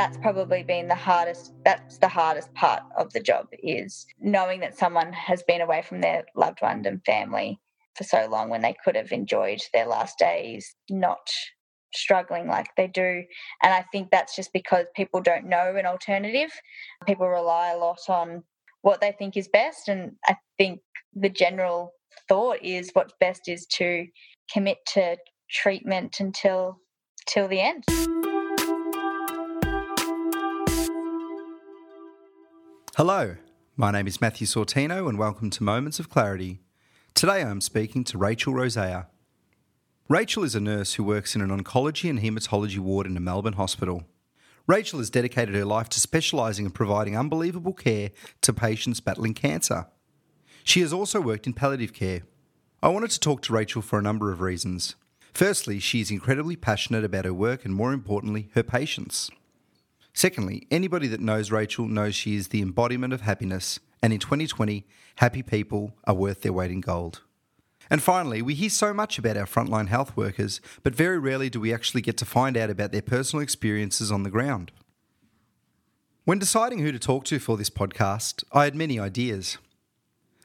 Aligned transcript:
that's 0.00 0.16
probably 0.16 0.62
been 0.62 0.88
the 0.88 0.94
hardest 0.94 1.52
that's 1.62 1.98
the 1.98 2.08
hardest 2.08 2.52
part 2.54 2.82
of 2.96 3.12
the 3.12 3.20
job 3.20 3.46
is 3.62 4.06
knowing 4.18 4.58
that 4.60 4.78
someone 4.78 5.12
has 5.12 5.42
been 5.42 5.60
away 5.60 5.82
from 5.82 6.00
their 6.00 6.24
loved 6.34 6.56
one 6.62 6.86
and 6.86 7.04
family 7.04 7.60
for 7.96 8.04
so 8.04 8.26
long 8.30 8.48
when 8.48 8.62
they 8.62 8.74
could 8.82 8.96
have 8.96 9.12
enjoyed 9.12 9.60
their 9.74 9.86
last 9.86 10.18
days 10.18 10.74
not 10.88 11.28
struggling 11.92 12.46
like 12.46 12.68
they 12.78 12.86
do. 12.86 13.22
And 13.62 13.74
i 13.74 13.84
think 13.92 14.10
that's 14.10 14.34
just 14.34 14.54
because 14.54 14.86
people 14.96 15.20
don't 15.20 15.44
know 15.44 15.76
an 15.76 15.84
alternative. 15.84 16.50
People 17.06 17.28
rely 17.28 17.72
a 17.72 17.76
lot 17.76 18.00
on 18.08 18.42
what 18.80 19.02
they 19.02 19.12
think 19.12 19.36
is 19.36 19.48
best. 19.48 19.88
And 19.88 20.12
i 20.26 20.34
think 20.56 20.80
the 21.12 21.28
general 21.28 21.92
thought 22.26 22.58
is 22.62 22.90
what's 22.94 23.12
best 23.20 23.48
is 23.48 23.66
to 23.66 24.06
commit 24.50 24.78
to 24.94 25.18
treatment 25.50 26.20
until 26.20 26.78
till 27.26 27.48
the 27.48 27.60
end 27.60 27.84
Hello, 33.00 33.36
my 33.78 33.90
name 33.90 34.06
is 34.06 34.20
Matthew 34.20 34.46
Sortino, 34.46 35.08
and 35.08 35.18
welcome 35.18 35.48
to 35.48 35.62
Moments 35.62 35.98
of 35.98 36.10
Clarity. 36.10 36.60
Today 37.14 37.40
I'm 37.40 37.62
speaking 37.62 38.04
to 38.04 38.18
Rachel 38.18 38.52
Rosea. 38.52 39.06
Rachel 40.10 40.44
is 40.44 40.54
a 40.54 40.60
nurse 40.60 40.92
who 40.92 41.04
works 41.04 41.34
in 41.34 41.40
an 41.40 41.48
oncology 41.48 42.10
and 42.10 42.20
haematology 42.20 42.78
ward 42.78 43.06
in 43.06 43.16
a 43.16 43.20
Melbourne 43.20 43.54
hospital. 43.54 44.04
Rachel 44.66 44.98
has 44.98 45.08
dedicated 45.08 45.54
her 45.54 45.64
life 45.64 45.88
to 45.88 45.98
specialising 45.98 46.66
in 46.66 46.72
providing 46.72 47.16
unbelievable 47.16 47.72
care 47.72 48.10
to 48.42 48.52
patients 48.52 49.00
battling 49.00 49.32
cancer. 49.32 49.86
She 50.62 50.82
has 50.82 50.92
also 50.92 51.22
worked 51.22 51.46
in 51.46 51.54
palliative 51.54 51.94
care. 51.94 52.24
I 52.82 52.88
wanted 52.88 53.12
to 53.12 53.20
talk 53.20 53.40
to 53.44 53.54
Rachel 53.54 53.80
for 53.80 53.98
a 53.98 54.02
number 54.02 54.30
of 54.30 54.42
reasons. 54.42 54.94
Firstly, 55.32 55.78
she 55.78 56.02
is 56.02 56.10
incredibly 56.10 56.54
passionate 56.54 57.04
about 57.04 57.24
her 57.24 57.32
work 57.32 57.64
and, 57.64 57.74
more 57.74 57.94
importantly, 57.94 58.50
her 58.52 58.62
patients. 58.62 59.30
Secondly, 60.20 60.66
anybody 60.70 61.06
that 61.06 61.22
knows 61.22 61.50
Rachel 61.50 61.88
knows 61.88 62.14
she 62.14 62.36
is 62.36 62.48
the 62.48 62.60
embodiment 62.60 63.14
of 63.14 63.22
happiness, 63.22 63.80
and 64.02 64.12
in 64.12 64.18
2020, 64.18 64.84
happy 65.16 65.42
people 65.42 65.94
are 66.04 66.12
worth 66.12 66.42
their 66.42 66.52
weight 66.52 66.70
in 66.70 66.82
gold. 66.82 67.22
And 67.88 68.02
finally, 68.02 68.42
we 68.42 68.52
hear 68.52 68.68
so 68.68 68.92
much 68.92 69.18
about 69.18 69.38
our 69.38 69.46
frontline 69.46 69.88
health 69.88 70.14
workers, 70.18 70.60
but 70.82 70.94
very 70.94 71.18
rarely 71.18 71.48
do 71.48 71.58
we 71.58 71.72
actually 71.72 72.02
get 72.02 72.18
to 72.18 72.26
find 72.26 72.58
out 72.58 72.68
about 72.68 72.92
their 72.92 73.00
personal 73.00 73.42
experiences 73.42 74.12
on 74.12 74.22
the 74.22 74.28
ground. 74.28 74.72
When 76.26 76.38
deciding 76.38 76.80
who 76.80 76.92
to 76.92 76.98
talk 76.98 77.24
to 77.24 77.38
for 77.38 77.56
this 77.56 77.70
podcast, 77.70 78.44
I 78.52 78.64
had 78.64 78.74
many 78.74 79.00
ideas. 79.00 79.56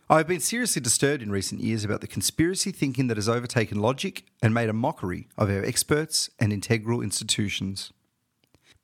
I 0.09 0.19
have 0.19 0.27
been 0.27 0.39
seriously 0.39 0.81
disturbed 0.81 1.21
in 1.21 1.33
recent 1.33 1.59
years 1.59 1.83
about 1.83 1.99
the 1.99 2.07
conspiracy 2.07 2.71
thinking 2.71 3.07
that 3.07 3.17
has 3.17 3.27
overtaken 3.27 3.81
logic 3.81 4.23
and 4.41 4.53
made 4.53 4.69
a 4.69 4.73
mockery 4.73 5.27
of 5.37 5.49
our 5.49 5.65
experts 5.65 6.29
and 6.39 6.53
integral 6.53 7.01
institutions. 7.01 7.91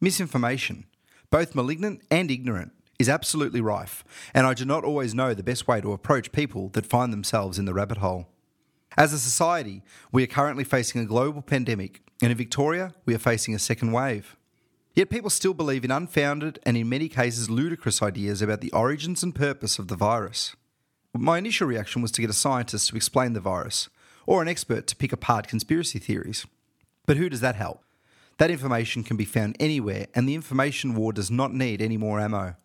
Misinformation, 0.04 0.86
both 1.30 1.54
malignant 1.54 2.02
and 2.10 2.32
ignorant, 2.32 2.72
is 2.98 3.08
absolutely 3.08 3.62
rife, 3.62 4.04
and 4.34 4.48
I 4.48 4.56
do 4.56 4.66
not 4.66 4.84
always 4.84 5.14
know 5.14 5.36
the 5.36 5.44
best 5.44 5.68
way 5.68 5.80
to 5.80 5.94
approach 5.94 6.32
people 6.32 6.70
that 6.70 6.88
find 6.88 7.14
themselves 7.14 7.60
in 7.60 7.66
the 7.66 7.74
rabbit 7.74 8.00
hole. 8.00 8.28
As 8.98 9.14
a 9.14 9.20
society, 9.20 9.84
we 10.12 10.24
are 10.24 10.28
currently 10.28 10.64
facing 10.64 11.02
a 11.02 11.06
global 11.06 11.44
pandemic, 11.44 12.02
and 12.20 12.32
in 12.32 12.38
Victoria, 12.38 12.96
we 13.06 13.14
are 13.14 13.20
facing 13.20 13.54
a 13.54 13.60
second 13.60 13.92
wave. 13.92 14.36
Yet 14.96 15.12
people 15.12 15.30
still 15.30 15.54
believe 15.54 15.86
in 15.86 15.92
unfounded 15.92 16.60
and, 16.64 16.76
in 16.76 16.90
many 16.90 17.08
cases, 17.08 17.50
ludicrous 17.50 18.02
ideas 18.02 18.42
about 18.42 18.62
the 18.62 18.72
origins 18.72 19.22
and 19.22 19.36
purpose 19.36 19.78
of 19.78 19.88
the 19.88 19.96
virus. 19.96 20.56
My 21.14 21.38
initial 21.38 21.68
reaction 21.68 22.02
was 22.02 22.12
to 22.14 22.22
get 22.22 22.30
a 22.30 22.34
scientist 22.34 22.90
to 22.90 22.96
explain 22.96 23.34
the 23.34 23.40
virus, 23.40 23.88
or 24.26 24.42
an 24.42 24.48
expert 24.48 24.88
to 24.88 24.96
pick 24.96 25.14
apart 25.14 25.48
conspiracy 25.48 26.00
theories. 26.00 26.48
But 27.06 27.18
who 27.18 27.30
does 27.30 27.42
that 27.42 27.56
help? 27.56 27.84
That 28.42 28.50
information 28.50 29.04
can 29.04 29.18
be 29.18 29.26
found 29.26 29.56
anywhere, 29.60 30.08
and 30.16 30.28
the 30.28 30.34
information 30.34 30.96
war 30.96 31.14
does 31.14 31.30
not 31.30 31.54
need 31.54 31.80
any 31.80 31.96
more 31.96 32.20
ammo. 32.20 32.56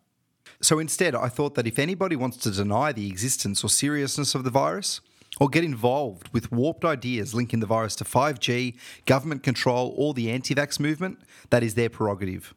So 0.62 0.78
instead, 0.78 1.14
I 1.14 1.28
thought 1.28 1.54
that 1.54 1.66
if 1.66 1.78
anybody 1.78 2.16
wants 2.16 2.38
to 2.38 2.50
deny 2.50 2.92
the 2.92 3.06
existence 3.06 3.62
or 3.62 3.68
seriousness 3.68 4.34
of 4.34 4.42
the 4.42 4.48
virus, 4.48 5.02
or 5.38 5.50
get 5.50 5.64
involved 5.64 6.30
with 6.32 6.50
warped 6.50 6.86
ideas 6.86 7.34
linking 7.34 7.60
the 7.60 7.66
virus 7.66 7.94
to 7.96 8.04
5G, 8.04 8.74
government 9.04 9.42
control, 9.42 9.92
or 9.98 10.14
the 10.14 10.30
anti 10.30 10.54
vax 10.54 10.80
movement, 10.80 11.18
that 11.50 11.62
is 11.62 11.74
their 11.74 11.90
prerogative. 11.90 12.54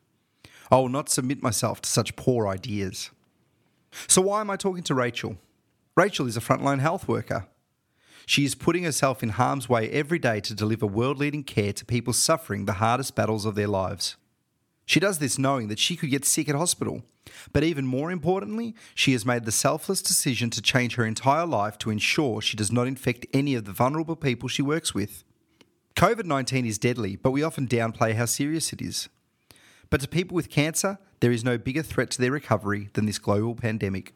I 0.71 0.77
will 0.77 0.87
not 0.87 1.09
submit 1.09 1.43
myself 1.43 1.81
to 1.81 1.89
such 1.89 2.15
poor 2.15 2.47
ideas. 2.47 3.09
So, 4.07 4.21
why 4.21 4.39
am 4.39 4.49
I 4.49 4.55
talking 4.55 4.83
to 4.83 4.95
Rachel? 4.95 5.35
Rachel 5.97 6.25
is 6.25 6.37
a 6.37 6.39
frontline 6.39 6.79
health 6.79 7.05
worker. 7.09 7.47
She 8.29 8.45
is 8.45 8.53
putting 8.53 8.83
herself 8.83 9.23
in 9.23 9.29
harm's 9.29 9.67
way 9.67 9.89
every 9.89 10.19
day 10.19 10.39
to 10.41 10.53
deliver 10.53 10.85
world 10.85 11.17
leading 11.17 11.43
care 11.43 11.73
to 11.73 11.83
people 11.83 12.13
suffering 12.13 12.65
the 12.65 12.73
hardest 12.73 13.15
battles 13.15 13.43
of 13.43 13.55
their 13.55 13.67
lives. 13.67 14.17
She 14.85 14.99
does 14.99 15.17
this 15.17 15.39
knowing 15.39 15.67
that 15.69 15.79
she 15.79 15.95
could 15.95 16.11
get 16.11 16.25
sick 16.25 16.47
at 16.47 16.53
hospital, 16.53 17.01
but 17.53 17.63
even 17.63 17.87
more 17.87 18.11
importantly, 18.11 18.75
she 18.93 19.13
has 19.13 19.25
made 19.25 19.45
the 19.45 19.51
selfless 19.51 20.03
decision 20.03 20.51
to 20.51 20.61
change 20.61 20.93
her 20.93 21.05
entire 21.05 21.47
life 21.47 21.79
to 21.79 21.89
ensure 21.89 22.39
she 22.39 22.55
does 22.55 22.71
not 22.71 22.85
infect 22.85 23.25
any 23.33 23.55
of 23.55 23.65
the 23.65 23.71
vulnerable 23.71 24.15
people 24.15 24.47
she 24.47 24.61
works 24.61 24.93
with. 24.93 25.23
COVID 25.95 26.25
19 26.25 26.67
is 26.67 26.77
deadly, 26.77 27.15
but 27.15 27.31
we 27.31 27.41
often 27.41 27.67
downplay 27.67 28.13
how 28.13 28.25
serious 28.25 28.71
it 28.71 28.79
is. 28.79 29.09
But 29.89 30.01
to 30.01 30.07
people 30.07 30.35
with 30.35 30.51
cancer, 30.51 30.99
there 31.19 31.31
is 31.31 31.43
no 31.43 31.57
bigger 31.57 31.81
threat 31.81 32.11
to 32.11 32.21
their 32.21 32.31
recovery 32.31 32.89
than 32.93 33.07
this 33.07 33.17
global 33.17 33.55
pandemic. 33.55 34.13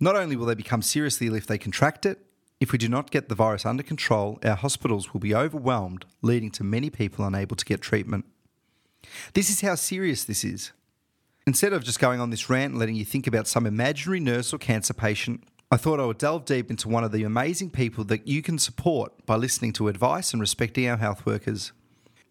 Not 0.00 0.16
only 0.16 0.34
will 0.34 0.46
they 0.46 0.54
become 0.54 0.80
seriously 0.80 1.26
ill 1.26 1.34
if 1.34 1.46
they 1.46 1.58
contract 1.58 2.06
it, 2.06 2.24
if 2.60 2.72
we 2.72 2.78
do 2.78 2.88
not 2.88 3.10
get 3.10 3.28
the 3.28 3.34
virus 3.34 3.64
under 3.64 3.82
control, 3.82 4.38
our 4.44 4.54
hospitals 4.54 5.12
will 5.12 5.20
be 5.20 5.34
overwhelmed, 5.34 6.04
leading 6.20 6.50
to 6.52 6.62
many 6.62 6.90
people 6.90 7.24
unable 7.24 7.56
to 7.56 7.64
get 7.64 7.80
treatment. 7.80 8.26
This 9.32 9.48
is 9.48 9.62
how 9.62 9.74
serious 9.74 10.24
this 10.24 10.44
is. 10.44 10.72
Instead 11.46 11.72
of 11.72 11.82
just 11.82 11.98
going 11.98 12.20
on 12.20 12.28
this 12.28 12.50
rant 12.50 12.72
and 12.72 12.78
letting 12.78 12.96
you 12.96 13.04
think 13.04 13.26
about 13.26 13.48
some 13.48 13.66
imaginary 13.66 14.20
nurse 14.20 14.52
or 14.52 14.58
cancer 14.58 14.92
patient, 14.92 15.42
I 15.70 15.78
thought 15.78 16.00
I 16.00 16.04
would 16.04 16.18
delve 16.18 16.44
deep 16.44 16.70
into 16.70 16.88
one 16.88 17.02
of 17.02 17.12
the 17.12 17.22
amazing 17.22 17.70
people 17.70 18.04
that 18.04 18.28
you 18.28 18.42
can 18.42 18.58
support 18.58 19.24
by 19.24 19.36
listening 19.36 19.72
to 19.74 19.88
advice 19.88 20.32
and 20.32 20.40
respecting 20.40 20.86
our 20.86 20.98
health 20.98 21.24
workers. 21.24 21.72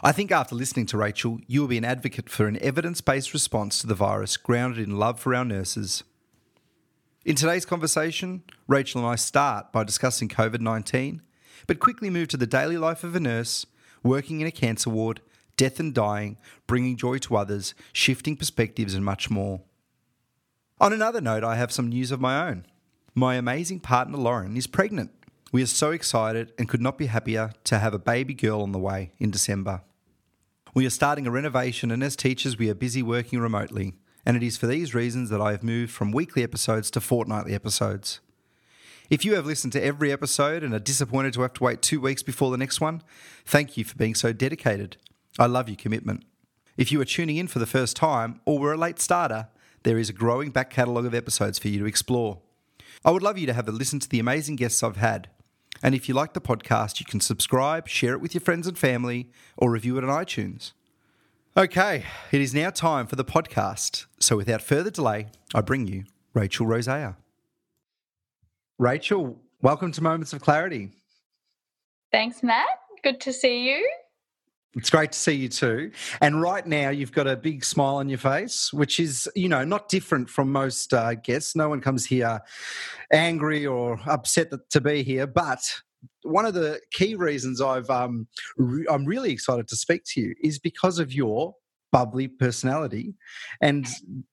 I 0.02 0.12
think 0.12 0.32
after 0.32 0.56
listening 0.56 0.86
to 0.88 0.98
Rachel, 0.98 1.40
you 1.48 1.62
will 1.62 1.68
be 1.68 1.78
an 1.78 1.86
advocate 1.86 2.30
for 2.30 2.48
an 2.48 2.62
evidence 2.62 3.02
based 3.02 3.34
response 3.34 3.80
to 3.80 3.88
the 3.88 3.96
virus 3.96 4.38
grounded 4.38 4.88
in 4.88 5.00
love 5.00 5.20
for 5.20 5.34
our 5.34 5.44
nurses. 5.44 6.04
In 7.30 7.36
today's 7.36 7.64
conversation, 7.64 8.42
Rachel 8.68 9.02
and 9.02 9.08
I 9.12 9.14
start 9.14 9.72
by 9.72 9.84
discussing 9.84 10.30
COVID 10.30 10.62
19, 10.62 11.22
but 11.68 11.80
quickly 11.80 12.10
move 12.10 12.28
to 12.30 12.38
the 12.38 12.48
daily 12.48 12.76
life 12.76 13.04
of 13.04 13.16
a 13.16 13.20
nurse, 13.20 13.68
working 14.02 14.42
in 14.42 14.48
a 14.48 14.52
cancer 14.52 14.90
ward, 14.90 15.22
death 15.56 15.80
and 15.80 15.94
dying, 15.94 16.38
bringing 16.66 16.98
joy 16.98 17.20
to 17.20 17.38
others, 17.38 17.76
shifting 17.94 18.36
perspectives, 18.36 18.96
and 18.96 19.06
much 19.06 19.30
more. 19.30 19.62
On 20.82 20.92
another 20.92 21.22
note, 21.22 21.44
I 21.44 21.54
have 21.54 21.72
some 21.72 21.90
news 21.90 22.10
of 22.10 22.20
my 22.20 22.50
own. 22.50 22.66
My 23.14 23.36
amazing 23.36 23.82
partner 23.82 24.18
Lauren 24.18 24.58
is 24.58 24.66
pregnant. 24.66 25.12
We 25.52 25.62
are 25.62 25.68
so 25.68 25.92
excited 25.92 26.52
and 26.58 26.68
could 26.68 26.82
not 26.82 26.98
be 26.98 27.06
happier 27.06 27.52
to 27.66 27.78
have 27.78 27.94
a 27.94 28.00
baby 28.00 28.34
girl 28.34 28.64
on 28.64 28.72
the 28.72 28.80
way 28.80 29.12
in 29.20 29.30
December. 29.30 29.84
We 30.74 30.84
are 30.88 30.90
starting 30.90 31.28
a 31.28 31.32
renovation, 31.32 31.92
and 31.92 32.04
as 32.04 32.16
teachers, 32.16 32.58
we 32.58 32.72
are 32.72 32.74
busy 32.74 33.04
working 33.04 33.40
remotely 33.40 33.94
and 34.30 34.38
it 34.38 34.44
is 34.44 34.58
for 34.58 34.68
these 34.68 34.94
reasons 34.94 35.32
that 35.32 35.42
I 35.42 35.50
have 35.54 35.64
moved 35.64 35.92
from 35.92 36.12
weekly 36.12 36.44
episodes 36.44 36.92
to 36.92 37.02
fortnightly 37.02 37.56
episodes. 37.56 38.20
If 39.10 39.26
you 39.26 39.34
have 39.34 39.48
listened 39.48 39.74
to 39.74 39.84
every 39.84 40.12
episode 40.12 40.62
and 40.62 40.72
are 40.72 40.78
disappointed 40.78 41.34
to 41.34 41.42
have 41.42 41.54
to 41.54 41.64
wait 41.64 41.82
two 41.82 42.00
weeks 42.00 42.22
before 42.22 42.52
the 42.52 42.58
next 42.58 42.80
one, 42.80 43.02
thank 43.44 43.76
you 43.76 43.84
for 43.84 43.96
being 43.96 44.14
so 44.14 44.32
dedicated. 44.32 44.98
I 45.40 45.48
love 45.48 45.68
your 45.68 45.78
commitment. 45.78 46.26
If 46.78 46.92
you 46.92 47.02
are 47.02 47.06
tuning 47.06 47.38
in 47.38 47.48
for 47.48 47.58
the 47.58 47.66
first 47.66 47.96
time 47.96 48.40
or 48.46 48.60
were 48.60 48.74
a 48.74 48.78
late 48.78 49.00
starter, 49.00 49.48
there 49.82 49.98
is 49.98 50.10
a 50.10 50.14
growing 50.14 50.52
back 50.52 50.70
catalogue 50.70 51.08
of 51.08 51.16
episodes 51.16 51.58
for 51.58 51.70
you 51.70 51.80
to 51.80 51.88
explore. 51.88 52.38
I 53.04 53.10
would 53.10 53.24
love 53.24 53.40
you 53.40 53.48
to 53.48 53.54
have 53.54 53.68
a 53.68 53.72
listen 53.72 54.00
to 54.00 54.10
the 54.10 54.20
amazing 54.20 54.58
guests 54.58 54.84
I've 54.84 54.98
had. 54.98 55.30
And 55.82 55.96
if 55.96 56.08
you 56.08 56.14
like 56.14 56.34
the 56.34 56.40
podcast, 56.40 57.00
you 57.00 57.08
can 57.08 57.20
subscribe, 57.20 57.88
share 57.88 58.14
it 58.14 58.22
with 58.22 58.36
your 58.36 58.42
friends 58.42 58.68
and 58.68 58.78
family, 58.78 59.32
or 59.58 59.72
review 59.72 59.98
it 59.98 60.04
on 60.04 60.24
iTunes. 60.24 60.74
Okay, 61.60 62.06
it 62.32 62.40
is 62.40 62.54
now 62.54 62.70
time 62.70 63.06
for 63.06 63.18
the 63.18 63.26
podcast. 63.26 64.06
So 64.18 64.38
without 64.38 64.62
further 64.62 64.90
delay, 64.90 65.28
I 65.54 65.60
bring 65.60 65.88
you 65.88 66.06
Rachel 66.34 66.66
Rosea. 66.66 67.18
Rachel, 68.78 69.38
welcome 69.62 69.92
to 69.92 70.02
Moments 70.02 70.32
of 70.32 70.40
Clarity. 70.40 70.92
Thanks, 72.14 72.44
Matt. 72.44 72.66
Good 73.04 73.20
to 73.20 73.34
see 73.34 73.70
you. 73.70 73.86
It's 74.78 74.90
great 74.90 75.12
to 75.12 75.20
see 75.20 75.34
you 75.34 75.50
too. 75.50 75.92
And 76.22 76.42
right 76.42 76.66
now, 76.66 76.92
you've 76.92 77.12
got 77.12 77.28
a 77.28 77.36
big 77.36 77.66
smile 77.66 77.96
on 77.96 78.08
your 78.08 78.20
face, 78.20 78.72
which 78.72 78.98
is, 78.98 79.30
you 79.36 79.50
know, 79.50 79.66
not 79.66 79.90
different 79.90 80.30
from 80.30 80.54
most 80.54 80.94
uh, 80.94 81.16
guests. 81.16 81.58
No 81.58 81.68
one 81.68 81.82
comes 81.82 82.06
here 82.06 82.40
angry 83.12 83.66
or 83.66 84.00
upset 84.06 84.54
to 84.70 84.80
be 84.80 85.04
here, 85.04 85.28
but 85.28 85.82
one 86.24 86.46
of 86.46 86.54
the 86.54 86.80
key 86.92 87.16
reasons 87.16 87.62
I've 87.62 87.90
um, 87.90 88.28
re- 88.58 88.86
I'm 88.90 89.06
really 89.06 89.32
excited 89.32 89.68
to 89.68 89.76
speak 89.76 90.04
to 90.14 90.22
you 90.22 90.36
is 90.42 90.60
because 90.60 91.00
of 91.00 91.14
your 91.14 91.54
bubbly 91.92 92.28
personality 92.28 93.16
and 93.62 93.88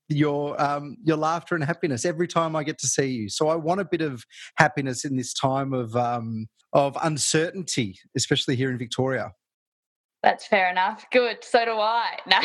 your 0.09 0.61
um, 0.61 0.97
your 1.05 1.17
laughter 1.17 1.55
and 1.55 1.65
happiness 1.65 2.05
every 2.05 2.29
time 2.29 2.55
I 2.55 2.65
get 2.65 2.79
to 2.79 2.87
see 2.87 3.07
you. 3.07 3.29
So 3.29 3.49
I 3.49 3.57
want 3.57 3.81
a 3.81 3.85
bit 3.85 4.03
of 4.03 4.25
happiness 4.57 5.05
in 5.05 5.17
this 5.17 5.33
time 5.33 5.73
of 5.73 5.97
um, 5.97 6.47
of 6.73 6.97
uncertainty, 7.03 7.99
especially 8.17 8.57
here 8.57 8.71
in 8.71 8.79
Victoria. 8.79 9.33
That's 10.23 10.47
fair 10.47 10.71
enough. 10.71 11.07
Good. 11.13 11.45
So 11.45 11.65
do 11.65 11.73
I. 11.73 12.19
No. 12.27 12.41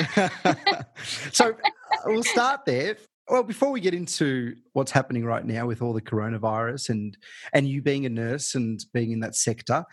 so 1.31 1.49
uh, 1.49 1.97
we'll 2.05 2.23
start 2.23 2.61
there. 2.65 2.97
Well, 3.31 3.43
before 3.43 3.71
we 3.71 3.79
get 3.79 3.93
into 3.93 4.57
what's 4.73 4.91
happening 4.91 5.23
right 5.23 5.45
now 5.45 5.65
with 5.65 5.81
all 5.81 5.93
the 5.93 6.01
coronavirus 6.01 6.89
and 6.89 7.17
and 7.53 7.65
you 7.65 7.81
being 7.81 8.05
a 8.05 8.09
nurse 8.09 8.55
and 8.55 8.83
being 8.93 9.13
in 9.13 9.21
that 9.21 9.35
sector, 9.35 9.85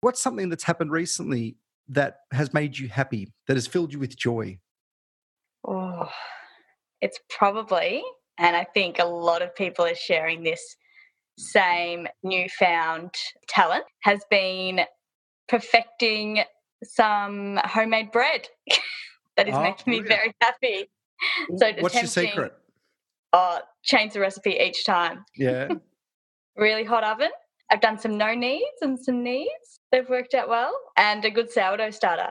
what's 0.00 0.22
something 0.22 0.48
that's 0.48 0.62
happened 0.62 0.92
recently 0.92 1.56
that 1.88 2.18
has 2.30 2.54
made 2.54 2.78
you 2.78 2.86
happy, 2.86 3.32
that 3.48 3.56
has 3.56 3.66
filled 3.66 3.92
you 3.92 3.98
with 3.98 4.16
joy? 4.16 4.58
Oh, 5.66 6.08
it's 7.00 7.18
probably, 7.28 8.04
and 8.38 8.54
I 8.54 8.62
think 8.62 9.00
a 9.00 9.04
lot 9.04 9.42
of 9.42 9.56
people 9.56 9.84
are 9.84 9.96
sharing 9.96 10.44
this 10.44 10.76
same 11.36 12.06
newfound 12.22 13.10
talent, 13.48 13.86
has 14.02 14.20
been 14.30 14.82
perfecting 15.48 16.44
some 16.84 17.58
homemade 17.64 18.12
bread 18.12 18.46
that 19.36 19.48
is 19.48 19.54
oh, 19.56 19.62
making 19.62 19.90
me 19.90 20.00
very 20.00 20.32
happy. 20.40 20.88
So 21.56 21.72
what's 21.80 21.96
your 21.96 22.06
secret? 22.06 22.54
Oh, 23.36 23.58
change 23.82 24.12
the 24.12 24.20
recipe 24.20 24.52
each 24.52 24.86
time. 24.86 25.24
Yeah. 25.36 25.68
really 26.56 26.84
hot 26.84 27.02
oven. 27.02 27.30
I've 27.70 27.80
done 27.80 27.98
some 27.98 28.16
no 28.16 28.32
kneads 28.32 28.80
and 28.80 28.96
some 28.96 29.24
kneads. 29.24 29.80
They've 29.90 30.08
worked 30.08 30.34
out 30.34 30.48
well, 30.48 30.72
and 30.96 31.24
a 31.24 31.30
good 31.30 31.50
sourdough 31.50 31.90
starter. 31.90 32.30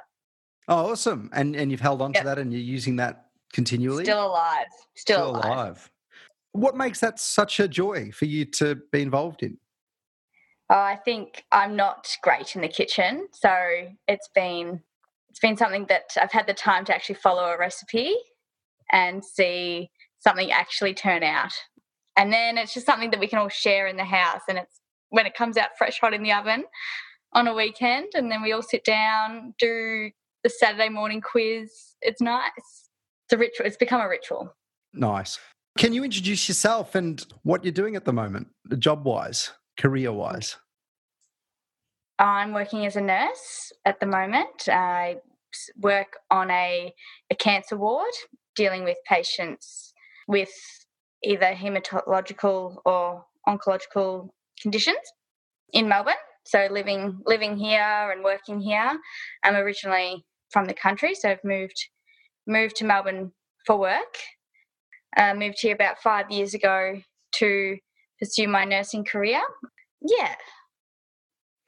Oh, 0.70 0.92
awesome! 0.92 1.30
And 1.34 1.58
and 1.58 1.72
you've 1.72 1.82
held 1.82 2.02
on 2.02 2.14
yep. 2.14 2.24
to 2.24 2.28
that, 2.30 2.40
and 2.40 2.54
you're 2.54 2.62
using 2.62 2.96
that 2.98 3.26
continually. 3.52 4.06
Still 4.06 4.28
alive. 4.28 4.68
Still, 4.96 5.18
Still 5.18 5.30
alive. 5.32 5.46
alive. 5.46 5.92
What 6.54 6.78
makes 6.78 7.02
that 7.02 7.20
such 7.20 7.60
a 7.60 7.68
joy 7.68 8.12
for 8.12 8.26
you 8.26 8.46
to 8.46 8.76
be 8.92 9.02
involved 9.02 9.44
in? 9.44 9.58
Oh, 10.70 10.76
I 10.76 10.96
think 10.96 11.44
I'm 11.52 11.76
not 11.76 12.16
great 12.22 12.56
in 12.56 12.62
the 12.62 12.70
kitchen, 12.70 13.28
so 13.34 13.52
it's 14.08 14.30
been 14.34 14.82
it's 15.30 15.40
been 15.40 15.58
something 15.58 15.86
that 15.90 16.16
I've 16.22 16.32
had 16.32 16.48
the 16.48 16.54
time 16.54 16.86
to 16.86 16.96
actually 16.96 17.16
follow 17.16 17.44
a 17.44 17.58
recipe 17.58 18.16
and 18.92 19.26
see 19.26 19.90
something 20.24 20.52
actually 20.52 20.94
turn 20.94 21.24
out. 21.24 21.52
And 22.16 22.32
then 22.32 22.58
it's 22.58 22.74
just 22.74 22.86
something 22.86 23.12
that 23.12 23.20
we 23.20 23.28
can 23.28 23.40
all 23.40 23.50
share 23.50 23.88
in 23.88 23.98
the 23.98 24.06
house 24.06 24.42
and 24.48 24.58
it's 24.58 24.80
when 25.10 25.26
it 25.26 25.36
comes 25.36 25.58
out 25.58 25.70
fresh 25.78 26.00
hot 26.00 26.14
in 26.14 26.24
the 26.24 26.32
oven 26.32 26.64
on 27.34 27.48
a 27.48 27.54
weekend 27.54 28.08
and 28.16 28.32
then 28.32 28.42
we 28.42 28.52
all 28.52 28.62
sit 28.62 28.84
down, 28.84 29.54
do 29.60 30.10
the 30.44 30.50
Saturday 30.50 30.90
morning 30.90 31.22
quiz. 31.22 31.72
It's 32.02 32.22
nice. 32.22 32.52
It's 32.58 33.34
a 33.34 33.38
ritual. 33.38 33.66
It's 33.66 33.78
become 33.78 34.02
a 34.02 34.08
ritual. 34.08 34.56
Nice. 34.94 35.40
Can 35.78 35.94
you 35.94 36.04
introduce 36.04 36.48
yourself 36.48 36.94
and 36.94 37.26
what 37.42 37.64
you're 37.64 37.72
doing 37.72 37.96
at 37.96 38.06
the 38.06 38.14
moment, 38.14 38.48
job 38.78 39.06
wise, 39.06 39.52
career 39.78 40.12
wise? 40.12 40.58
I'm 42.20 42.54
working 42.54 42.86
as 42.86 42.96
a 42.96 43.02
nurse 43.02 43.72
at 43.86 44.00
the 44.00 44.06
moment. 44.06 44.68
I 44.68 45.18
work 45.80 46.18
on 46.30 46.52
a, 46.52 46.94
a 47.32 47.36
cancer 47.36 47.76
ward 47.76 48.14
dealing 48.56 48.84
with 48.84 48.98
patients 49.08 49.93
with 50.28 50.52
either 51.24 51.54
hematological 51.54 52.78
or 52.86 53.26
oncological 53.48 54.30
conditions 54.62 54.98
in 55.72 55.88
Melbourne. 55.88 56.14
So 56.46 56.68
living 56.70 57.20
living 57.26 57.58
here 57.58 58.12
and 58.12 58.24
working 58.24 58.60
here. 58.60 59.00
I'm 59.44 59.56
originally 59.56 60.26
from 60.52 60.66
the 60.66 60.74
country, 60.74 61.16
so 61.16 61.32
I've 61.32 61.44
moved 61.44 61.78
moved 62.46 62.76
to 62.78 62.86
Melbourne 62.86 63.32
for 63.66 63.78
work. 63.78 64.18
Uh, 65.16 65.34
moved 65.34 65.62
here 65.62 65.76
about 65.76 66.02
five 66.02 66.30
years 66.32 66.54
ago 66.54 67.00
to 67.36 67.78
pursue 68.20 68.48
my 68.48 68.66
nursing 68.66 69.06
career. 69.06 69.42
Yeah. 70.02 70.36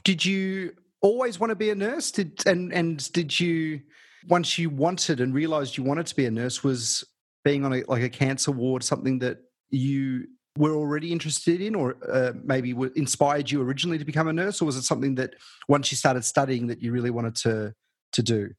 Did 0.03 0.25
you 0.25 0.73
always 1.01 1.39
want 1.39 1.51
to 1.51 1.55
be 1.55 1.69
a 1.69 1.75
nurse? 1.75 2.11
Did 2.11 2.45
and 2.45 2.73
and 2.73 3.11
did 3.13 3.39
you 3.39 3.81
once 4.27 4.57
you 4.57 4.69
wanted 4.69 5.19
and 5.21 5.33
realized 5.33 5.77
you 5.77 5.83
wanted 5.83 6.07
to 6.07 6.15
be 6.15 6.25
a 6.25 6.31
nurse 6.31 6.63
was 6.63 7.05
being 7.45 7.63
on 7.63 7.73
a, 7.73 7.83
like 7.87 8.03
a 8.03 8.09
cancer 8.09 8.51
ward 8.51 8.83
something 8.83 9.19
that 9.19 9.37
you 9.69 10.25
were 10.57 10.73
already 10.73 11.11
interested 11.11 11.61
in 11.61 11.75
or 11.75 11.95
uh, 12.11 12.31
maybe 12.43 12.75
inspired 12.95 13.51
you 13.51 13.61
originally 13.61 13.97
to 13.97 14.05
become 14.05 14.27
a 14.27 14.33
nurse? 14.33 14.61
Or 14.61 14.65
was 14.65 14.75
it 14.75 14.83
something 14.83 15.15
that 15.15 15.35
once 15.69 15.91
you 15.91 15.97
started 15.97 16.25
studying 16.25 16.67
that 16.67 16.81
you 16.81 16.91
really 16.91 17.11
wanted 17.11 17.35
to 17.37 17.73
to 18.13 18.23
do? 18.23 18.49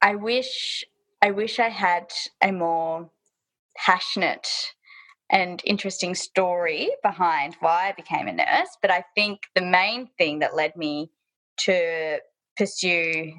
I 0.00 0.14
wish 0.14 0.84
i 1.20 1.32
wish 1.32 1.58
i 1.58 1.68
had 1.68 2.12
a 2.40 2.52
more 2.52 3.10
passionate 3.76 4.46
and 5.30 5.60
interesting 5.64 6.14
story 6.14 6.90
behind 7.02 7.56
why 7.60 7.88
i 7.88 7.92
became 7.92 8.28
a 8.28 8.32
nurse. 8.32 8.76
But 8.80 8.90
i 8.90 9.04
think 9.14 9.40
the 9.54 9.62
main 9.62 10.08
thing 10.18 10.38
that 10.40 10.54
led 10.54 10.76
me 10.76 11.10
to 11.60 12.20
pursue 12.56 13.32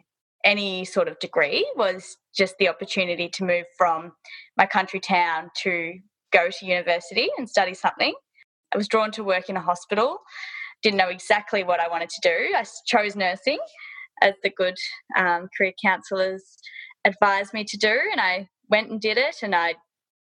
any 0.43 0.85
sort 0.85 1.07
of 1.07 1.19
degree 1.19 1.69
was 1.75 2.17
just 2.35 2.55
the 2.59 2.69
opportunity 2.69 3.29
to 3.29 3.43
move 3.43 3.65
from 3.77 4.13
my 4.57 4.65
country 4.65 4.99
town 4.99 5.49
to 5.63 5.93
go 6.31 6.49
to 6.49 6.65
university 6.65 7.29
and 7.37 7.49
study 7.49 7.73
something. 7.73 8.13
I 8.73 8.77
was 8.77 8.87
drawn 8.87 9.11
to 9.11 9.23
work 9.23 9.49
in 9.49 9.57
a 9.57 9.61
hospital, 9.61 10.19
didn't 10.81 10.97
know 10.97 11.09
exactly 11.09 11.63
what 11.63 11.79
I 11.79 11.89
wanted 11.89 12.09
to 12.09 12.21
do. 12.21 12.53
I 12.55 12.63
chose 12.85 13.15
nursing 13.15 13.59
as 14.21 14.33
the 14.43 14.49
good 14.49 14.75
um, 15.17 15.47
career 15.57 15.73
counsellors 15.83 16.57
advised 17.05 17.53
me 17.53 17.63
to 17.65 17.77
do, 17.77 17.99
and 18.11 18.21
I 18.21 18.47
went 18.69 18.91
and 18.91 19.01
did 19.01 19.17
it, 19.17 19.37
and 19.41 19.55
I 19.55 19.75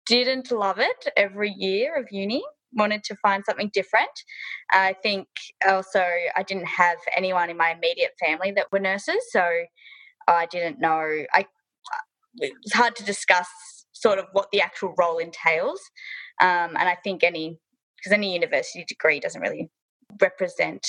didn't 0.06 0.52
love 0.52 0.80
it 0.80 1.08
every 1.16 1.54
year 1.58 1.96
of 1.96 2.08
uni 2.12 2.44
wanted 2.76 3.04
to 3.06 3.16
find 3.18 3.44
something 3.46 3.70
different. 3.74 4.10
I 4.72 4.94
think 5.04 5.28
also 5.68 6.04
I 6.36 6.44
didn't 6.44 6.68
have 6.68 6.98
anyone 7.16 7.50
in 7.50 7.58
my 7.58 7.72
immediate 7.72 8.14
family 8.20 8.52
that 8.52 8.72
were 8.72 8.80
nurses, 8.80 9.24
so 9.30 9.48
I 10.28 10.46
didn't 10.48 10.80
know. 10.80 11.26
I 11.34 11.46
it 12.38 12.54
was 12.64 12.74
hard 12.74 12.96
to 12.98 13.04
discuss 13.04 13.48
sort 13.92 14.20
of 14.20 14.26
what 14.34 14.50
the 14.52 14.62
actual 14.62 14.94
role 14.98 15.18
entails. 15.18 15.80
Um, 16.42 16.76
and 16.78 16.90
I 16.90 16.98
think 17.04 17.24
any, 17.24 17.60
because 17.98 18.12
any 18.14 18.34
university 18.34 18.86
degree 18.88 19.20
doesn't 19.20 19.42
really 19.42 19.70
represent 20.22 20.88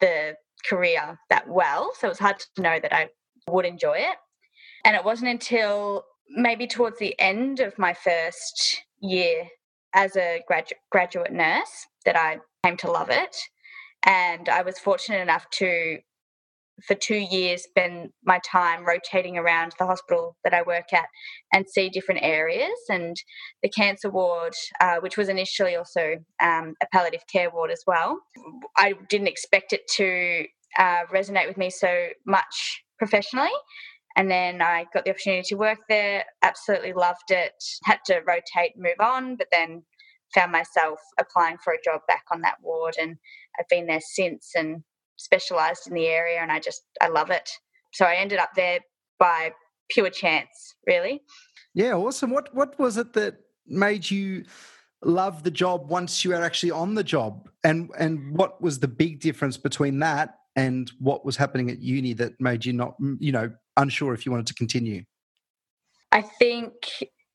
the 0.00 0.34
career 0.68 1.18
that 1.30 1.48
well. 1.48 1.92
So 1.98 2.08
it's 2.08 2.18
hard 2.18 2.38
to 2.56 2.62
know 2.62 2.78
that 2.80 2.94
I 2.94 3.08
would 3.50 3.66
enjoy 3.66 3.98
it. 3.98 4.16
And 4.84 4.96
it 4.96 5.04
wasn't 5.04 5.30
until 5.30 6.04
maybe 6.30 6.66
towards 6.66 6.98
the 6.98 7.18
end 7.20 7.60
of 7.60 7.78
my 7.78 7.94
first 7.94 8.82
year 9.00 9.44
as 9.94 10.16
a 10.16 10.42
gradu- 10.50 10.72
graduate 10.90 11.32
nurse 11.32 11.86
that 12.04 12.16
I 12.16 12.38
came 12.64 12.76
to 12.78 12.90
love 12.90 13.10
it. 13.10 13.36
And 14.04 14.48
I 14.48 14.62
was 14.62 14.78
fortunate 14.78 15.20
enough 15.20 15.48
to 15.54 15.98
for 16.84 16.94
two 16.94 17.16
years 17.16 17.64
spend 17.64 18.10
my 18.24 18.40
time 18.50 18.84
rotating 18.84 19.38
around 19.38 19.72
the 19.78 19.86
hospital 19.86 20.36
that 20.44 20.52
I 20.52 20.62
work 20.62 20.92
at 20.92 21.06
and 21.52 21.66
see 21.68 21.88
different 21.88 22.22
areas. 22.22 22.78
And 22.88 23.16
the 23.62 23.68
cancer 23.68 24.10
ward, 24.10 24.54
uh, 24.80 24.96
which 25.00 25.16
was 25.16 25.28
initially 25.28 25.76
also 25.76 26.16
um, 26.42 26.74
a 26.82 26.86
palliative 26.92 27.24
care 27.32 27.50
ward 27.50 27.70
as 27.70 27.82
well, 27.86 28.18
I 28.76 28.94
didn't 29.08 29.28
expect 29.28 29.72
it 29.72 29.82
to 29.96 30.46
uh, 30.78 31.06
resonate 31.12 31.48
with 31.48 31.56
me 31.56 31.70
so 31.70 32.08
much 32.26 32.82
professionally. 32.98 33.50
And 34.16 34.30
then 34.30 34.62
I 34.62 34.86
got 34.94 35.04
the 35.04 35.10
opportunity 35.10 35.42
to 35.48 35.56
work 35.56 35.80
there, 35.88 36.24
absolutely 36.42 36.94
loved 36.94 37.30
it, 37.30 37.52
had 37.84 37.98
to 38.06 38.20
rotate, 38.26 38.72
move 38.76 38.98
on, 39.00 39.36
but 39.36 39.48
then 39.52 39.82
found 40.34 40.52
myself 40.52 40.98
applying 41.20 41.58
for 41.62 41.72
a 41.72 41.82
job 41.84 42.00
back 42.08 42.24
on 42.32 42.40
that 42.40 42.56
ward. 42.62 42.94
And 43.00 43.16
I've 43.58 43.68
been 43.68 43.86
there 43.86 44.00
since 44.00 44.52
and 44.54 44.82
specialized 45.16 45.86
in 45.86 45.94
the 45.94 46.06
area 46.06 46.38
and 46.40 46.52
I 46.52 46.60
just 46.60 46.82
I 47.00 47.08
love 47.08 47.30
it. 47.30 47.50
So 47.92 48.04
I 48.04 48.14
ended 48.16 48.38
up 48.38 48.50
there 48.54 48.80
by 49.18 49.52
pure 49.88 50.10
chance, 50.10 50.74
really. 50.86 51.22
Yeah, 51.74 51.94
awesome. 51.94 52.30
What 52.30 52.54
what 52.54 52.78
was 52.78 52.96
it 52.96 53.12
that 53.14 53.36
made 53.66 54.10
you 54.10 54.44
love 55.02 55.42
the 55.42 55.50
job 55.50 55.88
once 55.88 56.24
you 56.24 56.30
were 56.30 56.42
actually 56.42 56.70
on 56.70 56.94
the 56.94 57.04
job? 57.04 57.48
And 57.64 57.90
and 57.98 58.36
what 58.36 58.60
was 58.60 58.78
the 58.78 58.88
big 58.88 59.20
difference 59.20 59.56
between 59.56 59.98
that 60.00 60.36
and 60.54 60.90
what 60.98 61.24
was 61.24 61.36
happening 61.36 61.70
at 61.70 61.80
uni 61.80 62.14
that 62.14 62.40
made 62.40 62.64
you 62.64 62.72
not 62.72 62.96
you 63.18 63.32
know 63.32 63.52
unsure 63.76 64.14
if 64.14 64.24
you 64.24 64.32
wanted 64.32 64.46
to 64.48 64.54
continue? 64.54 65.04
I 66.12 66.22
think 66.22 66.72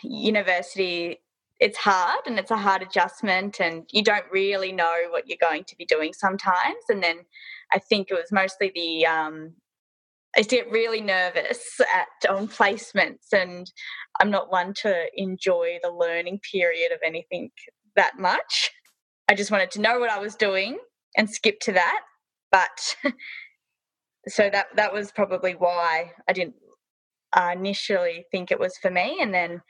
university 0.04 1.20
it's 1.60 1.78
hard 1.78 2.22
and 2.26 2.40
it's 2.40 2.50
a 2.50 2.58
hard 2.58 2.82
adjustment 2.82 3.62
and 3.62 3.84
you 3.92 4.04
don't 4.04 4.26
really 4.32 4.72
know 4.72 4.96
what 5.12 5.28
you're 5.28 5.38
going 5.40 5.64
to 5.64 5.76
be 5.76 5.86
doing 5.86 6.12
sometimes 6.12 6.84
and 6.90 7.04
then 7.04 7.18
i 7.72 7.80
think 7.80 8.10
it 8.10 8.16
was 8.16 8.32
mostly 8.32 8.72
the 8.74 9.06
um, 9.06 9.54
i 10.38 10.42
get 10.42 10.72
really 10.72 11.02
nervous 11.02 11.80
at 11.94 12.30
on 12.30 12.48
placements 12.48 13.32
and 13.34 13.72
i'm 14.20 14.32
not 14.32 14.52
one 14.52 14.74
to 14.74 15.06
enjoy 15.16 15.78
the 15.84 15.92
learning 15.92 16.40
period 16.52 16.92
of 16.92 17.00
anything 17.06 17.50
that 17.96 18.18
much 18.20 18.72
i 19.30 19.36
just 19.36 19.52
wanted 19.52 19.72
to 19.72 19.82
know 19.82 20.00
what 20.00 20.12
i 20.12 20.20
was 20.20 20.36
doing 20.36 20.78
and 21.18 21.30
skip 21.30 21.60
to 21.60 21.72
that 21.72 22.02
but 22.52 22.96
so 24.28 24.50
that 24.50 24.68
that 24.76 24.94
was 24.94 25.12
probably 25.12 25.54
why 25.54 26.12
i 26.28 26.34
didn't 26.34 26.56
uh, 27.34 27.52
initially 27.54 28.26
think 28.30 28.52
it 28.52 28.60
was 28.60 28.78
for 28.82 28.92
me 28.92 29.18
and 29.22 29.34
then 29.34 29.62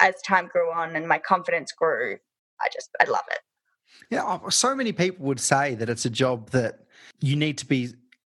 as 0.00 0.14
time 0.26 0.48
grew 0.48 0.70
on 0.72 0.96
and 0.96 1.06
my 1.06 1.18
confidence 1.18 1.72
grew, 1.72 2.18
I 2.60 2.68
just 2.72 2.90
I 3.00 3.04
love 3.04 3.24
it. 3.30 3.40
Yeah, 4.10 4.22
oh, 4.24 4.48
so 4.48 4.74
many 4.74 4.92
people 4.92 5.26
would 5.26 5.40
say 5.40 5.74
that 5.74 5.88
it's 5.88 6.04
a 6.04 6.10
job 6.10 6.50
that 6.50 6.80
you 7.20 7.36
need 7.36 7.58
to 7.58 7.66
be 7.66 7.90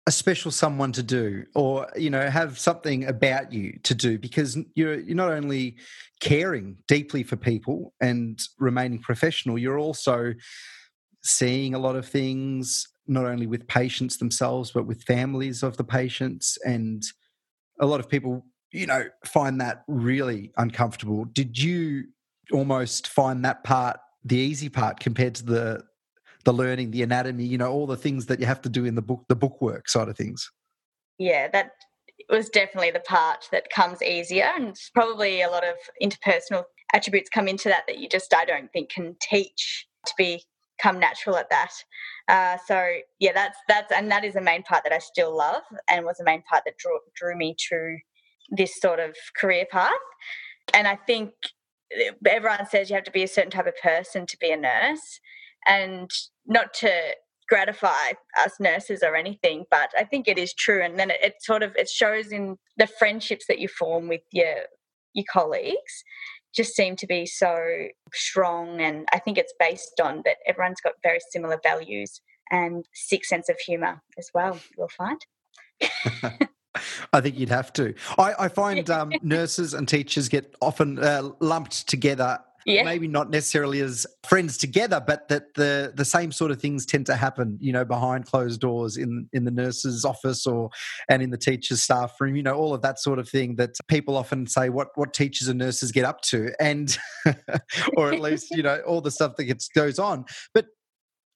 a 0.06 0.10
special 0.10 0.50
someone 0.50 0.90
to 0.92 1.02
do 1.02 1.44
or 1.54 1.86
you 1.96 2.10
know 2.10 2.28
have 2.28 2.58
something 2.58 3.04
about 3.04 3.52
you 3.52 3.78
to 3.84 3.94
do 3.94 4.18
because 4.18 4.58
you're 4.74 4.98
you're 4.98 5.14
not 5.14 5.30
only 5.30 5.76
caring 6.20 6.76
deeply 6.88 7.22
for 7.22 7.36
people 7.36 7.94
and 8.00 8.40
remaining 8.58 8.98
professional 8.98 9.56
you're 9.56 9.78
also 9.78 10.34
seeing 11.22 11.74
a 11.74 11.78
lot 11.78 11.94
of 11.96 12.06
things 12.06 12.88
not 13.06 13.24
only 13.24 13.46
with 13.46 13.66
patients 13.66 14.18
themselves 14.18 14.70
but 14.70 14.86
with 14.86 15.02
families 15.02 15.62
of 15.62 15.76
the 15.76 15.84
patients. 15.84 16.58
And 16.64 17.02
a 17.80 17.86
lot 17.86 18.00
of 18.00 18.08
people 18.08 18.44
you 18.70 18.86
know 18.86 19.04
find 19.24 19.60
that 19.60 19.82
really 19.86 20.52
uncomfortable. 20.56 21.24
Did 21.26 21.58
you 21.58 22.04
almost 22.52 23.08
find 23.08 23.44
that 23.44 23.64
part 23.64 23.98
the 24.24 24.36
easy 24.36 24.68
part 24.68 25.00
compared 25.00 25.34
to 25.36 25.44
the 25.44 25.82
the 26.44 26.52
learning, 26.52 26.90
the 26.90 27.02
anatomy, 27.02 27.44
you 27.44 27.58
know, 27.58 27.70
all 27.70 27.86
the 27.86 27.96
things 27.96 28.26
that 28.26 28.40
you 28.40 28.46
have 28.46 28.62
to 28.62 28.68
do 28.68 28.84
in 28.84 28.94
the 28.94 29.02
book, 29.02 29.24
the 29.28 29.36
bookwork 29.36 29.88
side 29.88 30.08
of 30.08 30.16
things. 30.16 30.50
Yeah, 31.18 31.48
that 31.48 31.72
was 32.30 32.48
definitely 32.48 32.90
the 32.90 33.00
part 33.00 33.46
that 33.52 33.70
comes 33.70 34.02
easier, 34.02 34.50
and 34.56 34.76
probably 34.94 35.42
a 35.42 35.50
lot 35.50 35.64
of 35.64 35.74
interpersonal 36.02 36.64
attributes 36.92 37.30
come 37.30 37.48
into 37.48 37.68
that 37.68 37.84
that 37.86 37.98
you 37.98 38.08
just 38.08 38.34
I 38.34 38.44
don't 38.44 38.70
think 38.72 38.90
can 38.90 39.16
teach 39.20 39.86
to 40.06 40.12
become 40.16 40.98
natural 40.98 41.36
at 41.36 41.50
that. 41.50 41.72
Uh, 42.28 42.58
so 42.66 42.88
yeah, 43.18 43.32
that's 43.32 43.58
that's 43.68 43.92
and 43.92 44.10
that 44.10 44.24
is 44.24 44.34
the 44.34 44.40
main 44.40 44.62
part 44.62 44.84
that 44.84 44.92
I 44.92 44.98
still 44.98 45.36
love, 45.36 45.62
and 45.88 46.04
was 46.04 46.18
the 46.18 46.24
main 46.24 46.42
part 46.42 46.64
that 46.64 46.78
drew 46.78 46.98
drew 47.14 47.36
me 47.36 47.56
to 47.70 47.98
this 48.50 48.80
sort 48.80 49.00
of 49.00 49.16
career 49.36 49.66
path. 49.70 49.92
And 50.74 50.86
I 50.86 50.96
think 50.96 51.32
eh, 51.96 52.10
everyone 52.26 52.66
says 52.66 52.90
you 52.90 52.96
have 52.96 53.04
to 53.04 53.10
be 53.10 53.22
a 53.22 53.28
certain 53.28 53.50
type 53.50 53.66
of 53.66 53.76
person 53.82 54.26
to 54.26 54.36
be 54.38 54.50
a 54.50 54.56
nurse 54.56 55.20
and 55.66 56.10
not 56.46 56.74
to 56.74 56.90
gratify 57.48 58.12
us 58.38 58.52
nurses 58.60 59.02
or 59.02 59.14
anything 59.14 59.64
but 59.70 59.90
i 59.98 60.04
think 60.04 60.26
it 60.26 60.38
is 60.38 60.54
true 60.54 60.82
and 60.82 60.98
then 60.98 61.10
it, 61.10 61.18
it, 61.22 61.34
sort 61.40 61.62
of 61.62 61.74
it 61.76 61.88
shows 61.88 62.32
in 62.32 62.56
the 62.78 62.86
friendships 62.86 63.46
that 63.48 63.58
you 63.58 63.68
form 63.68 64.08
with 64.08 64.22
your 64.30 64.54
your 65.12 65.24
colleagues 65.30 66.04
just 66.54 66.74
seem 66.74 66.96
to 66.96 67.06
be 67.06 67.26
so 67.26 67.58
strong 68.12 68.80
and 68.80 69.06
i 69.12 69.18
think 69.18 69.36
it's 69.36 69.54
based 69.58 70.00
on 70.02 70.22
that 70.24 70.36
everyone's 70.46 70.80
got 70.80 70.94
very 71.02 71.18
similar 71.30 71.58
values 71.62 72.20
and 72.50 72.86
sick 72.94 73.24
sense 73.24 73.48
of 73.48 73.58
humor 73.58 74.00
as 74.18 74.30
well 74.32 74.58
you'll 74.78 74.88
find 74.88 75.26
I 77.12 77.20
think 77.20 77.38
you'd 77.38 77.50
have 77.50 77.72
to. 77.74 77.94
I, 78.18 78.34
I 78.38 78.48
find 78.48 78.88
um, 78.98 79.12
nurses 79.22 79.74
and 79.74 79.86
teachers 79.88 80.28
get 80.28 80.54
often 80.60 80.98
uh, 80.98 81.30
lumped 81.40 81.88
together 81.88 82.38
yeah. 82.66 82.84
maybe 82.84 83.08
not 83.08 83.30
necessarily 83.30 83.80
as 83.80 84.06
friends 84.24 84.56
together, 84.56 85.02
but 85.04 85.28
that 85.28 85.54
the 85.54 85.92
the 85.94 86.04
same 86.04 86.32
sort 86.32 86.50
of 86.50 86.60
things 86.60 86.86
tend 86.86 87.06
to 87.06 87.16
happen, 87.16 87.58
you 87.60 87.72
know, 87.72 87.84
behind 87.84 88.26
closed 88.26 88.60
doors 88.60 88.96
in 88.96 89.28
in 89.32 89.44
the 89.44 89.50
nurse's 89.50 90.04
office 90.04 90.46
or 90.46 90.70
and 91.08 91.22
in 91.22 91.30
the 91.30 91.38
teacher's 91.38 91.82
staff 91.82 92.20
room, 92.20 92.36
you 92.36 92.42
know, 92.42 92.54
all 92.54 92.74
of 92.74 92.82
that 92.82 92.98
sort 92.98 93.18
of 93.18 93.28
thing 93.28 93.56
that 93.56 93.76
people 93.88 94.16
often 94.16 94.46
say 94.46 94.68
what 94.68 94.88
what 94.94 95.12
teachers 95.14 95.48
and 95.48 95.58
nurses 95.58 95.92
get 95.92 96.04
up 96.04 96.20
to, 96.22 96.52
and 96.60 96.98
or 97.96 98.12
at 98.12 98.20
least 98.20 98.50
you 98.50 98.62
know 98.62 98.80
all 98.86 99.00
the 99.00 99.10
stuff 99.10 99.36
that 99.36 99.44
gets 99.44 99.68
goes 99.68 99.98
on, 99.98 100.24
but. 100.54 100.66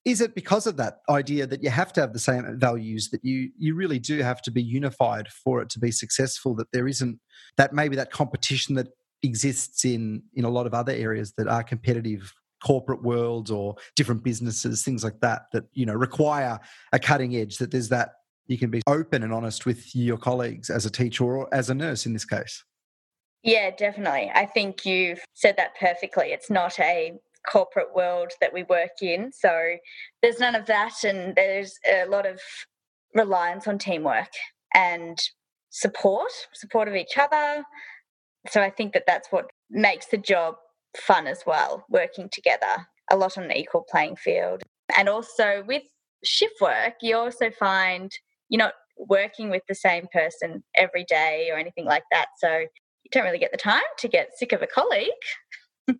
Is 0.04 0.21
it 0.21 0.37
because 0.37 0.68
of 0.68 0.76
that 0.76 0.99
idea 1.11 1.49
that 1.49 1.64
you 1.64 1.71
have 1.71 1.92
to 1.95 2.00
have 2.00 2.12
the 2.12 2.21
same 2.21 2.61
values 2.61 3.09
that 3.09 3.25
you 3.25 3.50
you 3.59 3.75
really 3.75 3.99
do 3.99 4.23
have 4.23 4.40
to 4.42 4.52
be 4.52 4.62
unified 4.62 5.26
for 5.26 5.61
it 5.61 5.68
to 5.71 5.80
be 5.80 5.90
successful? 5.90 6.54
That 6.54 6.71
there 6.73 6.87
isn't 6.87 7.18
that 7.56 7.73
maybe 7.73 7.97
that 7.97 8.12
competition 8.12 8.76
that 8.76 8.87
exists 9.26 9.85
in 9.85 10.23
in 10.35 10.45
a 10.45 10.50
lot 10.50 10.66
of 10.66 10.75
other 10.75 10.92
areas 10.92 11.33
that 11.37 11.49
are 11.49 11.62
competitive 11.62 12.33
corporate 12.64 13.02
worlds 13.02 13.50
or 13.50 13.75
different 13.97 14.23
businesses 14.23 14.83
things 14.83 15.04
like 15.04 15.21
that 15.21 15.42
that 15.52 15.64
you 15.75 15.85
know 15.85 15.92
require 15.92 16.59
a 16.92 16.99
cutting 16.99 17.37
edge 17.37 17.59
that 17.59 17.71
there's 17.71 17.90
that 17.90 18.12
you 18.47 18.56
can 18.56 18.71
be 18.71 18.80
open 18.87 19.23
and 19.23 19.33
honest 19.33 19.66
with 19.66 19.95
your 19.95 20.16
colleagues 20.16 20.71
as 20.71 20.87
a 20.87 20.90
teacher 20.90 21.25
or 21.25 21.52
as 21.52 21.68
a 21.68 21.75
nurse 21.75 22.06
in 22.06 22.12
this 22.12 22.25
case. 22.25 22.64
Yeah 23.42 23.71
definitely. 23.76 24.30
I 24.35 24.47
think 24.47 24.87
you've 24.87 25.25
said 25.35 25.56
that 25.59 25.78
perfectly. 25.78 26.26
It's 26.28 26.50
not 26.50 26.78
a 26.80 27.14
corporate 27.49 27.95
world 27.95 28.33
that 28.40 28.52
we 28.52 28.64
work 28.64 28.90
in 29.00 29.30
so 29.33 29.76
there's 30.21 30.40
none 30.40 30.56
of 30.56 30.66
that 30.66 31.04
and 31.04 31.37
there's 31.37 31.78
a 31.88 32.04
lot 32.06 32.26
of 32.26 32.40
reliance 33.14 33.68
on 33.68 33.78
teamwork 33.78 34.33
and 34.75 35.16
support 35.71 36.33
support 36.52 36.88
of 36.88 36.97
each 36.97 37.16
other 37.16 37.62
so 38.49 38.62
I 38.62 38.71
think 38.71 38.93
that 38.93 39.05
that's 39.07 39.29
what 39.31 39.50
makes 39.71 40.07
the 40.07 40.17
job 40.17 40.57
fun 40.97 41.26
as 41.26 41.43
well, 41.47 41.85
working 41.88 42.29
together 42.31 42.87
a 43.11 43.17
lot 43.17 43.38
on 43.38 43.45
an 43.45 43.53
equal 43.53 43.85
playing 43.88 44.17
field. 44.17 44.62
And 44.97 45.09
also 45.09 45.65
with 45.67 45.83
shift 46.25 46.61
work, 46.61 46.95
you 47.03 47.17
also 47.17 47.50
find 47.50 48.12
you're 48.49 48.59
not 48.59 48.75
working 48.97 49.50
with 49.50 49.62
the 49.69 49.75
same 49.75 50.07
person 50.12 50.65
every 50.75 51.05
day 51.05 51.49
or 51.53 51.59
anything 51.59 51.85
like 51.85 52.05
that. 52.12 52.26
So 52.38 52.59
you 52.59 53.11
don't 53.12 53.25
really 53.25 53.38
get 53.38 53.53
the 53.53 53.59
time 53.59 53.83
to 53.99 54.09
get 54.09 54.31
sick 54.37 54.53
of 54.53 54.62
a 54.62 54.67
colleague. 54.67 55.11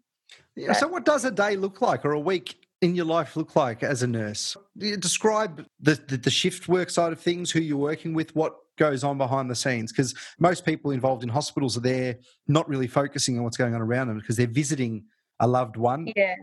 yeah, 0.57 0.73
so, 0.73 0.88
what 0.88 1.05
does 1.05 1.25
a 1.25 1.31
day 1.31 1.57
look 1.57 1.81
like 1.81 2.05
or 2.05 2.12
a 2.12 2.21
week 2.21 2.57
in 2.81 2.95
your 2.95 3.05
life 3.05 3.37
look 3.37 3.55
like 3.55 3.83
as 3.83 4.03
a 4.03 4.07
nurse? 4.07 4.57
Describe 4.76 5.67
the, 5.81 5.95
the, 6.09 6.17
the 6.17 6.31
shift 6.31 6.69
work 6.69 6.91
side 6.91 7.12
of 7.12 7.21
things, 7.21 7.50
who 7.50 7.61
you're 7.61 7.76
working 7.76 8.15
with, 8.15 8.35
what 8.35 8.57
goes 8.76 9.04
on 9.04 9.18
behind 9.18 9.50
the 9.50 9.54
scenes 9.54 9.92
because 9.92 10.14
most 10.38 10.64
people 10.64 10.90
involved 10.90 11.23
in 11.23 11.28
hospitals 11.28 11.76
are 11.76 11.80
there 11.80 12.16
not 12.49 12.68
really 12.68 12.87
focusing 12.87 13.38
on 13.38 13.45
what's 13.45 13.56
going 13.56 13.75
on 13.75 13.80
around 13.80 14.09
them 14.09 14.18
because 14.18 14.37
they're 14.37 14.47
visiting 14.47 15.04
a 15.40 15.47
loved 15.47 15.76
one 15.76 16.11
yeah. 16.16 16.35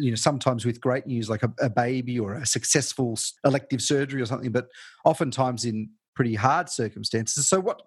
you 0.00 0.10
know 0.10 0.16
sometimes 0.16 0.64
with 0.64 0.80
great 0.80 1.06
news 1.06 1.28
like 1.28 1.42
a, 1.42 1.52
a, 1.60 1.70
baby 1.70 2.18
or 2.18 2.34
a 2.34 2.46
successful 2.46 3.18
elective 3.44 3.80
surgery 3.80 4.20
or 4.20 4.26
something 4.26 4.50
but 4.50 4.68
oftentimes 5.04 5.64
in 5.64 5.88
pretty 6.20 6.34
hard 6.34 6.68
circumstances. 6.68 7.48
So 7.48 7.60
what 7.60 7.80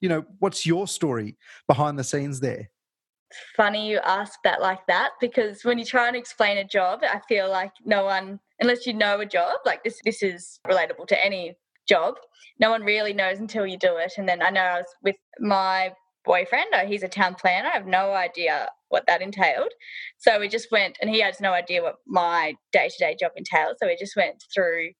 you 0.00 0.08
know 0.08 0.24
what's 0.38 0.64
your 0.64 0.86
story 0.86 1.36
behind 1.68 1.98
the 1.98 2.04
scenes 2.04 2.40
there? 2.40 2.70
Funny 3.56 3.88
you 3.90 3.98
ask 4.04 4.38
that 4.44 4.62
like 4.62 4.86
that 4.86 5.10
because 5.20 5.64
when 5.64 5.78
you 5.78 5.84
try 5.84 6.08
and 6.08 6.16
explain 6.16 6.56
a 6.58 6.64
job 6.64 7.00
i 7.02 7.20
feel 7.28 7.50
like 7.50 7.72
no 7.84 8.04
one 8.04 8.38
unless 8.60 8.86
you 8.86 8.92
know 8.94 9.18
a 9.18 9.26
job 9.26 9.58
like 9.66 9.82
this 9.82 10.00
this 10.04 10.22
is 10.22 10.60
relatable 10.66 11.06
to 11.08 11.24
any 11.24 11.56
job. 11.88 12.14
No 12.60 12.70
one 12.70 12.82
really 12.82 13.12
knows 13.12 13.38
until 13.38 13.66
you 13.66 13.78
do 13.78 13.96
it. 13.96 14.14
And 14.16 14.28
then 14.28 14.42
I 14.42 14.50
know 14.50 14.60
I 14.60 14.78
was 14.78 14.94
with 15.02 15.16
my 15.40 15.92
boyfriend, 16.24 16.66
oh, 16.74 16.86
he's 16.86 17.02
a 17.02 17.08
town 17.08 17.34
planner. 17.34 17.68
I 17.68 17.76
have 17.76 17.86
no 17.86 18.12
idea 18.12 18.68
what 18.88 19.06
that 19.06 19.22
entailed. 19.22 19.70
So 20.18 20.40
we 20.40 20.48
just 20.48 20.70
went, 20.70 20.96
and 21.00 21.10
he 21.10 21.20
has 21.20 21.40
no 21.40 21.52
idea 21.52 21.82
what 21.82 21.96
my 22.06 22.54
day 22.72 22.88
to 22.88 22.98
day 22.98 23.16
job 23.18 23.32
entails. 23.36 23.76
So 23.80 23.86
we 23.86 23.96
just 23.96 24.16
went 24.16 24.42
through 24.54 24.90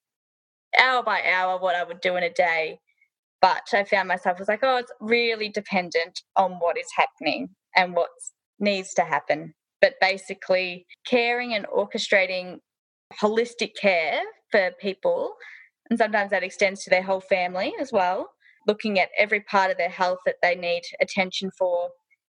hour 0.79 1.03
by 1.03 1.23
hour 1.23 1.59
what 1.59 1.75
I 1.75 1.83
would 1.83 2.01
do 2.01 2.15
in 2.15 2.23
a 2.23 2.33
day. 2.33 2.79
But 3.41 3.63
I 3.73 3.83
found 3.83 4.07
myself 4.07 4.39
was 4.39 4.47
like, 4.47 4.61
oh, 4.63 4.77
it's 4.77 4.91
really 4.99 5.49
dependent 5.49 6.21
on 6.35 6.53
what 6.53 6.77
is 6.77 6.87
happening 6.95 7.49
and 7.75 7.95
what 7.95 8.09
needs 8.59 8.93
to 8.95 9.03
happen. 9.03 9.53
But 9.81 9.95
basically, 10.01 10.85
caring 11.05 11.53
and 11.53 11.65
orchestrating 11.67 12.59
holistic 13.21 13.71
care 13.79 14.21
for 14.51 14.71
people 14.79 15.35
and 15.89 15.99
sometimes 15.99 16.31
that 16.31 16.43
extends 16.43 16.83
to 16.83 16.89
their 16.89 17.03
whole 17.03 17.21
family 17.21 17.73
as 17.79 17.91
well, 17.91 18.29
looking 18.67 18.99
at 18.99 19.09
every 19.17 19.41
part 19.41 19.71
of 19.71 19.77
their 19.77 19.89
health 19.89 20.19
that 20.25 20.37
they 20.41 20.55
need 20.55 20.81
attention 20.99 21.51
for, 21.57 21.89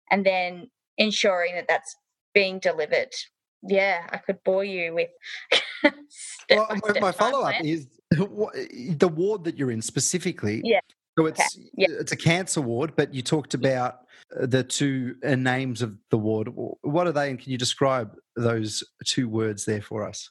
and 0.10 0.26
then 0.26 0.70
ensuring 0.98 1.56
that 1.56 1.66
that's 1.68 1.96
being 2.34 2.60
delivered. 2.60 3.14
Yeah, 3.64 4.08
I 4.10 4.18
could 4.18 4.44
bore 4.44 4.64
you 4.64 4.96
with. 4.96 5.10
well, 6.50 6.68
my, 6.84 7.00
my 7.00 7.12
follow 7.12 7.42
up 7.42 7.64
is 7.64 7.88
the 8.12 9.12
ward 9.14 9.44
that 9.44 9.58
you're 9.58 9.72
in 9.72 9.82
specifically. 9.82 10.62
Yeah. 10.64 10.80
So 11.20 11.26
it's 11.26 11.58
okay. 11.58 11.70
yeah. 11.78 11.88
it's 11.90 12.14
a 12.14 12.18
cancer 12.18 12.62
ward, 12.62 12.94
but 12.96 13.14
you 13.14 13.22
talked 13.22 13.54
about 13.54 14.00
uh, 14.40 14.46
the 14.46 14.64
two 14.64 15.16
uh, 15.26 15.36
names 15.36 15.82
of 15.82 15.98
the 16.10 16.18
ward. 16.18 16.50
What 16.54 17.06
are 17.06 17.12
they, 17.12 17.30
and 17.30 17.40
can 17.40 17.52
you 17.52 17.58
describe 17.58 18.16
those 18.36 18.84
two 19.06 19.28
words 19.28 19.66
there 19.66 19.82
for 19.82 20.08
us? 20.08 20.30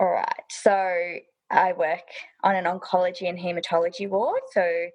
All 0.00 0.08
right. 0.08 0.42
So 0.48 1.18
I 1.50 1.72
work 1.72 2.04
on 2.44 2.54
an 2.54 2.64
oncology 2.64 3.28
and 3.28 3.38
hematology 3.38 4.08
ward. 4.08 4.40
So 4.52 4.86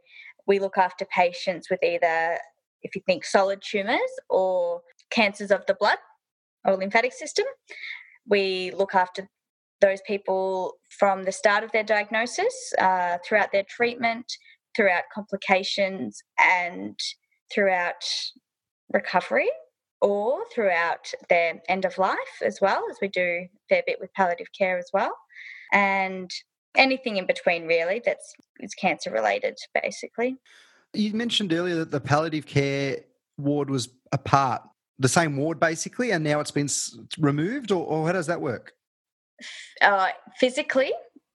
we 0.47 0.59
look 0.59 0.77
after 0.77 1.05
patients 1.05 1.69
with 1.69 1.83
either, 1.83 2.38
if 2.81 2.95
you 2.95 3.01
think 3.05 3.25
solid 3.25 3.62
tumours 3.62 4.00
or 4.29 4.81
cancers 5.12 5.51
of 5.51 5.65
the 5.67 5.75
blood 5.75 5.97
or 6.65 6.77
lymphatic 6.77 7.13
system. 7.13 7.45
We 8.27 8.71
look 8.71 8.95
after 8.95 9.27
those 9.81 10.00
people 10.07 10.74
from 10.97 11.24
the 11.24 11.31
start 11.31 11.63
of 11.63 11.71
their 11.71 11.83
diagnosis, 11.83 12.74
uh, 12.79 13.17
throughout 13.25 13.51
their 13.51 13.65
treatment, 13.69 14.25
throughout 14.75 15.03
complications, 15.13 16.24
and 16.39 16.97
throughout 17.53 18.03
recovery 18.91 19.50
or 20.01 20.43
throughout 20.53 21.12
their 21.29 21.62
end 21.67 21.85
of 21.85 21.97
life 21.97 22.17
as 22.43 22.59
well, 22.62 22.85
as 22.89 22.97
we 23.01 23.07
do 23.07 23.21
a 23.21 23.50
fair 23.69 23.83
bit 23.85 23.97
with 24.00 24.13
palliative 24.13 24.47
care 24.57 24.77
as 24.77 24.89
well 24.93 25.13
and 25.75 26.32
anything 26.75 27.17
in 27.17 27.27
between 27.27 27.67
really 27.67 28.01
that's 28.03 28.34
is 28.60 28.74
cancer 28.74 29.12
related 29.12 29.55
basically 29.84 30.36
you 30.94 31.13
mentioned 31.13 31.53
earlier 31.53 31.75
that 31.75 31.91
the 31.91 32.01
palliative 32.01 32.48
care 32.48 32.98
ward 33.38 33.70
was 33.70 33.89
a 34.12 34.17
part 34.17 34.63
the 34.98 35.10
same 35.10 35.38
ward 35.38 35.60
basically 35.60 36.12
and 36.12 36.24
now 36.24 36.39
it's 36.39 36.51
been 36.51 36.70
removed 37.20 37.72
or, 37.72 37.86
or 37.86 38.08
how 38.08 38.13
does 38.13 38.27
that 38.27 38.41
work 38.41 38.74
uh, 39.82 40.10
physically 40.39 40.91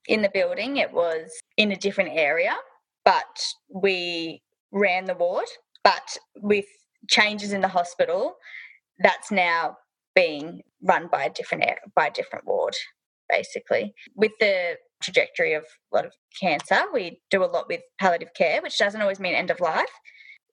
in 0.06 0.22
the 0.22 0.30
building, 0.32 0.78
it 0.78 0.92
was 0.92 1.30
in 1.56 1.72
a 1.72 1.76
different 1.76 2.10
area, 2.12 2.54
but 3.04 3.40
we 3.72 4.42
ran 4.72 5.04
the 5.04 5.14
ward. 5.14 5.46
But 5.84 6.16
with 6.36 6.66
changes 7.08 7.52
in 7.52 7.60
the 7.60 7.68
hospital, 7.68 8.36
that's 8.98 9.30
now 9.30 9.76
being 10.14 10.62
run 10.82 11.08
by 11.08 11.24
a 11.24 11.30
different 11.30 11.64
by 11.94 12.08
a 12.08 12.10
different 12.10 12.46
ward, 12.46 12.74
basically. 13.30 13.94
With 14.14 14.32
the 14.40 14.76
trajectory 15.02 15.54
of 15.54 15.64
a 15.92 15.96
lot 15.96 16.06
of 16.06 16.12
cancer, 16.40 16.82
we 16.92 17.20
do 17.30 17.44
a 17.44 17.46
lot 17.46 17.68
with 17.68 17.80
palliative 17.98 18.34
care, 18.34 18.60
which 18.62 18.78
doesn't 18.78 19.00
always 19.00 19.20
mean 19.20 19.34
end 19.34 19.50
of 19.50 19.60
life. 19.60 19.90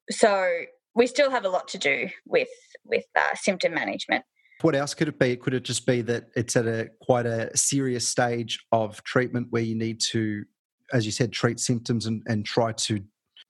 So 0.09 0.47
we 0.95 1.07
still 1.07 1.29
have 1.31 1.45
a 1.45 1.49
lot 1.49 1.67
to 1.69 1.77
do 1.77 2.09
with 2.25 2.49
with 2.85 3.05
uh, 3.15 3.35
symptom 3.35 3.73
management. 3.73 4.23
What 4.61 4.75
else 4.75 4.93
could 4.93 5.07
it 5.07 5.19
be? 5.19 5.35
Could 5.35 5.53
it 5.53 5.63
just 5.63 5.85
be 5.85 6.01
that 6.03 6.29
it's 6.35 6.55
at 6.55 6.65
a 6.65 6.89
quite 7.01 7.25
a 7.25 7.55
serious 7.55 8.07
stage 8.07 8.65
of 8.71 9.03
treatment 9.03 9.47
where 9.51 9.61
you 9.61 9.75
need 9.75 9.99
to, 10.11 10.45
as 10.91 11.05
you 11.05 11.11
said, 11.11 11.31
treat 11.31 11.59
symptoms 11.59 12.07
and, 12.07 12.23
and 12.25 12.45
try 12.45 12.71
to 12.71 12.99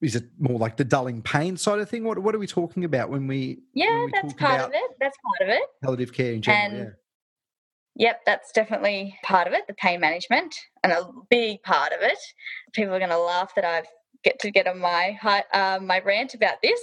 is 0.02 0.16
it 0.16 0.26
more 0.38 0.60
like 0.60 0.78
the 0.78 0.84
dulling 0.84 1.22
pain 1.24 1.58
side 1.58 1.80
of 1.80 1.90
thing? 1.90 2.04
What 2.04 2.20
what 2.20 2.36
are 2.36 2.40
we 2.40 2.48
talking 2.48 2.84
about 2.84 3.10
when 3.10 3.28
we? 3.28 3.60
Yeah, 3.74 3.92
when 3.92 4.06
we 4.06 4.12
that's 4.12 4.34
part 4.34 4.62
of 4.62 4.72
it. 4.74 4.92
That's 5.00 5.18
part 5.26 5.50
of 5.50 5.56
it. 5.56 5.64
Palliative 5.82 6.14
care 6.14 6.34
in 6.34 6.42
general. 6.42 6.66
And, 6.66 6.78
yeah. 6.78 6.90
Yep, 7.98 8.22
that's 8.26 8.52
definitely 8.52 9.18
part 9.24 9.48
of 9.48 9.54
it. 9.54 9.66
The 9.68 9.74
pain 9.74 10.00
management, 10.00 10.56
and 10.84 10.94
a 10.94 11.10
big 11.32 11.64
part 11.64 11.94
of 11.94 12.02
it. 12.02 12.20
People 12.74 12.94
are 12.94 13.00
going 13.00 13.10
to 13.10 13.18
laugh 13.18 13.54
that 13.56 13.66
I've 13.66 13.88
get 14.24 14.40
to 14.40 14.52
get 14.52 14.68
on 14.68 14.80
my 14.80 15.18
uh, 15.54 15.80
my 15.82 16.00
rant 16.06 16.34
about 16.36 16.58
this. 16.62 16.80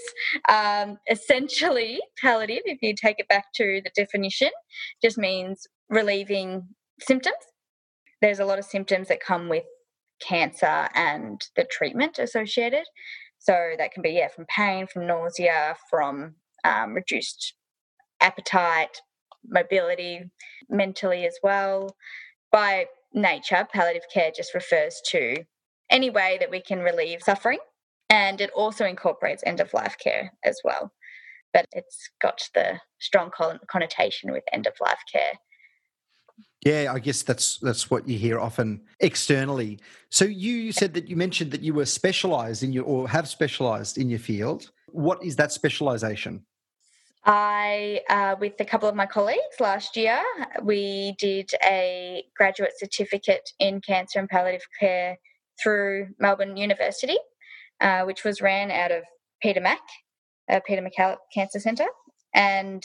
Um, 0.49 0.99
essentially, 1.09 2.01
palliative, 2.21 2.63
if 2.65 2.79
you 2.83 2.95
take 2.95 3.19
it 3.19 3.29
back 3.29 3.47
to 3.57 3.81
the 3.85 3.91
definition, 3.95 4.51
just 5.03 5.17
means 5.17 5.67
relieving 5.89 6.67
symptoms. 7.01 7.37
There's 8.21 8.41
a 8.41 8.45
lot 8.45 8.59
of 8.59 8.65
symptoms 8.65 9.09
that 9.09 9.21
come 9.21 9.49
with 9.49 9.65
cancer 10.21 10.89
and 10.95 11.41
the 11.57 11.65
treatment 11.71 12.19
associated. 12.19 12.85
So 13.39 13.73
that 13.79 13.93
can 13.93 14.03
be 14.03 14.11
yeah 14.11 14.29
from 14.29 14.47
pain, 14.49 14.87
from 14.87 15.07
nausea, 15.07 15.77
from 15.91 16.37
um, 16.65 16.95
reduced 16.95 17.55
appetite, 18.21 19.01
mobility, 19.49 20.31
mentally 20.69 21.27
as 21.27 21.39
well. 21.43 21.95
By 22.51 22.87
nature, 23.13 23.67
palliative 23.73 24.09
care 24.13 24.31
just 24.35 24.55
refers 24.55 25.01
to 25.11 25.45
any 25.91 26.11
way 26.11 26.37
that 26.41 26.51
we 26.51 26.61
can 26.61 26.81
relieve 26.81 27.23
suffering, 27.23 27.59
and 28.11 28.41
it 28.41 28.51
also 28.51 28.85
incorporates 28.85 29.43
end 29.45 29.61
of 29.61 29.73
life 29.75 29.97
care 29.99 30.33
as 30.45 30.61
well. 30.65 30.93
But 31.53 31.67
it's 31.73 32.11
got 32.21 32.41
the 32.55 32.81
strong 32.99 33.31
connotation 33.71 34.33
with 34.33 34.45
end 34.53 34.67
of 34.67 34.75
life 34.81 35.03
care. 35.13 35.35
Yeah, 36.65 36.93
I 36.93 36.99
guess 36.99 37.23
that's 37.23 37.59
that's 37.59 37.91
what 37.91 38.09
you 38.09 38.19
hear 38.19 38.41
often 38.41 38.81
externally. 39.01 39.79
So 40.09 40.25
you 40.25 40.73
said 40.73 40.95
that 40.95 41.09
you 41.09 41.15
mentioned 41.15 41.51
that 41.53 41.61
you 41.61 41.75
were 41.75 41.85
specialised 41.85 42.63
in 42.63 42.73
your 42.73 42.85
or 42.85 43.09
have 43.09 43.29
specialised 43.29 43.99
in 43.99 44.09
your 44.09 44.19
field. 44.19 44.71
What 44.89 45.23
is 45.23 45.37
that 45.37 45.53
specialisation? 45.53 46.45
I, 47.25 48.01
uh, 48.11 48.37
with 48.41 48.55
a 48.61 48.65
couple 48.65 48.89
of 48.89 48.95
my 48.97 49.07
colleagues 49.07 49.61
last 49.61 49.97
year, 49.97 50.21
we 50.63 51.17
did 51.19 51.51
a 51.65 52.25
graduate 52.37 52.73
certificate 52.79 53.51
in 53.61 53.81
cancer 53.81 54.19
and 54.19 54.29
palliative 54.29 54.67
care 54.81 55.19
through 55.63 56.09
Melbourne 56.19 56.57
University, 56.57 57.19
uh, 57.81 58.03
which 58.03 58.25
was 58.25 58.43
ran 58.43 58.71
out 58.71 58.93
of 58.93 59.05
Peter 59.43 59.61
Mac, 59.61 59.81
uh, 60.51 60.61
Peter 60.67 60.83
MacCallum 60.83 61.17
Cancer 61.33 61.61
Centre, 61.61 61.89
and 62.35 62.85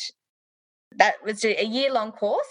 that 0.98 1.16
was 1.24 1.44
a 1.46 1.66
year 1.66 1.92
long 1.94 2.12
course. 2.12 2.48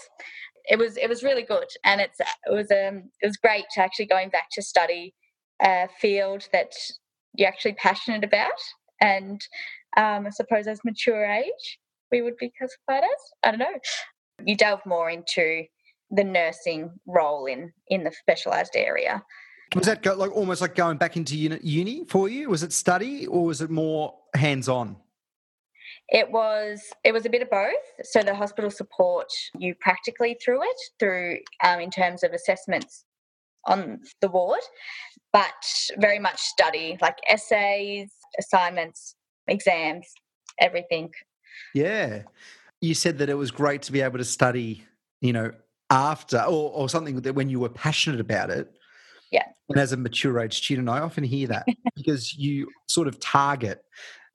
It 0.69 0.77
was 0.77 0.97
it 0.97 1.09
was 1.09 1.23
really 1.23 1.43
good, 1.43 1.67
and 1.83 2.01
it's 2.01 2.19
it 2.19 2.53
was 2.53 2.71
um 2.71 3.11
it 3.21 3.27
was 3.27 3.37
great 3.37 3.65
to 3.73 3.81
actually 3.81 4.05
going 4.07 4.29
back 4.29 4.49
to 4.53 4.61
study 4.61 5.15
a 5.61 5.87
field 5.99 6.47
that 6.53 6.73
you're 7.35 7.47
actually 7.49 7.73
passionate 7.73 8.23
about, 8.23 8.51
and 9.01 9.41
um, 9.99 10.25
I 10.27 10.29
suppose 10.29 10.67
as 10.67 10.79
mature 10.83 11.25
age 11.25 11.79
we 12.11 12.21
would 12.21 12.37
be 12.37 12.51
classified 12.57 13.03
as 13.03 13.21
I 13.43 13.51
don't 13.51 13.59
know. 13.59 13.79
You 14.45 14.55
delve 14.55 14.85
more 14.85 15.09
into 15.09 15.65
the 16.11 16.23
nursing 16.23 16.91
role 17.05 17.45
in 17.45 17.71
in 17.87 18.03
the 18.03 18.11
specialised 18.11 18.75
area. 18.75 19.23
Was 19.75 19.85
that 19.85 20.01
go, 20.01 20.15
like 20.15 20.35
almost 20.35 20.61
like 20.61 20.73
going 20.73 20.97
back 20.97 21.15
into 21.15 21.35
uni 21.35 22.03
for 22.05 22.27
you? 22.27 22.49
Was 22.49 22.63
it 22.63 22.73
study 22.73 23.27
or 23.27 23.45
was 23.45 23.61
it 23.61 23.69
more 23.69 24.15
hands 24.33 24.67
on? 24.67 24.95
It 26.09 26.31
was 26.31 26.81
it 27.03 27.11
was 27.11 27.25
a 27.25 27.29
bit 27.29 27.43
of 27.43 27.49
both. 27.49 27.73
So 28.03 28.23
the 28.23 28.33
hospital 28.33 28.71
support 28.71 29.27
you 29.57 29.75
practically 29.79 30.37
through 30.43 30.63
it, 30.63 30.77
through 30.99 31.39
um, 31.63 31.79
in 31.79 31.91
terms 31.91 32.23
of 32.23 32.31
assessments 32.31 33.05
on 33.67 33.99
the 34.21 34.29
ward, 34.29 34.61
but 35.33 35.53
very 35.99 36.17
much 36.17 36.39
study 36.39 36.97
like 37.01 37.17
essays, 37.27 38.09
assignments, 38.39 39.15
exams, 39.49 40.07
everything. 40.59 41.11
Yeah, 41.73 42.23
you 42.81 42.93
said 42.93 43.17
that 43.19 43.29
it 43.29 43.35
was 43.35 43.51
great 43.51 43.81
to 43.83 43.91
be 43.91 44.01
able 44.01 44.17
to 44.17 44.25
study. 44.25 44.83
You 45.21 45.33
know, 45.33 45.51
after 45.89 46.39
or, 46.39 46.71
or 46.71 46.89
something 46.89 47.19
that 47.21 47.33
when 47.33 47.49
you 47.49 47.59
were 47.59 47.69
passionate 47.69 48.19
about 48.19 48.49
it. 48.49 48.71
Yeah. 49.31 49.43
And 49.67 49.77
as 49.77 49.91
a 49.91 49.97
mature 49.97 50.39
age 50.39 50.57
student, 50.57 50.89
I 50.89 51.01
often 51.01 51.23
hear 51.23 51.47
that 51.47 51.67
because 51.95 52.33
you 52.33 52.67
sort 52.87 53.07
of 53.07 53.19
target 53.19 53.83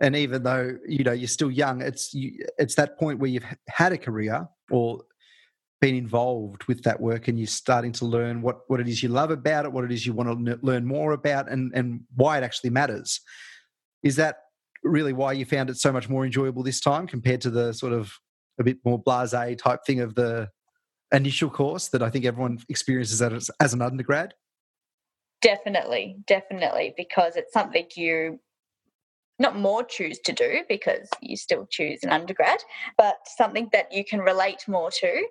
and 0.00 0.16
even 0.16 0.42
though 0.42 0.76
you 0.86 1.04
know 1.04 1.12
you're 1.12 1.28
still 1.28 1.50
young 1.50 1.80
it's 1.80 2.12
you, 2.14 2.44
it's 2.58 2.74
that 2.74 2.98
point 2.98 3.18
where 3.18 3.30
you've 3.30 3.44
had 3.68 3.92
a 3.92 3.98
career 3.98 4.46
or 4.70 5.02
been 5.80 5.94
involved 5.94 6.64
with 6.64 6.82
that 6.82 7.00
work 7.00 7.28
and 7.28 7.38
you're 7.38 7.46
starting 7.46 7.92
to 7.92 8.04
learn 8.04 8.42
what 8.42 8.60
what 8.68 8.80
it 8.80 8.88
is 8.88 9.02
you 9.02 9.08
love 9.08 9.30
about 9.30 9.64
it 9.64 9.72
what 9.72 9.84
it 9.84 9.92
is 9.92 10.06
you 10.06 10.12
want 10.12 10.46
to 10.46 10.58
learn 10.62 10.84
more 10.84 11.12
about 11.12 11.50
and 11.50 11.72
and 11.74 12.00
why 12.16 12.38
it 12.38 12.44
actually 12.44 12.70
matters 12.70 13.20
is 14.02 14.16
that 14.16 14.36
really 14.84 15.12
why 15.12 15.32
you 15.32 15.44
found 15.44 15.70
it 15.70 15.78
so 15.78 15.92
much 15.92 16.08
more 16.08 16.24
enjoyable 16.24 16.62
this 16.62 16.80
time 16.80 17.06
compared 17.06 17.40
to 17.40 17.50
the 17.50 17.72
sort 17.72 17.92
of 17.92 18.12
a 18.58 18.64
bit 18.64 18.78
more 18.84 19.02
blasé 19.02 19.58
type 19.58 19.80
thing 19.86 20.00
of 20.00 20.14
the 20.14 20.48
initial 21.12 21.50
course 21.50 21.88
that 21.88 22.02
I 22.02 22.10
think 22.10 22.24
everyone 22.24 22.58
experiences 22.68 23.20
as, 23.22 23.50
as 23.60 23.74
an 23.74 23.82
undergrad? 23.82 24.34
Definitely, 25.42 26.16
definitely, 26.26 26.94
because 26.96 27.36
it's 27.36 27.52
something 27.52 27.86
you 27.96 28.38
not 29.38 29.58
more 29.58 29.82
choose 29.82 30.20
to 30.20 30.32
do 30.32 30.62
because 30.68 31.08
you 31.20 31.36
still 31.36 31.66
choose 31.68 31.98
an 32.04 32.10
undergrad, 32.10 32.60
but 32.96 33.16
something 33.36 33.68
that 33.72 33.90
you 33.90 34.04
can 34.04 34.20
relate 34.20 34.62
more 34.68 34.90
to. 34.90 35.26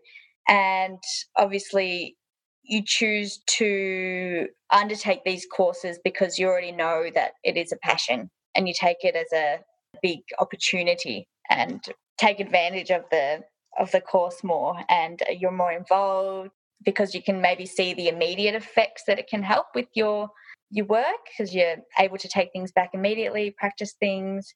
And 0.49 1.01
obviously, 1.37 2.17
you 2.63 2.83
choose 2.85 3.41
to 3.47 4.47
undertake 4.71 5.23
these 5.23 5.45
courses 5.45 5.99
because 6.03 6.37
you 6.37 6.47
already 6.47 6.71
know 6.73 7.09
that 7.15 7.31
it 7.43 7.55
is 7.55 7.71
a 7.71 7.77
passion 7.77 8.29
and 8.55 8.67
you 8.67 8.73
take 8.73 9.03
it 9.03 9.15
as 9.15 9.31
a 9.33 9.59
big 10.01 10.19
opportunity 10.39 11.27
and 11.49 11.83
take 12.17 12.39
advantage 12.39 12.89
of 12.91 13.03
the 13.11 13.43
of 13.79 13.91
the 13.91 14.01
course 14.01 14.43
more 14.43 14.75
and 14.87 15.23
you're 15.39 15.51
more 15.51 15.71
involved 15.71 16.51
because 16.85 17.15
you 17.15 17.23
can 17.23 17.41
maybe 17.41 17.65
see 17.65 17.93
the 17.93 18.07
immediate 18.07 18.55
effects 18.55 19.03
that 19.07 19.17
it 19.17 19.27
can 19.27 19.41
help 19.41 19.67
with 19.73 19.87
your 19.95 20.29
your 20.69 20.85
work 20.85 21.05
because 21.25 21.53
you're 21.53 21.77
able 21.99 22.17
to 22.17 22.27
take 22.27 22.51
things 22.51 22.71
back 22.71 22.91
immediately, 22.93 23.51
practice 23.51 23.93
things, 23.99 24.53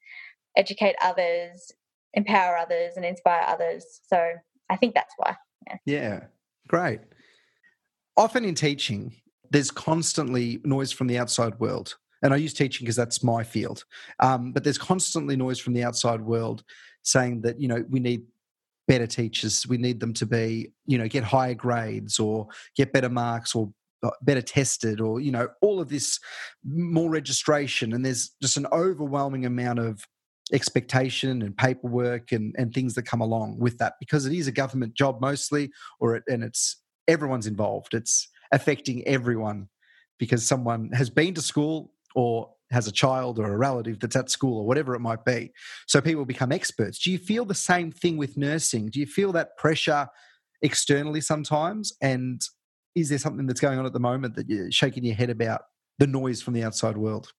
educate 0.55 0.95
others, 1.01 1.71
empower 2.13 2.57
others, 2.57 2.93
and 2.95 3.05
inspire 3.05 3.43
others. 3.47 3.85
So 4.07 4.31
I 4.69 4.75
think 4.77 4.95
that's 4.95 5.13
why. 5.17 5.35
Yeah, 5.67 5.75
yeah. 5.85 6.19
great. 6.67 7.01
Often 8.15 8.45
in 8.45 8.55
teaching, 8.55 9.13
there's 9.51 9.69
constantly 9.69 10.59
noise 10.63 10.91
from 10.91 11.07
the 11.07 11.19
outside 11.19 11.59
world. 11.59 11.97
And 12.23 12.33
I 12.33 12.37
use 12.37 12.53
teaching 12.53 12.85
because 12.85 12.95
that's 12.95 13.23
my 13.23 13.43
field. 13.43 13.83
Um, 14.19 14.51
but 14.51 14.63
there's 14.63 14.77
constantly 14.77 15.35
noise 15.35 15.59
from 15.59 15.73
the 15.73 15.83
outside 15.83 16.21
world 16.21 16.63
saying 17.03 17.41
that, 17.41 17.59
you 17.59 17.67
know, 17.67 17.85
we 17.89 17.99
need 17.99 18.23
better 18.87 19.07
teachers. 19.07 19.67
We 19.67 19.77
need 19.77 19.99
them 19.99 20.13
to 20.13 20.25
be, 20.25 20.71
you 20.85 20.97
know, 20.97 21.07
get 21.07 21.23
higher 21.23 21.53
grades 21.53 22.19
or 22.19 22.47
get 22.75 22.93
better 22.93 23.09
marks 23.09 23.53
or 23.53 23.71
uh, 24.03 24.11
better 24.21 24.43
tested 24.43 25.01
or 25.01 25.19
you 25.19 25.31
know 25.31 25.47
all 25.59 25.79
of 25.79 25.89
this 25.89 26.19
more 26.63 27.09
registration 27.09 27.93
and 27.93 28.05
there's 28.05 28.29
just 28.39 28.55
an 28.55 28.67
overwhelming 28.71 29.43
amount 29.43 29.79
of 29.79 30.05
expectation 30.53 31.41
and 31.41 31.57
paperwork 31.57 32.31
and, 32.31 32.53
and 32.59 32.75
things 32.75 32.93
that 32.93 33.07
come 33.07 33.21
along 33.21 33.57
with 33.57 33.75
that 33.79 33.93
because 33.99 34.27
it 34.27 34.33
is 34.33 34.45
a 34.45 34.51
government 34.51 34.93
job 34.93 35.19
mostly 35.19 35.71
or 35.99 36.15
it, 36.15 36.23
and 36.27 36.43
it's 36.43 36.83
everyone's 37.07 37.47
involved 37.47 37.95
it's 37.95 38.29
affecting 38.51 39.05
everyone 39.07 39.67
because 40.19 40.45
someone 40.45 40.91
has 40.93 41.09
been 41.09 41.33
to 41.33 41.41
school 41.41 41.91
or 42.17 42.49
has 42.71 42.87
a 42.87 42.91
child 42.91 43.37
or 43.37 43.53
a 43.53 43.55
relative 43.55 43.99
that's 43.99 44.15
at 44.15 44.31
school 44.31 44.57
or 44.57 44.65
whatever 44.65 44.95
it 44.95 44.99
might 44.99 45.23
be. 45.23 45.51
So 45.85 46.01
people 46.01 46.25
become 46.25 46.51
experts. 46.51 46.97
Do 46.97 47.11
you 47.11 47.19
feel 47.19 47.45
the 47.45 47.53
same 47.53 47.91
thing 47.91 48.17
with 48.17 48.35
nursing? 48.35 48.89
Do 48.89 48.99
you 48.99 49.05
feel 49.05 49.31
that 49.33 49.55
pressure 49.55 50.07
externally 50.63 51.21
sometimes? 51.21 51.93
And 52.01 52.41
is 52.95 53.09
there 53.09 53.19
something 53.19 53.45
that's 53.45 53.61
going 53.61 53.77
on 53.77 53.85
at 53.85 53.93
the 53.93 53.99
moment 53.99 54.35
that 54.35 54.49
you're 54.49 54.71
shaking 54.71 55.05
your 55.05 55.13
head 55.13 55.29
about 55.29 55.61
the 55.99 56.07
noise 56.07 56.41
from 56.41 56.55
the 56.55 56.63
outside 56.63 56.97
world? 56.97 57.31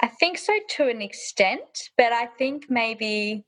I 0.00 0.08
think 0.08 0.38
so 0.38 0.52
to 0.70 0.88
an 0.88 1.00
extent, 1.00 1.90
but 1.96 2.12
I 2.12 2.26
think 2.26 2.64
maybe 2.68 3.44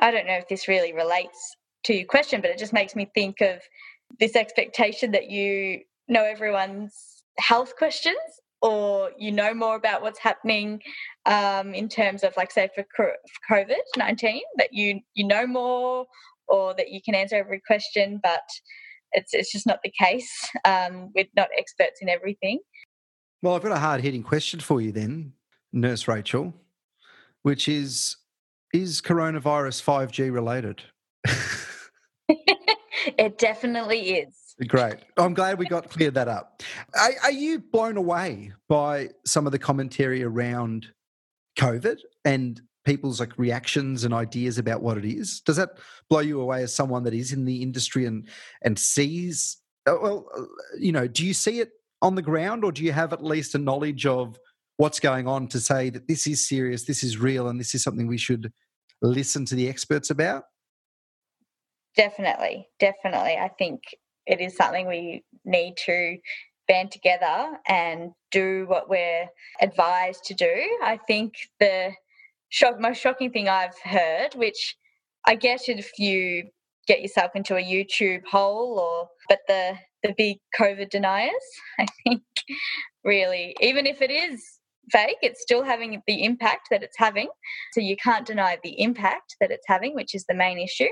I 0.00 0.10
don't 0.10 0.26
know 0.26 0.38
if 0.38 0.48
this 0.48 0.66
really 0.66 0.92
relates 0.92 1.54
to 1.84 1.94
your 1.94 2.06
question, 2.06 2.40
but 2.40 2.50
it 2.50 2.58
just 2.58 2.72
makes 2.72 2.96
me 2.96 3.08
think 3.14 3.40
of 3.40 3.60
this 4.18 4.34
expectation 4.34 5.12
that 5.12 5.30
you 5.30 5.82
know 6.08 6.24
everyone's 6.24 7.22
health 7.38 7.76
questions 7.76 8.18
or 8.62 9.10
you 9.18 9.32
know 9.32 9.54
more 9.54 9.76
about 9.76 10.02
what's 10.02 10.18
happening 10.18 10.80
um, 11.26 11.74
in 11.74 11.88
terms 11.88 12.22
of 12.22 12.34
like 12.36 12.50
say 12.50 12.68
for 12.74 12.84
covid-19 13.50 14.40
that 14.56 14.68
you 14.72 15.00
you 15.14 15.26
know 15.26 15.46
more 15.46 16.06
or 16.48 16.74
that 16.74 16.90
you 16.90 17.00
can 17.02 17.14
answer 17.14 17.36
every 17.36 17.60
question 17.66 18.20
but 18.22 18.42
it's 19.12 19.32
it's 19.32 19.52
just 19.52 19.66
not 19.66 19.80
the 19.82 19.92
case 19.98 20.30
um, 20.64 21.10
we're 21.14 21.24
not 21.36 21.48
experts 21.56 22.00
in 22.00 22.08
everything. 22.08 22.60
Well 23.42 23.54
i've 23.54 23.62
got 23.62 23.72
a 23.72 23.78
hard-hitting 23.78 24.22
question 24.22 24.60
for 24.60 24.80
you 24.80 24.92
then 24.92 25.32
nurse 25.72 26.06
rachel 26.06 26.54
which 27.42 27.68
is 27.68 28.16
is 28.72 29.00
coronavirus 29.00 29.82
5g 29.82 30.32
related 30.32 30.82
it 33.18 33.38
definitely 33.38 34.18
is 34.18 34.40
Great. 34.66 34.96
I'm 35.16 35.32
glad 35.32 35.58
we 35.58 35.66
got 35.66 35.88
cleared 35.88 36.14
that 36.14 36.28
up. 36.28 36.62
Are, 36.94 37.10
are, 37.24 37.32
you 37.32 37.60
blown 37.60 37.96
away 37.96 38.52
by 38.68 39.08
some 39.24 39.46
of 39.46 39.52
the 39.52 39.58
commentary 39.58 40.22
around 40.22 40.86
COVID 41.58 41.98
and 42.26 42.60
people's 42.84 43.20
like 43.20 43.38
reactions 43.38 44.04
and 44.04 44.12
ideas 44.12 44.58
about 44.58 44.82
what 44.82 44.98
it 44.98 45.06
is? 45.06 45.40
Does 45.40 45.56
that 45.56 45.78
blow 46.10 46.20
you 46.20 46.40
away 46.40 46.62
as 46.62 46.74
someone 46.74 47.04
that 47.04 47.14
is 47.14 47.32
in 47.32 47.46
the 47.46 47.62
industry 47.62 48.04
and 48.04 48.28
and 48.62 48.78
sees? 48.78 49.56
Uh, 49.86 49.96
well, 50.00 50.28
uh, 50.36 50.42
you 50.78 50.92
know, 50.92 51.08
do 51.08 51.26
you 51.26 51.32
see 51.32 51.60
it 51.60 51.70
on 52.02 52.14
the 52.14 52.22
ground, 52.22 52.62
or 52.62 52.70
do 52.70 52.84
you 52.84 52.92
have 52.92 53.14
at 53.14 53.24
least 53.24 53.54
a 53.54 53.58
knowledge 53.58 54.04
of 54.04 54.38
what's 54.76 55.00
going 55.00 55.26
on 55.26 55.48
to 55.48 55.60
say 55.60 55.88
that 55.90 56.06
this 56.06 56.26
is 56.26 56.46
serious, 56.46 56.84
this 56.84 57.02
is 57.02 57.16
real, 57.16 57.48
and 57.48 57.58
this 57.58 57.74
is 57.74 57.82
something 57.82 58.06
we 58.06 58.18
should 58.18 58.52
listen 59.00 59.46
to 59.46 59.54
the 59.54 59.70
experts 59.70 60.10
about? 60.10 60.44
Definitely, 61.96 62.68
definitely. 62.78 63.36
I 63.36 63.50
think 63.58 63.82
it 64.26 64.40
is 64.40 64.56
something 64.56 64.86
we 64.86 65.24
need 65.44 65.74
to 65.86 66.18
band 66.68 66.92
together 66.92 67.58
and 67.68 68.12
do 68.30 68.64
what 68.68 68.88
we're 68.88 69.26
advised 69.60 70.24
to 70.26 70.34
do. 70.34 70.78
I 70.82 70.98
think 71.06 71.34
the 71.58 71.92
shock, 72.48 72.80
most 72.80 73.00
shocking 73.00 73.30
thing 73.32 73.48
I've 73.48 73.78
heard, 73.84 74.34
which 74.36 74.76
I 75.26 75.34
guess 75.34 75.68
if 75.68 75.90
you 75.98 76.44
get 76.86 77.02
yourself 77.02 77.32
into 77.34 77.56
a 77.56 77.62
YouTube 77.62 78.24
hole 78.26 78.78
or 78.78 79.08
but 79.28 79.40
the 79.48 79.76
the 80.02 80.14
big 80.16 80.38
COVID 80.58 80.90
deniers, 80.90 81.32
I 81.80 81.86
think 82.04 82.22
really, 83.04 83.56
even 83.60 83.86
if 83.86 84.02
it 84.02 84.10
is 84.10 84.42
fake, 84.90 85.18
it's 85.22 85.42
still 85.42 85.64
having 85.64 86.02
the 86.06 86.24
impact 86.24 86.68
that 86.70 86.82
it's 86.82 86.96
having. 86.98 87.28
So 87.74 87.80
you 87.80 87.96
can't 87.96 88.26
deny 88.26 88.58
the 88.62 88.80
impact 88.80 89.36
that 89.40 89.50
it's 89.50 89.66
having, 89.68 89.94
which 89.94 90.14
is 90.14 90.24
the 90.26 90.34
main 90.34 90.58
issue. 90.58 90.88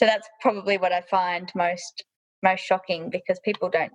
So 0.00 0.06
that's 0.06 0.26
probably 0.40 0.78
what 0.78 0.92
I 0.92 1.02
find 1.02 1.52
most 1.54 2.04
most 2.42 2.62
shocking 2.62 3.10
because 3.10 3.38
people 3.40 3.68
don't 3.68 3.92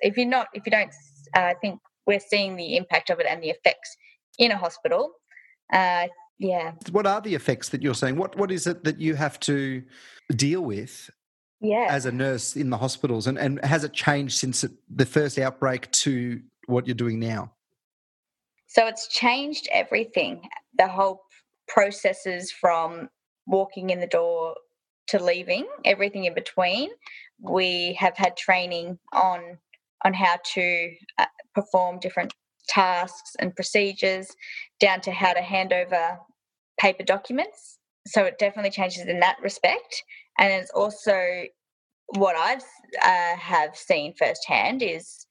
if 0.00 0.16
you're 0.16 0.26
not 0.26 0.48
if 0.54 0.64
you 0.64 0.72
don't 0.72 0.94
uh, 1.36 1.52
think 1.60 1.78
we're 2.06 2.20
seeing 2.20 2.56
the 2.56 2.78
impact 2.78 3.10
of 3.10 3.20
it 3.20 3.26
and 3.28 3.42
the 3.42 3.50
effects 3.50 3.94
in 4.38 4.50
a 4.50 4.56
hospital 4.56 5.12
uh, 5.74 6.06
yeah. 6.38 6.72
What 6.90 7.06
are 7.06 7.20
the 7.20 7.34
effects 7.34 7.68
that 7.68 7.82
you're 7.82 7.94
saying 7.94 8.16
what 8.16 8.34
what 8.36 8.50
is 8.50 8.66
it 8.66 8.82
that 8.84 8.98
you 8.98 9.14
have 9.14 9.38
to 9.40 9.82
deal 10.34 10.62
with 10.62 11.10
yeah. 11.60 11.86
as 11.90 12.06
a 12.06 12.12
nurse 12.12 12.56
in 12.56 12.70
the 12.70 12.78
hospitals? 12.78 13.26
And 13.26 13.38
and 13.38 13.62
has 13.62 13.84
it 13.84 13.92
changed 13.92 14.38
since 14.38 14.64
the 14.88 15.06
first 15.06 15.38
outbreak 15.38 15.90
to 15.92 16.40
what 16.66 16.86
you're 16.86 16.94
doing 16.94 17.20
now? 17.20 17.52
So 18.68 18.86
it's 18.86 19.06
changed 19.08 19.68
everything. 19.70 20.48
The 20.78 20.88
whole 20.88 21.22
processes 21.68 22.50
from 22.50 23.10
walking 23.46 23.90
in 23.90 24.00
the 24.00 24.06
door 24.06 24.54
to 25.08 25.22
leaving 25.22 25.66
everything 25.84 26.24
in 26.24 26.34
between. 26.34 26.90
We 27.40 27.94
have 27.98 28.16
had 28.16 28.36
training 28.36 28.98
on 29.12 29.58
on 30.04 30.14
how 30.14 30.36
to 30.54 30.90
uh, 31.18 31.26
perform 31.54 32.00
different 32.00 32.34
tasks 32.68 33.36
and 33.38 33.54
procedures 33.54 34.28
down 34.80 35.00
to 35.00 35.12
how 35.12 35.32
to 35.32 35.40
hand 35.40 35.72
over 35.72 36.18
paper 36.80 37.04
documents. 37.04 37.78
So 38.06 38.24
it 38.24 38.38
definitely 38.38 38.70
changes 38.72 39.06
in 39.06 39.20
that 39.20 39.36
respect. 39.40 40.02
And 40.38 40.52
it's 40.52 40.70
also 40.72 41.44
what 42.16 42.36
i've 42.36 42.62
uh, 43.02 43.36
have 43.36 43.76
seen 43.76 44.14
firsthand 44.18 44.82
is 44.82 45.26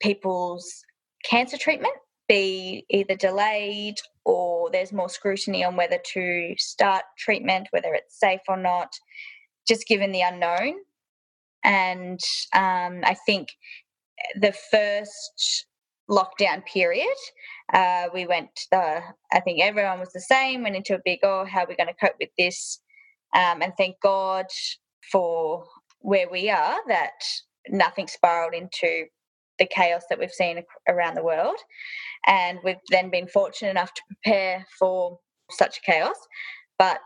people's 0.00 0.84
cancer 1.28 1.56
treatment 1.56 1.94
be 2.28 2.86
either 2.90 3.16
delayed 3.16 3.96
or 4.24 4.70
there's 4.70 4.92
more 4.92 5.08
scrutiny 5.10 5.64
on 5.64 5.76
whether 5.76 5.98
to 6.14 6.54
start 6.58 7.04
treatment 7.18 7.68
whether 7.72 7.94
it's 7.94 8.18
safe 8.20 8.40
or 8.48 8.56
not 8.58 8.92
just 9.68 9.86
given 9.88 10.12
the 10.12 10.22
unknown 10.22 10.76
and 11.64 12.20
um, 12.54 13.00
I 13.04 13.16
think 13.26 13.48
the 14.40 14.54
first 14.72 15.66
lockdown 16.10 16.64
period, 16.66 17.14
uh, 17.74 18.06
we 18.14 18.26
went, 18.26 18.50
the, 18.70 19.02
I 19.32 19.40
think 19.40 19.62
everyone 19.62 20.00
was 20.00 20.12
the 20.12 20.20
same, 20.20 20.64
went 20.64 20.76
into 20.76 20.94
a 20.94 21.00
big, 21.04 21.20
oh, 21.22 21.44
how 21.46 21.62
are 21.64 21.66
we 21.68 21.76
going 21.76 21.88
to 21.88 22.06
cope 22.06 22.16
with 22.20 22.30
this? 22.38 22.80
Um, 23.34 23.62
and 23.62 23.72
thank 23.78 24.00
God 24.02 24.46
for 25.12 25.64
where 26.00 26.30
we 26.30 26.50
are 26.50 26.76
that 26.88 27.12
nothing 27.68 28.08
spiraled 28.08 28.54
into 28.54 29.06
the 29.58 29.66
chaos 29.66 30.02
that 30.10 30.18
we've 30.18 30.32
seen 30.32 30.62
around 30.88 31.14
the 31.14 31.24
world. 31.24 31.56
And 32.26 32.58
we've 32.64 32.76
then 32.90 33.10
been 33.10 33.28
fortunate 33.28 33.70
enough 33.70 33.92
to 33.94 34.02
prepare 34.08 34.66
for 34.78 35.18
such 35.50 35.82
chaos. 35.82 36.16
But 36.78 37.00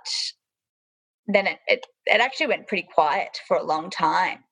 then 1.26 1.46
it, 1.46 1.58
it, 1.66 1.86
it 2.06 2.20
actually 2.20 2.46
went 2.46 2.68
pretty 2.68 2.88
quiet 2.94 3.38
for 3.46 3.56
a 3.56 3.64
long 3.64 3.90
time 3.90 4.44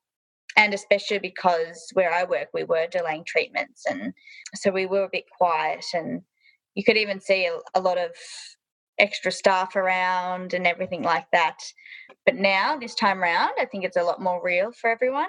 and 0.57 0.73
especially 0.73 1.19
because 1.19 1.91
where 1.93 2.13
I 2.13 2.25
work, 2.25 2.49
we 2.55 2.65
were 2.65 2.87
delaying 2.91 3.25
treatments, 3.25 3.85
and 3.89 4.13
so 4.55 4.71
we 4.71 4.87
were 4.87 5.05
a 5.05 5.11
bit 5.13 5.25
quiet, 5.37 5.85
and 5.93 6.23
you 6.75 6.83
could 6.83 6.97
even 6.97 7.21
see 7.21 7.49
a, 7.75 7.81
lot 7.81 7.99
of 7.99 8.11
extra 8.99 9.31
staff 9.31 9.77
around 9.77 10.55
and 10.55 10.67
everything 10.67 11.03
like 11.03 11.27
that. 11.33 11.59
But 12.25 12.37
now, 12.37 12.77
this 12.77 12.95
time 12.95 13.23
around, 13.23 13.53
I 13.61 13.67
think 13.67 13.85
it's 13.85 13.99
a 13.99 14.03
lot 14.03 14.21
more 14.21 14.43
real 14.43 14.73
for 14.73 14.89
everyone. 14.89 15.29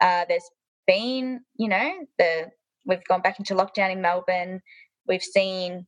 Uh, 0.00 0.24
there's 0.28 0.48
been, 0.86 1.40
you 1.56 1.68
know, 1.68 1.92
the 2.18 2.50
we've 2.86 3.04
gone 3.04 3.22
back 3.22 3.38
into 3.38 3.54
lockdown 3.54 3.92
in 3.92 4.00
Melbourne. 4.00 4.60
We've 5.06 5.22
seen 5.22 5.86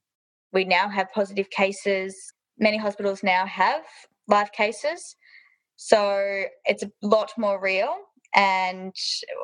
we 0.53 0.65
now 0.65 0.89
have 0.89 1.13
positive 1.13 1.51
cases. 1.51 2.17
Many 2.59 2.79
hospitals 2.79 3.23
now 3.23 3.47
have 3.47 3.83
live 4.29 4.53
cases. 4.53 5.17
So 5.77 6.45
it's 6.65 6.85
a 6.85 6.91
lot 7.03 7.33
more 7.37 7.61
real 7.61 7.95
and 8.35 8.95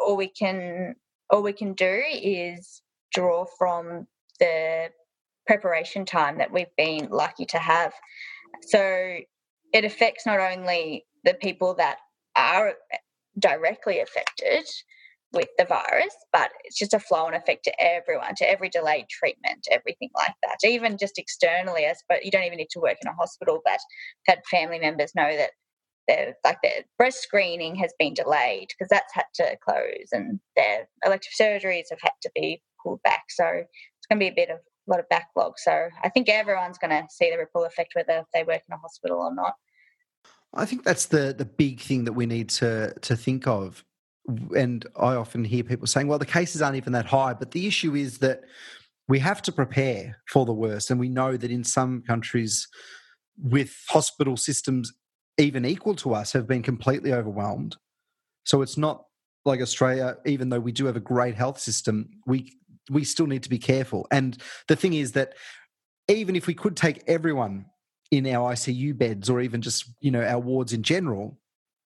all 0.00 0.16
we 0.16 0.28
can 0.28 0.94
all 1.30 1.42
we 1.42 1.52
can 1.52 1.74
do 1.74 2.02
is 2.12 2.82
draw 3.12 3.44
from 3.58 4.06
the 4.38 4.90
preparation 5.46 6.04
time 6.04 6.38
that 6.38 6.52
we've 6.52 6.74
been 6.76 7.08
lucky 7.10 7.44
to 7.44 7.58
have 7.58 7.92
so 8.62 9.18
it 9.72 9.84
affects 9.84 10.26
not 10.26 10.40
only 10.40 11.04
the 11.24 11.34
people 11.34 11.74
that 11.74 11.98
are 12.36 12.74
directly 13.38 14.00
affected 14.00 14.64
with 15.32 15.48
the 15.58 15.64
virus, 15.64 16.14
but 16.32 16.50
it's 16.64 16.78
just 16.78 16.94
a 16.94 16.98
flow 16.98 17.26
and 17.26 17.36
effect 17.36 17.64
to 17.64 17.80
everyone, 17.80 18.34
to 18.36 18.50
every 18.50 18.68
delayed 18.68 19.06
treatment, 19.08 19.66
everything 19.70 20.10
like 20.16 20.34
that. 20.42 20.56
Even 20.68 20.98
just 20.98 21.18
externally, 21.18 21.84
as 21.84 22.02
but 22.08 22.24
you 22.24 22.30
don't 22.30 22.44
even 22.44 22.58
need 22.58 22.70
to 22.70 22.80
work 22.80 22.96
in 23.02 23.08
a 23.08 23.14
hospital, 23.14 23.60
but 23.64 23.78
had 24.26 24.40
family 24.50 24.78
members 24.78 25.14
know 25.14 25.36
that 25.36 25.50
their 26.08 26.34
like 26.44 26.58
their 26.62 26.82
breast 26.98 27.22
screening 27.22 27.76
has 27.76 27.92
been 27.98 28.14
delayed 28.14 28.68
because 28.68 28.88
that's 28.88 29.14
had 29.14 29.26
to 29.34 29.56
close 29.64 30.08
and 30.12 30.40
their 30.56 30.88
elective 31.04 31.32
surgeries 31.40 31.86
have 31.90 32.00
had 32.02 32.12
to 32.22 32.30
be 32.34 32.60
pulled 32.82 33.02
back. 33.02 33.24
So 33.28 33.44
it's 33.46 34.06
going 34.08 34.18
to 34.18 34.24
be 34.24 34.28
a 34.28 34.34
bit 34.34 34.50
of 34.50 34.58
a 34.58 34.90
lot 34.90 35.00
of 35.00 35.08
backlog. 35.08 35.54
So 35.58 35.88
I 36.02 36.08
think 36.08 36.28
everyone's 36.28 36.78
going 36.78 36.90
to 36.90 37.06
see 37.10 37.30
the 37.30 37.38
ripple 37.38 37.64
effect 37.64 37.92
whether 37.94 38.24
they 38.34 38.42
work 38.42 38.62
in 38.68 38.74
a 38.74 38.78
hospital 38.78 39.18
or 39.18 39.34
not. 39.34 39.54
I 40.52 40.66
think 40.66 40.82
that's 40.82 41.06
the 41.06 41.32
the 41.36 41.44
big 41.44 41.80
thing 41.80 42.04
that 42.04 42.14
we 42.14 42.26
need 42.26 42.48
to 42.50 42.92
to 43.00 43.16
think 43.16 43.46
of. 43.46 43.84
And 44.56 44.86
I 44.96 45.14
often 45.14 45.44
hear 45.44 45.64
people 45.64 45.86
saying, 45.86 46.08
"Well, 46.08 46.18
the 46.18 46.26
cases 46.26 46.62
aren't 46.62 46.76
even 46.76 46.92
that 46.92 47.06
high," 47.06 47.34
but 47.34 47.50
the 47.50 47.66
issue 47.66 47.94
is 47.94 48.18
that 48.18 48.42
we 49.08 49.18
have 49.18 49.42
to 49.42 49.52
prepare 49.52 50.18
for 50.28 50.46
the 50.46 50.52
worst, 50.52 50.90
and 50.90 51.00
we 51.00 51.08
know 51.08 51.36
that 51.36 51.50
in 51.50 51.64
some 51.64 52.02
countries 52.02 52.68
with 53.36 53.74
hospital 53.88 54.36
systems 54.36 54.92
even 55.38 55.64
equal 55.64 55.94
to 55.96 56.14
us 56.14 56.32
have 56.32 56.46
been 56.46 56.62
completely 56.62 57.12
overwhelmed. 57.12 57.76
So 58.44 58.62
it's 58.62 58.76
not 58.76 59.04
like 59.44 59.60
Australia, 59.60 60.16
even 60.26 60.50
though 60.50 60.60
we 60.60 60.72
do 60.72 60.84
have 60.86 60.96
a 60.96 61.00
great 61.00 61.34
health 61.34 61.58
system, 61.58 62.10
we 62.26 62.56
we 62.90 63.04
still 63.04 63.26
need 63.26 63.42
to 63.42 63.50
be 63.50 63.58
careful. 63.58 64.06
And 64.10 64.36
the 64.68 64.76
thing 64.76 64.94
is 64.94 65.12
that 65.12 65.34
even 66.08 66.34
if 66.34 66.46
we 66.46 66.54
could 66.54 66.76
take 66.76 67.02
everyone 67.06 67.66
in 68.10 68.26
our 68.26 68.52
ICU 68.52 68.98
beds 68.98 69.30
or 69.30 69.40
even 69.40 69.62
just, 69.62 69.84
you 70.00 70.10
know, 70.10 70.24
our 70.24 70.40
wards 70.40 70.72
in 70.72 70.82
general, 70.82 71.38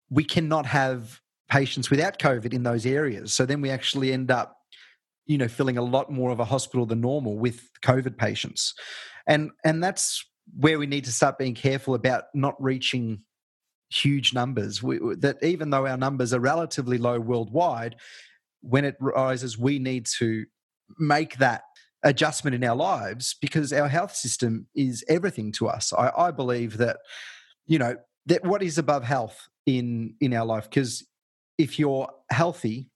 we 0.09 0.23
cannot 0.23 0.65
have 0.65 1.19
patients 1.49 1.89
without 1.89 2.19
COVID 2.19 2.53
in 2.53 2.63
those 2.63 2.85
areas. 2.85 3.33
So 3.33 3.45
then 3.45 3.61
we 3.61 3.69
actually 3.69 4.11
end 4.11 4.31
up, 4.31 4.57
you 5.25 5.37
know, 5.37 5.47
filling 5.47 5.77
a 5.77 5.83
lot 5.83 6.11
more 6.11 6.31
of 6.31 6.39
a 6.39 6.45
hospital 6.45 6.85
than 6.85 7.01
normal 7.01 7.37
with 7.37 7.69
COVID 7.81 8.17
patients. 8.17 8.73
And 9.27 9.51
and 9.63 9.83
that's 9.83 10.23
where 10.57 10.77
we 10.77 10.85
need 10.85 11.05
to 11.05 11.11
start 11.11 11.37
being 11.37 11.55
careful 11.55 11.95
about 11.95 12.25
not 12.33 12.55
reaching 12.61 13.21
huge 13.89 14.33
numbers. 14.33 14.83
We, 14.83 14.99
that 15.19 15.37
even 15.43 15.69
though 15.69 15.87
our 15.87 15.97
numbers 15.97 16.33
are 16.33 16.39
relatively 16.39 16.97
low 16.97 17.19
worldwide, 17.19 17.95
when 18.61 18.85
it 18.85 18.95
rises, 18.99 19.57
we 19.57 19.79
need 19.79 20.07
to 20.17 20.45
make 20.99 21.37
that 21.37 21.61
adjustment 22.03 22.53
in 22.53 22.63
our 22.63 22.75
lives 22.75 23.35
because 23.41 23.73
our 23.73 23.87
health 23.87 24.15
system 24.15 24.67
is 24.75 25.03
everything 25.07 25.51
to 25.53 25.67
us. 25.67 25.91
I, 25.93 26.11
I 26.15 26.31
believe 26.31 26.77
that, 26.77 26.97
you 27.65 27.79
know, 27.79 27.95
that 28.27 28.43
what 28.45 28.61
is 28.61 28.77
above 28.77 29.03
health 29.03 29.47
in 29.65 30.15
in 30.19 30.33
our 30.33 30.45
life 30.45 30.69
because 30.69 31.07
if 31.57 31.79
you're 31.79 32.09
healthy 32.29 32.89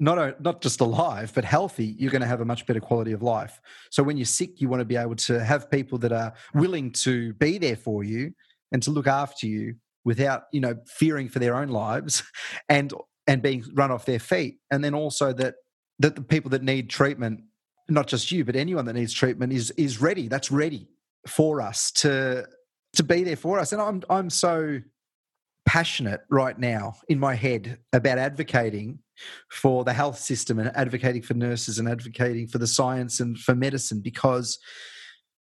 not 0.00 0.40
not 0.42 0.60
just 0.60 0.80
alive 0.80 1.32
but 1.34 1.44
healthy 1.44 1.94
you're 1.98 2.10
going 2.10 2.20
to 2.20 2.26
have 2.26 2.40
a 2.40 2.44
much 2.44 2.66
better 2.66 2.80
quality 2.80 3.12
of 3.12 3.22
life. 3.22 3.60
So 3.90 4.02
when 4.02 4.16
you're 4.16 4.26
sick 4.26 4.60
you 4.60 4.68
want 4.68 4.80
to 4.80 4.84
be 4.84 4.96
able 4.96 5.16
to 5.16 5.42
have 5.42 5.70
people 5.70 5.98
that 5.98 6.12
are 6.12 6.32
willing 6.54 6.92
to 6.92 7.32
be 7.34 7.58
there 7.58 7.76
for 7.76 8.02
you 8.02 8.32
and 8.72 8.82
to 8.82 8.90
look 8.90 9.06
after 9.06 9.46
you 9.46 9.76
without 10.04 10.44
you 10.52 10.60
know 10.60 10.76
fearing 10.86 11.28
for 11.28 11.38
their 11.38 11.56
own 11.56 11.68
lives 11.68 12.22
and 12.68 12.92
and 13.26 13.40
being 13.40 13.64
run 13.72 13.90
off 13.90 14.04
their 14.04 14.18
feet. 14.18 14.58
And 14.70 14.82
then 14.84 14.94
also 14.94 15.32
that 15.32 15.54
that 16.00 16.16
the 16.16 16.22
people 16.22 16.50
that 16.50 16.62
need 16.62 16.90
treatment 16.90 17.40
not 17.88 18.06
just 18.06 18.32
you 18.32 18.44
but 18.44 18.56
anyone 18.56 18.86
that 18.86 18.94
needs 18.94 19.12
treatment 19.12 19.52
is 19.52 19.70
is 19.72 20.00
ready. 20.00 20.26
That's 20.28 20.50
ready 20.50 20.88
for 21.28 21.60
us 21.60 21.92
to 21.92 22.46
to 22.94 23.02
be 23.02 23.22
there 23.24 23.36
for 23.36 23.58
us. 23.58 23.72
And 23.72 23.80
i'm 23.80 24.02
i'm 24.10 24.28
so 24.28 24.80
passionate 25.66 26.20
right 26.30 26.58
now 26.58 26.94
in 27.08 27.18
my 27.18 27.34
head 27.34 27.78
about 27.92 28.18
advocating 28.18 28.98
for 29.50 29.84
the 29.84 29.92
health 29.92 30.18
system 30.18 30.58
and 30.58 30.70
advocating 30.76 31.22
for 31.22 31.34
nurses 31.34 31.78
and 31.78 31.88
advocating 31.88 32.46
for 32.46 32.58
the 32.58 32.66
science 32.66 33.20
and 33.20 33.38
for 33.38 33.54
medicine 33.54 34.00
because 34.00 34.58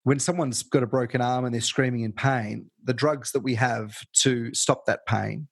when 0.04 0.18
someone's 0.18 0.62
got 0.62 0.82
a 0.82 0.86
broken 0.86 1.20
arm 1.20 1.44
and 1.44 1.54
they're 1.54 1.62
screaming 1.62 2.02
in 2.02 2.12
pain, 2.12 2.70
the 2.84 2.94
drugs 2.94 3.32
that 3.32 3.40
we 3.40 3.54
have 3.54 3.96
to 4.12 4.52
stop 4.52 4.84
that 4.86 5.06
pain 5.06 5.48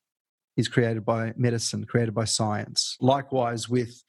is 0.56 0.68
created 0.68 1.04
by 1.04 1.32
medicine, 1.36 1.84
created 1.84 2.14
by 2.14 2.24
science. 2.24 2.96
Likewise, 3.00 3.68
with 3.68 4.02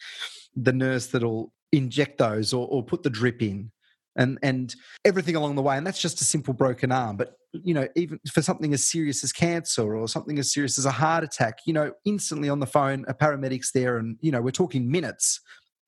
the 0.55 0.73
nurse 0.73 1.07
that'll 1.07 1.53
inject 1.71 2.17
those 2.17 2.53
or, 2.53 2.67
or 2.67 2.83
put 2.83 3.03
the 3.03 3.09
drip 3.09 3.41
in 3.41 3.71
and 4.15 4.37
and 4.43 4.75
everything 5.05 5.35
along 5.35 5.55
the 5.55 5.61
way 5.61 5.75
and 5.75 5.85
that's 5.85 6.01
just 6.01 6.21
a 6.21 6.23
simple 6.23 6.53
broken 6.53 6.91
arm 6.91 7.17
but 7.17 7.37
you 7.51 7.73
know 7.73 7.87
even 7.95 8.19
for 8.31 8.41
something 8.41 8.73
as 8.73 8.85
serious 8.85 9.23
as 9.23 9.31
cancer 9.31 9.95
or 9.95 10.07
something 10.07 10.37
as 10.37 10.53
serious 10.53 10.77
as 10.77 10.85
a 10.85 10.91
heart 10.91 11.23
attack 11.23 11.59
you 11.65 11.73
know 11.73 11.91
instantly 12.05 12.49
on 12.49 12.59
the 12.59 12.65
phone 12.65 13.05
a 13.07 13.13
paramedics 13.13 13.71
there 13.73 13.97
and 13.97 14.17
you 14.21 14.31
know 14.31 14.41
we're 14.41 14.51
talking 14.51 14.89
minutes 14.89 15.39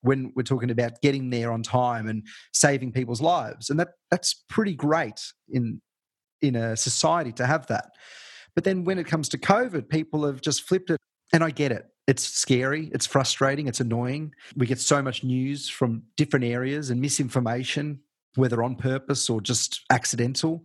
when 0.02 0.32
we're 0.36 0.44
talking 0.44 0.70
about 0.70 1.02
getting 1.02 1.32
there 1.32 1.52
on 1.52 1.64
time 1.64 2.08
and 2.08 2.26
saving 2.54 2.92
people's 2.92 3.22
lives 3.22 3.70
and 3.70 3.80
that 3.80 3.90
that's 4.12 4.44
pretty 4.50 4.76
great 4.76 5.22
in 5.50 5.82
in 6.42 6.56
a 6.56 6.76
society 6.78 7.32
to 7.34 7.46
have 7.46 7.66
that. 7.68 7.92
But 8.54 8.64
then 8.64 8.84
when 8.84 9.00
it 9.00 9.08
comes 9.08 9.28
to 9.30 9.38
covid 9.38 9.90
people 9.90 10.26
have 10.26 10.42
just 10.42 10.68
flipped 10.68 10.90
it 10.90 11.00
and 11.34 11.44
i 11.44 11.50
get 11.50 11.72
it. 11.72 11.86
It's 12.08 12.24
scary 12.24 12.90
it's 12.94 13.06
frustrating 13.06 13.68
it's 13.68 13.80
annoying. 13.80 14.34
We 14.56 14.68
get 14.68 14.80
so 14.80 15.02
much 15.02 15.24
news 15.24 15.68
from 15.68 16.04
different 16.18 16.46
areas 16.46 16.90
and 16.90 17.02
misinformation 17.02 18.00
whether 18.36 18.64
on 18.64 18.76
purpose 18.76 19.30
or 19.30 19.42
just 19.42 19.82
accidental. 19.90 20.64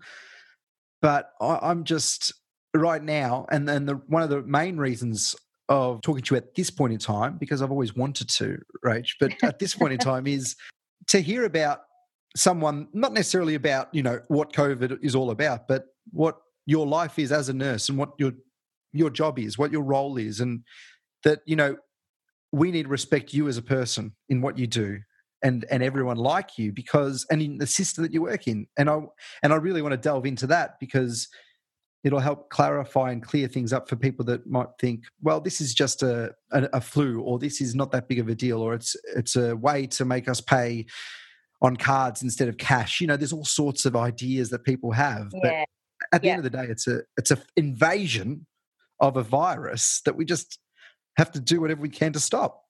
But 1.02 1.30
I, 1.40 1.70
am 1.70 1.84
just 1.84 2.32
right 2.74 3.02
now, 3.02 3.46
and 3.50 3.68
then 3.68 3.86
the, 3.86 3.94
one 3.94 4.22
of 4.22 4.30
the 4.30 4.42
main 4.42 4.76
reasons 4.76 5.34
of 5.68 6.02
talking 6.02 6.22
to 6.22 6.34
you 6.34 6.36
at 6.36 6.54
this 6.54 6.68
point 6.68 6.92
in 6.92 6.98
time, 6.98 7.38
because 7.38 7.62
I've 7.62 7.70
always 7.70 7.94
wanted 7.94 8.28
to, 8.30 8.58
Rach, 8.84 9.12
but 9.18 9.32
at 9.42 9.58
this 9.58 9.74
point 9.74 9.92
in 9.92 9.98
time 9.98 10.26
is 10.26 10.56
to 11.08 11.20
hear 11.20 11.44
about 11.44 11.80
someone, 12.36 12.88
not 12.92 13.12
necessarily 13.12 13.54
about, 13.54 13.88
you 13.92 14.02
know, 14.02 14.20
what 14.28 14.52
COVID 14.52 14.98
is 15.02 15.14
all 15.14 15.30
about, 15.30 15.68
but 15.68 15.86
what 16.12 16.38
your 16.66 16.86
life 16.86 17.18
is 17.18 17.32
as 17.32 17.48
a 17.48 17.54
nurse 17.54 17.88
and 17.88 17.96
what 17.98 18.10
your 18.18 18.32
your 18.92 19.10
job 19.10 19.38
is, 19.38 19.56
what 19.56 19.70
your 19.70 19.82
role 19.82 20.16
is, 20.16 20.40
and 20.40 20.64
that, 21.22 21.40
you 21.46 21.54
know, 21.54 21.76
we 22.50 22.72
need 22.72 22.82
to 22.84 22.88
respect 22.88 23.32
you 23.32 23.46
as 23.46 23.56
a 23.56 23.62
person 23.62 24.12
in 24.28 24.40
what 24.40 24.58
you 24.58 24.66
do 24.66 24.98
and 25.42 25.64
and 25.70 25.82
everyone 25.82 26.16
like 26.16 26.58
you 26.58 26.72
because 26.72 27.26
and 27.30 27.40
in 27.42 27.58
the 27.58 27.66
system 27.66 28.02
that 28.02 28.12
you 28.12 28.22
work 28.22 28.46
in 28.46 28.66
and 28.78 28.90
i 28.90 28.98
and 29.42 29.52
i 29.52 29.56
really 29.56 29.82
want 29.82 29.92
to 29.92 29.96
delve 29.96 30.26
into 30.26 30.46
that 30.46 30.78
because 30.80 31.28
it'll 32.02 32.20
help 32.20 32.48
clarify 32.50 33.10
and 33.10 33.22
clear 33.22 33.46
things 33.46 33.72
up 33.72 33.88
for 33.88 33.96
people 33.96 34.24
that 34.24 34.46
might 34.46 34.68
think 34.78 35.04
well 35.22 35.40
this 35.40 35.60
is 35.60 35.74
just 35.74 36.02
a, 36.02 36.32
a, 36.52 36.68
a 36.74 36.80
flu 36.80 37.20
or 37.20 37.38
this 37.38 37.60
is 37.60 37.74
not 37.74 37.90
that 37.92 38.08
big 38.08 38.18
of 38.18 38.28
a 38.28 38.34
deal 38.34 38.60
or 38.60 38.74
it's 38.74 38.96
it's 39.16 39.36
a 39.36 39.56
way 39.56 39.86
to 39.86 40.04
make 40.04 40.28
us 40.28 40.40
pay 40.40 40.86
on 41.62 41.76
cards 41.76 42.22
instead 42.22 42.48
of 42.48 42.56
cash 42.56 43.00
you 43.00 43.06
know 43.06 43.16
there's 43.16 43.32
all 43.32 43.44
sorts 43.44 43.84
of 43.84 43.96
ideas 43.96 44.50
that 44.50 44.64
people 44.64 44.92
have 44.92 45.28
yeah. 45.32 45.40
but 45.42 46.14
at 46.16 46.22
the 46.22 46.28
yeah. 46.28 46.34
end 46.34 46.44
of 46.44 46.50
the 46.50 46.56
day 46.56 46.64
it's 46.64 46.86
a 46.86 47.00
it's 47.16 47.30
a 47.30 47.38
invasion 47.56 48.46
of 49.00 49.16
a 49.16 49.22
virus 49.22 50.00
that 50.04 50.16
we 50.16 50.24
just 50.24 50.58
have 51.16 51.30
to 51.30 51.40
do 51.40 51.60
whatever 51.60 51.80
we 51.80 51.88
can 51.88 52.12
to 52.12 52.20
stop 52.20 52.64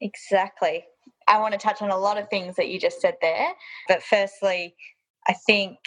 exactly 0.00 0.84
I 1.28 1.38
want 1.38 1.52
to 1.52 1.58
touch 1.58 1.82
on 1.82 1.90
a 1.90 1.96
lot 1.96 2.18
of 2.18 2.28
things 2.28 2.56
that 2.56 2.68
you 2.68 2.78
just 2.78 3.00
said 3.00 3.14
there. 3.20 3.48
But 3.88 4.02
firstly, 4.02 4.74
I 5.28 5.34
think, 5.46 5.78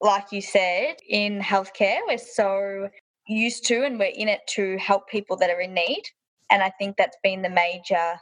like 0.00 0.32
you 0.32 0.42
said, 0.42 0.96
in 1.08 1.40
healthcare, 1.40 2.00
we're 2.06 2.18
so 2.18 2.88
used 3.26 3.66
to 3.66 3.84
and 3.84 3.98
we're 3.98 4.12
in 4.14 4.28
it 4.28 4.40
to 4.54 4.76
help 4.78 5.08
people 5.08 5.36
that 5.38 5.50
are 5.50 5.60
in 5.60 5.74
need. 5.74 6.02
And 6.50 6.62
I 6.62 6.70
think 6.78 6.96
that's 6.96 7.16
been 7.22 7.42
the 7.42 7.50
major, 7.50 8.14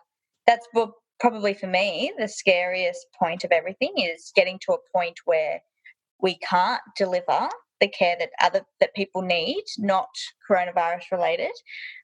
that's 0.47 0.67
probably 1.21 1.55
for 1.55 1.67
me, 1.67 2.13
the 2.19 2.29
scariest 2.29 3.07
point 3.19 3.45
of 3.45 3.51
everything 3.51 3.93
is 3.97 4.33
getting 4.35 4.59
to 4.67 4.73
a 4.73 4.97
point 4.97 5.19
where 5.25 5.61
we 6.23 6.39
can't 6.39 6.81
deliver 6.97 7.49
the 7.81 7.89
care 7.89 8.17
that 8.19 8.31
other 8.41 8.63
that 8.81 8.95
people 8.95 9.21
need, 9.21 9.65
not 9.79 10.09
coronavirus 10.49 11.11
related, 11.13 11.51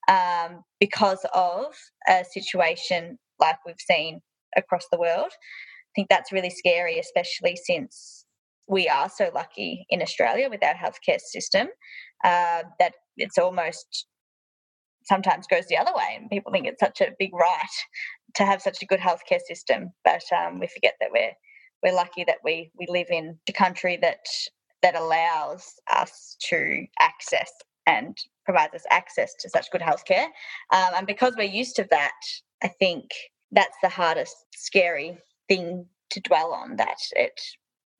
um, 0.08 0.62
because 0.78 1.24
of 1.32 1.66
a 2.08 2.24
situation 2.30 3.18
like 3.38 3.56
we've 3.64 3.76
seen 3.78 4.20
across 4.56 4.86
the 4.90 4.98
world. 4.98 5.30
I 5.32 5.92
think 5.94 6.08
that's 6.08 6.32
really 6.32 6.50
scary, 6.50 6.98
especially 6.98 7.56
since 7.56 8.24
we 8.68 8.88
are 8.88 9.08
so 9.08 9.30
lucky 9.34 9.84
in 9.90 10.00
Australia 10.00 10.48
with 10.48 10.62
our 10.62 10.74
healthcare 10.74 11.20
system 11.20 11.68
uh, 12.24 12.62
that 12.78 12.94
it's 13.16 13.38
almost 13.38 14.06
sometimes 15.04 15.46
goes 15.48 15.66
the 15.66 15.76
other 15.76 15.92
way, 15.94 16.16
and 16.16 16.30
people 16.30 16.52
think 16.52 16.66
it's 16.66 16.80
such 16.80 17.00
a 17.00 17.12
big 17.18 17.34
right 17.34 17.76
to 18.36 18.44
have 18.44 18.62
such 18.62 18.82
a 18.82 18.86
good 18.86 19.00
healthcare 19.00 19.40
system, 19.46 19.90
but 20.04 20.22
um, 20.36 20.60
we 20.60 20.68
forget 20.68 20.94
that 21.00 21.10
we're 21.12 21.32
we're 21.82 21.94
lucky 21.94 22.24
that 22.24 22.38
we 22.44 22.70
we 22.78 22.86
live 22.88 23.08
in 23.10 23.38
a 23.48 23.52
country 23.52 23.98
that 24.00 24.24
that 24.82 24.94
allows 24.94 25.74
us 25.92 26.36
to 26.40 26.86
access 27.00 27.50
and 27.86 28.16
provides 28.44 28.74
us 28.74 28.84
access 28.90 29.34
to 29.40 29.48
such 29.48 29.70
good 29.72 29.80
healthcare, 29.80 30.26
um, 30.72 30.90
and 30.96 31.06
because 31.06 31.34
we're 31.36 31.44
used 31.44 31.74
to 31.76 31.86
that, 31.90 32.20
I 32.62 32.68
think 32.68 33.10
that's 33.52 33.76
the 33.82 33.88
hardest, 33.88 34.36
scary 34.54 35.18
thing 35.48 35.86
to 36.10 36.20
dwell 36.20 36.52
on 36.52 36.76
that 36.76 36.98
it 37.12 37.40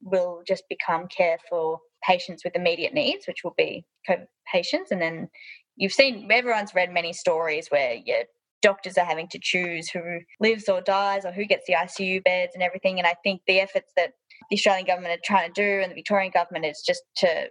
will 0.03 0.43
just 0.47 0.65
become 0.69 1.07
care 1.09 1.39
for 1.49 1.79
patients 2.07 2.45
with 2.45 2.57
immediate 2.57 2.95
needs, 2.95 3.27
which 3.27 3.45
will 3.45 3.55
be 3.57 3.85
COVID 4.09 4.27
patients. 4.53 4.91
And 4.91 5.01
then 5.01 5.29
you've 5.77 5.93
seen, 5.93 6.29
everyone's 6.31 6.75
read 6.75 6.93
many 6.93 7.13
stories 7.13 7.69
where 7.69 7.95
your 8.05 8.25
doctors 8.63 8.99
are 8.99 9.05
having 9.05 9.29
to 9.29 9.39
choose 9.41 9.89
who 9.89 10.21
lives 10.41 10.69
or 10.69 10.81
dies 10.81 11.25
or 11.25 11.33
who 11.33 11.45
gets 11.45 11.67
the 11.67 11.75
ICU 11.75 12.23
beds 12.25 12.53
and 12.55 12.63
everything. 12.63 12.99
And 12.99 13.07
I 13.07 13.15
think 13.23 13.43
the 13.47 13.61
efforts 13.61 13.93
that 13.97 14.13
the 14.51 14.57
Australian 14.57 14.87
government 14.87 15.15
are 15.15 15.23
trying 15.25 15.53
to 15.53 15.63
do 15.63 15.83
and 15.83 15.91
the 15.91 15.95
Victorian 15.95 16.33
government 16.33 16.65
is 16.67 16.83
just 16.87 17.03
to 17.17 17.49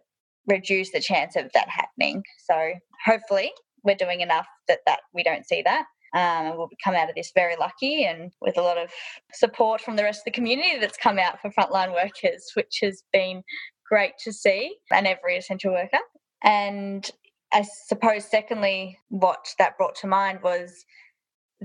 reduce 0.48 0.92
the 0.92 1.00
chance 1.00 1.36
of 1.36 1.52
that 1.54 1.70
happening. 1.70 2.24
So 2.50 2.74
hopefully 3.06 3.52
we're 3.84 3.96
doing 3.96 4.22
enough 4.22 4.48
that, 4.68 4.80
that 4.86 5.02
we 5.14 5.24
don't 5.24 5.46
see 5.46 5.62
that. 5.64 5.86
Um, 6.14 6.48
and 6.48 6.58
we'll 6.58 6.70
come 6.84 6.96
out 6.96 7.10
of 7.10 7.16
this 7.16 7.32
very 7.36 7.56
lucky 7.56 8.06
and 8.06 8.32
with 8.42 8.58
a 8.58 8.62
lot 8.62 8.78
of 8.78 8.92
support 9.34 9.82
from 9.82 9.96
the 9.96 10.04
rest 10.04 10.22
of 10.22 10.26
the 10.26 10.32
community 10.32 10.80
that's 10.80 10.98
come 10.98 11.20
out 11.20 11.40
for 11.42 11.52
frontline 11.52 11.94
workers, 11.94 12.52
which 12.56 12.80
has 12.82 13.04
been 13.14 13.44
great 13.88 14.14
to 14.24 14.34
see, 14.34 14.76
and 14.92 15.08
every 15.08 15.38
essential 15.38 15.74
worker. 15.74 16.00
And 16.44 17.10
I 17.52 17.66
suppose, 17.88 18.26
secondly, 18.26 18.98
what 19.10 19.54
that 19.58 19.78
brought 19.78 19.96
to 19.96 20.08
mind 20.08 20.40
was 20.44 20.86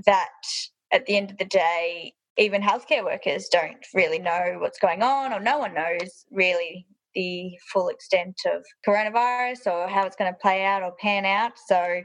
that 0.05 0.29
at 0.91 1.05
the 1.05 1.15
end 1.15 1.31
of 1.31 1.37
the 1.37 1.45
day, 1.45 2.13
even 2.37 2.61
healthcare 2.61 3.03
workers 3.03 3.47
don't 3.51 3.85
really 3.93 4.19
know 4.19 4.57
what's 4.59 4.79
going 4.79 5.01
on, 5.01 5.31
or 5.31 5.39
no 5.39 5.57
one 5.57 5.73
knows 5.73 6.25
really 6.31 6.85
the 7.13 7.57
full 7.71 7.87
extent 7.87 8.41
of 8.53 8.63
coronavirus 8.85 9.67
or 9.67 9.87
how 9.87 10.05
it's 10.05 10.17
going 10.17 10.31
to 10.31 10.37
play 10.41 10.65
out 10.65 10.83
or 10.83 10.91
pan 10.99 11.25
out. 11.25 11.53
So 11.67 12.01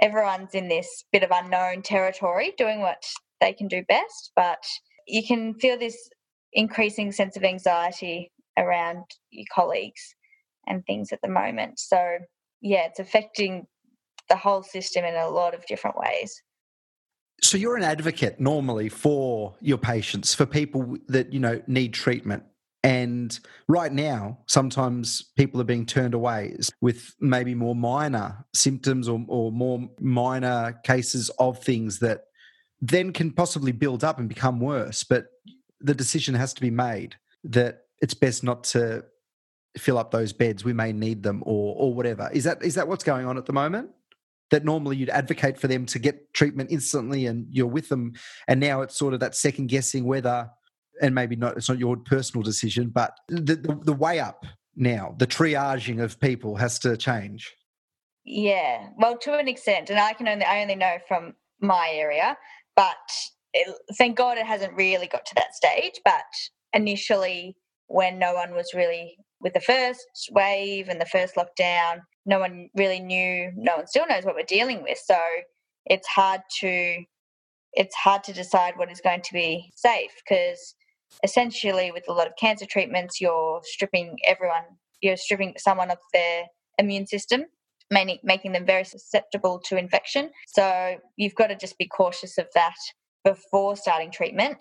everyone's 0.00 0.54
in 0.54 0.68
this 0.68 1.04
bit 1.12 1.22
of 1.22 1.30
unknown 1.32 1.82
territory 1.82 2.52
doing 2.56 2.80
what 2.80 3.02
they 3.40 3.52
can 3.52 3.68
do 3.68 3.82
best, 3.88 4.32
but 4.36 4.62
you 5.06 5.22
can 5.24 5.54
feel 5.54 5.78
this 5.78 5.96
increasing 6.52 7.12
sense 7.12 7.36
of 7.36 7.44
anxiety 7.44 8.30
around 8.58 9.04
your 9.30 9.46
colleagues 9.54 10.14
and 10.66 10.84
things 10.86 11.12
at 11.12 11.20
the 11.22 11.28
moment. 11.28 11.78
So, 11.78 12.18
yeah, 12.60 12.86
it's 12.86 13.00
affecting 13.00 13.66
the 14.28 14.36
whole 14.36 14.62
system 14.62 15.04
in 15.04 15.14
a 15.14 15.28
lot 15.28 15.54
of 15.54 15.66
different 15.66 15.96
ways. 15.96 16.42
So 17.42 17.58
you're 17.58 17.76
an 17.76 17.82
advocate 17.82 18.38
normally 18.38 18.88
for 18.88 19.54
your 19.60 19.78
patients, 19.78 20.34
for 20.34 20.46
people 20.46 20.96
that 21.08 21.32
you 21.32 21.40
know 21.40 21.60
need 21.66 21.92
treatment. 21.92 22.44
And 22.84 23.38
right 23.68 23.92
now, 23.92 24.38
sometimes 24.46 25.30
people 25.36 25.60
are 25.60 25.64
being 25.64 25.86
turned 25.86 26.14
away 26.14 26.56
with 26.80 27.14
maybe 27.20 27.54
more 27.54 27.76
minor 27.76 28.44
symptoms 28.54 29.08
or, 29.08 29.24
or 29.28 29.52
more 29.52 29.88
minor 30.00 30.80
cases 30.84 31.30
of 31.38 31.62
things 31.62 32.00
that 32.00 32.24
then 32.80 33.12
can 33.12 33.30
possibly 33.30 33.70
build 33.70 34.02
up 34.02 34.18
and 34.18 34.28
become 34.28 34.58
worse. 34.58 35.04
But 35.04 35.26
the 35.80 35.94
decision 35.94 36.34
has 36.34 36.52
to 36.54 36.60
be 36.60 36.70
made 36.70 37.16
that 37.44 37.82
it's 38.00 38.14
best 38.14 38.42
not 38.42 38.64
to 38.64 39.04
fill 39.78 39.98
up 39.98 40.10
those 40.10 40.32
beds. 40.32 40.64
We 40.64 40.72
may 40.72 40.92
need 40.92 41.22
them 41.22 41.42
or 41.46 41.74
or 41.76 41.94
whatever. 41.94 42.28
Is 42.32 42.44
that 42.44 42.62
is 42.62 42.74
that 42.74 42.88
what's 42.88 43.04
going 43.04 43.26
on 43.26 43.38
at 43.38 43.46
the 43.46 43.52
moment? 43.52 43.90
That 44.50 44.64
normally 44.64 44.96
you'd 44.96 45.08
advocate 45.08 45.58
for 45.58 45.66
them 45.66 45.86
to 45.86 45.98
get 45.98 46.34
treatment 46.34 46.70
instantly 46.70 47.26
and 47.26 47.46
you're 47.48 47.66
with 47.66 47.88
them, 47.88 48.12
and 48.48 48.60
now 48.60 48.82
it's 48.82 48.96
sort 48.96 49.14
of 49.14 49.20
that 49.20 49.34
second 49.34 49.68
guessing 49.68 50.04
whether, 50.04 50.50
and 51.02 51.14
maybe 51.14 51.36
not. 51.36 51.56
It's 51.56 51.68
not 51.68 51.78
your 51.78 51.96
personal 51.96 52.42
decision, 52.42 52.88
but 52.88 53.18
the, 53.28 53.56
the, 53.56 53.80
the 53.82 53.92
way 53.92 54.20
up 54.20 54.46
now, 54.76 55.14
the 55.18 55.26
triaging 55.26 56.02
of 56.02 56.18
people 56.20 56.56
has 56.56 56.78
to 56.78 56.96
change. 56.96 57.52
Yeah, 58.24 58.88
well, 58.96 59.18
to 59.18 59.36
an 59.36 59.48
extent, 59.48 59.90
and 59.90 59.98
I 59.98 60.12
can 60.12 60.28
only 60.28 60.44
I 60.44 60.62
only 60.62 60.76
know 60.76 60.98
from 61.08 61.34
my 61.60 61.90
area, 61.92 62.38
but 62.76 62.96
it, 63.52 63.76
thank 63.98 64.16
God 64.16 64.38
it 64.38 64.46
hasn't 64.46 64.74
really 64.74 65.08
got 65.08 65.26
to 65.26 65.34
that 65.34 65.54
stage. 65.54 66.00
But 66.04 66.22
initially, 66.72 67.56
when 67.88 68.18
no 68.18 68.32
one 68.32 68.54
was 68.54 68.72
really 68.74 69.16
with 69.40 69.54
the 69.54 69.60
first 69.60 70.06
wave 70.30 70.88
and 70.88 71.00
the 71.00 71.06
first 71.06 71.34
lockdown, 71.34 72.02
no 72.24 72.38
one 72.38 72.68
really 72.76 73.00
knew. 73.00 73.50
No 73.56 73.76
one 73.76 73.88
still 73.88 74.06
knows 74.08 74.24
what 74.24 74.36
we're 74.36 74.44
dealing 74.44 74.82
with, 74.84 74.98
so 75.04 75.18
it's 75.84 76.06
hard 76.06 76.42
to 76.60 77.04
it's 77.72 77.94
hard 77.96 78.22
to 78.24 78.32
decide 78.32 78.74
what 78.76 78.90
is 78.90 79.00
going 79.00 79.22
to 79.22 79.32
be 79.32 79.72
safe 79.74 80.10
because 80.22 80.74
essentially 81.22 81.90
with 81.92 82.04
a 82.08 82.12
lot 82.12 82.26
of 82.26 82.34
cancer 82.36 82.66
treatments 82.66 83.20
you're 83.20 83.60
stripping 83.64 84.16
everyone 84.26 84.64
you're 85.00 85.16
stripping 85.16 85.54
someone 85.56 85.90
of 85.90 85.98
their 86.12 86.44
immune 86.78 87.06
system 87.06 87.44
making 87.92 88.52
them 88.52 88.66
very 88.66 88.84
susceptible 88.84 89.60
to 89.66 89.76
infection. 89.76 90.30
So 90.46 90.96
you've 91.16 91.34
got 91.34 91.48
to 91.48 91.56
just 91.56 91.78
be 91.78 91.86
cautious 91.86 92.38
of 92.38 92.46
that 92.54 92.74
before 93.24 93.76
starting 93.76 94.10
treatment. 94.10 94.56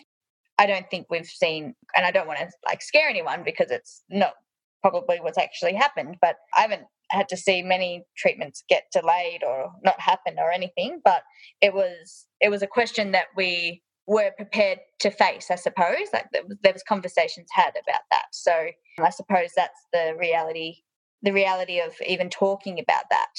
I 0.57 0.67
don't 0.67 0.89
think 0.91 1.07
we've 1.09 1.25
seen, 1.25 1.73
and 1.95 2.05
I 2.05 2.11
don't 2.11 2.27
want 2.27 2.39
to 2.39 2.49
like 2.65 2.81
scare 2.81 3.09
anyone 3.09 3.43
because 3.43 3.71
it's 3.71 4.03
not 4.09 4.33
probably 4.81 5.19
what's 5.19 5.37
actually 5.37 5.73
happened, 5.73 6.17
but 6.21 6.35
I 6.55 6.61
haven't 6.61 6.83
had 7.09 7.29
to 7.29 7.37
see 7.37 7.61
many 7.61 8.03
treatments 8.17 8.63
get 8.69 8.83
delayed 8.93 9.43
or 9.45 9.71
not 9.83 9.99
happen 9.99 10.35
or 10.37 10.51
anything. 10.51 11.01
But 11.03 11.23
it 11.61 11.73
was 11.73 12.25
it 12.41 12.49
was 12.49 12.61
a 12.61 12.67
question 12.67 13.11
that 13.13 13.27
we 13.35 13.81
were 14.11 14.31
prepared 14.35 14.79
to 14.99 15.09
face, 15.09 15.49
I 15.49 15.55
suppose. 15.55 16.07
Like 16.11 16.25
there 16.33 16.73
was, 16.73 16.83
conversations 16.83 17.47
had 17.53 17.69
about 17.69 18.01
that. 18.11 18.25
So 18.33 18.51
I 18.99 19.09
suppose 19.09 19.51
that's 19.55 19.79
the 19.93 20.15
reality 20.19 20.81
the 21.23 21.31
reality 21.31 21.79
of 21.79 21.93
even 22.05 22.31
talking 22.31 22.79
about 22.79 23.03
that 23.11 23.33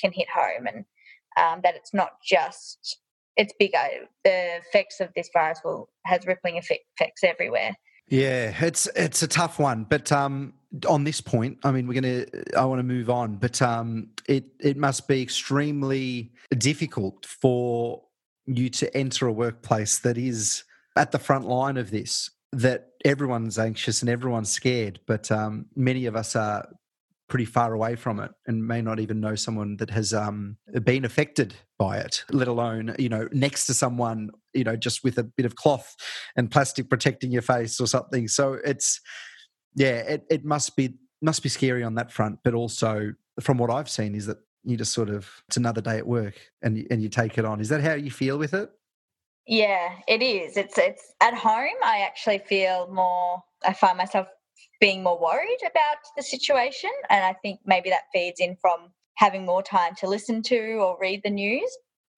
can 0.00 0.12
hit 0.12 0.28
home 0.32 0.68
and 0.68 0.84
um, 1.36 1.60
that 1.64 1.74
it's 1.74 1.92
not 1.92 2.10
just 2.24 3.00
it's 3.36 3.52
bigger 3.58 3.76
the 4.22 4.56
effects 4.58 5.00
of 5.00 5.08
this 5.16 5.28
virus 5.32 5.58
will 5.64 5.88
has 6.06 6.24
rippling 6.28 6.56
effects 6.56 7.24
everywhere 7.24 7.74
yeah 8.06 8.54
it's 8.64 8.86
it's 8.94 9.24
a 9.24 9.26
tough 9.26 9.58
one 9.58 9.82
but 9.82 10.12
um 10.12 10.52
on 10.88 11.02
this 11.02 11.20
point 11.20 11.58
i 11.64 11.72
mean 11.72 11.88
we're 11.88 12.00
gonna 12.00 12.24
i 12.56 12.64
want 12.64 12.78
to 12.78 12.84
move 12.84 13.10
on 13.10 13.34
but 13.34 13.60
um 13.60 14.08
it 14.28 14.44
it 14.60 14.76
must 14.76 15.08
be 15.08 15.20
extremely 15.20 16.32
difficult 16.56 17.26
for 17.26 18.03
you 18.46 18.68
to 18.68 18.94
enter 18.96 19.26
a 19.26 19.32
workplace 19.32 19.98
that 19.98 20.18
is 20.18 20.64
at 20.96 21.12
the 21.12 21.18
front 21.18 21.46
line 21.46 21.76
of 21.76 21.90
this 21.90 22.30
that 22.52 22.90
everyone's 23.04 23.58
anxious 23.58 24.00
and 24.00 24.08
everyone's 24.08 24.50
scared 24.50 25.00
but 25.06 25.30
um 25.30 25.66
many 25.74 26.06
of 26.06 26.14
us 26.14 26.36
are 26.36 26.66
pretty 27.28 27.44
far 27.44 27.72
away 27.72 27.96
from 27.96 28.20
it 28.20 28.30
and 28.46 28.66
may 28.66 28.82
not 28.82 29.00
even 29.00 29.20
know 29.20 29.34
someone 29.34 29.76
that 29.78 29.90
has 29.90 30.12
um, 30.12 30.56
been 30.84 31.04
affected 31.04 31.54
by 31.78 31.98
it, 31.98 32.24
let 32.30 32.48
alone, 32.48 32.94
you 32.98 33.08
know, 33.08 33.28
next 33.32 33.66
to 33.66 33.74
someone, 33.74 34.30
you 34.52 34.64
know, 34.64 34.76
just 34.76 35.02
with 35.02 35.18
a 35.18 35.24
bit 35.24 35.46
of 35.46 35.56
cloth 35.56 35.96
and 36.36 36.50
plastic 36.50 36.88
protecting 36.88 37.32
your 37.32 37.42
face 37.42 37.80
or 37.80 37.86
something. 37.86 38.28
So 38.28 38.58
it's, 38.64 39.00
yeah, 39.74 39.96
it, 40.00 40.24
it 40.30 40.44
must 40.44 40.76
be 40.76 40.94
must 41.22 41.42
be 41.42 41.48
scary 41.48 41.82
on 41.82 41.94
that 41.94 42.12
front, 42.12 42.38
but 42.44 42.52
also 42.52 43.14
from 43.40 43.56
what 43.56 43.70
I've 43.70 43.88
seen 43.88 44.14
is 44.14 44.26
that 44.26 44.36
you 44.64 44.76
just 44.76 44.92
sort 44.92 45.10
of 45.10 45.42
it's 45.48 45.56
another 45.56 45.80
day 45.80 45.98
at 45.98 46.06
work 46.06 46.34
and 46.62 46.86
and 46.90 47.02
you 47.02 47.08
take 47.08 47.38
it 47.38 47.44
on. 47.44 47.60
Is 47.60 47.68
that 47.68 47.82
how 47.82 47.94
you 47.94 48.10
feel 48.10 48.38
with 48.38 48.54
it? 48.54 48.70
Yeah, 49.46 49.96
it 50.08 50.22
is. 50.22 50.56
It's 50.56 50.78
it's 50.78 51.12
at 51.20 51.34
home. 51.34 51.76
I 51.84 52.00
actually 52.00 52.38
feel 52.38 52.88
more. 52.92 53.42
I 53.64 53.72
find 53.74 53.98
myself 53.98 54.26
being 54.80 55.02
more 55.02 55.20
worried 55.20 55.60
about 55.62 55.98
the 56.16 56.22
situation. 56.22 56.90
And 57.10 57.24
I 57.24 57.34
think 57.42 57.60
maybe 57.64 57.90
that 57.90 58.02
feeds 58.12 58.40
in 58.40 58.56
from 58.60 58.90
having 59.16 59.46
more 59.46 59.62
time 59.62 59.94
to 59.96 60.08
listen 60.08 60.42
to 60.42 60.58
or 60.74 60.98
read 61.00 61.22
the 61.24 61.30
news, 61.30 61.70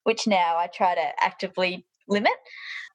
which 0.05 0.27
now 0.27 0.57
I 0.57 0.67
try 0.67 0.95
to 0.95 1.13
actively 1.21 1.87
limit. 2.09 2.33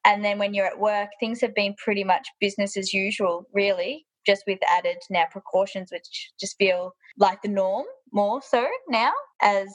And 0.04 0.24
then 0.24 0.38
when 0.38 0.54
you're 0.54 0.66
at 0.66 0.80
work, 0.80 1.10
things 1.20 1.40
have 1.40 1.54
been 1.54 1.74
pretty 1.82 2.02
much 2.02 2.28
business 2.40 2.76
as 2.76 2.92
usual, 2.92 3.46
really, 3.54 4.06
just 4.26 4.42
with 4.46 4.58
added 4.68 4.98
now 5.10 5.24
precautions, 5.30 5.90
which 5.92 6.32
just 6.40 6.56
feel 6.58 6.94
like 7.16 7.40
the 7.42 7.48
norm 7.48 7.86
more 8.12 8.40
so 8.42 8.66
now 8.88 9.12
as 9.40 9.68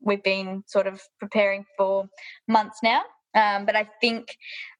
we've 0.00 0.22
been 0.22 0.62
sort 0.66 0.86
of 0.86 1.02
preparing 1.18 1.64
for 1.76 2.06
months 2.46 2.78
now. 2.82 3.02
Um, 3.34 3.66
but 3.66 3.76
I 3.76 3.88
think 4.00 4.36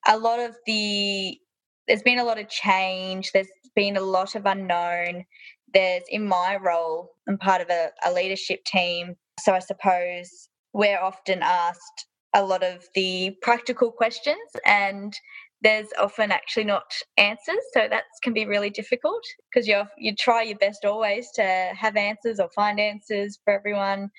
a 0.07 0.18
lot 0.18 0.40
of 0.40 0.57
the 0.66 1.38
there's 1.87 2.03
been 2.03 2.18
a 2.18 2.24
lot 2.24 2.38
of 2.38 2.48
change. 2.48 3.33
There's 3.33 3.48
been 3.74 3.96
a 3.96 4.03
lot 4.03 4.35
of 4.35 4.44
unknown. 4.44 5.24
There's 5.72 6.03
in 6.09 6.27
my 6.27 6.57
role, 6.57 7.12
I'm 7.27 7.38
part 7.38 7.61
of 7.61 7.70
a, 7.70 7.90
a 8.05 8.12
leadership 8.12 8.64
team. 8.64 9.16
So 9.40 9.55
I 9.55 9.61
suppose 9.61 10.48
we're 10.72 11.01
often 11.01 11.40
asked 11.42 12.07
a 12.35 12.44
lot 12.44 12.62
of 12.62 12.85
the 12.94 13.37
practical 13.42 13.90
questions 13.90 14.51
and 14.66 15.14
there's 15.62 15.88
often 15.99 16.31
actually 16.31 16.64
not 16.64 16.92
answers 17.16 17.62
so 17.73 17.87
that 17.90 18.05
can 18.23 18.33
be 18.33 18.47
really 18.47 18.71
difficult 18.71 19.23
because 19.51 19.66
you 19.66 19.83
you 19.97 20.14
try 20.14 20.42
your 20.42 20.59
best 20.59 20.85
always 20.85 21.31
to 21.35 21.42
have 21.77 21.97
answers 21.97 22.38
or 22.40 22.49
find 22.55 22.79
answers 22.79 23.38
for 23.44 23.53
everyone 23.53 24.11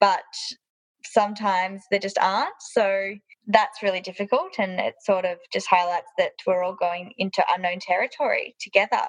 but 0.00 0.22
sometimes 1.04 1.82
there 1.90 2.00
just 2.00 2.18
aren't 2.18 2.54
so 2.60 3.14
that's 3.50 3.82
really 3.82 4.00
difficult 4.00 4.54
and 4.58 4.78
it 4.78 4.94
sort 5.00 5.24
of 5.24 5.38
just 5.52 5.66
highlights 5.68 6.10
that 6.18 6.32
we're 6.46 6.62
all 6.62 6.74
going 6.74 7.12
into 7.18 7.44
unknown 7.54 7.78
territory 7.80 8.54
together. 8.60 9.02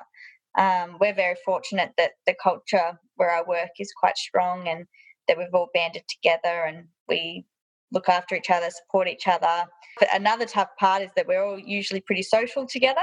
Um, 0.57 0.97
we're 0.99 1.13
very 1.13 1.35
fortunate 1.45 1.91
that 1.97 2.11
the 2.25 2.35
culture 2.41 2.99
where 3.15 3.31
I 3.31 3.41
work 3.47 3.69
is 3.79 3.93
quite 3.97 4.17
strong 4.17 4.67
and 4.67 4.85
that 5.27 5.37
we've 5.37 5.53
all 5.53 5.69
banded 5.73 6.03
together 6.09 6.63
and 6.63 6.87
we 7.07 7.45
look 7.91 8.09
after 8.09 8.35
each 8.35 8.49
other, 8.49 8.69
support 8.69 9.07
each 9.07 9.27
other. 9.27 9.65
But 9.99 10.09
another 10.13 10.45
tough 10.45 10.69
part 10.79 11.01
is 11.01 11.11
that 11.15 11.27
we're 11.27 11.43
all 11.43 11.59
usually 11.59 12.01
pretty 12.01 12.23
social 12.23 12.65
together, 12.65 13.01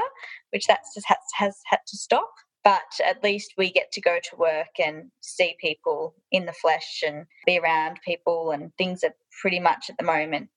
which 0.51 0.66
that's 0.66 0.94
just 0.94 1.07
has, 1.09 1.18
has 1.35 1.57
had 1.66 1.81
to 1.87 1.96
stop. 1.96 2.31
But 2.64 2.83
at 3.07 3.22
least 3.22 3.55
we 3.57 3.70
get 3.70 3.92
to 3.92 4.01
go 4.01 4.18
to 4.18 4.37
work 4.37 4.79
and 4.85 5.11
see 5.20 5.57
people 5.61 6.14
in 6.33 6.46
the 6.46 6.53
flesh 6.53 7.03
and 7.07 7.24
be 7.46 7.59
around 7.59 7.98
people, 8.05 8.51
and 8.51 8.72
things 8.77 9.05
are 9.05 9.14
pretty 9.40 9.61
much 9.61 9.87
at 9.88 9.96
the 9.98 10.05
moment 10.05 10.51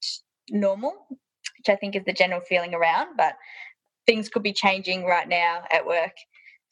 normal, 0.49 0.93
which 1.09 1.69
I 1.69 1.75
think 1.75 1.95
is 1.95 2.03
the 2.05 2.13
general 2.13 2.41
feeling 2.41 2.73
around. 2.73 3.15
But 3.17 3.35
things 4.05 4.29
could 4.29 4.43
be 4.43 4.53
changing 4.53 5.05
right 5.05 5.27
now 5.29 5.63
at 5.71 5.85
work 5.85 6.13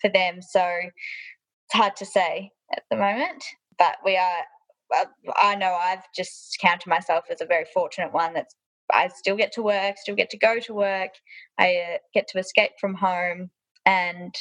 for 0.02 0.10
them. 0.10 0.42
So 0.42 0.62
it's 0.64 1.74
hard 1.74 1.96
to 1.98 2.06
say 2.06 2.52
at 2.76 2.84
the 2.90 2.98
moment. 2.98 3.44
But 3.78 3.98
we 4.04 4.18
are, 4.18 4.44
I 4.92 5.56
know 5.56 5.74
I've 5.74 6.04
just 6.16 6.58
counted 6.60 6.88
myself 6.88 7.26
as 7.32 7.42
a 7.42 7.46
very 7.46 7.66
fortunate 7.74 8.12
one 8.14 8.34
that's 8.34 8.56
I 8.92 9.08
still 9.10 9.36
get 9.36 9.52
to 9.54 9.62
work, 9.62 9.98
still 9.98 10.16
get 10.16 10.32
to 10.32 10.38
go 10.38 10.60
to 10.60 10.74
work. 10.74 11.12
I 11.60 11.76
uh, 11.76 11.98
get 12.14 12.28
to 12.30 12.40
escape 12.40 12.72
from 12.82 12.96
home 12.96 13.52
and 13.86 14.34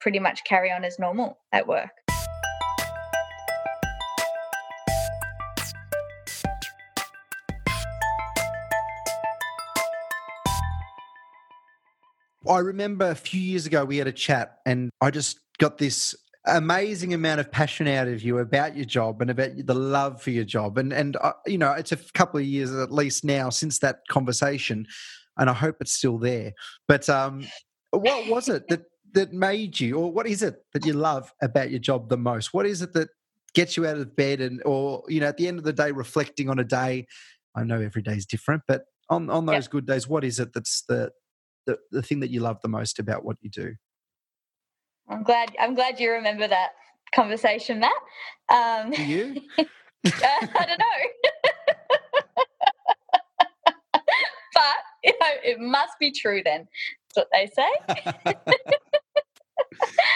pretty 0.00 0.18
much 0.18 0.42
carry 0.44 0.72
on 0.72 0.84
as 0.84 0.98
normal 0.98 1.38
at 1.52 1.68
work. 1.68 1.90
I 12.48 12.58
remember 12.60 13.10
a 13.10 13.14
few 13.14 13.40
years 13.40 13.66
ago 13.66 13.84
we 13.84 13.98
had 13.98 14.06
a 14.06 14.12
chat, 14.12 14.58
and 14.64 14.90
I 15.02 15.10
just 15.10 15.38
got 15.58 15.76
this 15.76 16.14
amazing 16.56 17.14
amount 17.14 17.40
of 17.40 17.50
passion 17.50 17.86
out 17.88 18.08
of 18.08 18.22
you 18.22 18.38
about 18.38 18.76
your 18.76 18.84
job 18.84 19.20
and 19.20 19.30
about 19.30 19.50
the 19.56 19.74
love 19.74 20.22
for 20.22 20.30
your 20.30 20.44
job. 20.44 20.78
And 20.78 20.92
and 20.92 21.16
uh, 21.16 21.32
you 21.46 21.58
know, 21.58 21.72
it's 21.72 21.92
a 21.92 21.96
couple 22.14 22.40
of 22.40 22.46
years 22.46 22.72
at 22.72 22.92
least 22.92 23.24
now 23.24 23.50
since 23.50 23.78
that 23.80 24.00
conversation, 24.08 24.86
and 25.36 25.50
I 25.50 25.52
hope 25.52 25.76
it's 25.80 25.92
still 25.92 26.18
there. 26.18 26.52
But 26.86 27.08
um, 27.08 27.46
what 27.90 28.28
was 28.28 28.48
it 28.48 28.68
that 28.68 28.82
that 29.12 29.32
made 29.32 29.80
you, 29.80 29.96
or 29.96 30.12
what 30.12 30.26
is 30.26 30.42
it 30.42 30.64
that 30.72 30.84
you 30.84 30.92
love 30.92 31.32
about 31.42 31.70
your 31.70 31.80
job 31.80 32.08
the 32.08 32.18
most? 32.18 32.52
What 32.52 32.66
is 32.66 32.82
it 32.82 32.92
that 32.92 33.08
gets 33.54 33.76
you 33.76 33.86
out 33.86 33.96
of 33.96 34.14
bed 34.14 34.40
and, 34.40 34.62
or 34.64 35.02
you 35.08 35.20
know, 35.20 35.26
at 35.26 35.36
the 35.36 35.48
end 35.48 35.58
of 35.58 35.64
the 35.64 35.72
day, 35.72 35.92
reflecting 35.92 36.50
on 36.50 36.58
a 36.58 36.64
day? 36.64 37.06
I 37.56 37.64
know 37.64 37.80
every 37.80 38.02
day 38.02 38.14
is 38.14 38.26
different, 38.26 38.62
but 38.68 38.84
on 39.08 39.30
on 39.30 39.46
those 39.46 39.68
good 39.68 39.86
days, 39.86 40.06
what 40.06 40.24
is 40.24 40.38
it 40.38 40.52
that's 40.52 40.82
the 40.88 41.10
the, 41.66 41.78
the 41.90 42.02
thing 42.02 42.20
that 42.20 42.30
you 42.30 42.40
love 42.40 42.58
the 42.62 42.68
most 42.68 42.98
about 42.98 43.24
what 43.24 43.36
you 43.40 43.50
do? 43.50 43.74
I'm 45.08 45.22
glad. 45.22 45.54
I'm 45.60 45.74
glad 45.74 46.00
you 46.00 46.10
remember 46.12 46.48
that 46.48 46.70
conversation, 47.14 47.80
Matt. 47.80 47.92
Um, 48.50 48.92
you? 48.92 49.36
I 50.06 50.66
don't 50.66 50.78
know. 50.78 50.98
but 54.54 54.74
it 55.44 55.60
must 55.60 55.94
be 55.98 56.10
true 56.10 56.42
then. 56.44 56.68
That's 57.14 57.28
what 57.28 57.28
they 57.32 57.46
say. 57.54 58.34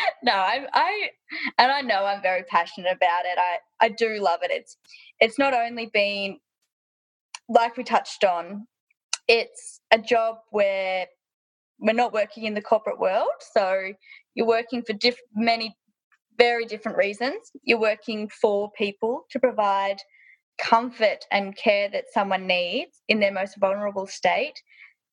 no, 0.22 0.32
I, 0.32 0.66
I, 0.72 1.10
and 1.58 1.72
I 1.72 1.80
know 1.82 2.04
I'm 2.04 2.22
very 2.22 2.42
passionate 2.44 2.92
about 2.92 3.24
it. 3.24 3.38
I, 3.38 3.58
I 3.80 3.88
do 3.90 4.20
love 4.20 4.40
it. 4.42 4.50
It's, 4.50 4.76
it's 5.20 5.38
not 5.38 5.54
only 5.54 5.86
been, 5.86 6.38
like 7.48 7.76
we 7.76 7.84
touched 7.84 8.24
on, 8.24 8.66
it's 9.28 9.80
a 9.92 9.98
job 9.98 10.36
where 10.50 11.06
we're 11.82 11.94
not 11.94 12.14
working 12.14 12.44
in 12.44 12.54
the 12.54 12.62
corporate 12.62 13.00
world. 13.00 13.28
So 13.54 13.92
you're 14.34 14.46
working 14.46 14.82
for 14.82 14.94
diff- 14.94 15.20
many, 15.34 15.76
very 16.38 16.64
different 16.64 16.98
reasons. 16.98 17.50
You're 17.64 17.80
working 17.80 18.28
for 18.28 18.70
people 18.72 19.26
to 19.32 19.40
provide 19.40 19.98
comfort 20.60 21.26
and 21.32 21.56
care 21.56 21.90
that 21.90 22.06
someone 22.12 22.46
needs 22.46 23.02
in 23.08 23.20
their 23.20 23.32
most 23.32 23.56
vulnerable 23.58 24.06
state. 24.06 24.62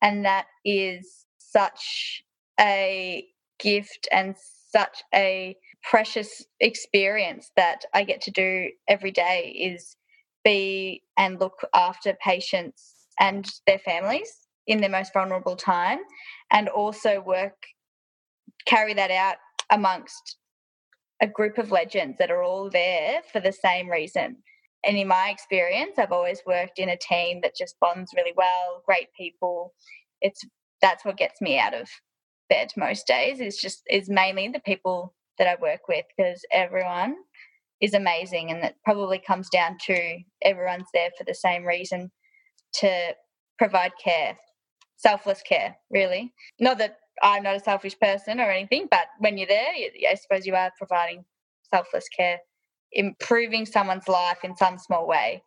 And 0.02 0.24
that 0.24 0.46
is 0.64 1.26
such 1.38 2.22
a 2.60 3.26
gift 3.58 4.08
and 4.12 4.36
such 4.72 5.02
a 5.14 5.56
precious 5.82 6.44
experience 6.60 7.50
that 7.56 7.84
I 7.94 8.04
get 8.04 8.22
to 8.22 8.30
do 8.30 8.70
every 8.88 9.10
day 9.10 9.48
is 9.50 9.96
be 10.44 11.02
and 11.18 11.40
look 11.40 11.66
after 11.74 12.16
patients 12.24 12.94
and 13.18 13.46
their 13.66 13.78
families 13.80 14.32
in 14.66 14.80
their 14.80 14.90
most 14.90 15.12
vulnerable 15.12 15.56
time 15.56 15.98
and 16.50 16.68
also 16.68 17.20
work 17.20 17.54
carry 18.66 18.94
that 18.94 19.10
out 19.10 19.36
amongst 19.70 20.36
a 21.22 21.26
group 21.26 21.58
of 21.58 21.70
legends 21.70 22.16
that 22.18 22.30
are 22.30 22.42
all 22.42 22.70
there 22.70 23.20
for 23.32 23.40
the 23.40 23.52
same 23.52 23.88
reason. 23.88 24.36
And 24.84 24.96
in 24.96 25.08
my 25.08 25.28
experience 25.28 25.98
i've 25.98 26.12
always 26.12 26.42
worked 26.46 26.78
in 26.78 26.88
a 26.88 26.96
team 26.96 27.40
that 27.42 27.56
just 27.56 27.78
bonds 27.80 28.12
really 28.16 28.32
well 28.36 28.82
great 28.86 29.08
people. 29.16 29.74
It's 30.20 30.42
that's 30.80 31.04
what 31.04 31.16
gets 31.18 31.40
me 31.40 31.58
out 31.58 31.74
of 31.74 31.88
bed 32.48 32.72
most 32.76 33.06
days 33.06 33.40
is 33.40 33.56
just 33.56 33.82
is 33.88 34.10
mainly 34.10 34.48
the 34.48 34.60
people 34.60 35.14
that 35.38 35.46
i 35.46 35.56
work 35.62 35.80
with 35.88 36.04
because 36.16 36.44
everyone 36.50 37.14
is 37.80 37.94
amazing 37.94 38.50
and 38.50 38.62
that 38.62 38.74
probably 38.84 39.18
comes 39.18 39.48
down 39.48 39.78
to 39.80 40.18
everyone's 40.42 40.88
there 40.92 41.10
for 41.16 41.24
the 41.24 41.34
same 41.34 41.64
reason 41.64 42.10
to 42.74 43.14
provide 43.58 43.92
care 44.02 44.36
selfless 45.02 45.42
care 45.42 45.76
really 45.90 46.32
not 46.60 46.78
that 46.78 46.98
i'm 47.22 47.42
not 47.44 47.56
a 47.56 47.60
selfish 47.60 47.98
person 48.00 48.40
or 48.40 48.50
anything 48.50 48.88
but 48.90 49.06
when 49.20 49.38
you're 49.38 49.48
there 49.48 49.72
i 50.10 50.14
suppose 50.14 50.46
you 50.46 50.54
are 50.54 50.72
providing 50.78 51.24
selfless 51.72 52.08
care 52.08 52.38
improving 52.92 53.66
someone's 53.66 54.08
life 54.08 54.38
in 54.44 54.56
some 54.56 54.78
small 54.78 55.06
way. 55.06 55.42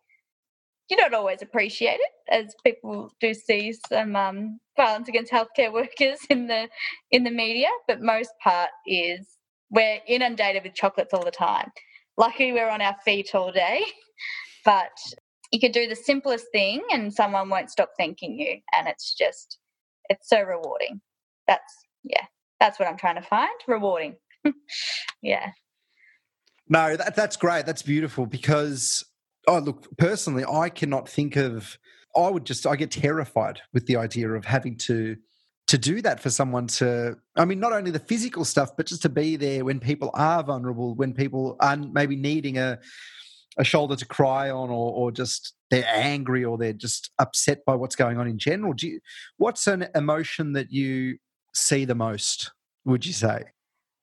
You 0.90 0.96
don't 0.98 1.14
always 1.14 1.42
appreciate 1.42 2.00
it, 2.00 2.12
as 2.30 2.54
people 2.64 3.10
do 3.20 3.34
see 3.34 3.74
some 3.88 4.16
um, 4.16 4.60
violence 4.76 5.08
against 5.08 5.32
healthcare 5.32 5.72
workers 5.74 6.20
in 6.30 6.46
the 6.48 6.68
in 7.10 7.24
the 7.24 7.30
media. 7.30 7.68
But 7.88 8.02
most 8.02 8.32
part 8.42 8.70
is 8.86 9.26
we're 9.70 10.00
inundated 10.08 10.64
with 10.64 10.74
chocolates 10.74 11.14
all 11.14 11.24
the 11.24 11.30
time. 11.32 11.70
Lucky 12.18 12.52
we're 12.52 12.70
on 12.70 12.82
our 12.82 12.96
feet 13.04 13.34
all 13.34 13.52
day, 13.52 13.84
but 14.64 14.92
you 15.54 15.60
could 15.60 15.70
do 15.70 15.86
the 15.86 15.94
simplest 15.94 16.46
thing 16.50 16.82
and 16.92 17.14
someone 17.14 17.48
won't 17.48 17.70
stop 17.70 17.90
thanking 17.96 18.36
you, 18.40 18.58
and 18.72 18.88
it's 18.88 19.14
just 19.14 19.58
it's 20.10 20.28
so 20.28 20.42
rewarding. 20.42 21.00
That's 21.46 21.72
yeah, 22.02 22.24
that's 22.58 22.80
what 22.80 22.88
I'm 22.88 22.96
trying 22.96 23.14
to 23.14 23.22
find. 23.22 23.54
Rewarding. 23.68 24.16
yeah. 25.22 25.50
No, 26.68 26.96
that, 26.96 27.14
that's 27.14 27.36
great. 27.36 27.66
That's 27.66 27.82
beautiful 27.82 28.26
because, 28.26 29.04
oh, 29.46 29.58
look, 29.58 29.96
personally, 29.96 30.44
I 30.44 30.70
cannot 30.70 31.08
think 31.08 31.36
of, 31.36 31.78
I 32.16 32.28
would 32.28 32.44
just, 32.44 32.66
I 32.66 32.74
get 32.74 32.90
terrified 32.90 33.60
with 33.72 33.86
the 33.86 33.96
idea 33.96 34.30
of 34.30 34.44
having 34.44 34.76
to, 34.78 35.16
to 35.68 35.78
do 35.78 36.02
that 36.02 36.20
for 36.20 36.30
someone 36.30 36.66
to, 36.66 37.16
I 37.36 37.44
mean, 37.44 37.60
not 37.60 37.72
only 37.72 37.92
the 37.92 37.98
physical 37.98 38.44
stuff, 38.44 38.76
but 38.76 38.86
just 38.86 39.02
to 39.02 39.08
be 39.08 39.36
there 39.36 39.64
when 39.64 39.78
people 39.78 40.10
are 40.14 40.42
vulnerable, 40.42 40.94
when 40.94 41.12
people 41.12 41.56
are 41.60 41.76
maybe 41.76 42.16
needing 42.16 42.58
a, 42.58 42.80
a 43.58 43.64
shoulder 43.64 43.96
to 43.96 44.06
cry 44.06 44.50
on 44.50 44.70
or, 44.70 44.92
or 44.92 45.12
just 45.12 45.54
they're 45.70 45.88
angry 45.88 46.44
or 46.44 46.58
they're 46.58 46.72
just 46.72 47.10
upset 47.18 47.64
by 47.64 47.74
what's 47.74 47.96
going 47.96 48.18
on 48.18 48.26
in 48.26 48.38
general. 48.38 48.72
Do 48.72 48.88
you, 48.88 49.00
what's 49.36 49.66
an 49.66 49.86
emotion 49.94 50.52
that 50.52 50.72
you 50.72 51.18
see 51.54 51.84
the 51.84 51.94
most, 51.94 52.52
would 52.84 53.06
you 53.06 53.12
say? 53.12 53.44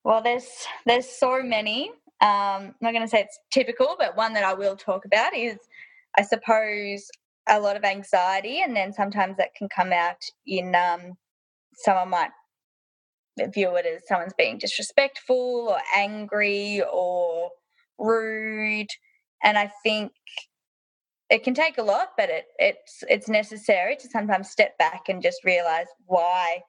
Well, 0.03 0.21
there's 0.23 0.47
there's 0.85 1.07
so 1.07 1.41
many. 1.43 1.89
Um, 2.21 2.29
I'm 2.73 2.75
not 2.81 2.91
going 2.91 3.03
to 3.03 3.07
say 3.07 3.21
it's 3.21 3.39
typical, 3.51 3.95
but 3.97 4.15
one 4.15 4.33
that 4.33 4.43
I 4.43 4.53
will 4.53 4.75
talk 4.75 5.05
about 5.05 5.35
is, 5.35 5.57
I 6.17 6.23
suppose, 6.23 7.07
a 7.47 7.59
lot 7.59 7.75
of 7.75 7.83
anxiety, 7.83 8.61
and 8.61 8.75
then 8.75 8.93
sometimes 8.93 9.37
that 9.37 9.55
can 9.55 9.67
come 9.69 9.91
out 9.91 10.21
in 10.45 10.75
um, 10.75 11.13
someone 11.73 12.09
might 12.09 12.29
view 13.53 13.75
it 13.75 13.85
as 13.85 14.07
someone's 14.07 14.33
being 14.37 14.57
disrespectful 14.57 15.67
or 15.69 15.77
angry 15.95 16.83
or 16.91 17.49
rude, 17.97 18.89
and 19.43 19.57
I 19.57 19.71
think 19.83 20.11
it 21.29 21.43
can 21.43 21.53
take 21.53 21.77
a 21.77 21.83
lot, 21.83 22.09
but 22.17 22.29
it, 22.29 22.45
it's 22.59 23.03
it's 23.09 23.29
necessary 23.29 23.95
to 23.97 24.09
sometimes 24.09 24.49
step 24.49 24.77
back 24.77 25.03
and 25.07 25.21
just 25.23 25.43
realize 25.45 25.87
why 26.05 26.61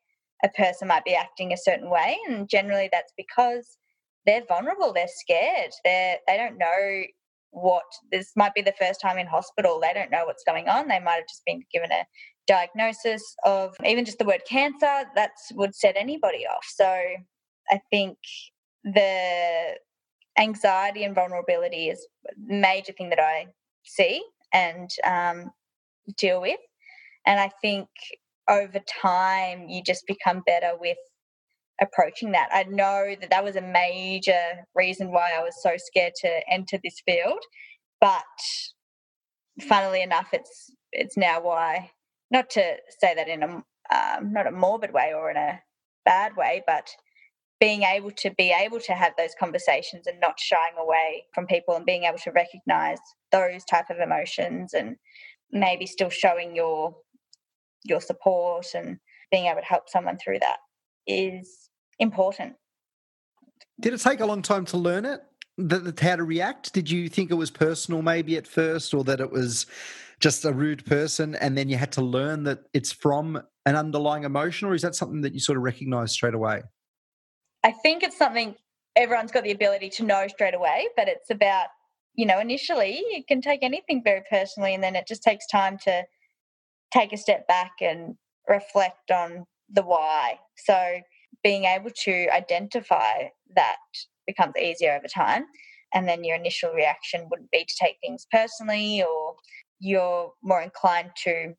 a 0.45 0.49
person 0.51 0.89
might 0.89 1.05
be 1.05 1.14
acting 1.14 1.53
a 1.53 1.57
certain 1.57 1.91
way, 1.91 2.16
and 2.29 2.49
generally 2.49 2.89
that's 2.93 3.12
because 3.16 3.79
they're 4.27 4.45
vulnerable 4.49 4.93
they're 4.93 5.07
scared 5.09 5.70
they're 5.85 6.18
they 6.27 6.37
don't 6.37 6.59
know 6.59 7.03
what 7.51 7.85
this 8.11 8.33
might 8.37 8.55
be 8.55 8.62
the 8.62 8.75
first 8.81 9.01
time 9.01 9.18
in 9.18 9.27
hospital 9.27 9.79
they 9.81 9.93
don't 9.93 10.11
know 10.11 10.25
what's 10.25 10.45
going 10.45 10.68
on 10.68 10.89
they 10.89 11.01
might 11.01 11.16
have 11.16 11.29
just 11.29 11.43
been 11.45 11.62
given 11.73 11.93
a 11.93 12.05
diagnosis 12.47 13.23
of 13.45 13.75
even 13.87 14.05
just 14.05 14.18
the 14.18 14.25
word 14.25 14.41
cancer 14.49 15.05
that 15.14 15.31
would 15.53 15.75
set 15.75 15.97
anybody 15.97 16.47
off. 16.47 16.64
So 16.75 16.87
i 17.70 17.81
think 17.91 18.18
the 18.85 19.77
anxiety 20.39 21.05
and 21.05 21.14
vulnerability 21.14 21.89
is 21.89 22.07
a 22.28 22.33
major 22.39 22.93
thing 22.93 23.11
that 23.11 23.20
i 23.20 23.47
see 23.85 24.22
and 24.55 24.91
um, 25.07 25.51
deal 26.18 26.41
with 26.41 26.61
and 27.26 27.41
i 27.41 27.51
think 27.62 27.89
over 28.51 28.80
time 29.03 29.66
you 29.68 29.83
just 29.83 30.07
become 30.07 30.43
better 30.47 30.72
with 30.80 30.99
approaching 31.80 32.33
that. 32.33 32.49
I 32.53 32.64
know 32.64 33.14
that 33.20 33.30
that 33.30 33.45
was 33.45 33.57
a 33.57 33.61
major 33.61 34.66
reason 34.74 35.11
why 35.12 35.33
I 35.37 35.43
was 35.43 35.55
so 35.62 35.72
scared 35.76 36.14
to 36.22 36.41
enter 36.51 36.78
this 36.83 37.03
field, 37.07 37.41
but 38.01 38.24
funnily 39.62 40.03
enough, 40.03 40.28
it's 40.33 40.72
it's 40.93 41.16
now 41.16 41.43
why. 41.43 41.91
Not 42.30 42.51
to 42.51 42.76
say 43.01 43.14
that 43.14 43.28
in 43.28 43.43
a 43.43 43.47
um, 43.95 44.33
not 44.33 44.47
a 44.47 44.53
morbid 44.53 44.93
way 44.93 45.12
or 45.14 45.30
in 45.30 45.37
a 45.37 45.61
bad 46.05 46.37
way, 46.37 46.62
but 46.66 46.89
being 47.63 47.85
able 47.85 48.11
to 48.11 48.29
be 48.37 48.53
able 48.53 48.81
to 48.81 48.93
have 48.93 49.13
those 49.17 49.37
conversations 49.39 50.09
and 50.09 50.19
not 50.19 50.35
shying 50.41 50.75
away 50.77 51.23
from 51.33 51.47
people 51.47 51.77
and 51.77 51.87
being 51.87 52.03
able 52.03 52.19
to 52.19 52.33
recognize 52.33 52.99
those 53.31 53.65
type 53.67 53.89
of 53.89 53.99
emotions 54.01 54.75
and 54.75 54.97
maybe 55.53 55.87
still 55.87 56.11
showing 56.11 56.57
your 56.57 56.93
your 57.85 58.01
support 58.01 58.67
and 58.75 58.99
being 59.31 59.47
able 59.47 59.61
to 59.61 59.67
help 59.67 59.89
someone 59.89 60.19
through 60.19 60.41
that 60.41 60.57
is 61.07 61.71
important. 62.01 62.55
Did 63.79 63.95
it 63.95 64.01
take 64.01 64.19
a 64.19 64.27
long 64.27 64.43
time 64.43 64.65
to 64.67 64.77
learn 64.77 65.05
it? 65.05 65.21
That, 65.57 66.01
how 66.01 66.17
to 66.17 66.25
react? 66.25 66.73
Did 66.73 66.91
you 66.91 67.09
think 67.09 67.31
it 67.31 67.35
was 67.35 67.53
personal 67.53 68.03
maybe 68.03 68.37
at 68.37 68.49
first, 68.49 68.93
or 68.93 69.05
that 69.05 69.21
it 69.21 69.31
was 69.31 69.67
just 70.19 70.45
a 70.45 70.53
rude 70.53 70.85
person, 70.85 71.37
and 71.37 71.57
then 71.57 71.69
you 71.69 71.77
had 71.77 71.93
to 71.93 72.03
learn 72.03 72.43
that 72.43 72.65
it's 72.75 72.91
from 72.91 73.41
an 73.67 73.77
underlying 73.77 74.25
emotion, 74.25 74.67
or 74.67 74.75
is 74.75 74.83
that 74.83 74.97
something 74.97 75.21
that 75.21 75.33
you 75.33 75.39
sort 75.39 75.59
of 75.59 75.63
recognize 75.63 76.11
straight 76.11 76.35
away? 76.35 76.63
I 77.65 77.73
think 77.73 78.03
it's 78.03 78.19
something 78.19 78.57
everyone's 78.97 79.33
got 79.33 79.45
the 79.45 79.53
ability 79.53 79.91
to 79.91 80.05
know 80.05 80.27
straight 80.29 80.55
away, 80.55 80.89
but 80.97 81.09
it's 81.09 81.31
about 81.31 81.69
you 82.15 82.27
know 82.27 82.41
initially 82.41 83.03
you 83.11 83.25
can 83.27 83.41
take 83.41 83.63
anything 83.63 84.03
very 84.05 84.23
personally, 84.29 84.75
and 84.75 84.83
then 84.83 84.97
it 84.97 85.07
just 85.07 85.23
takes 85.23 85.47
time 85.47 85.79
to 85.85 86.05
take 86.93 87.13
a 87.13 87.17
step 87.17 87.47
back 87.49 87.73
and 87.81 88.17
reflect 88.49 89.11
on 89.11 89.47
the 89.71 89.83
why. 89.83 90.39
So 90.57 91.01
being 91.43 91.65
able 91.65 91.91
to 92.05 92.29
identify 92.29 93.29
that 93.57 93.77
becomes 94.27 94.55
easier 94.61 94.95
over 94.95 95.09
time. 95.09 95.45
And 95.95 96.09
then 96.09 96.25
your 96.25 96.37
initial 96.37 96.73
reaction 96.73 97.29
wouldn't 97.31 97.51
be 97.51 97.65
to 97.65 97.75
take 97.79 97.97
things 98.01 98.27
personally, 98.31 99.03
or 99.03 99.37
you're 99.79 100.33
more 100.43 100.63
inclined 100.63 101.11
to 101.25 101.55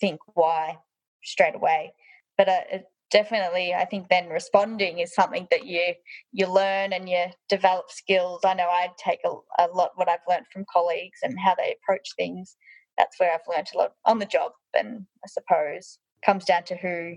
think 0.00 0.20
why 0.34 0.76
straight 1.22 1.54
away. 1.54 1.92
But 2.36 2.48
uh, 2.48 2.78
definitely, 3.10 3.74
I 3.74 3.84
think 3.84 4.08
then 4.08 4.28
responding 4.28 4.98
is 4.98 5.14
something 5.14 5.46
that 5.50 5.66
you 5.66 5.94
you 6.32 6.46
learn 6.46 6.92
and 6.92 7.08
you 7.08 7.26
develop 7.48 7.90
skills. 7.90 8.40
I 8.44 8.54
know 8.54 8.68
I 8.68 8.88
take 8.98 9.20
a, 9.24 9.30
a 9.62 9.66
lot 9.72 9.92
what 9.96 10.08
I've 10.08 10.20
learned 10.28 10.46
from 10.52 10.64
colleagues 10.70 11.20
and 11.22 11.38
how 11.38 11.54
they 11.54 11.74
approach 11.80 12.08
things. 12.16 12.56
That's 12.98 13.18
where 13.20 13.32
I've 13.32 13.40
learned 13.48 13.68
a 13.74 13.78
lot 13.78 13.92
on 14.04 14.18
the 14.18 14.26
job, 14.26 14.52
and 14.74 15.06
I 15.24 15.28
suppose 15.28 15.98
comes 16.24 16.44
down 16.44 16.64
to 16.64 16.76
who 16.76 17.14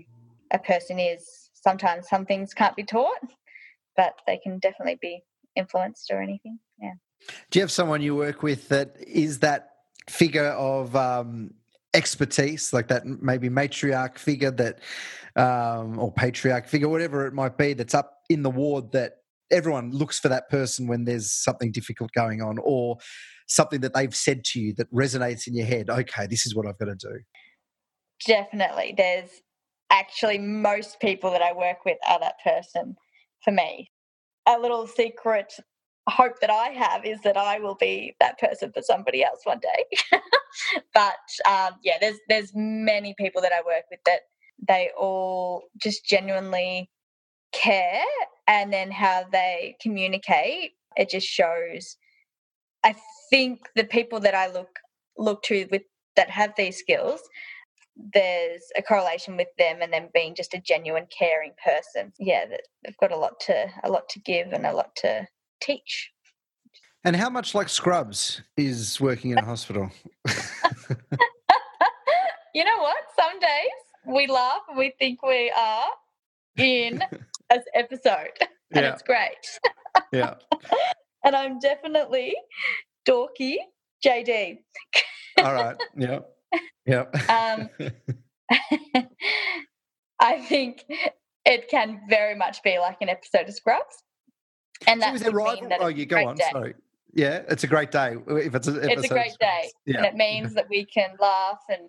a 0.52 0.58
person 0.58 0.98
is 0.98 1.50
sometimes 1.54 2.08
some 2.08 2.26
things 2.26 2.54
can't 2.54 2.76
be 2.76 2.84
taught, 2.84 3.32
but 3.96 4.14
they 4.26 4.38
can 4.38 4.58
definitely 4.58 4.98
be 5.00 5.22
influenced 5.56 6.10
or 6.10 6.20
anything. 6.20 6.58
Yeah. 6.80 6.94
Do 7.50 7.58
you 7.58 7.62
have 7.62 7.70
someone 7.70 8.02
you 8.02 8.14
work 8.14 8.42
with 8.42 8.68
that 8.68 8.96
is 9.06 9.40
that 9.40 9.72
figure 10.08 10.46
of 10.46 10.96
um, 10.96 11.54
expertise, 11.94 12.72
like 12.72 12.88
that 12.88 13.04
maybe 13.06 13.48
matriarch 13.48 14.18
figure 14.18 14.50
that, 14.50 14.78
um, 15.36 15.98
or 15.98 16.12
patriarch 16.12 16.68
figure, 16.68 16.88
whatever 16.88 17.26
it 17.26 17.34
might 17.34 17.56
be, 17.56 17.72
that's 17.72 17.94
up 17.94 18.18
in 18.28 18.42
the 18.42 18.50
ward 18.50 18.92
that 18.92 19.14
everyone 19.50 19.90
looks 19.90 20.18
for 20.18 20.28
that 20.28 20.48
person 20.48 20.86
when 20.86 21.04
there's 21.04 21.32
something 21.32 21.72
difficult 21.72 22.10
going 22.12 22.40
on 22.40 22.58
or 22.62 22.96
something 23.48 23.80
that 23.80 23.94
they've 23.94 24.14
said 24.14 24.44
to 24.44 24.60
you 24.60 24.74
that 24.74 24.92
resonates 24.92 25.46
in 25.46 25.54
your 25.54 25.66
head. 25.66 25.90
Okay, 25.90 26.26
this 26.28 26.46
is 26.46 26.54
what 26.54 26.66
I've 26.66 26.78
got 26.78 26.86
to 26.86 26.94
do. 26.94 27.18
Definitely. 28.26 28.94
There's 28.96 29.30
actually 29.90 30.38
most 30.38 31.00
people 31.00 31.32
that 31.32 31.42
I 31.42 31.52
work 31.52 31.84
with 31.84 31.98
are 32.08 32.20
that 32.20 32.36
person 32.44 32.96
for 33.42 33.50
me. 33.50 33.90
A 34.46 34.58
little 34.58 34.86
secret 34.86 35.52
hope 36.08 36.40
that 36.40 36.50
I 36.50 36.68
have 36.68 37.04
is 37.04 37.20
that 37.22 37.36
I 37.36 37.58
will 37.60 37.76
be 37.76 38.16
that 38.20 38.38
person 38.38 38.72
for 38.72 38.82
somebody 38.82 39.24
else 39.24 39.40
one 39.44 39.60
day. 39.60 39.98
but 40.94 41.14
um, 41.48 41.74
yeah, 41.82 41.98
there's 42.00 42.18
there's 42.28 42.52
many 42.54 43.14
people 43.18 43.42
that 43.42 43.52
I 43.52 43.62
work 43.66 43.84
with 43.90 44.00
that 44.06 44.20
they 44.66 44.90
all 44.98 45.64
just 45.80 46.04
genuinely 46.04 46.90
care, 47.52 48.04
and 48.48 48.72
then 48.72 48.90
how 48.90 49.24
they 49.32 49.76
communicate. 49.82 50.72
It 50.96 51.10
just 51.10 51.26
shows. 51.26 51.96
I 52.84 52.96
think 53.30 53.60
the 53.76 53.84
people 53.84 54.20
that 54.20 54.34
I 54.34 54.50
look 54.52 54.70
look 55.18 55.42
to 55.44 55.66
with 55.70 55.82
that 56.16 56.30
have 56.30 56.54
these 56.56 56.78
skills 56.78 57.20
there's 58.14 58.62
a 58.76 58.82
correlation 58.82 59.36
with 59.36 59.48
them 59.58 59.82
and 59.82 59.92
them 59.92 60.08
being 60.14 60.34
just 60.34 60.54
a 60.54 60.60
genuine 60.60 61.06
caring 61.16 61.52
person 61.64 62.12
yeah 62.18 62.46
that 62.46 62.62
they've 62.84 62.96
got 62.98 63.12
a 63.12 63.16
lot 63.16 63.38
to 63.40 63.66
a 63.84 63.90
lot 63.90 64.08
to 64.08 64.20
give 64.20 64.52
and 64.52 64.66
a 64.66 64.72
lot 64.72 64.94
to 64.96 65.26
teach 65.60 66.12
and 67.04 67.16
how 67.16 67.30
much 67.30 67.54
like 67.54 67.68
Scrubs 67.68 68.42
is 68.56 69.00
working 69.00 69.30
in 69.30 69.38
a 69.38 69.44
hospital? 69.44 69.90
you 72.54 72.64
know 72.64 72.78
what? 72.78 72.98
Some 73.18 73.40
days 73.40 73.80
we 74.06 74.26
laugh 74.26 74.60
and 74.68 74.76
we 74.76 74.92
think 74.98 75.22
we 75.22 75.50
are 75.56 75.86
in 76.56 77.02
an 77.50 77.62
episode, 77.74 78.32
and 78.72 78.84
yeah. 78.84 78.92
it's 78.92 79.02
great. 79.02 79.58
yeah. 80.12 80.34
and 81.24 81.34
I'm 81.34 81.58
definitely 81.58 82.34
dorky 83.08 83.56
JD. 84.04 84.58
All 85.38 85.54
right. 85.54 85.76
Yeah. 85.96 86.20
Yeah. 86.84 87.04
um, 87.28 87.70
I 90.20 90.40
think 90.40 90.84
it 91.46 91.68
can 91.70 92.00
very 92.10 92.34
much 92.34 92.62
be 92.62 92.78
like 92.78 92.98
an 93.00 93.08
episode 93.08 93.48
of 93.48 93.54
Scrubs. 93.54 94.02
And 94.86 95.00
that's 95.00 95.22
so 95.22 95.30
rival. 95.30 95.68
That 95.68 95.80
oh, 95.80 95.88
you 95.88 96.06
go 96.06 96.28
on. 96.28 96.36
Day. 96.36 96.44
Sorry. 96.52 96.74
Yeah, 97.12 97.42
it's 97.48 97.64
a 97.64 97.66
great 97.66 97.90
day. 97.90 98.16
If 98.28 98.54
it's 98.54 98.68
a, 98.68 98.76
it's 98.76 99.04
a 99.04 99.08
great 99.08 99.36
day, 99.40 99.70
yeah. 99.84 99.98
and 99.98 100.06
it 100.06 100.14
means 100.14 100.54
that 100.54 100.68
we 100.70 100.84
can 100.84 101.10
laugh 101.20 101.58
and 101.68 101.88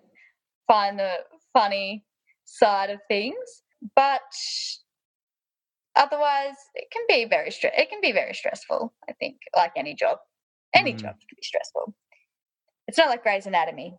find 0.66 0.98
the 0.98 1.14
funny 1.52 2.04
side 2.44 2.90
of 2.90 2.98
things. 3.08 3.62
But 3.94 4.20
otherwise, 5.94 6.56
it 6.74 6.90
can 6.90 7.02
be 7.08 7.24
very 7.24 7.50
stress. 7.50 7.72
It 7.76 7.88
can 7.88 8.00
be 8.00 8.12
very 8.12 8.34
stressful. 8.34 8.92
I 9.08 9.12
think, 9.12 9.36
like 9.56 9.72
any 9.76 9.94
job, 9.94 10.18
any 10.74 10.92
mm. 10.92 10.98
job 10.98 11.12
can 11.12 11.36
be 11.36 11.42
stressful. 11.42 11.94
It's 12.88 12.98
not 12.98 13.08
like 13.08 13.22
Grey's 13.22 13.46
Anatomy. 13.46 13.94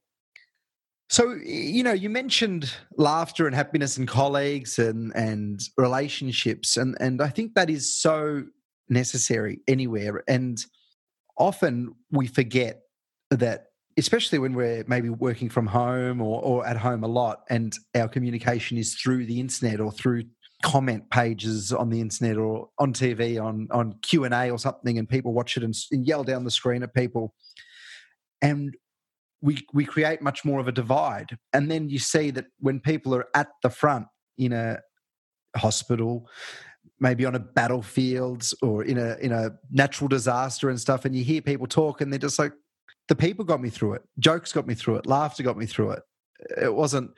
So 1.09 1.33
you 1.43 1.83
know, 1.83 1.93
you 1.93 2.09
mentioned 2.09 2.73
laughter 2.97 3.45
and 3.45 3.55
happiness 3.55 3.97
and 3.97 4.07
colleagues 4.07 4.79
and 4.79 5.15
and 5.15 5.61
relationships, 5.77 6.75
and 6.75 6.97
and 6.99 7.21
I 7.21 7.29
think 7.29 7.53
that 7.53 7.69
is 7.69 7.95
so 7.95 8.43
necessary 8.93 9.59
anywhere. 9.67 10.23
And 10.27 10.57
often 11.37 11.95
we 12.11 12.27
forget 12.27 12.81
that 13.29 13.65
especially 13.97 14.39
when 14.39 14.53
we're 14.53 14.83
maybe 14.87 15.09
working 15.09 15.49
from 15.49 15.67
home 15.67 16.21
or, 16.21 16.41
or 16.41 16.65
at 16.65 16.77
home 16.77 17.03
a 17.03 17.07
lot 17.07 17.43
and 17.49 17.75
our 17.95 18.07
communication 18.07 18.77
is 18.77 18.95
through 18.95 19.25
the 19.25 19.39
internet 19.39 19.79
or 19.79 19.91
through 19.91 20.23
comment 20.63 21.09
pages 21.11 21.71
on 21.71 21.89
the 21.89 22.01
internet 22.01 22.37
or 22.37 22.69
on 22.79 22.93
TV 22.93 23.41
on 23.43 23.67
on 23.69 23.93
Q 24.01 24.23
and 24.23 24.33
A 24.33 24.49
or 24.49 24.57
something, 24.57 24.97
and 24.97 25.07
people 25.07 25.33
watch 25.33 25.57
it 25.57 25.63
and, 25.63 25.75
and, 25.91 26.07
yell 26.07 26.23
down 26.23 26.45
the 26.45 26.51
screen 26.51 26.81
at 26.81 26.93
people, 26.93 27.35
and 28.41 28.75
we 29.41 29.59
we 29.73 29.85
create 29.85 30.21
much 30.21 30.43
more 30.43 30.59
of 30.59 30.67
a 30.67 30.71
divide. 30.71 31.37
And 31.51 31.69
then 31.69 31.89
you 31.89 31.99
see 31.99 32.31
that 32.31 32.45
when 32.59 32.79
people 32.79 33.13
are 33.13 33.27
at 33.35 33.49
the 33.61 33.69
front 33.69 34.07
in 34.37 34.53
a 34.53 34.79
hospital 35.55 36.27
maybe 37.03 37.25
on 37.25 37.35
a 37.35 37.39
battlefield 37.39 38.49
or 38.61 38.83
in 38.85 38.97
a 38.97 39.17
in 39.17 39.33
a 39.33 39.51
natural 39.69 40.07
disaster 40.07 40.69
and 40.69 40.79
stuff 40.79 41.03
and 41.03 41.13
you 41.13 41.23
hear 41.23 41.41
people 41.41 41.67
talk 41.67 41.99
and 41.99 42.11
they're 42.11 42.17
just 42.17 42.39
like 42.39 42.53
the 43.09 43.15
people 43.15 43.43
got 43.43 43.61
me 43.61 43.69
through 43.69 43.93
it. 43.93 44.01
Jokes 44.17 44.53
got 44.53 44.65
me 44.65 44.73
through 44.73 44.95
it. 44.95 45.05
Laughter 45.05 45.43
got 45.43 45.57
me 45.57 45.65
through 45.65 45.91
it. 45.91 46.03
It 46.59 46.73
wasn't 46.73 47.11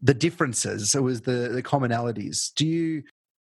the 0.00 0.14
differences 0.14 0.94
it 0.94 1.02
was 1.02 1.22
the 1.22 1.50
the 1.52 1.62
commonalities. 1.62 2.54
Do 2.54 2.64
you 2.66 3.02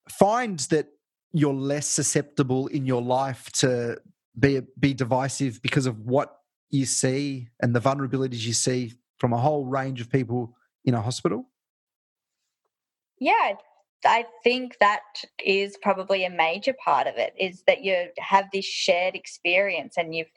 find 0.09 0.59
that 0.71 0.87
you're 1.33 1.53
less 1.53 1.87
susceptible 1.87 2.67
in 2.67 2.85
your 2.85 3.01
life 3.01 3.51
to 3.63 3.97
be 4.39 4.61
be 4.79 4.93
divisive 4.93 5.61
because 5.61 5.85
of 5.85 5.99
what 5.99 6.37
you 6.69 6.85
see 6.85 7.49
and 7.61 7.75
the 7.75 7.81
vulnerabilities 7.81 8.45
you 8.45 8.53
see 8.53 8.93
from 9.17 9.33
a 9.33 9.37
whole 9.37 9.65
range 9.65 9.99
of 9.99 10.09
people 10.09 10.55
in 10.85 10.93
a 10.93 11.01
hospital? 11.01 11.49
Yeah 13.19 13.55
I 14.05 14.25
think 14.43 14.77
that 14.79 15.01
is 15.43 15.77
probably 15.81 16.25
a 16.25 16.29
major 16.29 16.73
part 16.83 17.07
of 17.07 17.15
it 17.17 17.33
is 17.39 17.63
that 17.67 17.83
you 17.83 18.07
have 18.19 18.45
this 18.51 18.65
shared 18.65 19.15
experience 19.15 19.95
and 19.97 20.15
you've 20.15 20.31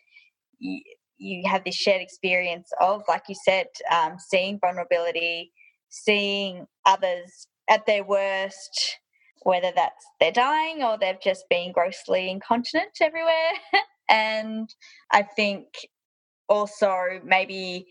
you, 0.58 0.82
you 1.18 1.48
have 1.48 1.64
this 1.64 1.74
shared 1.74 2.02
experience 2.02 2.70
of 2.80 3.02
like 3.08 3.24
you 3.28 3.34
said 3.44 3.66
um, 3.90 4.16
seeing 4.18 4.58
vulnerability 4.58 5.52
seeing 5.88 6.66
others 6.86 7.46
at 7.68 7.86
their 7.86 8.04
worst 8.04 8.98
whether 9.42 9.72
that's 9.74 10.04
they're 10.20 10.32
dying 10.32 10.82
or 10.82 10.98
they've 10.98 11.20
just 11.20 11.44
been 11.50 11.72
grossly 11.72 12.30
incontinent 12.30 12.92
everywhere. 13.00 13.52
And 14.06 14.68
i 15.12 15.22
think 15.22 15.64
also 16.48 16.92
maybe 17.24 17.86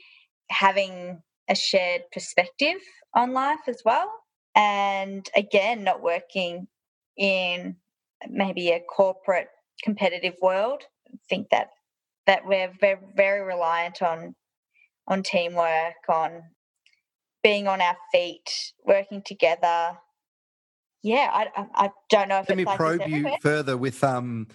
having 0.52 1.24
a 1.50 1.56
shared 1.56 2.04
perspective 2.12 2.80
on 3.16 3.34
life 3.34 3.68
as 3.68 3.82
well 3.84 4.12
and 4.56 5.30
again 5.36 5.84
not 5.84 6.01
working 6.01 6.68
in 7.18 7.76
maybe 8.30 8.72
a 8.72 8.80
corporate 8.80 9.49
competitive 9.82 10.36
world. 10.41 10.84
I 11.12 11.18
think 11.30 11.49
that 11.49 11.70
that 12.26 12.45
we're 12.45 12.72
very, 12.80 12.99
very 13.16 13.41
reliant 13.41 14.01
on 14.01 14.36
on 15.08 15.22
teamwork 15.24 15.95
on 16.08 16.43
being 17.43 17.68
on 17.68 17.82
our 17.82 17.97
feet 18.12 18.74
working 18.86 19.22
together. 19.22 19.97
Yeah 21.01 21.30
i, 21.34 21.68
I 21.76 21.91
don't 22.10 22.30
know 22.30 22.39
if 22.39 22.47
let 22.47 22.58
me 22.58 22.64
like 22.64 22.78
probe 22.78 23.01
you 23.06 23.30
further 23.41 23.76
with 23.76 24.01
um 24.06 24.47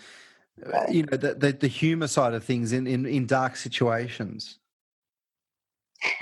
you 0.90 1.02
know 1.02 1.16
the, 1.16 1.34
the, 1.34 1.52
the 1.52 1.68
humor 1.68 2.06
side 2.06 2.34
of 2.34 2.42
things 2.42 2.72
in 2.72 2.86
in, 2.86 3.04
in 3.06 3.26
dark 3.26 3.56
situations 3.56 4.58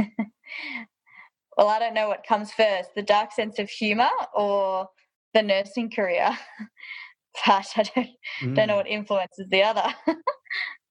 well, 1.56 1.68
I 1.68 1.78
don't 1.78 1.94
know 1.94 2.08
what 2.08 2.26
comes 2.26 2.52
first 2.52 2.90
the 2.94 3.02
dark 3.02 3.32
sense 3.32 3.58
of 3.58 3.70
humor 3.70 4.10
or 4.34 4.88
the 5.34 5.42
nursing 5.42 5.90
career. 5.90 6.36
but 7.46 7.66
I 7.76 7.82
don't, 7.94 8.08
mm. 8.42 8.54
don't 8.54 8.68
know 8.68 8.74
mm. 8.74 8.76
what 8.76 8.86
influences 8.86 9.46
the 9.50 9.62
other. 9.62 9.94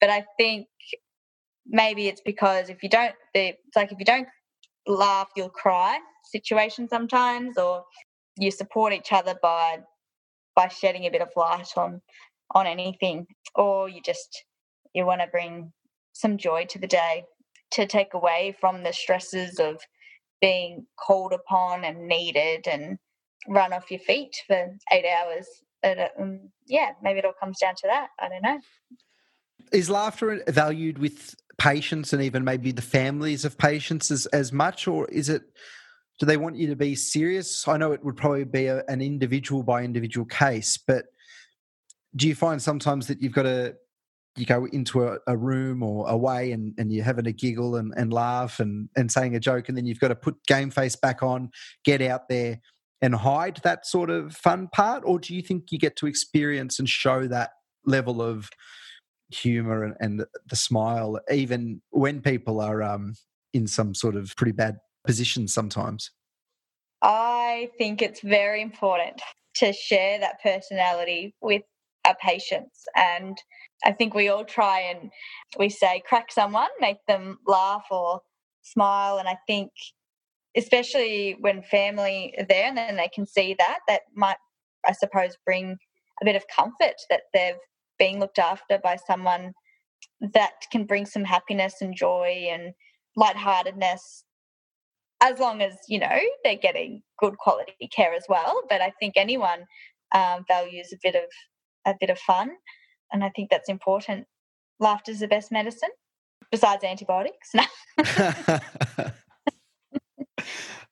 but 0.02 0.10
I 0.10 0.26
think 0.38 0.68
maybe 1.66 2.08
it's 2.08 2.22
because 2.22 2.70
if 2.70 2.84
you 2.84 2.90
don't, 2.90 3.14
it's 3.34 3.76
like 3.76 3.92
if 3.92 4.00
you 4.00 4.06
don't 4.06 4.28
laugh, 4.88 5.30
you'll 5.36 5.50
cry 5.50 6.00
situation 6.32 6.88
sometimes, 6.88 7.58
or 7.58 7.84
you 8.38 8.52
support 8.52 8.94
each 8.94 9.12
other 9.12 9.36
by 9.42 9.80
by 10.56 10.68
shedding 10.68 11.06
a 11.06 11.10
bit 11.10 11.22
of 11.22 11.30
light 11.36 11.70
on 11.78 12.02
on 12.54 12.68
anything, 12.68 13.26
or 13.56 13.90
you 13.90 14.02
just 14.02 14.44
you 14.94 15.06
want 15.06 15.22
to 15.22 15.28
bring 15.28 15.72
some 16.14 16.38
joy 16.38 16.66
to 16.66 16.80
the 16.80 16.88
day 16.88 17.24
to 17.72 17.86
take 17.86 18.14
away 18.14 18.56
from 18.60 18.84
the 18.84 18.94
stresses 18.94 19.60
of 19.60 19.78
being 20.42 20.86
called 20.98 21.34
upon 21.34 21.84
and 21.84 22.08
needed 22.08 22.68
and 22.68 22.98
run 23.48 23.74
off 23.74 23.92
your 23.92 24.00
feet 24.00 24.36
for 24.48 24.76
eight 24.92 25.06
hours. 25.06 25.48
Um, 25.84 26.50
yeah, 26.66 26.92
maybe 27.02 27.20
it 27.20 27.26
all 27.26 27.34
comes 27.40 27.60
down 27.60 27.76
to 27.76 27.88
that. 27.88 28.08
I 28.20 28.30
don't 28.30 28.42
know. 28.42 28.60
Is 29.72 29.90
laughter 29.90 30.44
valued 30.48 30.98
with 30.98 31.36
patients 31.58 32.14
and 32.14 32.22
even 32.22 32.44
maybe 32.44 32.72
the 32.72 32.82
families 32.82 33.46
of 33.46 33.58
patients 33.58 34.12
as, 34.12 34.26
as 34.28 34.52
much, 34.52 34.88
or 34.88 35.08
is 35.08 35.30
it? 35.30 35.44
Do 36.20 36.26
they 36.26 36.38
want 36.38 36.56
you 36.56 36.68
to 36.68 36.76
be 36.76 36.96
serious? 36.96 37.68
I 37.68 37.78
know 37.78 37.92
it 37.92 38.04
would 38.04 38.16
probably 38.16 38.46
be 38.46 38.68
a, 38.68 38.84
an 38.88 39.02
individual 39.02 39.64
by 39.64 39.84
individual 39.84 40.26
case, 40.26 40.78
but 40.78 41.06
do 42.16 42.28
you 42.28 42.36
find 42.36 42.62
sometimes 42.62 43.08
that 43.08 43.22
you've 43.22 43.34
got 43.34 43.44
to 43.44 43.76
you 44.38 44.46
go 44.46 44.66
into 44.66 45.08
a, 45.08 45.18
a, 45.28 45.38
room 45.38 45.82
or 45.82 46.10
away 46.10 46.52
and, 46.52 46.74
and 46.78 46.92
you're 46.92 47.06
having 47.06 47.28
a 47.28 47.32
giggle 47.32 47.76
and, 47.76 47.94
and 47.96 48.12
laugh 48.12 48.60
and, 48.60 48.90
and 48.96 49.12
saying 49.12 49.36
a 49.36 49.40
joke 49.40 49.70
and 49.70 49.78
then 49.78 49.86
you've 49.86 50.00
got 50.00 50.10
to 50.10 50.16
put 50.16 50.36
game 50.46 50.70
face 50.70 50.96
back 50.96 51.24
on 51.24 51.50
get 51.84 52.02
out 52.02 52.28
there 52.28 52.60
and 53.02 53.16
hide 53.16 53.60
that 53.64 53.86
sort 53.86 54.10
of 54.10 54.36
fun 54.36 54.68
part 54.74 55.04
or 55.06 55.20
do 55.20 55.34
you 55.34 55.42
think 55.42 55.72
you 55.72 55.80
get 55.80 55.96
to 55.96 56.08
experience 56.08 56.80
and 56.80 56.90
show 56.90 57.28
that 57.28 57.52
level 57.86 58.22
of 58.22 58.50
humor 59.30 59.84
and, 59.84 59.96
and 60.00 60.26
the 60.48 60.56
smile 60.56 61.20
even 61.32 61.82
when 61.92 62.22
people 62.22 62.60
are 62.60 62.84
um, 62.84 63.14
in 63.54 63.68
some 63.68 63.96
sort 63.96 64.18
of 64.18 64.36
pretty 64.36 64.52
bad 64.52 64.78
position 65.06 65.48
sometimes. 65.48 66.12
I 67.02 67.70
think 67.78 68.02
it's 68.02 68.22
very 68.22 68.62
important 68.62 69.22
to 69.56 69.72
share 69.72 70.20
that 70.20 70.42
personality 70.44 71.34
with 71.42 71.62
our 72.06 72.16
patients. 72.22 72.84
And 72.96 73.38
I 73.86 73.92
think 73.92 74.14
we 74.14 74.30
all 74.30 74.46
try 74.46 74.80
and 74.82 75.12
we 75.58 75.70
say 75.70 76.02
crack 76.08 76.32
someone, 76.32 76.70
make 76.80 76.98
them 77.08 77.38
laugh 77.46 77.86
or 77.92 78.22
smile. 78.62 79.18
And 79.18 79.28
I 79.28 79.38
think, 79.48 79.72
especially 80.58 81.38
when 81.40 81.62
family 81.62 82.34
are 82.40 82.46
there 82.46 82.66
and 82.66 82.78
then 82.78 82.96
they 82.96 83.10
can 83.14 83.26
see 83.26 83.56
that, 83.60 83.80
that 83.88 84.02
might, 84.16 84.38
I 84.88 84.94
suppose, 84.94 85.38
bring 85.46 85.78
a 86.22 86.26
bit 86.26 86.36
of 86.36 86.48
comfort 86.48 86.96
that 87.10 87.24
they've 87.34 87.56
been 88.00 88.20
looked 88.20 88.40
after 88.40 88.80
by 88.84 88.98
someone 89.08 89.54
that 90.34 90.54
can 90.72 90.86
bring 90.86 91.06
some 91.06 91.24
happiness 91.24 91.76
and 91.82 91.96
joy 91.96 92.48
and 92.50 92.74
lightheartedness 93.16 94.24
as 95.22 95.40
long 95.40 95.62
as 95.62 95.74
you 95.88 96.00
know 96.00 96.20
they're 96.44 96.56
getting 96.58 97.02
good 97.20 97.38
quality 97.38 97.90
care 97.96 98.14
as 98.14 98.26
well 98.28 98.62
but 98.70 98.82
i 98.82 98.92
think 99.00 99.14
anyone 99.16 99.66
um, 100.14 100.44
values 100.48 100.92
a 100.94 100.98
bit 101.02 101.16
of 101.16 101.24
a 101.86 101.96
bit 102.00 102.10
of 102.10 102.20
fun 102.20 102.52
and 103.12 103.24
i 103.24 103.30
think 103.30 103.50
that's 103.50 103.70
important. 103.70 104.26
Laughter 104.80 105.12
is 105.12 105.20
the 105.20 105.28
best 105.28 105.52
medicine 105.52 105.90
besides 106.52 106.84
antibiotics. 106.84 107.54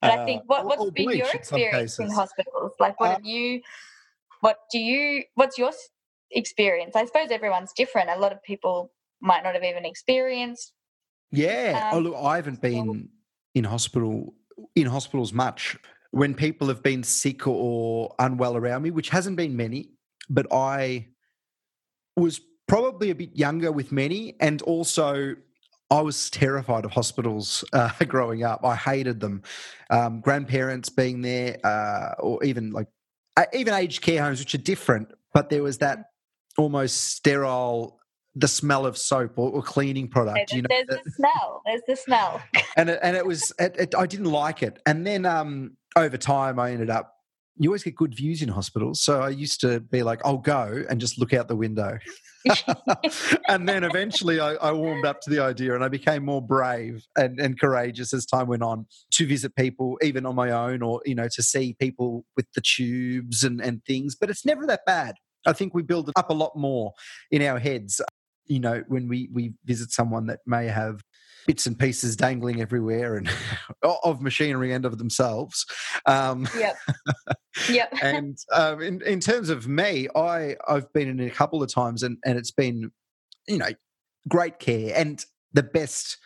But 0.02 0.20
i 0.20 0.26
think 0.26 0.42
uh, 0.42 0.46
what, 0.48 0.66
what's 0.66 0.92
been 0.92 1.12
your 1.12 1.30
experience 1.34 1.98
in, 1.98 2.08
in 2.08 2.12
hospitals? 2.12 2.74
Like 2.78 3.00
what 3.00 3.12
uh, 3.12 3.14
have 3.14 3.26
you 3.26 3.62
what 4.42 4.58
do 4.70 4.78
you 4.78 5.24
what's 5.36 5.58
your 5.58 5.72
experience? 6.32 6.96
I 6.96 7.06
suppose 7.06 7.32
everyone's 7.32 7.72
different. 7.72 8.10
A 8.10 8.18
lot 8.20 8.34
of 8.34 8.44
people 8.44 8.92
might 9.22 9.44
not 9.44 9.54
have 9.54 9.64
even 9.64 9.86
experienced 9.86 10.74
yeah. 11.34 11.90
Um, 11.92 11.98
oh 11.98 12.00
look 12.02 12.16
i 12.22 12.36
haven't 12.36 12.62
been 12.62 13.10
in 13.56 13.64
hospital 13.64 14.34
in 14.76 14.86
hospitals 14.86 15.34
much. 15.34 15.76
When 16.12 16.36
people 16.36 16.68
have 16.68 16.84
been 16.84 17.02
sick 17.02 17.48
or 17.48 18.14
unwell 18.20 18.56
around 18.56 18.84
me, 18.84 18.92
which 18.92 19.10
hasn't 19.10 19.36
been 19.36 19.58
many, 19.58 19.90
but 20.30 20.46
I 20.54 21.08
was 22.16 22.42
probably 22.68 23.10
a 23.10 23.16
bit 23.16 23.36
younger 23.36 23.72
with 23.72 23.92
many, 23.92 24.36
and 24.40 24.62
also 24.64 25.36
I 25.90 26.02
was 26.02 26.30
terrified 26.30 26.86
of 26.86 26.92
hospitals 26.92 27.64
uh, 27.74 27.92
growing 28.08 28.44
up. 28.44 28.66
I 28.66 28.76
hated 28.76 29.20
them. 29.20 29.44
Um, 29.90 30.22
grandparents 30.22 30.90
being 30.90 31.22
there, 31.22 31.58
uh, 31.64 32.16
or 32.20 32.44
even 32.44 32.72
like 32.72 32.88
uh, 33.38 33.46
even 33.54 33.74
aged 33.74 34.02
care 34.02 34.24
homes, 34.24 34.40
which 34.40 34.56
are 34.56 34.60
different, 34.60 35.12
but 35.34 35.50
there 35.50 35.64
was 35.64 35.80
that 35.80 36.06
almost 36.58 37.16
sterile 37.16 38.00
the 38.36 38.48
smell 38.48 38.86
of 38.86 38.98
soap 38.98 39.38
or, 39.38 39.52
or 39.52 39.62
cleaning 39.62 40.08
product. 40.08 40.52
you 40.54 40.64
know, 40.64 40.68
there's 40.70 40.88
the 40.88 41.12
smell. 41.12 41.62
There's 41.66 41.82
the 41.88 41.96
smell. 41.96 42.42
and 42.78 42.90
it, 42.90 43.00
and 43.04 43.16
it 43.16 43.26
was 43.26 43.54
it, 43.60 43.76
it, 43.78 43.96
I 43.96 44.06
didn't 44.06 44.32
like 44.32 44.64
it. 44.64 44.80
And 44.86 45.06
then 45.06 45.26
um, 45.26 45.78
over 45.96 46.18
time, 46.18 46.60
I 46.60 46.72
ended 46.72 46.90
up. 46.90 47.13
You 47.58 47.70
always 47.70 47.84
get 47.84 47.96
good 47.96 48.16
views 48.16 48.42
in 48.42 48.50
hospitals, 48.50 49.02
so 49.02 49.22
I 49.22 49.30
used 49.30 49.62
to 49.62 49.80
be 49.80 50.04
like, 50.04 50.22
"I'll 50.26 50.38
go 50.38 50.84
and 50.90 51.00
just 51.00 51.20
look 51.20 51.34
out 51.34 51.48
the 51.48 51.56
window." 51.56 52.00
and 53.48 53.70
then 53.70 53.84
eventually, 53.84 54.40
I, 54.40 54.56
I, 54.56 54.72
warmed 54.74 55.06
up 55.06 55.22
to 55.22 55.30
the 55.30 55.40
idea, 55.40 55.76
and 55.76 55.84
I 55.84 55.88
became 55.88 56.26
more 56.26 56.42
brave 56.42 57.06
and, 57.16 57.40
and 57.40 57.58
courageous 57.58 58.14
as 58.14 58.26
time 58.26 58.48
went 58.48 58.64
on 58.64 58.86
to 59.12 59.26
visit 59.26 59.56
people, 59.56 59.98
even 60.02 60.26
on 60.26 60.36
my 60.36 60.52
own, 60.52 60.82
or 60.82 61.02
you 61.06 61.16
know, 61.16 61.28
to 61.30 61.44
see 61.44 61.76
people 61.80 62.26
with 62.36 62.48
the 62.54 62.62
tubes 62.62 63.44
and 63.44 63.62
and 63.62 63.84
things. 63.86 64.16
But 64.16 64.30
it's 64.30 64.46
never 64.46 64.66
that 64.68 64.82
bad. 64.86 65.16
I 65.46 65.54
think 65.54 65.74
we 65.74 65.84
build 65.84 66.10
it 66.10 66.14
up 66.16 66.30
a 66.30 66.34
lot 66.34 66.56
more 66.56 66.94
in 67.30 67.42
our 67.42 67.60
heads 67.60 68.02
you 68.46 68.60
know, 68.60 68.84
when 68.88 69.08
we 69.08 69.30
we 69.32 69.54
visit 69.66 69.92
someone 69.92 70.28
that 70.28 70.40
may 70.46 70.68
have 70.68 71.02
bits 71.46 71.66
and 71.66 71.78
pieces 71.78 72.16
dangling 72.16 72.62
everywhere 72.62 73.16
and 73.16 73.30
of 74.04 74.22
machinery 74.22 74.74
and 74.74 74.86
of 74.86 74.98
themselves. 74.98 75.66
Um, 76.06 76.48
yep. 76.58 76.76
Yep. 77.70 77.94
and 78.02 78.38
um, 78.52 78.82
in, 78.82 79.02
in 79.02 79.20
terms 79.20 79.50
of 79.50 79.68
me, 79.68 80.08
I, 80.16 80.56
I've 80.68 80.92
been 80.94 81.10
in 81.10 81.20
a 81.20 81.30
couple 81.30 81.62
of 81.62 81.72
times 81.72 82.04
and, 82.04 82.18
and 82.26 82.38
it's 82.38 82.52
been, 82.52 82.92
you 83.48 83.58
know, 83.58 83.70
great 84.28 84.60
care 84.60 84.94
and 84.96 85.24
the 85.54 85.64
best 85.64 86.18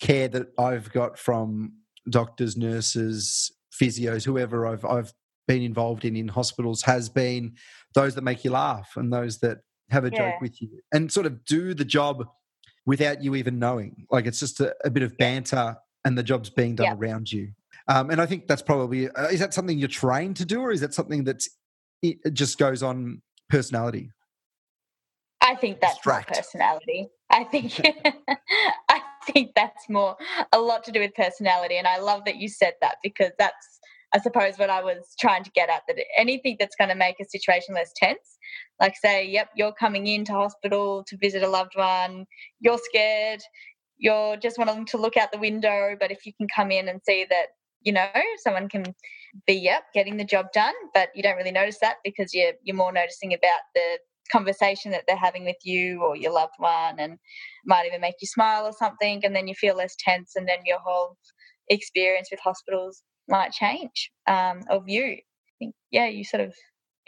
care 0.00 0.28
that 0.28 0.48
I've 0.58 0.92
got 0.92 1.18
from 1.18 1.72
doctors, 2.08 2.56
nurses, 2.56 3.52
physios, 3.72 4.24
whoever 4.24 4.66
I've, 4.66 4.84
I've 4.84 5.12
been 5.46 5.62
involved 5.62 6.04
in 6.04 6.16
in 6.16 6.28
hospitals 6.28 6.82
has 6.82 7.08
been 7.08 7.54
those 7.94 8.14
that 8.14 8.22
make 8.22 8.44
you 8.44 8.50
laugh 8.50 8.92
and 8.96 9.12
those 9.12 9.38
that 9.40 9.58
have 9.90 10.04
a 10.04 10.10
yeah. 10.10 10.30
joke 10.30 10.40
with 10.40 10.60
you 10.62 10.80
and 10.92 11.12
sort 11.12 11.26
of 11.26 11.44
do 11.44 11.74
the 11.74 11.84
job 11.84 12.24
without 12.86 13.22
you 13.22 13.34
even 13.34 13.58
knowing. 13.58 14.06
Like 14.10 14.26
it's 14.26 14.40
just 14.40 14.60
a, 14.60 14.74
a 14.84 14.90
bit 14.90 15.02
of 15.02 15.16
banter 15.16 15.76
and 16.04 16.18
the 16.18 16.22
job's 16.22 16.50
being 16.50 16.74
done 16.74 16.98
around 16.98 17.32
you. 17.32 17.52
Um, 17.88 18.10
and 18.10 18.20
I 18.20 18.26
think 18.26 18.46
that's 18.46 18.62
probably, 18.62 19.08
uh, 19.10 19.28
is 19.28 19.40
that 19.40 19.54
something 19.54 19.78
you're 19.78 19.88
trained 19.88 20.36
to 20.36 20.44
do 20.44 20.60
or 20.60 20.70
is 20.70 20.80
that 20.80 20.94
something 20.94 21.24
that's, 21.24 21.48
it 22.02 22.34
just 22.34 22.58
goes 22.58 22.82
on 22.82 23.22
personality? 23.48 24.10
I 25.44 25.54
think 25.56 25.80
that's 25.80 25.96
Abstract. 25.96 26.30
more 26.30 26.36
personality. 26.36 27.08
I 27.30 27.44
think 27.44 27.80
I 28.88 29.00
think 29.26 29.52
that's 29.54 29.88
more 29.88 30.16
a 30.52 30.58
lot 30.58 30.84
to 30.84 30.92
do 30.92 31.00
with 31.00 31.14
personality, 31.14 31.76
and 31.76 31.86
I 31.86 31.98
love 31.98 32.24
that 32.24 32.36
you 32.36 32.48
said 32.48 32.74
that 32.80 32.96
because 33.02 33.30
that's 33.38 33.80
I 34.14 34.20
suppose 34.20 34.58
what 34.58 34.70
I 34.70 34.82
was 34.82 35.14
trying 35.18 35.44
to 35.44 35.50
get 35.50 35.68
at 35.68 35.82
that 35.88 35.96
anything 36.16 36.56
that's 36.58 36.76
going 36.76 36.90
to 36.90 36.94
make 36.94 37.16
a 37.20 37.24
situation 37.24 37.74
less 37.74 37.92
tense, 37.94 38.38
like 38.80 38.94
say, 38.96 39.26
yep, 39.26 39.48
you're 39.56 39.72
coming 39.72 40.06
into 40.06 40.32
hospital 40.32 41.04
to 41.06 41.16
visit 41.16 41.42
a 41.42 41.48
loved 41.48 41.72
one, 41.76 42.26
you're 42.60 42.78
scared, 42.78 43.40
you're 43.98 44.36
just 44.36 44.58
wanting 44.58 44.86
to 44.86 44.98
look 44.98 45.16
out 45.16 45.32
the 45.32 45.38
window, 45.38 45.96
but 45.98 46.10
if 46.10 46.26
you 46.26 46.32
can 46.34 46.48
come 46.54 46.70
in 46.70 46.88
and 46.88 47.00
see 47.06 47.26
that, 47.30 47.46
you 47.82 47.92
know, 47.92 48.08
someone 48.38 48.68
can 48.68 48.84
be, 49.46 49.54
yep, 49.54 49.84
getting 49.94 50.16
the 50.16 50.24
job 50.24 50.46
done, 50.52 50.74
but 50.92 51.08
you 51.14 51.22
don't 51.22 51.36
really 51.36 51.52
notice 51.52 51.78
that 51.80 51.96
because 52.02 52.32
you're 52.32 52.52
you're 52.62 52.76
more 52.76 52.92
noticing 52.92 53.32
about 53.32 53.60
the 53.74 53.98
conversation 54.32 54.90
that 54.90 55.04
they're 55.06 55.16
having 55.16 55.44
with 55.44 55.56
you 55.64 56.02
or 56.02 56.16
your 56.16 56.32
loved 56.32 56.54
one 56.56 56.98
and 56.98 57.18
might 57.66 57.86
even 57.86 58.00
make 58.00 58.14
you 58.20 58.26
smile 58.26 58.64
or 58.64 58.72
something 58.72 59.20
and 59.22 59.36
then 59.36 59.46
you 59.46 59.54
feel 59.54 59.76
less 59.76 59.94
tense 59.98 60.32
and 60.34 60.48
then 60.48 60.58
your 60.64 60.78
whole 60.82 61.16
experience 61.68 62.28
with 62.30 62.40
hospitals 62.40 63.02
might 63.28 63.52
change 63.52 64.10
um, 64.26 64.60
of 64.70 64.88
you. 64.88 65.04
I 65.04 65.54
think, 65.58 65.74
yeah, 65.90 66.06
you 66.06 66.24
sort 66.24 66.42
of 66.42 66.54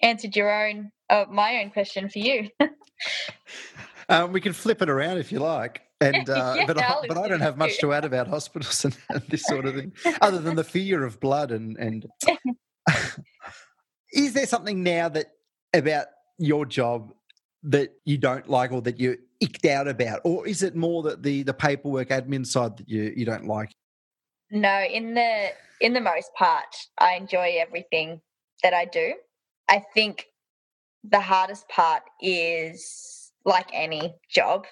answered 0.03 0.37
your 0.37 0.67
own, 0.67 0.91
uh, 1.11 1.25
my 1.31 1.63
own 1.63 1.71
question 1.71 2.09
for 2.09 2.19
you. 2.19 2.51
um, 4.09 4.33
we 4.33 4.41
can 4.41 4.53
flip 4.53 4.83
it 4.83 4.89
around 4.89 5.19
if 5.19 5.33
you 5.33 5.39
like. 5.39 5.83
And 6.01 6.29
uh, 6.31 6.55
yeah, 6.57 6.67
but, 6.67 6.79
I, 6.79 6.95
but 7.09 7.17
I 7.17 7.29
don't 7.29 7.41
have 7.41 7.57
much 7.57 7.79
to 7.79 7.93
add 7.93 8.05
about 8.05 8.29
hospitals 8.29 8.85
and, 8.85 8.97
and 9.11 9.23
this 9.29 9.45
sort 9.45 9.67
of 9.67 9.75
thing, 9.75 9.93
other 10.21 10.39
than 10.39 10.57
the 10.57 10.65
fear 10.65 11.05
of 11.05 11.21
blood 11.21 11.51
and 11.51 11.77
and. 11.79 12.07
is 14.13 14.33
there 14.33 14.47
something 14.47 14.83
now 14.83 15.09
that 15.09 15.27
about 15.75 16.07
your 16.39 16.65
job 16.67 17.13
that 17.63 17.95
you 18.05 18.17
don't 18.17 18.49
like 18.49 18.71
or 18.71 18.81
that 18.83 19.01
you're 19.01 19.17
icked 19.41 19.67
out 19.67 19.89
about, 19.89 20.21
or 20.25 20.47
is 20.47 20.63
it 20.63 20.77
more 20.77 21.03
that 21.03 21.23
the 21.23 21.43
the 21.43 21.55
paperwork 21.55 22.11
admin 22.11 22.47
side 22.47 22.77
that 22.77 22.89
you 22.89 23.13
you 23.17 23.25
don't 23.25 23.47
like? 23.47 23.71
No, 24.51 24.83
in 24.85 25.15
the 25.15 25.51
in 25.81 25.93
the 25.93 26.01
most 26.01 26.33
part, 26.35 26.77
I 26.99 27.15
enjoy 27.15 27.57
everything 27.59 28.21
that 28.63 28.75
I 28.75 28.85
do. 28.85 29.15
I 29.69 29.83
think 29.95 30.27
the 31.05 31.21
hardest 31.21 31.69
part 31.69 32.03
is 32.21 33.33
like 33.45 33.69
any 33.73 34.15
job. 34.31 34.67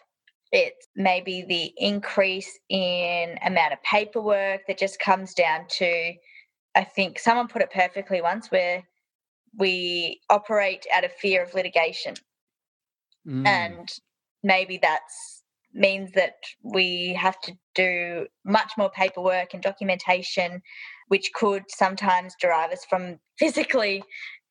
It's 0.53 0.87
maybe 0.95 1.45
the 1.49 1.73
increase 1.77 2.59
in 2.69 3.39
amount 3.45 3.73
of 3.73 3.83
paperwork 3.83 4.63
that 4.69 4.79
just 4.79 4.99
comes 5.01 5.35
down 5.35 5.67
to 5.79 6.15
I 6.77 6.85
think 6.85 7.19
someone 7.19 7.49
put 7.49 7.63
it 7.63 7.71
perfectly 7.73 8.21
once 8.21 8.51
where 8.51 8.83
we 9.57 10.21
operate 10.29 10.85
out 10.93 11.05
of 11.05 11.13
fear 11.13 11.43
of 11.43 11.55
litigation. 11.55 12.15
Mm. 13.27 13.47
And 13.47 13.89
maybe 14.43 14.79
that's 14.83 15.43
means 15.73 16.13
that 16.13 16.37
we 16.63 17.13
have 17.15 17.41
to 17.41 17.53
do 17.75 18.27
much 18.45 18.73
more 18.79 18.91
paperwork 18.91 19.55
and 19.55 19.63
documentation, 19.63 20.63
which 21.09 21.33
could 21.35 21.65
sometimes 21.69 22.35
derive 22.41 22.71
us 22.71 22.85
from 22.89 23.19
physically 23.39 24.03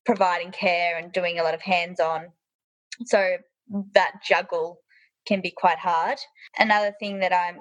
providing 0.05 0.51
care 0.51 0.97
and 0.97 1.11
doing 1.11 1.39
a 1.39 1.43
lot 1.43 1.53
of 1.53 1.61
hands 1.61 1.99
on. 1.99 2.27
So 3.05 3.37
that 3.93 4.13
juggle 4.27 4.79
can 5.27 5.41
be 5.41 5.51
quite 5.51 5.79
hard. 5.79 6.17
Another 6.57 6.93
thing 6.99 7.19
that 7.19 7.33
I'm 7.33 7.59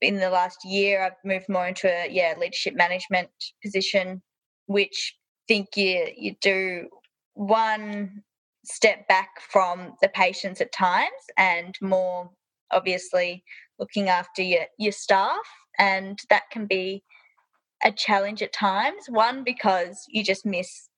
in 0.00 0.16
the 0.16 0.30
last 0.30 0.58
year, 0.64 1.02
I've 1.02 1.12
moved 1.24 1.48
more 1.48 1.66
into 1.66 1.88
a 1.88 2.08
yeah 2.10 2.34
leadership 2.38 2.74
management 2.74 3.30
position, 3.62 4.22
which 4.66 5.16
think 5.48 5.68
you 5.76 6.08
you 6.16 6.34
do 6.40 6.88
one 7.34 8.22
step 8.64 9.06
back 9.08 9.28
from 9.50 9.94
the 10.02 10.08
patients 10.08 10.60
at 10.60 10.72
times 10.72 11.10
and 11.36 11.76
more 11.80 12.28
obviously 12.72 13.44
looking 13.78 14.08
after 14.08 14.42
your, 14.42 14.64
your 14.78 14.90
staff 14.90 15.38
and 15.78 16.18
that 16.30 16.42
can 16.50 16.66
be 16.66 17.04
a 17.84 17.92
challenge 17.92 18.42
at 18.42 18.52
times 18.52 19.04
one 19.08 19.44
because 19.44 20.04
you 20.08 20.24
just 20.24 20.44
miss 20.44 20.88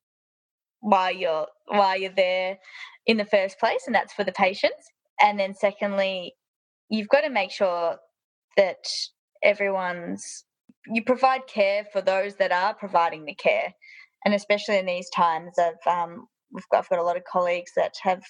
why 0.80 1.10
you're 1.10 1.46
why 1.66 1.96
you're 1.96 2.12
there 2.14 2.58
in 3.06 3.16
the 3.16 3.24
first 3.24 3.58
place 3.58 3.84
and 3.86 3.94
that's 3.94 4.12
for 4.12 4.24
the 4.24 4.32
patients. 4.32 4.90
And 5.20 5.38
then 5.38 5.54
secondly 5.54 6.34
you've 6.88 7.08
got 7.08 7.22
to 7.22 7.30
make 7.30 7.50
sure 7.50 7.96
that 8.56 8.84
everyone's 9.42 10.44
you 10.86 11.02
provide 11.04 11.46
care 11.46 11.84
for 11.92 12.00
those 12.00 12.36
that 12.36 12.52
are 12.52 12.74
providing 12.74 13.24
the 13.24 13.34
care, 13.34 13.74
and 14.24 14.34
especially 14.34 14.78
in 14.78 14.86
these 14.86 15.08
times 15.10 15.52
of 15.58 15.74
um, 15.86 16.26
we've 16.52 16.68
got, 16.70 16.78
I've 16.80 16.88
got 16.88 16.98
a 16.98 17.04
lot 17.04 17.16
of 17.16 17.24
colleagues 17.30 17.72
that 17.76 17.94
have 18.02 18.22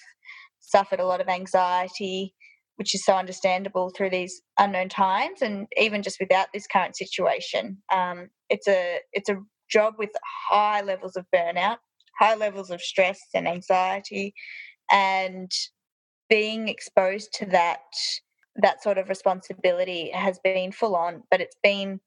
suffered 0.59 0.99
a 0.99 1.05
lot 1.05 1.21
of 1.21 1.29
anxiety, 1.29 2.33
which 2.75 2.93
is 2.93 3.05
so 3.05 3.13
understandable 3.13 3.91
through 3.95 4.09
these 4.09 4.41
unknown 4.57 4.89
times, 4.89 5.41
and 5.41 5.67
even 5.77 6.03
just 6.03 6.19
without 6.19 6.47
this 6.53 6.67
current 6.67 6.97
situation, 6.97 7.77
um, 7.93 8.29
it's 8.49 8.67
a 8.67 8.99
it's 9.13 9.29
a 9.29 9.37
job 9.69 9.93
with 9.97 10.09
high 10.49 10.81
levels 10.81 11.15
of 11.15 11.25
burnout, 11.33 11.77
high 12.19 12.35
levels 12.35 12.69
of 12.69 12.81
stress 12.81 13.19
and 13.33 13.47
anxiety, 13.47 14.33
and 14.91 15.51
being 16.29 16.67
exposed 16.67 17.33
to 17.33 17.45
that 17.47 17.79
that 18.55 18.83
sort 18.83 18.97
of 18.97 19.07
responsibility 19.07 20.11
has 20.13 20.37
been 20.43 20.71
full 20.71 20.95
on, 20.95 21.23
but 21.31 21.41
it's 21.41 21.55
been 21.63 21.99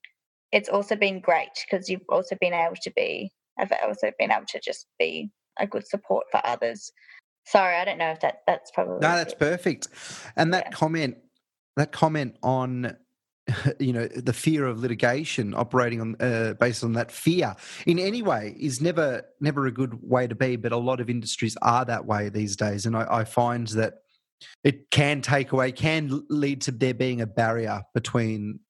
it's 0.53 0.69
also 0.69 0.95
been 0.95 1.19
great 1.19 1.49
because 1.65 1.89
you've 1.89 2.03
also 2.11 2.37
been 2.41 2.53
able 2.53 2.77
to 2.83 2.91
be 2.95 3.33
I've 3.59 3.73
also 3.85 4.11
been 4.19 4.33
able 4.33 4.47
to 4.49 4.61
just 4.61 4.87
be 4.99 5.31
a 5.59 5.67
good 5.67 5.87
support 5.87 6.27
for 6.31 6.41
others. 6.45 6.91
Sorry, 7.47 7.77
I 7.77 7.85
don't 7.85 7.99
know 7.99 8.11
if 8.11 8.21
that 8.21 8.39
that's 8.47 8.71
probably 8.71 8.95
no, 9.01 9.17
that's 9.17 9.35
perfect. 9.35 9.89
And 10.37 10.53
that 10.55 10.67
yeah. 10.67 10.71
comment, 10.71 11.17
that 11.77 11.93
comment 11.93 12.37
on 12.43 12.97
you 13.81 13.93
know 13.93 14.07
the 14.07 14.33
fear 14.33 14.67
of 14.67 14.79
litigation 14.81 15.53
operating 15.55 16.01
on 16.01 16.17
uh, 16.21 16.55
based 16.61 16.85
on 16.85 16.93
that 16.93 17.11
fear 17.11 17.57
in 17.87 17.99
any 17.99 18.23
way 18.23 18.55
is 18.59 18.81
never 18.81 19.23
never 19.41 19.67
a 19.67 19.73
good 19.73 19.99
way 20.01 20.29
to 20.29 20.35
be 20.35 20.55
but 20.55 20.71
a 20.71 20.77
lot 20.77 21.01
of 21.01 21.11
industries 21.11 21.57
are 21.63 21.85
that 21.85 22.07
way 22.07 22.29
these 22.29 22.57
days. 22.57 22.87
And 22.87 22.97
i, 22.97 23.07
I 23.11 23.25
find 23.25 23.67
that 23.69 23.95
it 24.65 24.91
can 24.91 25.21
take 25.21 25.53
away, 25.53 25.71
can 25.71 26.25
lead 26.29 26.63
to 26.63 26.73
there 26.73 26.95
being 26.95 27.21
a 27.21 27.27
barrier 27.27 27.83
between 27.95 28.61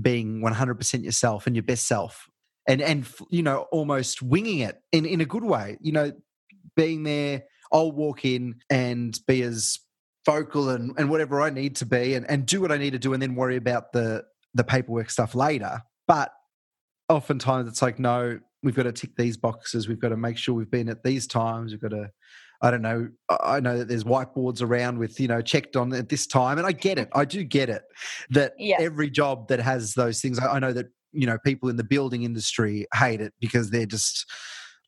being 0.00 0.40
100% 0.40 1.04
yourself 1.04 1.46
and 1.46 1.54
your 1.54 1.62
best 1.62 1.86
self 1.86 2.28
and 2.66 2.80
and 2.82 3.06
you 3.30 3.42
know 3.42 3.66
almost 3.72 4.22
winging 4.22 4.60
it 4.60 4.80
in 4.92 5.06
in 5.06 5.20
a 5.20 5.24
good 5.24 5.44
way. 5.44 5.76
You 5.80 5.92
know 5.92 6.12
being 6.76 7.02
there 7.02 7.42
i'll 7.72 7.90
walk 7.90 8.24
in 8.24 8.54
and 8.70 9.18
be 9.26 9.42
as 9.42 9.80
vocal 10.28 10.68
and, 10.68 10.92
and 10.98 11.08
whatever 11.08 11.40
i 11.40 11.48
need 11.48 11.74
to 11.74 11.86
be 11.86 12.12
and, 12.12 12.28
and 12.30 12.44
do 12.44 12.60
what 12.60 12.70
i 12.70 12.76
need 12.76 12.90
to 12.90 12.98
do 12.98 13.14
and 13.14 13.22
then 13.22 13.34
worry 13.34 13.56
about 13.56 13.92
the 13.92 14.22
the 14.52 14.62
paperwork 14.62 15.08
stuff 15.08 15.34
later 15.34 15.80
but 16.06 16.30
oftentimes 17.08 17.66
it's 17.66 17.80
like 17.80 17.98
no 17.98 18.38
we've 18.62 18.74
got 18.74 18.82
to 18.82 18.92
tick 18.92 19.16
these 19.16 19.38
boxes 19.38 19.88
we've 19.88 20.00
got 20.00 20.10
to 20.10 20.18
make 20.18 20.36
sure 20.36 20.54
we've 20.54 20.70
been 20.70 20.90
at 20.90 21.02
these 21.02 21.26
times 21.26 21.72
we've 21.72 21.80
got 21.80 21.92
to 21.92 22.10
I 22.60 22.72
don't 22.72 22.82
know. 22.82 23.08
I 23.30 23.60
know 23.60 23.78
that 23.78 23.86
there's 23.86 24.02
whiteboards 24.02 24.62
around 24.62 24.98
with, 24.98 25.20
you 25.20 25.28
know, 25.28 25.40
checked 25.40 25.76
on 25.76 25.92
at 25.92 26.08
this 26.08 26.26
time. 26.26 26.58
And 26.58 26.66
I 26.66 26.72
get 26.72 26.98
it. 26.98 27.08
I 27.14 27.24
do 27.24 27.44
get 27.44 27.68
it 27.68 27.82
that 28.30 28.54
yeah. 28.58 28.78
every 28.80 29.10
job 29.10 29.46
that 29.46 29.60
has 29.60 29.94
those 29.94 30.20
things, 30.20 30.40
I, 30.40 30.58
know 30.58 30.72
that, 30.72 30.86
you 31.12 31.24
know, 31.24 31.38
people 31.46 31.68
in 31.68 31.76
the 31.76 31.84
building 31.84 32.24
industry 32.24 32.88
hate 32.92 33.20
it 33.20 33.32
because 33.38 33.70
they're 33.70 33.86
just 33.86 34.26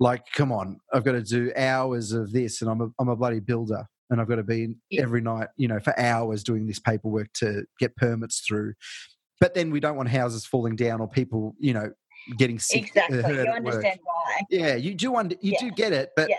like, 0.00 0.24
come 0.34 0.50
on, 0.50 0.80
I've 0.92 1.04
got 1.04 1.12
to 1.12 1.22
do 1.22 1.52
hours 1.56 2.10
of 2.10 2.32
this 2.32 2.60
and 2.60 2.68
I'm 2.68 2.80
a, 2.80 2.88
I'm 2.98 3.08
a 3.08 3.14
bloody 3.14 3.38
builder 3.38 3.86
and 4.10 4.20
I've 4.20 4.28
got 4.28 4.36
to 4.36 4.42
be 4.42 4.74
yeah. 4.90 5.02
every 5.02 5.20
night, 5.20 5.48
you 5.56 5.68
know, 5.68 5.78
for 5.78 5.98
hours 5.98 6.42
doing 6.42 6.66
this 6.66 6.78
paperwork 6.78 7.32
to 7.34 7.64
get 7.78 7.96
permits 7.96 8.40
through. 8.40 8.74
But 9.40 9.54
then 9.54 9.70
we 9.70 9.80
don't 9.80 9.96
want 9.96 10.10
houses 10.10 10.44
falling 10.44 10.76
down 10.76 11.00
or 11.00 11.08
people, 11.08 11.54
you 11.58 11.72
know, 11.72 11.92
getting 12.36 12.58
sick. 12.58 12.88
Exactly. 12.88 13.18
You 13.18 13.50
understand 13.50 14.00
why. 14.02 14.40
Yeah, 14.50 14.74
you 14.74 14.94
do. 14.94 15.16
Under, 15.16 15.36
you 15.40 15.52
yeah. 15.52 15.68
do 15.68 15.70
get 15.70 15.92
it, 15.92 16.10
but 16.16 16.30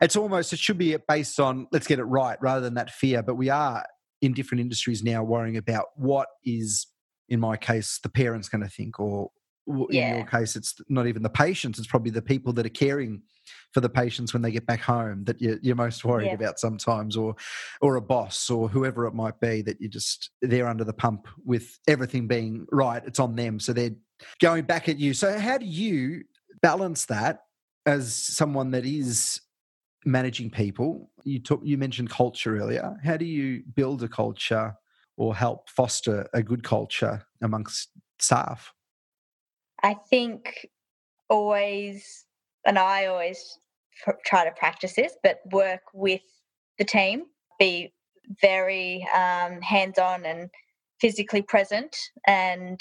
it's 0.00 0.16
almost 0.16 0.52
it 0.52 0.58
should 0.58 0.78
be 0.78 0.96
based 1.08 1.40
on 1.40 1.66
let's 1.72 1.86
get 1.86 1.98
it 1.98 2.04
right 2.04 2.38
rather 2.40 2.60
than 2.60 2.74
that 2.74 2.90
fear. 2.90 3.22
But 3.22 3.34
we 3.34 3.48
are 3.48 3.84
in 4.22 4.34
different 4.34 4.60
industries 4.60 5.02
now 5.02 5.22
worrying 5.22 5.56
about 5.56 5.86
what 5.96 6.28
is, 6.44 6.86
in 7.28 7.40
my 7.40 7.56
case, 7.56 7.98
the 8.02 8.08
parents 8.08 8.48
going 8.48 8.62
to 8.62 8.70
think, 8.70 9.00
or 9.00 9.30
in 9.66 9.86
yeah. 9.90 10.16
your 10.16 10.26
case, 10.26 10.56
it's 10.56 10.76
not 10.88 11.06
even 11.06 11.22
the 11.22 11.30
patients; 11.30 11.78
it's 11.78 11.88
probably 11.88 12.10
the 12.10 12.22
people 12.22 12.52
that 12.52 12.66
are 12.66 12.70
caring 12.70 13.22
for 13.72 13.80
the 13.80 13.88
patients 13.88 14.32
when 14.32 14.42
they 14.42 14.50
get 14.50 14.66
back 14.66 14.80
home 14.80 15.24
that 15.24 15.40
you're, 15.40 15.58
you're 15.62 15.76
most 15.76 16.04
worried 16.04 16.26
yeah. 16.26 16.34
about 16.34 16.58
sometimes, 16.58 17.16
or 17.16 17.34
or 17.80 17.96
a 17.96 18.00
boss 18.00 18.50
or 18.50 18.68
whoever 18.68 19.06
it 19.06 19.14
might 19.14 19.38
be 19.40 19.62
that 19.62 19.80
you 19.80 19.88
just 19.88 20.30
they're 20.42 20.68
under 20.68 20.84
the 20.84 20.92
pump 20.92 21.26
with 21.44 21.78
everything 21.88 22.26
being 22.26 22.66
right. 22.70 23.02
It's 23.06 23.20
on 23.20 23.36
them, 23.36 23.60
so 23.60 23.72
they're 23.72 23.96
going 24.40 24.64
back 24.64 24.88
at 24.88 24.98
you. 24.98 25.14
So 25.14 25.38
how 25.38 25.58
do 25.58 25.66
you 25.66 26.24
balance 26.62 27.06
that 27.06 27.40
as 27.86 28.14
someone 28.14 28.70
that 28.70 28.86
is 28.86 29.40
managing 30.04 30.50
people. 30.50 31.10
You 31.24 31.38
talk, 31.38 31.60
you 31.64 31.78
mentioned 31.78 32.10
culture 32.10 32.58
earlier. 32.58 32.96
How 33.04 33.16
do 33.16 33.24
you 33.24 33.62
build 33.74 34.02
a 34.02 34.08
culture 34.08 34.74
or 35.16 35.34
help 35.34 35.68
foster 35.70 36.28
a 36.32 36.42
good 36.42 36.62
culture 36.62 37.24
amongst 37.42 37.90
staff? 38.18 38.72
I 39.82 39.94
think 39.94 40.68
always, 41.28 42.23
and 42.66 42.78
I 42.78 43.06
always 43.06 43.58
try 44.26 44.44
to 44.44 44.50
practice 44.52 44.94
this, 44.94 45.16
but 45.22 45.38
work 45.52 45.82
with 45.92 46.22
the 46.78 46.84
team, 46.84 47.24
be 47.58 47.92
very 48.40 49.06
um, 49.14 49.60
hands 49.60 49.98
on 49.98 50.24
and 50.24 50.50
physically 51.00 51.42
present, 51.42 51.96
and 52.26 52.80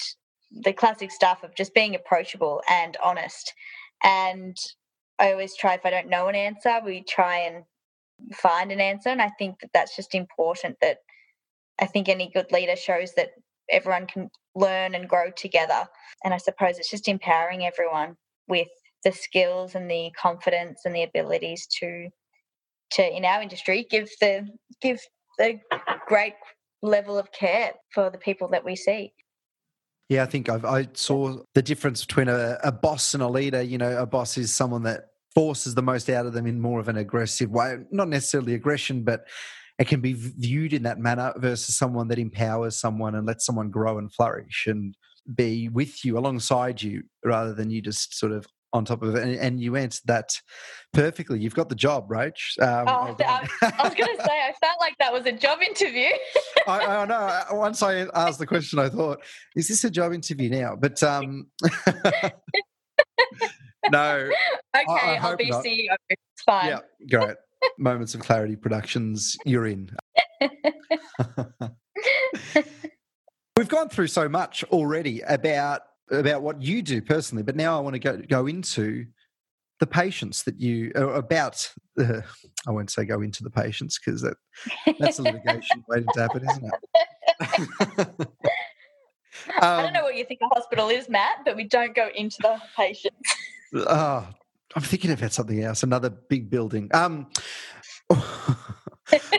the 0.51 0.73
classic 0.73 1.11
stuff 1.11 1.43
of 1.43 1.55
just 1.55 1.73
being 1.73 1.95
approachable 1.95 2.61
and 2.69 2.97
honest. 3.03 3.53
And 4.03 4.55
I 5.19 5.31
always 5.31 5.55
try 5.55 5.73
if 5.73 5.85
I 5.85 5.89
don't 5.89 6.09
know 6.09 6.27
an 6.27 6.35
answer, 6.35 6.79
we 6.83 7.03
try 7.03 7.39
and 7.39 7.63
find 8.35 8.71
an 8.71 8.79
answer. 8.79 9.09
And 9.09 9.21
I 9.21 9.29
think 9.39 9.59
that 9.61 9.71
that's 9.73 9.95
just 9.95 10.15
important 10.15 10.77
that 10.81 10.97
I 11.79 11.85
think 11.85 12.07
any 12.07 12.29
good 12.33 12.51
leader 12.51 12.75
shows 12.75 13.13
that 13.15 13.31
everyone 13.69 14.07
can 14.07 14.29
learn 14.55 14.95
and 14.95 15.09
grow 15.09 15.31
together. 15.31 15.85
And 16.23 16.33
I 16.33 16.37
suppose 16.37 16.77
it's 16.77 16.89
just 16.89 17.07
empowering 17.07 17.65
everyone 17.65 18.15
with 18.47 18.67
the 19.03 19.11
skills 19.11 19.75
and 19.75 19.89
the 19.89 20.11
confidence 20.19 20.81
and 20.85 20.95
the 20.95 21.03
abilities 21.03 21.67
to 21.79 22.09
to 22.91 23.15
in 23.15 23.25
our 23.25 23.41
industry 23.41 23.85
give 23.89 24.09
the 24.21 24.47
give 24.81 24.99
the 25.37 25.59
great 26.07 26.35
level 26.81 27.17
of 27.17 27.31
care 27.31 27.71
for 27.93 28.09
the 28.09 28.17
people 28.17 28.47
that 28.49 28.63
we 28.63 28.75
see. 28.75 29.13
Yeah, 30.09 30.23
I 30.23 30.25
think 30.25 30.49
I've, 30.49 30.65
i 30.65 30.87
saw 30.93 31.37
the 31.55 31.61
difference 31.61 32.05
between 32.05 32.27
a, 32.27 32.59
a, 32.63 32.71
boss 32.71 33.13
and 33.13 33.23
a 33.23 33.27
leader. 33.27 33.61
You 33.61 33.77
know, 33.77 33.97
a 33.97 34.05
boss 34.05 34.37
is 34.37 34.53
someone 34.53 34.83
that 34.83 35.05
forces 35.33 35.73
the 35.73 35.81
most 35.81 36.09
out 36.09 36.25
of 36.25 36.33
them 36.33 36.45
in 36.45 36.59
more 36.59 36.79
of 36.79 36.89
an 36.89 36.97
aggressive 36.97 37.49
way, 37.49 37.77
not 37.89 38.09
necessarily 38.09 38.53
aggression, 38.53 39.03
but 39.03 39.25
it 39.79 39.87
can 39.87 40.01
be 40.01 40.13
viewed 40.13 40.73
in 40.73 40.83
that 40.83 40.99
manner 40.99 41.33
versus 41.37 41.75
someone 41.75 42.09
that 42.09 42.19
empowers 42.19 42.77
someone 42.77 43.15
and 43.15 43.25
lets 43.25 43.45
someone 43.45 43.71
grow 43.71 43.97
and 43.97 44.13
flourish 44.13 44.65
and 44.67 44.95
be 45.35 45.69
with 45.69 46.03
you 46.03 46.17
alongside 46.17 46.81
you 46.81 47.03
rather 47.23 47.53
than 47.53 47.71
you 47.71 47.81
just 47.81 48.13
sort 48.13 48.33
of 48.33 48.45
on 48.73 48.83
top 48.85 49.03
of 49.03 49.15
it. 49.15 49.23
And, 49.23 49.35
and 49.35 49.59
you 49.61 49.75
answered 49.75 50.07
that 50.07 50.39
perfectly. 50.91 51.39
You've 51.39 51.53
got 51.55 51.69
the 51.69 51.75
job, 51.75 52.09
Roach. 52.09 52.55
Um, 52.59 52.85
oh, 52.87 53.15
I, 53.19 53.47
I, 53.61 53.83
was 53.83 53.93
going 53.93 54.17
to 54.17 54.23
say, 54.23 54.41
I 54.41 54.53
felt 54.59 54.79
like 54.81 54.95
that 54.99 55.13
was 55.13 55.25
a 55.25 55.31
job 55.31 55.59
interview. 55.61 56.09
I, 56.67 56.79
I 56.85 57.05
know. 57.05 57.43
Once 57.51 57.83
I 57.83 58.07
asked 58.13 58.39
the 58.39 58.47
question, 58.47 58.79
I 58.79 58.89
thought, 58.89 59.21
is 59.55 59.67
this 59.67 59.83
a 59.83 59.89
job 59.89 60.11
interview 60.11 60.49
now? 60.49 60.75
But 60.75 61.01
um, 61.03 61.47
no. 63.91 64.29
Okay, 64.75 65.17
I, 65.17 65.29
will 65.29 65.37
be 65.37 65.49
not. 65.49 65.63
CEO. 65.63 65.95
It's 66.09 66.43
fine. 66.45 66.69
Yeah, 66.69 66.79
great. 67.09 67.37
Moments 67.77 68.15
of 68.15 68.21
clarity 68.21 68.55
productions, 68.55 69.37
you're 69.45 69.67
in. 69.67 69.89
We've 73.55 73.69
gone 73.69 73.89
through 73.89 74.07
so 74.07 74.27
much 74.27 74.63
already 74.65 75.21
about 75.21 75.81
about 76.11 76.41
what 76.41 76.61
you 76.61 76.81
do 76.81 77.01
personally, 77.01 77.43
but 77.43 77.55
now 77.55 77.77
I 77.77 77.81
want 77.81 77.93
to 77.93 77.99
go 77.99 78.17
go 78.17 78.47
into 78.47 79.05
the 79.79 79.87
patients 79.87 80.43
that 80.43 80.59
you 80.59 80.91
about. 80.91 81.71
Uh, 81.99 82.21
I 82.67 82.71
won't 82.71 82.91
say 82.91 83.05
go 83.05 83.21
into 83.21 83.43
the 83.43 83.49
patients 83.49 83.99
because 83.99 84.21
that 84.21 84.37
that's 84.99 85.19
a 85.19 85.23
litigation 85.23 85.83
waiting 85.87 86.07
to 86.13 86.21
happen, 86.21 86.47
isn't 86.49 86.65
it? 86.65 86.73
um, 87.99 88.27
I 89.61 89.81
don't 89.81 89.93
know 89.93 90.03
what 90.03 90.15
you 90.15 90.25
think 90.25 90.41
a 90.41 90.47
hospital 90.47 90.89
is, 90.89 91.09
Matt, 91.09 91.39
but 91.45 91.55
we 91.55 91.65
don't 91.65 91.95
go 91.95 92.09
into 92.15 92.37
the 92.41 92.61
patients. 92.75 93.35
Oh, 93.75 94.27
I'm 94.75 94.81
thinking 94.81 95.11
about 95.11 95.33
something 95.33 95.61
else. 95.63 95.83
Another 95.83 96.09
big 96.09 96.49
building. 96.49 96.89
Um, 96.93 97.27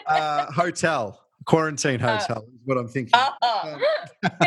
uh, 0.07 0.53
hotel, 0.53 1.21
quarantine 1.45 2.01
uh, 2.01 2.19
hotel 2.19 2.39
uh, 2.39 2.55
is 2.55 2.61
what 2.65 2.79
I'm 2.79 2.89
thinking. 2.89 3.13
Uh, 3.15 3.31
um, 3.43 3.81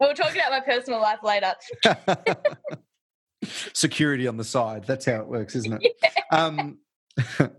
we'll 0.00 0.14
talk 0.14 0.32
about 0.32 0.50
my 0.50 0.60
personal 0.60 1.00
life 1.00 1.20
later. 1.22 1.54
Security 3.72 4.26
on 4.26 4.36
the 4.36 4.44
side. 4.44 4.84
That's 4.84 5.06
how 5.06 5.20
it 5.20 5.28
works, 5.28 5.54
isn't 5.56 5.82
it? 5.82 5.92
Yeah. 6.02 6.10
Um, 6.30 6.78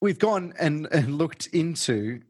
we've 0.00 0.18
gone 0.18 0.54
and, 0.60 0.86
and 0.92 1.18
looked 1.18 1.48
into 1.48 2.20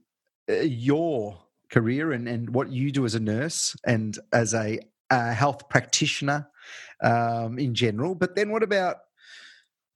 uh, 0.51 0.55
your 0.55 1.39
career 1.71 2.12
and, 2.12 2.27
and 2.29 2.49
what 2.51 2.71
you 2.71 2.91
do 2.91 3.05
as 3.05 3.14
a 3.14 3.21
nurse 3.21 3.77
and 3.85 4.19
as 4.33 4.55
a 4.55 4.81
a 5.11 5.33
health 5.33 5.69
practitioner 5.69 6.49
um, 7.03 7.59
in 7.59 7.75
general. 7.75 8.14
But 8.14 8.35
then 8.35 8.51
what 8.51 8.62
about 8.62 8.97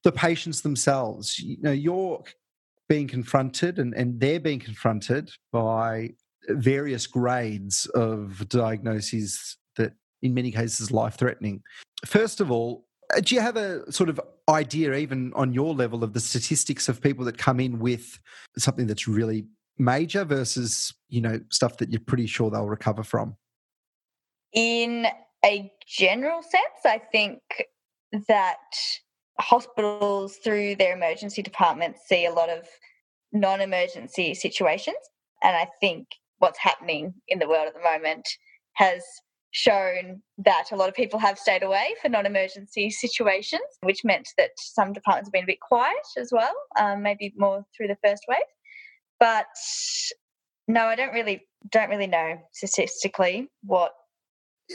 the 0.05 0.13
patients 0.13 0.61
themselves? 0.61 1.39
You 1.39 1.57
know, 1.61 1.73
you're 1.73 2.23
being 2.89 3.09
confronted 3.09 3.79
and, 3.79 3.95
and 3.95 4.21
they're 4.21 4.41
being 4.41 4.61
confronted 4.61 5.31
by 5.53 6.11
various 6.49 7.07
grades 7.07 7.87
of 7.95 8.49
diagnoses 8.49 9.57
that, 9.77 9.93
in 10.23 10.35
many 10.35 10.51
cases, 10.51 10.91
life 10.91 11.17
threatening. 11.17 11.63
First 12.05 12.41
of 12.41 12.51
all, 12.51 12.87
uh, 13.15 13.21
do 13.21 13.35
you 13.35 13.41
have 13.41 13.57
a 13.57 13.91
sort 13.93 14.09
of 14.09 14.21
idea, 14.49 14.95
even 14.95 15.33
on 15.35 15.53
your 15.53 15.75
level, 15.75 16.05
of 16.05 16.13
the 16.13 16.21
statistics 16.21 16.89
of 16.89 17.01
people 17.01 17.25
that 17.25 17.39
come 17.39 17.61
in 17.61 17.79
with 17.79 18.19
something 18.57 18.87
that's 18.87 19.09
really 19.09 19.47
major 19.79 20.25
versus, 20.25 20.95
you 21.09 21.21
know, 21.21 21.41
stuff 21.51 21.79
that 21.79 21.91
you're 21.91 22.01
pretty 22.01 22.27
sure 22.27 22.51
they'll 22.51 22.67
recover 22.67 23.03
from? 23.03 23.37
In 24.53 25.07
a 25.45 25.73
general 25.87 26.43
sense, 26.43 26.85
I 26.85 26.99
think 26.99 27.41
that 28.29 28.57
hospitals, 29.39 30.37
through 30.37 30.77
their 30.77 30.95
emergency 30.95 31.43
departments, 31.43 32.03
see 32.07 32.27
a 32.27 32.33
lot 32.33 32.51
of 32.51 32.67
non 33.33 33.61
emergency 33.61 34.35
situations. 34.35 34.97
And 35.43 35.57
I 35.57 35.67
think 35.81 36.09
what's 36.41 36.59
happening 36.59 37.15
in 37.29 37.39
the 37.39 37.49
world 37.49 37.69
at 37.69 37.75
the 37.75 37.81
moment 37.81 38.29
has 38.75 39.03
shown 39.53 40.23
that 40.39 40.67
a 40.71 40.77
lot 40.77 40.89
of 40.89 40.95
people 40.95 41.19
have 41.19 41.39
stayed 41.39 41.63
away 41.63 41.95
for 42.03 42.09
non 42.09 42.27
emergency 42.27 42.91
situations, 42.91 43.63
which 43.83 44.05
meant 44.05 44.29
that 44.37 44.51
some 44.57 44.93
departments 44.93 45.29
have 45.29 45.33
been 45.33 45.45
a 45.45 45.47
bit 45.47 45.61
quiet 45.61 45.97
as 46.19 46.31
well, 46.33 46.53
um, 46.79 47.03
maybe 47.03 47.33
more 47.37 47.65
through 47.77 47.89
the 47.89 47.99
first 48.05 48.25
wave. 48.29 48.39
But 49.19 49.47
no, 50.67 50.87
I 50.87 50.97
don't 50.97 51.13
really 51.13 51.47
don't 51.71 51.91
really 51.91 52.07
know 52.07 52.39
statistically 52.53 53.51
what 53.63 53.93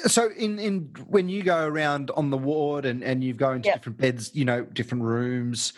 so 0.03 0.29
in 0.37 0.59
in 0.59 0.81
when 1.07 1.29
you 1.29 1.41
go 1.41 1.65
around 1.65 2.11
on 2.11 2.29
the 2.29 2.37
ward 2.37 2.85
and 2.85 3.03
and 3.03 3.23
you 3.23 3.33
go 3.33 3.53
into 3.53 3.67
yep. 3.67 3.77
different 3.77 3.97
beds 3.97 4.29
you 4.35 4.45
know 4.45 4.63
different 4.65 5.03
rooms 5.03 5.73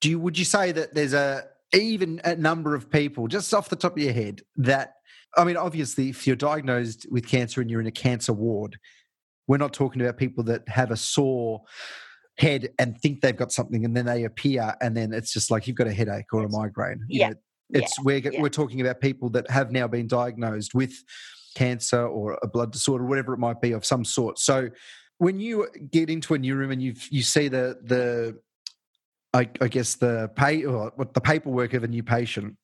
do 0.00 0.10
you 0.10 0.18
would 0.18 0.36
you 0.36 0.44
say 0.44 0.72
that 0.72 0.92
there's 0.92 1.14
a 1.14 1.44
even 1.72 2.20
a 2.24 2.34
number 2.34 2.74
of 2.74 2.90
people 2.90 3.28
just 3.28 3.54
off 3.54 3.68
the 3.68 3.76
top 3.76 3.92
of 3.92 4.02
your 4.02 4.12
head 4.12 4.42
that 4.56 4.96
i 5.36 5.44
mean 5.44 5.56
obviously 5.56 6.08
if 6.08 6.26
you're 6.26 6.36
diagnosed 6.36 7.06
with 7.10 7.26
cancer 7.26 7.60
and 7.60 7.70
you're 7.70 7.80
in 7.80 7.86
a 7.86 7.92
cancer 7.92 8.32
ward 8.32 8.78
we're 9.46 9.56
not 9.56 9.72
talking 9.72 10.00
about 10.00 10.16
people 10.16 10.44
that 10.44 10.68
have 10.68 10.90
a 10.90 10.96
sore 10.96 11.62
head 12.38 12.70
and 12.78 12.98
think 13.00 13.20
they've 13.20 13.36
got 13.36 13.52
something 13.52 13.84
and 13.84 13.96
then 13.96 14.06
they 14.06 14.24
appear 14.24 14.74
and 14.80 14.96
then 14.96 15.12
it's 15.12 15.32
just 15.32 15.50
like 15.50 15.66
you've 15.66 15.76
got 15.76 15.86
a 15.86 15.92
headache 15.92 16.32
or 16.32 16.44
a 16.44 16.48
migraine 16.48 17.04
yeah. 17.08 17.30
Know, 17.30 17.34
it's 17.72 17.98
yeah. 17.98 18.02
we're 18.04 18.18
yeah. 18.18 18.40
we're 18.40 18.48
talking 18.48 18.80
about 18.80 19.00
people 19.00 19.30
that 19.30 19.48
have 19.50 19.70
now 19.70 19.86
been 19.86 20.06
diagnosed 20.06 20.74
with 20.74 20.92
cancer 21.54 22.06
or 22.06 22.38
a 22.42 22.48
blood 22.48 22.70
disorder, 22.70 23.04
whatever 23.04 23.34
it 23.34 23.38
might 23.38 23.60
be 23.60 23.72
of 23.72 23.84
some 23.84 24.04
sort. 24.04 24.38
So 24.38 24.70
when 25.18 25.40
you 25.40 25.68
get 25.90 26.10
into 26.10 26.34
a 26.34 26.38
new 26.38 26.54
room 26.56 26.70
and 26.70 26.82
you 26.82 26.94
you 27.10 27.22
see 27.22 27.48
the 27.48 27.78
the 27.82 28.38
I, 29.32 29.48
I 29.60 29.68
guess 29.68 29.94
the 29.94 30.30
pay 30.34 30.64
or 30.64 30.92
what 30.96 31.14
the 31.14 31.20
paperwork 31.20 31.74
of 31.74 31.84
a 31.84 31.88
new 31.88 32.02
patient, 32.02 32.56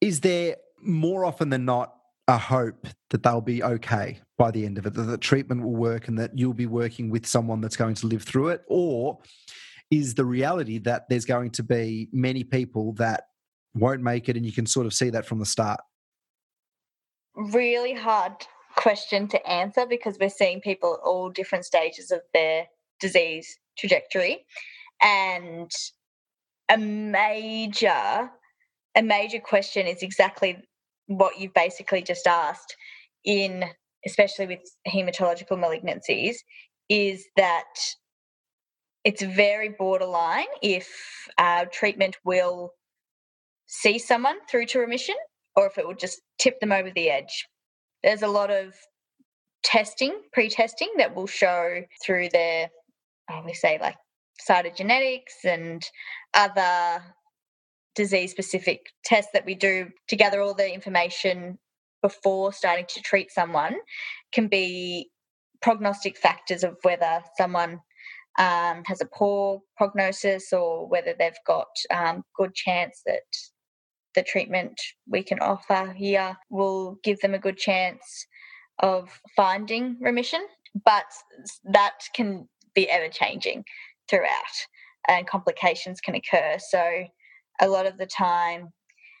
is 0.00 0.20
there 0.20 0.56
more 0.84 1.24
often 1.24 1.50
than 1.50 1.64
not 1.64 1.94
a 2.28 2.38
hope 2.38 2.86
that 3.10 3.22
they'll 3.22 3.40
be 3.40 3.62
okay 3.62 4.18
by 4.38 4.50
the 4.50 4.64
end 4.64 4.78
of 4.78 4.86
it, 4.86 4.94
that 4.94 5.02
the 5.02 5.18
treatment 5.18 5.62
will 5.62 5.76
work 5.76 6.08
and 6.08 6.18
that 6.18 6.36
you'll 6.38 6.54
be 6.54 6.66
working 6.66 7.10
with 7.10 7.26
someone 7.26 7.60
that's 7.60 7.76
going 7.76 7.94
to 7.96 8.06
live 8.06 8.22
through 8.22 8.48
it? 8.48 8.62
Or 8.68 9.18
is 9.90 10.14
the 10.14 10.24
reality 10.24 10.78
that 10.78 11.08
there's 11.08 11.24
going 11.24 11.50
to 11.50 11.62
be 11.62 12.08
many 12.12 12.44
people 12.44 12.92
that 12.94 13.24
won't 13.74 14.02
make 14.02 14.28
it 14.28 14.36
and 14.36 14.46
you 14.46 14.52
can 14.52 14.66
sort 14.66 14.86
of 14.86 14.94
see 14.94 15.10
that 15.10 15.26
from 15.26 15.38
the 15.38 15.46
start? 15.46 15.80
really 17.36 17.92
hard 17.92 18.32
question 18.76 19.28
to 19.28 19.46
answer 19.46 19.86
because 19.86 20.16
we're 20.20 20.28
seeing 20.28 20.60
people 20.60 20.94
at 20.94 21.06
all 21.06 21.30
different 21.30 21.64
stages 21.64 22.10
of 22.10 22.20
their 22.32 22.66
disease 23.00 23.58
trajectory 23.78 24.44
and 25.00 25.70
a 26.68 26.78
major 26.78 28.30
a 28.96 29.02
major 29.02 29.40
question 29.40 29.86
is 29.86 30.02
exactly 30.02 30.56
what 31.06 31.38
you've 31.38 31.54
basically 31.54 32.02
just 32.02 32.26
asked 32.26 32.76
in 33.24 33.64
especially 34.06 34.46
with 34.46 34.60
hematological 34.86 35.58
malignancies 35.58 36.36
is 36.88 37.24
that 37.36 37.64
it's 39.04 39.22
very 39.22 39.70
borderline 39.70 40.46
if 40.62 40.88
uh, 41.38 41.64
treatment 41.72 42.16
will 42.24 42.72
see 43.66 43.98
someone 43.98 44.36
through 44.48 44.66
to 44.66 44.78
remission 44.78 45.14
or 45.56 45.66
if 45.66 45.78
it 45.78 45.86
will 45.86 45.94
just 45.94 46.20
tip 46.38 46.58
them 46.60 46.72
over 46.72 46.90
the 46.90 47.10
edge. 47.10 47.46
There's 48.02 48.22
a 48.22 48.28
lot 48.28 48.50
of 48.50 48.74
testing, 49.62 50.20
pre 50.32 50.48
testing, 50.48 50.88
that 50.98 51.14
will 51.14 51.26
show 51.26 51.82
through 52.04 52.28
their, 52.30 52.68
I 53.28 53.42
we 53.44 53.54
say, 53.54 53.78
like 53.80 53.96
cytogenetics 54.48 55.44
and 55.44 55.82
other 56.34 57.02
disease 57.94 58.30
specific 58.30 58.86
tests 59.04 59.30
that 59.32 59.46
we 59.46 59.54
do 59.54 59.88
to 60.08 60.16
gather 60.16 60.40
all 60.40 60.54
the 60.54 60.72
information 60.72 61.58
before 62.02 62.52
starting 62.52 62.86
to 62.88 63.00
treat 63.02 63.30
someone 63.30 63.76
can 64.32 64.48
be 64.48 65.10
prognostic 65.62 66.18
factors 66.18 66.62
of 66.64 66.76
whether 66.82 67.22
someone 67.38 67.80
um, 68.38 68.82
has 68.84 69.00
a 69.00 69.06
poor 69.06 69.60
prognosis 69.76 70.52
or 70.52 70.88
whether 70.88 71.14
they've 71.18 71.32
got 71.46 71.68
um, 71.90 72.22
good 72.36 72.54
chance 72.54 73.00
that 73.06 73.22
the 74.14 74.22
treatment 74.22 74.80
we 75.08 75.22
can 75.22 75.38
offer 75.40 75.92
here 75.96 76.36
will 76.50 76.98
give 77.02 77.20
them 77.20 77.34
a 77.34 77.38
good 77.38 77.56
chance 77.56 78.26
of 78.80 79.08
finding 79.36 79.96
remission, 80.00 80.44
but 80.84 81.04
that 81.64 81.94
can 82.14 82.48
be 82.74 82.90
ever 82.90 83.08
changing 83.08 83.64
throughout 84.10 84.30
and 85.08 85.26
complications 85.26 86.00
can 86.00 86.14
occur. 86.14 86.56
So, 86.58 87.04
a 87.60 87.68
lot 87.68 87.86
of 87.86 87.98
the 87.98 88.06
time, 88.06 88.70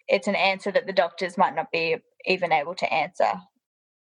it's 0.08 0.28
an 0.28 0.36
answer 0.36 0.72
that 0.72 0.86
the 0.86 0.92
doctors 0.94 1.38
might 1.38 1.54
not 1.56 1.72
be 1.72 1.96
even 2.26 2.52
able 2.52 2.74
to 2.76 2.92
answer 2.92 3.32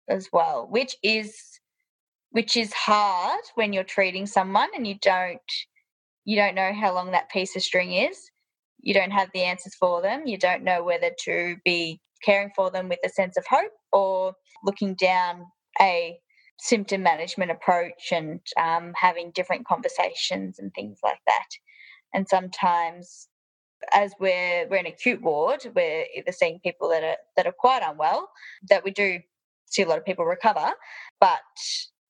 as 0.08 0.28
well, 0.32 0.68
which 0.70 0.96
is 1.02 1.34
which 2.32 2.56
is 2.56 2.72
hard 2.74 3.40
when 3.56 3.72
you're 3.72 3.84
treating 3.84 4.26
someone 4.26 4.68
and 4.76 4.86
you 4.86 4.96
don't 5.02 5.40
you 6.26 6.36
don't 6.36 6.54
know 6.56 6.72
how 6.74 6.94
long 6.94 7.12
that 7.12 7.30
piece 7.30 7.56
of 7.56 7.62
string 7.62 7.92
is 7.92 8.18
you 8.82 8.94
don't 8.94 9.12
have 9.12 9.30
the 9.34 9.42
answers 9.44 9.74
for 9.76 10.02
them. 10.02 10.24
You 10.26 10.38
don't 10.38 10.64
know 10.64 10.84
whether 10.84 11.12
to 11.24 11.56
be 11.64 12.00
caring 12.24 12.50
for 12.56 12.70
them 12.70 12.90
with 12.90 13.00
a 13.04 13.10
sense 13.10 13.38
of 13.38 13.46
hope 13.48 13.72
or 13.92 14.34
looking 14.64 14.96
down 14.96 15.44
a 15.80 16.18
symptom 16.60 17.02
management 17.04 17.52
approach 17.52 18.12
and 18.12 18.40
um, 18.60 18.92
having 18.96 19.32
different 19.34 19.66
conversations 19.66 20.58
and 20.60 20.72
things 20.74 21.00
like 21.04 21.20
that. 21.28 21.46
And 22.14 22.28
sometimes, 22.28 23.28
as 23.92 24.12
we're 24.20 24.66
we're 24.68 24.76
in 24.76 24.86
acute 24.86 25.22
ward, 25.22 25.60
we're 25.74 26.06
either 26.16 26.32
seeing 26.32 26.60
people 26.60 26.88
that 26.90 27.02
are 27.02 27.16
that 27.36 27.46
are 27.46 27.54
quite 27.56 27.82
unwell. 27.82 28.28
That 28.68 28.84
we 28.84 28.90
do 28.90 29.18
see 29.66 29.82
a 29.82 29.88
lot 29.88 29.98
of 29.98 30.04
people 30.04 30.24
recover, 30.24 30.72
but 31.20 31.40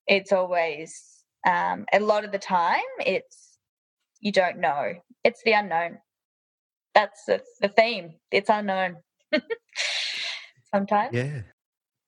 it's 0.06 0.32
always 0.32 1.22
um, 1.46 1.86
a 1.92 2.00
lot 2.00 2.24
of 2.24 2.32
the 2.32 2.38
time 2.38 2.80
it's 3.00 3.58
you 4.20 4.32
don't 4.32 4.58
know. 4.58 4.94
It's 5.24 5.42
the 5.44 5.52
unknown 5.52 5.98
that's 6.94 7.24
the, 7.24 7.42
the 7.60 7.68
theme. 7.68 8.14
It's 8.30 8.48
unknown 8.48 8.96
sometimes. 10.74 11.10
Yeah. 11.12 11.42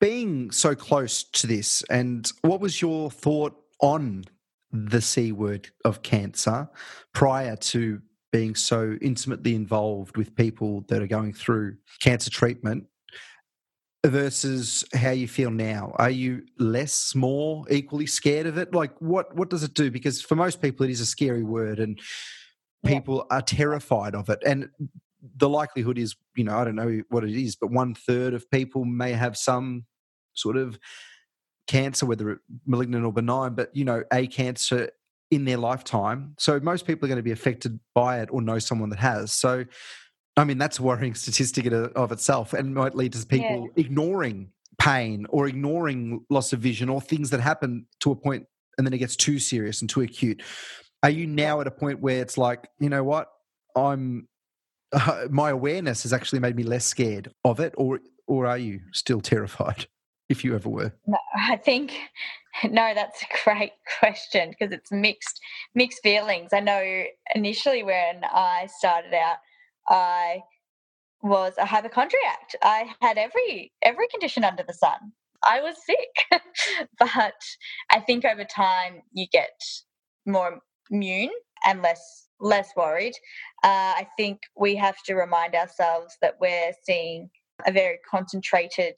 Being 0.01 0.51
so 0.51 0.75
close 0.75 1.23
to 1.23 1.47
this, 1.47 1.83
and 1.89 2.31
what 2.43 2.61
was 2.61 2.83
your 2.83 3.11
thought 3.11 3.57
on 3.81 4.25
the 4.73 5.01
C 5.01 5.31
word 5.31 5.69
of 5.85 6.03
cancer 6.03 6.69
prior 7.13 7.55
to 7.57 8.01
being 8.33 8.55
so 8.55 8.97
intimately 9.01 9.55
involved 9.55 10.17
with 10.17 10.35
people 10.35 10.85
that 10.89 11.03
are 11.03 11.07
going 11.07 11.33
through 11.33 11.77
cancer 12.01 12.31
treatment 12.31 12.85
versus 14.05 14.85
how 14.95 15.11
you 15.11 15.29
feel 15.29 15.51
now 15.51 15.93
are 15.97 16.11
you 16.11 16.43
less 16.59 17.15
more 17.15 17.65
equally 17.71 18.07
scared 18.07 18.47
of 18.47 18.59
it 18.59 18.75
like 18.75 18.91
what 19.01 19.33
what 19.37 19.49
does 19.49 19.63
it 19.63 19.75
do 19.75 19.93
because 19.93 20.21
for 20.21 20.35
most 20.35 20.61
people 20.61 20.85
it 20.85 20.91
is 20.91 21.01
a 21.01 21.07
scary 21.07 21.45
word 21.45 21.79
and 21.79 22.01
people 22.85 23.27
yeah. 23.31 23.37
are 23.37 23.43
terrified 23.43 24.15
of 24.15 24.29
it. 24.29 24.43
And 24.45 24.69
the 25.37 25.49
likelihood 25.49 25.99
is, 25.99 26.17
you 26.37 26.45
know, 26.45 26.57
I 26.57 26.65
don't 26.65 26.77
know 26.77 27.03
what 27.09 27.25
it 27.25 27.35
is, 27.35 27.57
but 27.57 27.71
one 27.71 27.95
third 27.95 28.35
of 28.35 28.51
people 28.51 28.85
may 28.85 29.13
have 29.13 29.37
some 29.37 29.85
sort 30.35 30.57
of 30.57 30.79
cancer, 31.67 32.07
whether 32.07 32.41
malignant 32.67 33.05
or 33.05 33.13
benign, 33.13 33.55
but, 33.55 33.75
you 33.75 33.85
know, 33.85 34.03
a 34.13 34.27
cancer 34.27 34.91
in 35.33 35.47
their 35.47 35.57
lifetime. 35.57 36.35
So 36.39 36.61
most 36.61 36.87
people 36.87 37.07
are 37.07 37.09
going 37.09 37.17
to 37.17 37.23
be 37.23 37.33
affected 37.33 37.81
by 37.95 38.21
it 38.21 38.29
or 38.31 38.43
know 38.43 38.59
someone 38.59 38.91
that 38.91 38.99
has. 38.99 39.33
So, 39.33 39.65
I 40.37 40.45
mean, 40.45 40.59
that's 40.59 40.79
a 40.79 40.83
worrying 40.83 41.15
statistic 41.25 41.67
of 41.67 42.13
itself 42.13 42.53
and 42.53 42.75
might 42.75 42.95
lead 42.95 43.15
to 43.15 43.27
people 43.27 43.71
yeah. 43.75 43.83
ignoring 43.83 44.51
pain 44.79 45.27
or 45.31 45.49
ignoring 45.49 46.21
loss 46.29 46.53
of 46.53 46.61
vision 46.61 46.91
or 46.91 47.01
things 47.01 47.31
that 47.31 47.41
happen 47.41 47.87
to 48.01 48.13
a 48.13 48.15
point 48.15 48.45
and 48.77 48.87
then 48.87 48.93
it 48.93 48.99
gets 48.99 49.17
too 49.17 49.39
serious 49.39 49.81
and 49.81 49.89
too 49.89 50.03
acute. 50.03 50.43
Are 51.03 51.11
you 51.11 51.27
now 51.27 51.63
at 51.63 51.67
a 51.67 51.71
point 51.71 52.01
where 52.01 52.21
it's 52.21 52.37
like, 52.37 52.69
you 52.79 52.91
know 52.91 53.03
what, 53.03 53.29
I'm 53.75 54.29
uh, 54.93 55.27
my 55.31 55.49
awareness 55.49 56.03
has 56.03 56.13
actually 56.13 56.41
made 56.41 56.57
me 56.57 56.63
less 56.63 56.85
scared 56.85 57.33
of 57.45 57.59
it, 57.59 57.73
or 57.79 58.01
or 58.27 58.47
are 58.47 58.59
you 58.59 58.81
still 58.93 59.21
terrified? 59.21 59.87
If 60.29 60.45
you 60.45 60.55
ever 60.55 60.69
were, 60.69 60.93
no, 61.07 61.19
I 61.37 61.57
think 61.57 61.93
no. 62.65 62.93
That's 62.95 63.23
a 63.23 63.45
great 63.45 63.73
question 63.99 64.51
because 64.51 64.73
it's 64.73 64.91
mixed 64.91 65.41
mixed 65.75 66.01
feelings. 66.03 66.53
I 66.53 66.61
know 66.61 67.05
initially 67.35 67.83
when 67.83 68.25
I 68.25 68.69
started 68.79 69.15
out, 69.15 69.39
I 69.89 70.41
was 71.23 71.55
a 71.59 71.67
hypochondriac. 71.67 72.55
I 72.63 72.95
had 73.01 73.19
every 73.19 73.73
every 73.83 74.09
condition 74.09 74.45
under 74.45 74.63
the 74.63 74.75
sun. 74.75 75.13
I 75.49 75.61
was 75.61 75.77
sick. 75.85 76.41
but 76.99 77.33
I 77.91 78.01
think 78.01 78.25
over 78.25 78.45
time 78.45 79.03
you 79.13 79.27
get 79.31 79.61
more 80.27 80.61
immune 80.91 81.31
and 81.67 81.83
less 81.83 82.29
less 82.41 82.71
worried. 82.77 83.15
Uh, 83.63 83.95
I 83.97 84.09
think 84.17 84.41
we 84.57 84.75
have 84.77 84.97
to 85.07 85.15
remind 85.15 85.55
ourselves 85.55 86.17
that 86.21 86.37
we're 86.41 86.73
seeing 86.85 87.31
a 87.67 87.73
very 87.73 87.99
concentrated 88.11 88.95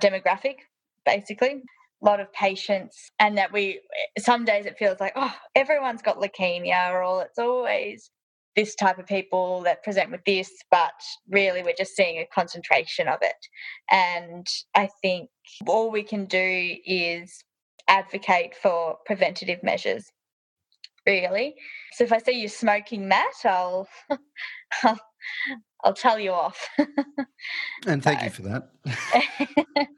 demographic, 0.00 0.56
basically. 1.04 1.62
A 2.00 2.04
lot 2.04 2.20
of 2.20 2.32
patients, 2.32 3.10
and 3.18 3.36
that 3.38 3.52
we 3.52 3.80
some 4.18 4.44
days 4.44 4.66
it 4.66 4.78
feels 4.78 5.00
like, 5.00 5.12
oh, 5.16 5.34
everyone's 5.56 6.02
got 6.02 6.18
leukemia, 6.18 6.92
or 6.92 7.02
oh, 7.02 7.18
it's 7.20 7.38
always 7.38 8.10
this 8.58 8.74
type 8.74 8.98
of 8.98 9.06
people 9.06 9.62
that 9.62 9.84
present 9.84 10.10
with 10.10 10.24
this, 10.26 10.50
but 10.68 10.92
really 11.30 11.62
we're 11.62 11.74
just 11.78 11.94
seeing 11.94 12.18
a 12.18 12.26
concentration 12.34 13.06
of 13.06 13.18
it. 13.22 13.36
And 13.88 14.46
I 14.74 14.88
think 15.00 15.30
all 15.66 15.92
we 15.92 16.02
can 16.02 16.24
do 16.24 16.76
is 16.84 17.44
advocate 17.86 18.56
for 18.60 18.96
preventative 19.06 19.62
measures, 19.62 20.06
really. 21.06 21.54
So 21.92 22.02
if 22.02 22.12
I 22.12 22.18
see 22.18 22.40
you 22.40 22.48
smoking 22.48 23.08
that, 23.10 23.32
I'll, 23.44 23.88
I'll, 24.82 24.98
I'll 25.84 25.94
tell 25.94 26.18
you 26.18 26.32
off. 26.32 26.68
and 27.86 28.02
thank 28.02 28.22
you 28.22 28.30
for 28.30 28.42
that. 28.42 28.70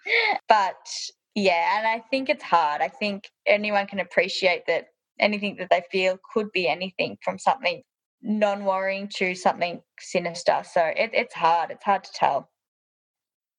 but 0.48 0.88
yeah, 1.34 1.78
and 1.78 1.86
I 1.86 2.04
think 2.10 2.28
it's 2.28 2.42
hard. 2.42 2.82
I 2.82 2.88
think 2.88 3.30
anyone 3.46 3.86
can 3.86 4.00
appreciate 4.00 4.66
that 4.66 4.86
anything 5.18 5.56
that 5.56 5.68
they 5.70 5.82
feel 5.90 6.18
could 6.32 6.50
be 6.52 6.68
anything 6.68 7.16
from 7.22 7.38
something 7.38 7.82
non 8.22 8.64
worrying 8.64 9.08
to 9.16 9.34
something 9.34 9.80
sinister. 9.98 10.62
So 10.70 10.84
it, 10.84 11.10
it's 11.12 11.34
hard. 11.34 11.70
It's 11.70 11.84
hard 11.84 12.04
to 12.04 12.12
tell. 12.12 12.50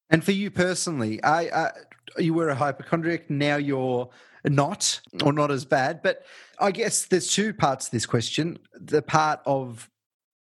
And 0.09 0.23
for 0.23 0.33
you 0.33 0.51
personally, 0.51 1.23
I 1.23 1.47
uh, 1.47 1.71
you 2.17 2.33
were 2.33 2.49
a 2.49 2.55
hypochondriac. 2.55 3.29
Now 3.29 3.55
you're 3.55 4.09
not, 4.43 4.99
or 5.23 5.31
not 5.31 5.51
as 5.51 5.65
bad. 5.65 6.01
But 6.01 6.25
I 6.59 6.71
guess 6.71 7.05
there's 7.05 7.31
two 7.33 7.53
parts 7.53 7.85
to 7.85 7.91
this 7.91 8.05
question. 8.05 8.59
The 8.73 9.01
part 9.01 9.39
of 9.45 9.89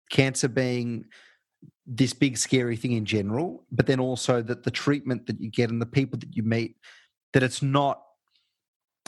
cancer 0.09 0.47
being 0.47 1.05
this 1.85 2.13
big 2.13 2.37
scary 2.37 2.75
thing 2.75 2.93
in 2.93 3.05
general, 3.05 3.65
but 3.71 3.85
then 3.85 3.99
also 3.99 4.41
that 4.41 4.63
the 4.63 4.71
treatment 4.71 5.27
that 5.27 5.39
you 5.39 5.49
get 5.49 5.69
and 5.69 5.81
the 5.81 5.85
people 5.85 6.17
that 6.19 6.35
you 6.35 6.43
meet, 6.43 6.77
that 7.33 7.43
it's 7.43 7.61
not 7.61 8.01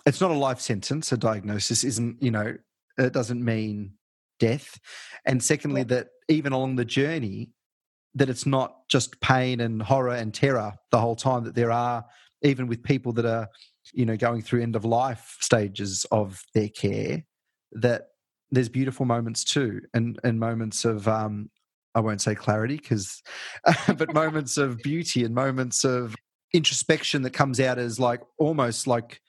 it's 0.05 0.21
not 0.21 0.31
a 0.31 0.35
life 0.35 0.59
sentence. 0.59 1.11
A 1.11 1.17
diagnosis 1.17 1.83
isn't, 1.83 2.21
you 2.23 2.31
know, 2.31 2.55
it 2.97 3.11
doesn't 3.11 3.43
mean 3.43 3.93
death 4.39 4.79
and 5.25 5.41
secondly 5.41 5.81
yeah. 5.81 5.85
that 5.85 6.07
even 6.29 6.53
along 6.53 6.75
the 6.75 6.85
journey 6.85 7.51
that 8.15 8.29
it's 8.29 8.45
not 8.45 8.87
just 8.89 9.19
pain 9.21 9.59
and 9.59 9.81
horror 9.81 10.13
and 10.13 10.33
terror 10.33 10.73
the 10.91 10.99
whole 10.99 11.15
time 11.15 11.43
that 11.43 11.55
there 11.55 11.71
are 11.71 12.05
even 12.43 12.67
with 12.67 12.83
people 12.83 13.11
that 13.13 13.25
are 13.25 13.47
you 13.93 14.05
know 14.05 14.17
going 14.17 14.41
through 14.41 14.61
end 14.61 14.75
of 14.75 14.85
life 14.85 15.37
stages 15.39 16.05
of 16.11 16.43
their 16.53 16.69
care 16.69 17.23
that 17.71 18.07
there's 18.51 18.69
beautiful 18.69 19.05
moments 19.05 19.43
too 19.43 19.81
and 19.93 20.19
and 20.23 20.39
moments 20.39 20.85
of 20.85 21.07
um 21.07 21.49
i 21.95 21.99
won't 21.99 22.21
say 22.21 22.35
clarity 22.35 22.77
because 22.77 23.21
but 23.97 24.13
moments 24.13 24.57
of 24.57 24.77
beauty 24.79 25.23
and 25.23 25.35
moments 25.35 25.83
of 25.83 26.15
introspection 26.53 27.21
that 27.21 27.31
comes 27.31 27.59
out 27.59 27.77
as 27.77 27.99
like 27.99 28.21
almost 28.37 28.87
like 28.87 29.21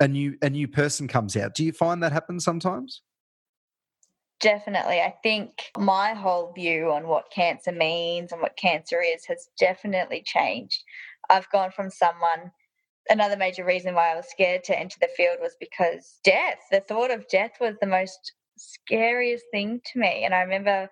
a 0.00 0.08
new 0.08 0.36
a 0.42 0.50
new 0.50 0.68
person 0.68 1.06
comes 1.06 1.36
out 1.36 1.54
do 1.54 1.64
you 1.64 1.72
find 1.72 2.02
that 2.02 2.12
happens 2.12 2.44
sometimes 2.44 3.02
Definitely. 4.40 5.00
I 5.00 5.14
think 5.22 5.70
my 5.78 6.12
whole 6.12 6.52
view 6.52 6.92
on 6.92 7.08
what 7.08 7.30
cancer 7.30 7.72
means 7.72 8.32
and 8.32 8.42
what 8.42 8.56
cancer 8.56 9.00
is 9.00 9.24
has 9.26 9.48
definitely 9.58 10.22
changed. 10.26 10.82
I've 11.30 11.50
gone 11.50 11.70
from 11.70 11.88
someone, 11.88 12.52
another 13.08 13.36
major 13.36 13.64
reason 13.64 13.94
why 13.94 14.12
I 14.12 14.16
was 14.16 14.28
scared 14.28 14.62
to 14.64 14.78
enter 14.78 14.98
the 15.00 15.08
field 15.16 15.38
was 15.40 15.56
because 15.58 16.20
death, 16.22 16.58
the 16.70 16.80
thought 16.80 17.10
of 17.10 17.26
death 17.28 17.52
was 17.60 17.76
the 17.80 17.86
most 17.86 18.32
scariest 18.56 19.44
thing 19.52 19.80
to 19.92 19.98
me. 19.98 20.24
And 20.24 20.34
I 20.34 20.42
remember 20.42 20.88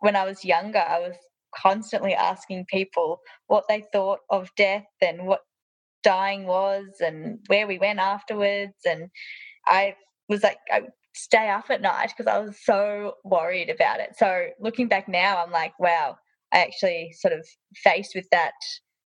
when 0.00 0.16
I 0.16 0.24
was 0.24 0.44
younger, 0.44 0.78
I 0.78 0.98
was 1.00 1.16
constantly 1.54 2.14
asking 2.14 2.66
people 2.66 3.20
what 3.46 3.64
they 3.68 3.84
thought 3.92 4.20
of 4.30 4.50
death 4.56 4.86
and 5.02 5.26
what 5.26 5.40
dying 6.02 6.46
was 6.46 6.86
and 7.00 7.38
where 7.48 7.66
we 7.66 7.78
went 7.78 7.98
afterwards. 7.98 8.74
And 8.84 9.08
I 9.66 9.94
was 10.28 10.42
like, 10.42 10.58
I 10.70 10.82
stay 11.14 11.50
up 11.50 11.70
at 11.70 11.82
night 11.82 12.12
because 12.16 12.32
I 12.32 12.38
was 12.38 12.56
so 12.62 13.14
worried 13.24 13.68
about 13.68 14.00
it. 14.00 14.10
So 14.16 14.48
looking 14.60 14.88
back 14.88 15.08
now, 15.08 15.42
I'm 15.42 15.50
like, 15.50 15.78
wow, 15.78 16.16
I 16.52 16.60
actually 16.60 17.12
sort 17.18 17.34
of 17.34 17.46
faced 17.76 18.14
with 18.14 18.26
that 18.30 18.52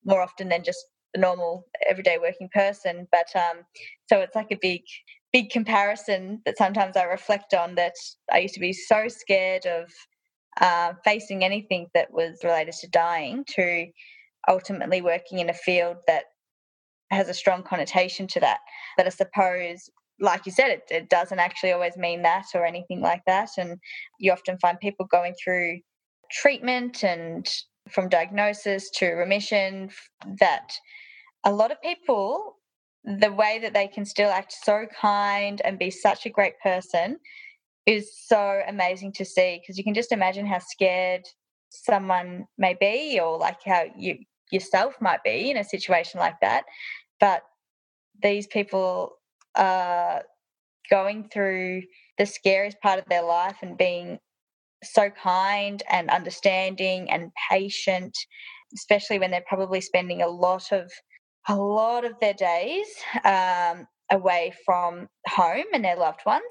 more 0.05 0.21
often 0.21 0.49
than 0.49 0.63
just 0.63 0.83
the 1.13 1.19
normal 1.19 1.65
everyday 1.87 2.17
working 2.17 2.49
person. 2.53 3.07
But 3.11 3.27
um, 3.35 3.63
so 4.07 4.19
it's 4.19 4.35
like 4.35 4.51
a 4.51 4.57
big, 4.61 4.81
big 5.31 5.49
comparison 5.49 6.41
that 6.45 6.57
sometimes 6.57 6.97
I 6.97 7.03
reflect 7.03 7.53
on 7.53 7.75
that 7.75 7.93
I 8.31 8.39
used 8.39 8.55
to 8.55 8.59
be 8.59 8.73
so 8.73 9.07
scared 9.07 9.65
of 9.65 9.91
uh, 10.59 10.93
facing 11.03 11.43
anything 11.43 11.87
that 11.93 12.11
was 12.11 12.39
related 12.43 12.73
to 12.81 12.89
dying 12.89 13.45
to 13.55 13.87
ultimately 14.47 15.01
working 15.01 15.39
in 15.39 15.49
a 15.49 15.53
field 15.53 15.97
that 16.07 16.25
has 17.11 17.29
a 17.29 17.33
strong 17.33 17.63
connotation 17.63 18.27
to 18.27 18.39
that. 18.39 18.59
But 18.97 19.05
I 19.05 19.09
suppose 19.09 19.89
like 20.19 20.45
you 20.45 20.51
said, 20.51 20.69
it, 20.69 20.83
it 20.89 21.09
doesn't 21.09 21.39
actually 21.39 21.71
always 21.71 21.97
mean 21.97 22.21
that 22.23 22.45
or 22.53 22.65
anything 22.65 23.01
like 23.01 23.23
that. 23.25 23.49
And 23.57 23.77
you 24.19 24.31
often 24.31 24.57
find 24.59 24.79
people 24.79 25.05
going 25.05 25.33
through 25.41 25.79
treatment 26.31 27.03
and 27.03 27.47
from 27.89 28.09
diagnosis 28.09 28.89
to 28.91 29.07
remission 29.11 29.89
that 30.39 30.73
a 31.43 31.51
lot 31.51 31.71
of 31.71 31.81
people, 31.81 32.57
the 33.03 33.31
way 33.31 33.59
that 33.61 33.73
they 33.73 33.87
can 33.87 34.05
still 34.05 34.29
act 34.29 34.53
so 34.63 34.85
kind 34.99 35.61
and 35.63 35.79
be 35.79 35.89
such 35.89 36.25
a 36.25 36.29
great 36.29 36.59
person 36.61 37.17
is 37.85 38.11
so 38.27 38.61
amazing 38.67 39.11
to 39.13 39.25
see 39.25 39.59
because 39.61 39.77
you 39.77 39.83
can 39.83 39.93
just 39.93 40.11
imagine 40.11 40.45
how 40.45 40.59
scared 40.59 41.25
someone 41.69 42.45
may 42.57 42.75
be 42.79 43.19
or 43.19 43.37
like 43.37 43.59
how 43.65 43.85
you 43.97 44.17
yourself 44.51 44.95
might 44.99 45.23
be 45.23 45.51
in 45.51 45.57
a 45.57 45.63
situation 45.63 46.19
like 46.19 46.39
that. 46.41 46.65
But 47.19 47.43
these 48.21 48.47
people 48.47 49.13
uh, 49.55 50.19
going 50.89 51.29
through 51.31 51.83
the 52.17 52.25
scariest 52.25 52.79
part 52.81 52.99
of 52.99 53.05
their 53.09 53.23
life 53.23 53.57
and 53.61 53.77
being 53.77 54.19
so 54.83 55.09
kind 55.09 55.83
and 55.89 56.09
understanding 56.09 57.09
and 57.11 57.31
patient, 57.49 58.17
especially 58.73 59.19
when 59.19 59.31
they're 59.31 59.43
probably 59.47 59.81
spending 59.81 60.21
a 60.21 60.27
lot 60.27 60.71
of 60.71 60.91
a 61.49 61.55
lot 61.55 62.05
of 62.05 62.13
their 62.21 62.35
days 62.35 62.87
um, 63.25 63.87
away 64.11 64.53
from 64.65 65.07
home 65.27 65.65
and 65.73 65.83
their 65.83 65.97
loved 65.97 66.21
ones. 66.25 66.43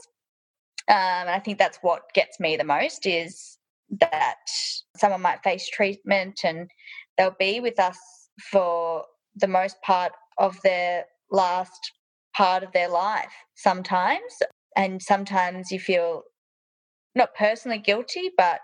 Um, 0.88 0.96
and 0.96 1.30
I 1.30 1.38
think 1.38 1.58
that's 1.58 1.78
what 1.82 2.02
gets 2.14 2.40
me 2.40 2.56
the 2.56 2.64
most 2.64 3.06
is 3.06 3.58
that 4.00 4.36
someone 4.96 5.22
might 5.22 5.42
face 5.42 5.68
treatment 5.70 6.40
and 6.44 6.68
they'll 7.16 7.36
be 7.38 7.60
with 7.60 7.78
us 7.78 7.98
for 8.50 9.04
the 9.36 9.46
most 9.46 9.80
part 9.82 10.12
of 10.38 10.58
their 10.62 11.04
last 11.30 11.92
part 12.36 12.62
of 12.62 12.72
their 12.72 12.88
life 12.88 13.32
sometimes. 13.54 14.38
And 14.76 15.00
sometimes 15.00 15.70
you 15.70 15.78
feel 15.78 16.22
not 17.14 17.34
personally 17.36 17.78
guilty, 17.78 18.30
but 18.36 18.60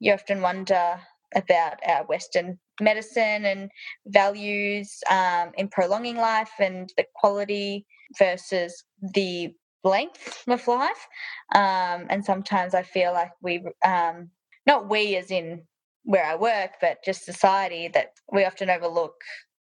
you 0.00 0.12
often 0.12 0.40
wonder 0.40 1.00
about 1.34 1.78
our 1.86 2.04
Western 2.04 2.58
medicine 2.82 3.44
and 3.44 3.70
values 4.06 5.00
um, 5.10 5.52
in 5.56 5.68
prolonging 5.68 6.16
life 6.16 6.52
and 6.58 6.92
the 6.96 7.04
quality 7.14 7.86
versus 8.18 8.84
the 9.14 9.52
length 9.84 10.44
of 10.48 10.66
life. 10.68 11.06
Um, 11.54 12.06
and 12.10 12.24
sometimes 12.24 12.74
I 12.74 12.82
feel 12.82 13.12
like 13.12 13.32
we, 13.42 13.64
um, 13.84 14.30
not 14.66 14.88
we 14.88 15.16
as 15.16 15.30
in 15.30 15.62
where 16.04 16.24
I 16.24 16.36
work, 16.36 16.72
but 16.80 17.04
just 17.04 17.24
society, 17.24 17.88
that 17.94 18.12
we 18.32 18.44
often 18.44 18.70
overlook 18.70 19.14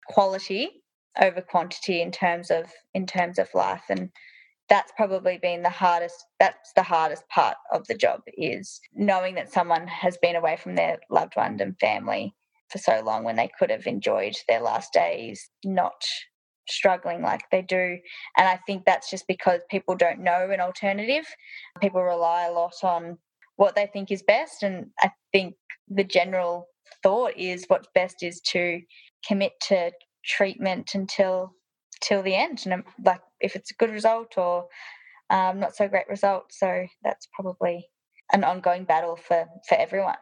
quality 0.07 0.81
over 1.19 1.41
quantity 1.41 2.01
in 2.01 2.11
terms 2.11 2.51
of 2.51 2.71
in 2.93 3.05
terms 3.05 3.39
of 3.39 3.47
life 3.53 3.83
and 3.89 4.09
that's 4.69 4.91
probably 4.97 5.37
been 5.37 5.63
the 5.63 5.69
hardest 5.69 6.25
that's 6.39 6.73
the 6.75 6.83
hardest 6.83 7.27
part 7.29 7.55
of 7.71 7.85
the 7.87 7.95
job 7.95 8.21
is 8.37 8.79
knowing 8.93 9.35
that 9.35 9.51
someone 9.51 9.87
has 9.87 10.17
been 10.17 10.35
away 10.35 10.57
from 10.57 10.75
their 10.75 10.97
loved 11.09 11.35
one 11.35 11.59
and 11.59 11.77
family 11.79 12.33
for 12.69 12.77
so 12.77 13.01
long 13.05 13.23
when 13.23 13.35
they 13.35 13.49
could 13.59 13.69
have 13.69 13.87
enjoyed 13.87 14.35
their 14.47 14.61
last 14.61 14.93
days 14.93 15.49
not 15.63 16.01
struggling 16.69 17.21
like 17.21 17.43
they 17.49 17.61
do 17.61 17.97
and 18.37 18.47
i 18.47 18.59
think 18.67 18.83
that's 18.85 19.09
just 19.09 19.25
because 19.27 19.61
people 19.69 19.95
don't 19.95 20.19
know 20.19 20.49
an 20.51 20.59
alternative. 20.59 21.25
People 21.81 22.03
rely 22.03 22.45
a 22.45 22.51
lot 22.51 22.73
on 22.83 23.17
what 23.55 23.75
they 23.75 23.87
think 23.87 24.11
is 24.11 24.23
best 24.23 24.63
and 24.63 24.87
i 25.01 25.11
think 25.31 25.55
the 25.87 26.03
general 26.03 26.67
thought 27.03 27.33
is 27.37 27.65
what's 27.67 27.87
best 27.93 28.17
is 28.21 28.41
to 28.41 28.81
commit 29.25 29.53
to 29.61 29.91
treatment 30.25 30.91
until 30.93 31.51
till 32.01 32.21
the 32.21 32.35
end 32.35 32.63
and 32.65 32.83
like 33.03 33.21
if 33.39 33.55
it's 33.55 33.71
a 33.71 33.75
good 33.75 33.89
result 33.89 34.37
or 34.37 34.67
um, 35.29 35.59
not 35.59 35.75
so 35.75 35.87
great 35.87 36.07
result 36.07 36.45
so 36.49 36.85
that's 37.03 37.27
probably 37.33 37.87
an 38.33 38.43
ongoing 38.43 38.83
battle 38.83 39.15
for 39.15 39.45
for 39.67 39.75
everyone 39.75 40.17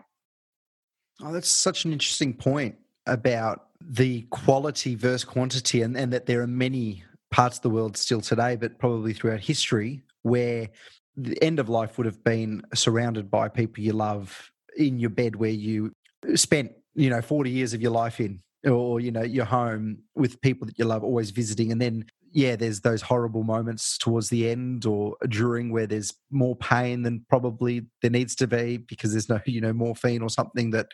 Oh, 1.22 1.32
that's 1.32 1.50
such 1.50 1.86
an 1.86 1.94
interesting 1.94 2.34
point 2.34 2.76
about 3.06 3.68
the 3.82 4.24
quality 4.32 4.96
versus 4.96 5.24
quantity, 5.24 5.82
and, 5.82 5.96
and 5.96 6.12
that 6.12 6.26
there 6.26 6.42
are 6.42 6.48
many 6.48 7.04
parts 7.32 7.58
of 7.58 7.62
the 7.64 7.70
world 7.70 7.98
still 7.98 8.22
today, 8.22 8.56
but 8.56 8.80
probably 8.80 9.14
throughout 9.14 9.40
history, 9.40 10.04
where 10.24 10.70
the 11.16 11.42
end 11.44 11.60
of 11.60 11.70
life 11.70 11.98
would 11.98 12.06
have 12.06 12.24
been 12.24 12.62
surrounded 12.74 13.30
by 13.32 13.48
people 13.48 13.84
you 13.84 13.94
love 13.94 14.52
in 14.78 15.00
your 15.00 15.10
bed 15.10 15.36
where 15.36 15.50
you 15.50 15.92
spent, 16.36 16.72
you 16.96 17.10
know, 17.10 17.22
40 17.22 17.50
years 17.50 17.74
of 17.74 17.82
your 17.82 17.92
life 17.92 18.20
in, 18.20 18.42
or, 18.66 19.00
you 19.00 19.12
know, 19.12 19.22
your 19.22 19.46
home 19.46 20.00
with 20.16 20.42
people 20.42 20.66
that 20.68 20.78
you 20.78 20.86
love, 20.86 21.04
always 21.04 21.32
visiting. 21.32 21.72
And 21.72 21.80
then 21.80 22.06
yeah, 22.36 22.58
there's 22.58 22.82
those 22.82 23.02
horrible 23.02 23.44
moments 23.44 23.98
towards 23.98 24.28
the 24.28 24.50
end 24.50 24.86
or 24.86 25.16
during 25.30 25.72
where 25.72 25.88
there's 25.88 26.14
more 26.30 26.56
pain 26.58 27.04
than 27.04 27.26
probably 27.30 27.88
there 28.02 28.12
needs 28.12 28.36
to 28.36 28.46
be 28.46 28.76
because 28.76 29.14
there's 29.14 29.30
no, 29.30 29.40
you 29.46 29.62
know, 29.62 29.72
morphine 29.72 30.22
or 30.22 30.30
something 30.30 30.72
that 30.72 30.88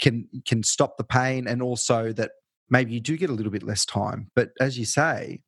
can 0.00 0.28
can 0.46 0.62
stop 0.62 0.98
the 0.98 1.04
pain, 1.04 1.48
and 1.48 1.62
also 1.62 2.12
that 2.12 2.32
maybe 2.68 2.92
you 2.92 3.00
do 3.00 3.16
get 3.16 3.30
a 3.30 3.32
little 3.32 3.50
bit 3.50 3.62
less 3.62 3.86
time. 3.86 4.30
But 4.36 4.50
as 4.60 4.78
you 4.78 4.84
say, 4.84 5.40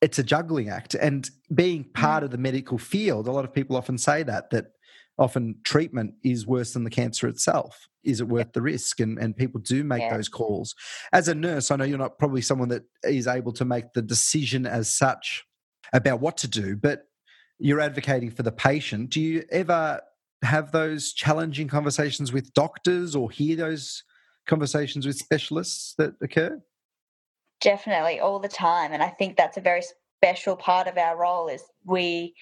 it's 0.00 0.20
a 0.20 0.22
juggling 0.22 0.68
act, 0.68 0.94
and 0.94 1.28
being 1.52 1.82
part 1.82 2.22
mm. 2.22 2.26
of 2.26 2.30
the 2.30 2.38
medical 2.38 2.78
field, 2.78 3.26
a 3.26 3.32
lot 3.32 3.44
of 3.44 3.52
people 3.52 3.76
often 3.76 3.98
say 3.98 4.22
that 4.22 4.50
that 4.50 4.66
often 5.18 5.56
treatment 5.64 6.14
is 6.22 6.46
worse 6.46 6.72
than 6.72 6.84
the 6.84 6.90
cancer 6.90 7.26
itself. 7.26 7.88
Is 8.04 8.20
it 8.20 8.28
worth 8.28 8.52
the 8.52 8.62
risk? 8.62 9.00
And 9.00 9.18
and 9.18 9.36
people 9.36 9.60
do 9.60 9.84
make 9.84 10.02
yeah. 10.02 10.16
those 10.16 10.28
calls. 10.28 10.74
As 11.12 11.28
a 11.28 11.34
nurse, 11.34 11.70
I 11.70 11.76
know 11.76 11.84
you're 11.84 11.98
not 11.98 12.18
probably 12.18 12.42
someone 12.42 12.68
that 12.68 12.84
is 13.04 13.26
able 13.26 13.52
to 13.54 13.64
make 13.64 13.92
the 13.92 14.02
decision 14.02 14.66
as 14.66 14.92
such 14.92 15.44
about 15.92 16.20
what 16.20 16.36
to 16.38 16.48
do, 16.48 16.76
but 16.76 17.04
you're 17.58 17.80
advocating 17.80 18.30
for 18.30 18.42
the 18.42 18.52
patient. 18.52 19.10
Do 19.10 19.20
you 19.20 19.44
ever 19.50 20.00
have 20.42 20.70
those 20.70 21.12
challenging 21.12 21.68
conversations 21.68 22.32
with 22.32 22.54
doctors 22.54 23.16
or 23.16 23.30
hear 23.30 23.56
those 23.56 24.04
conversations 24.46 25.06
with 25.06 25.16
specialists 25.16 25.94
that 25.98 26.14
occur? 26.22 26.60
Definitely, 27.60 28.20
all 28.20 28.38
the 28.38 28.48
time. 28.48 28.92
And 28.92 29.02
I 29.02 29.08
think 29.08 29.36
that's 29.36 29.56
a 29.56 29.60
very 29.60 29.82
special 30.22 30.56
part 30.56 30.86
of 30.86 30.96
our 30.96 31.16
role 31.16 31.48
is 31.48 31.62
we 31.84 32.34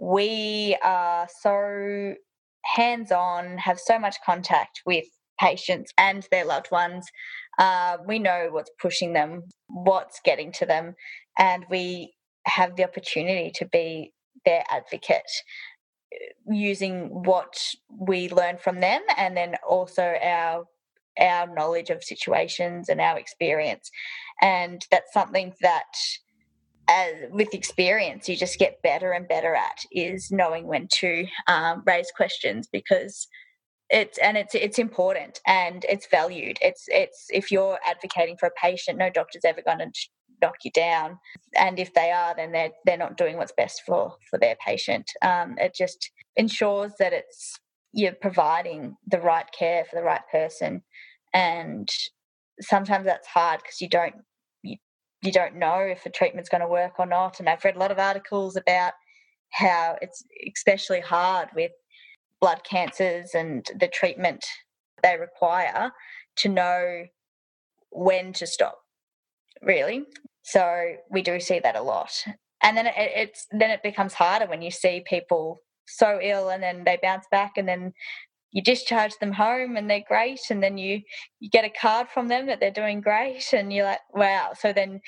we 0.00 0.76
are 0.82 1.28
so 1.42 2.14
hands 2.64 3.12
on, 3.12 3.58
have 3.58 3.78
so 3.78 3.98
much 3.98 4.16
contact 4.24 4.80
with 4.86 5.04
patients 5.38 5.92
and 5.98 6.26
their 6.30 6.44
loved 6.46 6.70
ones. 6.70 7.06
Uh, 7.58 7.98
we 8.06 8.18
know 8.18 8.48
what's 8.50 8.70
pushing 8.80 9.12
them, 9.12 9.42
what's 9.68 10.20
getting 10.24 10.52
to 10.52 10.64
them, 10.66 10.94
and 11.38 11.66
we 11.70 12.14
have 12.46 12.76
the 12.76 12.84
opportunity 12.84 13.52
to 13.54 13.66
be 13.66 14.12
their 14.46 14.64
advocate 14.70 15.30
using 16.48 17.08
what 17.08 17.54
we 17.90 18.28
learn 18.30 18.56
from 18.56 18.80
them 18.80 19.02
and 19.16 19.36
then 19.36 19.54
also 19.68 20.14
our 20.22 20.64
our 21.20 21.52
knowledge 21.54 21.90
of 21.90 22.02
situations 22.02 22.88
and 22.88 23.00
our 23.00 23.18
experience 23.18 23.90
and 24.40 24.86
that's 24.90 25.12
something 25.12 25.52
that 25.60 25.84
as, 26.90 27.14
with 27.30 27.54
experience 27.54 28.28
you 28.28 28.36
just 28.36 28.58
get 28.58 28.82
better 28.82 29.12
and 29.12 29.28
better 29.28 29.54
at 29.54 29.78
is 29.92 30.30
knowing 30.32 30.66
when 30.66 30.88
to 30.92 31.26
um, 31.46 31.82
raise 31.86 32.10
questions 32.16 32.68
because 32.72 33.28
it's 33.90 34.18
and 34.18 34.36
it's 34.36 34.54
it's 34.54 34.78
important 34.78 35.40
and 35.46 35.84
it's 35.88 36.06
valued. 36.10 36.58
It's 36.62 36.84
it's 36.88 37.26
if 37.30 37.50
you're 37.50 37.78
advocating 37.86 38.36
for 38.38 38.46
a 38.46 38.60
patient 38.60 38.98
no 38.98 39.10
doctor's 39.10 39.44
ever 39.44 39.62
going 39.66 39.78
to 39.78 39.90
knock 40.42 40.56
you 40.64 40.70
down. 40.72 41.18
And 41.58 41.78
if 41.78 41.94
they 41.94 42.10
are 42.12 42.34
then 42.36 42.52
they're 42.52 42.70
they're 42.86 42.96
not 42.96 43.16
doing 43.16 43.36
what's 43.36 43.52
best 43.56 43.82
for 43.86 44.14
for 44.30 44.38
their 44.38 44.56
patient. 44.64 45.10
Um, 45.22 45.56
it 45.58 45.74
just 45.76 46.10
ensures 46.36 46.92
that 46.98 47.12
it's 47.12 47.58
you're 47.92 48.12
providing 48.20 48.96
the 49.08 49.20
right 49.20 49.46
care 49.58 49.84
for 49.84 49.96
the 49.96 50.04
right 50.04 50.22
person. 50.30 50.82
And 51.34 51.88
sometimes 52.60 53.06
that's 53.06 53.26
hard 53.28 53.60
because 53.62 53.80
you 53.80 53.88
don't 53.88 54.14
you 55.22 55.32
don't 55.32 55.56
know 55.56 55.80
if 55.80 56.06
a 56.06 56.10
treatment's 56.10 56.48
going 56.48 56.62
to 56.62 56.68
work 56.68 56.98
or 56.98 57.06
not. 57.06 57.40
And 57.40 57.48
I've 57.48 57.64
read 57.64 57.76
a 57.76 57.78
lot 57.78 57.90
of 57.90 57.98
articles 57.98 58.56
about 58.56 58.92
how 59.50 59.96
it's 60.00 60.24
especially 60.56 61.00
hard 61.00 61.48
with 61.54 61.72
blood 62.40 62.62
cancers 62.64 63.30
and 63.34 63.66
the 63.78 63.88
treatment 63.88 64.44
they 65.02 65.16
require 65.18 65.92
to 66.36 66.48
know 66.48 67.04
when 67.90 68.32
to 68.34 68.46
stop, 68.46 68.78
really. 69.62 70.04
So 70.42 70.94
we 71.10 71.22
do 71.22 71.38
see 71.40 71.58
that 71.60 71.76
a 71.76 71.82
lot. 71.82 72.12
And 72.62 72.76
then 72.76 72.86
it, 72.86 72.94
it's 72.96 73.46
then 73.50 73.70
it 73.70 73.82
becomes 73.82 74.14
harder 74.14 74.46
when 74.46 74.62
you 74.62 74.70
see 74.70 75.02
people 75.06 75.60
so 75.86 76.18
ill 76.22 76.50
and 76.50 76.62
then 76.62 76.84
they 76.84 76.98
bounce 77.02 77.26
back 77.30 77.52
and 77.56 77.68
then 77.68 77.92
you 78.52 78.62
discharge 78.62 79.12
them 79.20 79.32
home 79.32 79.76
and 79.76 79.88
they're 79.88 80.02
great 80.06 80.40
and 80.50 80.62
then 80.62 80.76
you 80.76 81.00
you 81.38 81.48
get 81.50 81.64
a 81.64 81.70
card 81.70 82.08
from 82.12 82.28
them 82.28 82.46
that 82.46 82.60
they're 82.60 82.70
doing 82.70 83.00
great 83.00 83.44
and 83.52 83.72
you're 83.72 83.84
like 83.84 84.00
wow. 84.12 84.50
So 84.58 84.72
then 84.72 85.00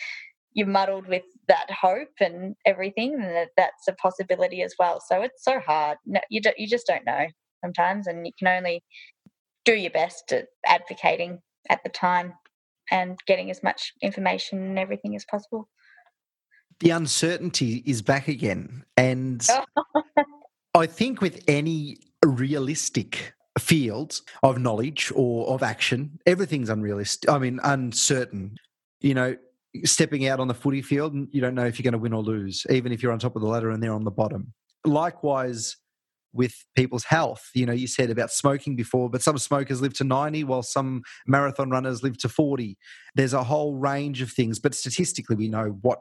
you're 0.54 0.66
muddled 0.66 1.06
with 1.08 1.24
that 1.48 1.70
hope 1.70 2.12
and 2.20 2.54
everything 2.66 3.14
and 3.14 3.24
that 3.24 3.48
that's 3.56 3.88
a 3.88 3.92
possibility 3.94 4.62
as 4.62 4.74
well. 4.78 5.02
So 5.06 5.22
it's 5.22 5.42
so 5.44 5.60
hard. 5.60 5.98
No, 6.06 6.20
you, 6.30 6.40
do, 6.40 6.50
you 6.56 6.68
just 6.68 6.86
don't 6.86 7.06
know 7.06 7.26
sometimes 7.64 8.06
and 8.06 8.26
you 8.26 8.32
can 8.38 8.48
only 8.48 8.82
do 9.64 9.74
your 9.74 9.90
best 9.90 10.32
at 10.32 10.46
advocating 10.66 11.40
at 11.70 11.80
the 11.84 11.90
time 11.90 12.34
and 12.90 13.18
getting 13.26 13.50
as 13.50 13.62
much 13.62 13.92
information 14.02 14.60
and 14.62 14.78
everything 14.78 15.16
as 15.16 15.24
possible. 15.24 15.68
The 16.80 16.90
uncertainty 16.90 17.82
is 17.86 18.02
back 18.02 18.28
again 18.28 18.84
and 18.96 19.46
i 20.74 20.86
think 20.86 21.20
with 21.20 21.44
any 21.46 21.98
realistic 22.26 23.34
field 23.58 24.20
of 24.42 24.58
knowledge 24.58 25.12
or 25.14 25.48
of 25.48 25.62
action, 25.62 26.18
everything's 26.26 26.70
unrealistic. 26.70 27.28
I 27.28 27.38
mean, 27.38 27.60
uncertain. 27.62 28.56
You 29.00 29.14
know, 29.14 29.36
stepping 29.84 30.26
out 30.28 30.40
on 30.40 30.48
the 30.48 30.54
footy 30.54 30.82
field, 30.82 31.14
you 31.32 31.40
don't 31.40 31.54
know 31.54 31.66
if 31.66 31.78
you're 31.78 31.84
going 31.84 31.92
to 31.92 31.98
win 31.98 32.12
or 32.12 32.22
lose, 32.22 32.66
even 32.70 32.92
if 32.92 33.02
you're 33.02 33.12
on 33.12 33.18
top 33.18 33.36
of 33.36 33.42
the 33.42 33.48
ladder 33.48 33.70
and 33.70 33.82
they're 33.82 33.92
on 33.92 34.04
the 34.04 34.10
bottom. 34.10 34.52
Likewise, 34.84 35.76
with 36.32 36.64
people's 36.74 37.04
health. 37.04 37.50
You 37.54 37.66
know, 37.66 37.72
you 37.72 37.86
said 37.86 38.10
about 38.10 38.30
smoking 38.30 38.76
before, 38.76 39.10
but 39.10 39.22
some 39.22 39.38
smokers 39.38 39.80
live 39.80 39.94
to 39.94 40.04
90 40.04 40.44
while 40.44 40.62
some 40.62 41.02
marathon 41.26 41.70
runners 41.70 42.02
live 42.02 42.18
to 42.18 42.28
40. 42.28 42.76
There's 43.14 43.34
a 43.34 43.44
whole 43.44 43.76
range 43.76 44.22
of 44.22 44.30
things, 44.30 44.58
but 44.58 44.74
statistically, 44.74 45.36
we 45.36 45.48
know 45.48 45.78
what. 45.82 46.00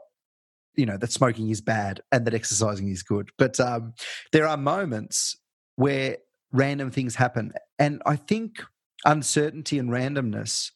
You 0.74 0.86
know 0.86 0.96
that 0.96 1.12
smoking 1.12 1.50
is 1.50 1.60
bad 1.60 2.00
and 2.12 2.24
that 2.24 2.32
exercising 2.32 2.88
is 2.88 3.02
good, 3.02 3.28
but 3.36 3.60
um, 3.60 3.92
there 4.32 4.48
are 4.48 4.56
moments 4.56 5.36
where 5.76 6.18
random 6.52 6.90
things 6.90 7.14
happen. 7.14 7.52
And 7.78 8.02
I 8.06 8.16
think 8.16 8.62
uncertainty 9.04 9.78
and 9.78 9.90
randomness 9.90 10.70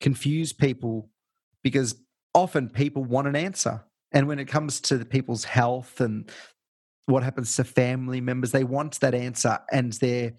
confuse 0.00 0.52
people 0.52 1.08
because 1.62 1.96
often 2.34 2.68
people 2.68 3.04
want 3.04 3.28
an 3.28 3.36
answer. 3.36 3.84
And 4.12 4.28
when 4.28 4.38
it 4.38 4.46
comes 4.46 4.80
to 4.82 4.98
the 4.98 5.04
people's 5.04 5.44
health 5.44 6.00
and 6.00 6.30
what 7.06 7.22
happens 7.22 7.56
to 7.56 7.64
family 7.64 8.20
members, 8.20 8.52
they 8.52 8.64
want 8.64 9.00
that 9.00 9.14
answer. 9.14 9.58
And 9.72 9.92
they're 9.94 10.32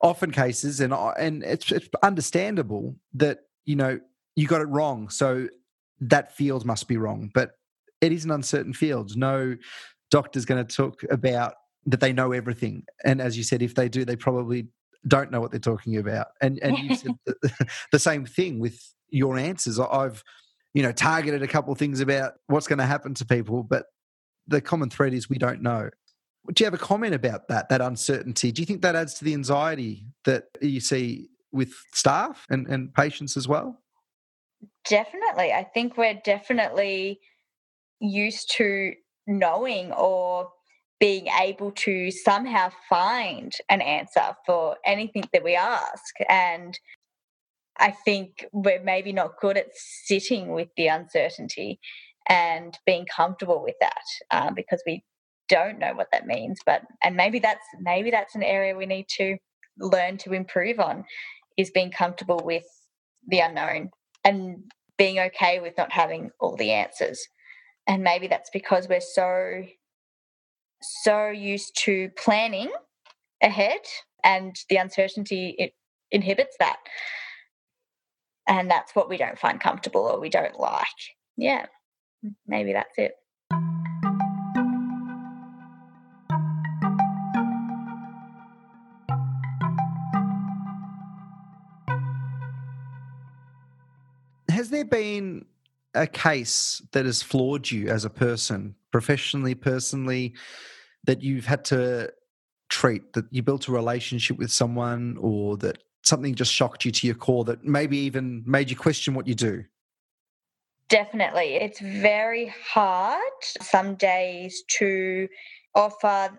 often 0.00 0.30
cases, 0.30 0.80
and, 0.80 0.92
and 0.92 1.42
it's, 1.42 1.72
it's 1.72 1.88
understandable 2.02 2.96
that, 3.14 3.40
you 3.64 3.76
know, 3.76 3.98
you 4.36 4.46
got 4.46 4.60
it 4.60 4.68
wrong. 4.68 5.08
So 5.08 5.48
that 6.00 6.34
field 6.36 6.64
must 6.64 6.86
be 6.86 6.96
wrong. 6.96 7.30
But 7.34 7.50
it 8.00 8.12
is 8.12 8.24
an 8.24 8.30
uncertain 8.30 8.72
field. 8.72 9.16
No 9.16 9.56
doctor's 10.10 10.44
going 10.44 10.64
to 10.64 10.76
talk 10.76 11.02
about 11.10 11.54
that 11.86 12.00
they 12.00 12.12
know 12.12 12.32
everything. 12.32 12.84
And 13.04 13.20
as 13.20 13.36
you 13.36 13.42
said, 13.42 13.62
if 13.62 13.74
they 13.74 13.88
do, 13.88 14.04
they 14.04 14.16
probably 14.16 14.68
don't 15.06 15.30
know 15.30 15.40
what 15.40 15.50
they're 15.50 15.60
talking 15.60 15.96
about. 15.96 16.28
And 16.40 16.58
and 16.62 16.78
you 16.78 16.94
said 16.94 17.12
the, 17.26 17.68
the, 17.92 17.98
same 17.98 18.26
thing 18.26 18.58
with 18.58 18.80
your 19.10 19.38
answers. 19.38 19.78
I've 19.78 20.22
you 20.74 20.82
know 20.82 20.92
targeted 20.92 21.42
a 21.42 21.48
couple 21.48 21.72
of 21.72 21.78
things 21.78 22.00
about 22.00 22.34
what's 22.46 22.66
going 22.66 22.78
to 22.78 22.86
happen 22.86 23.14
to 23.14 23.24
people, 23.24 23.62
but 23.62 23.86
the 24.46 24.60
common 24.60 24.90
thread 24.90 25.14
is 25.14 25.28
we 25.28 25.38
don't 25.38 25.62
know. 25.62 25.90
Do 26.52 26.62
you 26.62 26.66
have 26.66 26.74
a 26.74 26.78
comment 26.78 27.14
about 27.14 27.48
that? 27.48 27.68
That 27.68 27.80
uncertainty? 27.80 28.52
Do 28.52 28.62
you 28.62 28.66
think 28.66 28.82
that 28.82 28.96
adds 28.96 29.14
to 29.14 29.24
the 29.24 29.34
anxiety 29.34 30.06
that 30.24 30.44
you 30.60 30.80
see 30.80 31.28
with 31.52 31.72
staff 31.92 32.46
and, 32.48 32.66
and 32.66 32.92
patients 32.92 33.36
as 33.36 33.46
well? 33.46 33.80
Definitely. 34.88 35.52
I 35.52 35.64
think 35.64 35.96
we're 35.96 36.20
definitely 36.24 37.20
used 38.00 38.50
to 38.56 38.94
knowing 39.26 39.92
or 39.92 40.48
being 41.00 41.28
able 41.40 41.70
to 41.72 42.10
somehow 42.10 42.70
find 42.88 43.52
an 43.68 43.80
answer 43.80 44.34
for 44.46 44.76
anything 44.84 45.24
that 45.32 45.44
we 45.44 45.54
ask. 45.54 46.14
And 46.28 46.78
I 47.78 47.92
think 48.04 48.46
we're 48.52 48.82
maybe 48.82 49.12
not 49.12 49.38
good 49.40 49.56
at 49.56 49.68
sitting 49.74 50.52
with 50.52 50.68
the 50.76 50.88
uncertainty 50.88 51.78
and 52.28 52.76
being 52.84 53.06
comfortable 53.06 53.62
with 53.62 53.76
that 53.80 54.02
um, 54.30 54.54
because 54.54 54.82
we 54.86 55.04
don't 55.48 55.78
know 55.78 55.94
what 55.94 56.08
that 56.12 56.26
means. 56.26 56.58
But 56.66 56.82
and 57.02 57.16
maybe 57.16 57.38
that's 57.38 57.64
maybe 57.80 58.10
that's 58.10 58.34
an 58.34 58.42
area 58.42 58.76
we 58.76 58.86
need 58.86 59.06
to 59.16 59.36
learn 59.78 60.18
to 60.18 60.32
improve 60.32 60.80
on 60.80 61.04
is 61.56 61.70
being 61.70 61.90
comfortable 61.90 62.40
with 62.44 62.64
the 63.28 63.40
unknown 63.40 63.90
and 64.24 64.58
being 64.96 65.18
okay 65.18 65.60
with 65.60 65.74
not 65.78 65.92
having 65.92 66.30
all 66.40 66.56
the 66.56 66.72
answers. 66.72 67.26
And 67.86 68.02
maybe 68.02 68.26
that's 68.26 68.50
because 68.52 68.88
we're 68.88 69.00
so 69.00 69.62
so 70.80 71.28
used 71.28 71.76
to 71.84 72.10
planning 72.16 72.70
ahead 73.42 73.80
and 74.24 74.56
the 74.68 74.76
uncertainty 74.76 75.54
it 75.58 75.74
inhibits 76.10 76.56
that. 76.58 76.78
And 78.46 78.70
that's 78.70 78.94
what 78.94 79.08
we 79.08 79.16
don't 79.16 79.38
find 79.38 79.60
comfortable 79.60 80.02
or 80.02 80.18
we 80.18 80.30
don't 80.30 80.58
like. 80.58 80.86
Yeah, 81.36 81.66
maybe 82.46 82.72
that's 82.72 82.96
it. 82.96 83.14
Has 94.48 94.70
there 94.70 94.84
been 94.84 95.44
a 95.94 96.06
case 96.06 96.82
that 96.92 97.06
has 97.06 97.22
floored 97.22 97.70
you 97.70 97.88
as 97.88 98.04
a 98.04 98.10
person, 98.10 98.74
professionally, 98.92 99.54
personally, 99.54 100.34
that 101.04 101.22
you've 101.22 101.46
had 101.46 101.64
to 101.66 102.12
treat, 102.68 103.12
that 103.14 103.26
you 103.30 103.42
built 103.42 103.68
a 103.68 103.72
relationship 103.72 104.38
with 104.38 104.50
someone, 104.50 105.16
or 105.20 105.56
that 105.58 105.78
something 106.02 106.34
just 106.34 106.52
shocked 106.52 106.84
you 106.84 106.90
to 106.92 107.06
your 107.06 107.16
core 107.16 107.44
that 107.44 107.64
maybe 107.64 107.98
even 107.98 108.42
made 108.46 108.70
you 108.70 108.76
question 108.76 109.14
what 109.14 109.26
you 109.26 109.34
do? 109.34 109.64
Definitely. 110.88 111.54
It's 111.56 111.80
very 111.80 112.52
hard 112.72 113.20
some 113.60 113.94
days 113.94 114.62
to 114.78 115.28
offer 115.74 116.30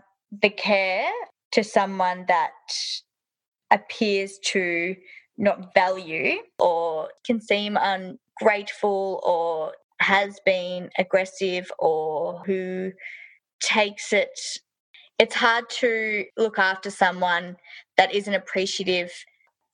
the 0.41 0.49
care 0.49 1.11
to 1.51 1.63
someone 1.63 2.25
that 2.27 2.51
appears 3.71 4.39
to 4.45 4.95
not 5.37 5.73
value 5.73 6.37
or 6.57 7.09
can 7.25 7.39
seem 7.39 7.77
ungrateful 8.41 9.21
or 9.25 9.73
has 9.99 10.39
been 10.45 10.89
aggressive 10.97 11.71
or 11.79 12.41
who 12.45 12.91
takes 13.61 14.13
it. 14.13 14.39
It's 15.19 15.35
hard 15.35 15.69
to 15.81 16.25
look 16.37 16.59
after 16.59 16.89
someone 16.89 17.57
that 17.97 18.13
isn't 18.13 18.33
appreciative 18.33 19.11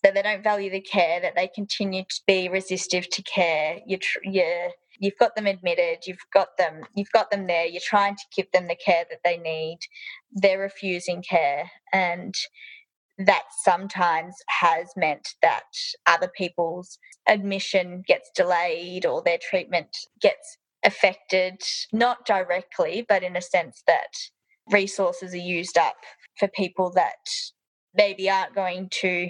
that 0.04 0.14
they 0.14 0.22
don't 0.22 0.44
value 0.44 0.70
the 0.72 0.82
care, 0.82 1.20
that 1.22 1.36
they 1.36 1.50
continue 1.54 2.04
to 2.04 2.22
be 2.28 2.50
resistive 2.50 3.10
to 3.10 3.24
care. 3.24 3.80
You, 3.88 3.98
you, 4.24 4.70
you've 5.00 5.18
got 5.20 5.36
them 5.36 5.48
admitted, 5.48 6.06
you've 6.08 6.18
got 6.34 6.58
them, 6.58 6.84
you've 6.96 7.12
got 7.12 7.32
them 7.32 7.48
there. 7.48 7.66
You're 7.66 7.82
trying 7.84 8.16
to 8.16 8.24
give 8.36 8.52
them 8.52 8.68
the 8.68 8.76
care 8.76 9.06
that 9.10 9.22
they 9.24 9.38
need. 9.38 9.80
They're 10.32 10.60
refusing 10.60 11.24
care, 11.28 11.72
and 11.94 12.36
that 13.18 13.44
sometimes 13.64 14.36
has 14.50 14.88
meant 14.98 15.30
that 15.42 15.64
other 16.06 16.30
people's 16.36 16.98
admission 17.28 18.04
gets 18.08 18.30
delayed 18.36 19.06
or 19.06 19.22
their 19.24 19.40
treatment 19.50 19.90
gets 20.22 20.58
affected, 20.86 21.62
not 21.94 22.26
directly, 22.26 23.06
but 23.08 23.24
in 23.24 23.36
a 23.36 23.42
sense 23.42 23.84
that 23.88 24.10
resources 24.72 25.34
are 25.34 25.38
used 25.38 25.78
up 25.78 25.96
for 26.40 26.48
people 26.50 26.92
that 26.96 27.16
maybe 27.96 28.30
aren't 28.30 28.56
going 28.56 28.90
to 28.92 29.30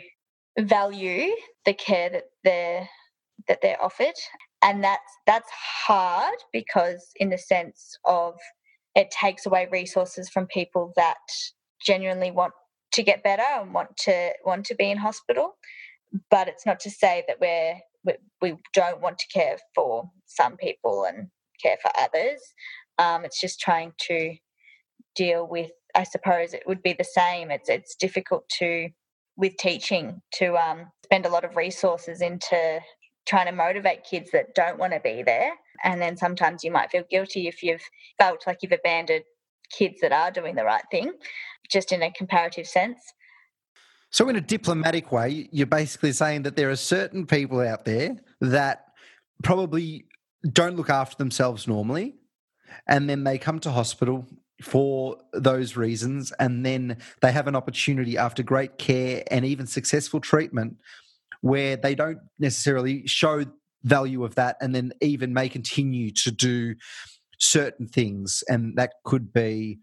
value 0.60 1.32
the 1.66 1.74
care 1.74 2.10
that 2.10 2.26
they're 2.44 2.90
that 3.48 3.60
they're 3.62 3.82
offered. 3.84 4.16
And 4.62 4.84
that's 4.84 5.02
that's 5.28 5.50
hard 5.52 6.36
because 6.52 7.12
in 7.18 7.30
the 7.30 7.38
sense 7.38 7.98
of 8.06 8.36
it 8.96 9.12
takes 9.12 9.46
away 9.46 9.68
resources 9.72 10.30
from 10.30 10.48
people 10.48 10.94
that 10.96 11.18
genuinely 11.86 12.32
want 12.32 12.54
to 12.96 13.04
get 13.04 13.24
better 13.24 13.44
and 13.62 13.74
want 13.74 13.98
to 14.00 14.32
want 14.46 14.66
to 14.68 14.76
be 14.76 14.92
in 14.92 14.98
hospital. 15.00 15.58
But 16.32 16.50
it's 16.50 16.66
not 16.68 16.82
to 16.82 16.92
say 16.92 17.26
that 17.30 17.40
we're 17.42 17.76
we, 18.06 18.14
we 18.42 18.58
don't 18.74 19.02
want 19.02 19.20
to 19.20 19.28
care 19.34 19.58
for 19.76 20.12
some 20.28 20.58
people 20.58 21.06
and 21.06 21.30
care 21.64 21.78
for 21.82 21.92
others. 22.00 22.42
Um, 23.00 23.26
it's 23.26 23.42
just 23.42 23.62
trying 23.62 23.94
to 24.08 24.36
deal 25.16 25.48
with 25.48 25.72
i 25.96 26.04
suppose 26.04 26.54
it 26.54 26.64
would 26.68 26.82
be 26.84 26.94
the 26.94 27.04
same. 27.04 27.52
It's 27.52 27.70
it's 27.70 27.96
difficult 27.96 28.48
to 28.60 28.90
with 29.38 29.58
teaching 29.58 30.22
to 30.36 30.56
um, 30.58 30.88
spend 31.04 31.26
a 31.26 31.30
lot 31.30 31.46
of 31.46 31.56
resources 31.56 32.22
into 32.22 32.80
trying 33.28 33.48
to 33.48 33.52
motivate 33.52 34.04
kids 34.04 34.32
that 34.32 34.56
don't 34.56 34.80
want 34.80 34.94
to 34.94 35.00
be 35.00 35.24
there. 35.24 35.52
And 35.84 36.02
then 36.02 36.18
sometimes 36.18 36.64
you 36.64 36.72
might 36.72 36.92
feel 36.92 37.04
guilty 37.10 37.48
if 37.48 37.64
you've 37.64 37.84
felt 38.20 38.46
like 38.48 38.60
you've 38.62 38.72
abandoned 38.74 39.24
kids 39.72 40.02
that 40.02 40.12
are 40.12 40.32
doing 40.32 40.56
the 40.56 40.64
right 40.64 40.84
thing, 40.92 41.14
just 41.70 41.92
in 41.92 42.02
a 42.02 42.12
comparative 42.12 42.68
sense. 42.68 43.00
So, 44.12 44.30
in 44.30 44.36
a 44.36 44.42
diplomatic 44.42 45.12
way, 45.12 45.50
you're 45.52 45.68
basically 45.68 46.14
saying 46.14 46.44
that 46.44 46.56
there 46.56 46.70
are 46.70 46.76
certain 46.76 47.26
people 47.26 47.60
out 47.60 47.86
there 47.86 48.18
that 48.42 48.86
probably 49.44 50.06
don't 50.50 50.78
look 50.78 50.90
after 50.90 51.18
themselves 51.18 51.68
normally, 51.68 52.16
and 52.88 53.10
then 53.10 53.24
they 53.24 53.38
come 53.38 53.60
to 53.60 53.72
hospital 53.72 54.26
for 54.62 55.18
those 55.34 55.76
reasons. 55.76 56.32
And 56.40 56.66
then 56.66 56.98
they 57.22 57.32
have 57.32 57.48
an 57.48 57.56
opportunity 57.56 58.18
after 58.18 58.44
great 58.44 58.78
care 58.78 59.24
and 59.30 59.46
even 59.46 59.68
successful 59.68 60.20
treatment 60.20 60.78
where 61.42 61.76
they 61.76 61.96
don't 61.96 62.20
necessarily 62.40 63.06
show 63.06 63.46
value 63.84 64.24
of 64.24 64.36
that 64.36 64.58
and 64.62 64.74
then 64.74 64.92
even 65.02 65.34
may 65.34 65.48
continue 65.48 66.12
to 66.12 66.32
do 66.32 66.76
certain 67.40 67.88
things. 67.88 68.44
And 68.50 68.78
that 68.78 68.94
could 69.04 69.34
be 69.34 69.80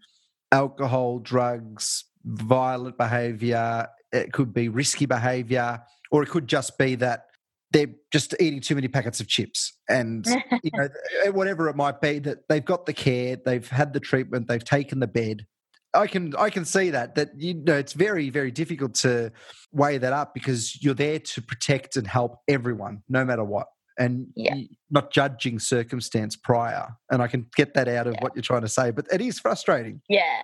alcohol, 0.51 1.19
drugs, 1.19 2.05
violent 2.25 2.97
behavior, 2.97 3.87
it 4.11 4.31
could 4.31 4.53
be 4.53 4.69
risky 4.69 5.05
behavior, 5.05 5.81
or 6.11 6.23
it 6.23 6.29
could 6.29 6.47
just 6.47 6.77
be 6.77 6.95
that 6.95 7.25
they're 7.71 7.87
just 8.11 8.35
eating 8.39 8.61
too 8.61 8.75
many 8.75 8.87
packets 8.87 9.19
of 9.19 9.27
chips 9.27 9.73
and 9.89 10.25
you 10.63 10.71
know 10.77 10.87
eh, 11.25 11.29
whatever 11.29 11.67
it 11.67 11.75
might 11.75 11.99
be 11.99 12.19
that 12.19 12.47
they've 12.47 12.63
got 12.63 12.85
the 12.85 12.93
care 12.93 13.35
they've 13.43 13.67
had 13.67 13.91
the 13.93 13.99
treatment 13.99 14.47
they've 14.47 14.63
taken 14.63 14.99
the 14.99 15.07
bed 15.07 15.45
i 15.93 16.05
can 16.05 16.33
i 16.37 16.49
can 16.49 16.63
see 16.63 16.91
that 16.91 17.15
that 17.15 17.31
you 17.35 17.55
know 17.55 17.75
it's 17.75 17.93
very 17.93 18.29
very 18.29 18.51
difficult 18.51 18.93
to 18.93 19.31
weigh 19.71 19.97
that 19.97 20.13
up 20.13 20.33
because 20.33 20.81
you're 20.83 20.93
there 20.93 21.19
to 21.19 21.41
protect 21.41 21.97
and 21.97 22.07
help 22.07 22.37
everyone 22.47 23.01
no 23.09 23.25
matter 23.25 23.43
what 23.43 23.67
and 23.97 24.27
yeah. 24.35 24.55
not 24.89 25.11
judging 25.11 25.59
circumstance 25.59 26.35
prior 26.35 26.87
and 27.11 27.21
i 27.21 27.27
can 27.27 27.45
get 27.55 27.73
that 27.73 27.87
out 27.87 28.07
of 28.07 28.13
yeah. 28.13 28.19
what 28.21 28.35
you're 28.35 28.41
trying 28.41 28.61
to 28.61 28.69
say 28.69 28.91
but 28.91 29.05
it 29.11 29.21
is 29.21 29.39
frustrating 29.39 30.01
yeah 30.09 30.41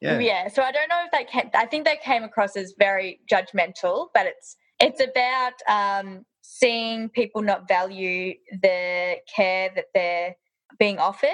yeah. 0.00 0.18
yeah 0.18 0.48
so 0.48 0.62
i 0.62 0.72
don't 0.72 0.88
know 0.88 1.02
if 1.04 1.10
they 1.12 1.24
came 1.24 1.50
i 1.54 1.66
think 1.66 1.84
they 1.84 1.98
came 2.02 2.22
across 2.22 2.56
as 2.56 2.74
very 2.78 3.20
judgmental 3.30 4.08
but 4.14 4.26
it's 4.26 4.56
it's 4.80 5.00
about 5.00 5.52
um, 5.68 6.24
seeing 6.42 7.08
people 7.08 7.40
not 7.40 7.68
value 7.68 8.34
the 8.62 9.16
care 9.32 9.70
that 9.76 9.86
they're 9.94 10.34
being 10.78 10.98
offered 10.98 11.30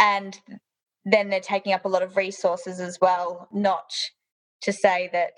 and 0.00 0.40
then 1.04 1.28
they're 1.28 1.40
taking 1.40 1.72
up 1.72 1.84
a 1.84 1.88
lot 1.88 2.02
of 2.02 2.16
resources 2.16 2.80
as 2.80 2.98
well 3.00 3.48
not 3.52 3.92
to 4.62 4.72
say 4.72 5.10
that 5.12 5.34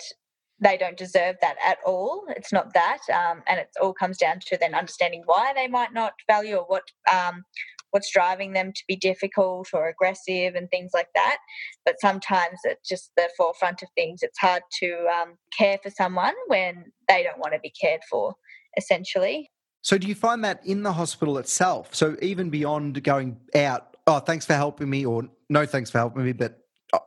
they 0.61 0.77
don't 0.77 0.97
deserve 0.97 1.37
that 1.41 1.57
at 1.65 1.79
all 1.87 2.25
it's 2.29 2.53
not 2.53 2.73
that 2.75 2.99
um, 3.13 3.43
and 3.47 3.59
it 3.59 3.69
all 3.81 3.93
comes 3.93 4.19
down 4.19 4.39
to 4.41 4.57
then 4.59 4.75
understanding 4.75 5.23
why 5.27 5.53
they 5.55 5.67
might 5.67 5.93
not 5.93 6.13
value 6.27 6.57
or 6.57 6.65
what 6.65 6.85
um, 7.13 7.43
what's 7.91 8.13
driving 8.13 8.53
them 8.53 8.73
to 8.73 8.83
be 8.87 8.95
difficult 8.95 9.69
or 9.73 9.89
aggressive 9.89 10.55
and 10.55 10.69
things 10.71 10.91
like 10.95 11.09
that 11.15 11.39
but 11.85 11.97
sometimes 12.01 12.59
it's 12.65 12.89
just 12.89 13.11
the 13.17 13.29
forefront 13.37 13.83
of 13.83 13.89
things 13.97 14.21
it's 14.23 14.39
hard 14.39 14.63
to 14.73 15.07
um, 15.09 15.37
care 15.57 15.79
for 15.83 15.91
someone 15.91 16.35
when 16.47 16.85
they 17.09 17.23
don't 17.23 17.39
want 17.39 17.53
to 17.53 17.61
be 17.61 17.73
cared 17.81 18.01
for 18.09 18.35
essentially. 18.77 19.51
So, 19.83 19.97
do 19.97 20.07
you 20.07 20.15
find 20.15 20.45
that 20.45 20.65
in 20.65 20.83
the 20.83 20.93
hospital 20.93 21.39
itself? 21.39 21.95
So, 21.95 22.17
even 22.21 22.51
beyond 22.51 23.03
going 23.03 23.39
out, 23.55 23.97
oh, 24.07 24.19
thanks 24.19 24.45
for 24.45 24.55
helping 24.55 24.91
me, 24.91 25.07
or 25.07 25.25
no, 25.49 25.65
thanks 25.65 25.91
for 25.91 25.99
helping 25.99 26.25
me, 26.25 26.33
but 26.33 26.60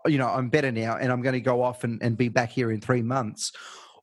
you 0.05 0.17
know, 0.17 0.27
I'm 0.27 0.49
better 0.49 0.71
now 0.71 0.97
and 0.97 1.11
I'm 1.11 1.21
going 1.21 1.33
to 1.33 1.41
go 1.41 1.61
off 1.61 1.83
and, 1.83 2.01
and 2.01 2.17
be 2.17 2.29
back 2.29 2.51
here 2.51 2.71
in 2.71 2.81
three 2.81 3.01
months. 3.01 3.51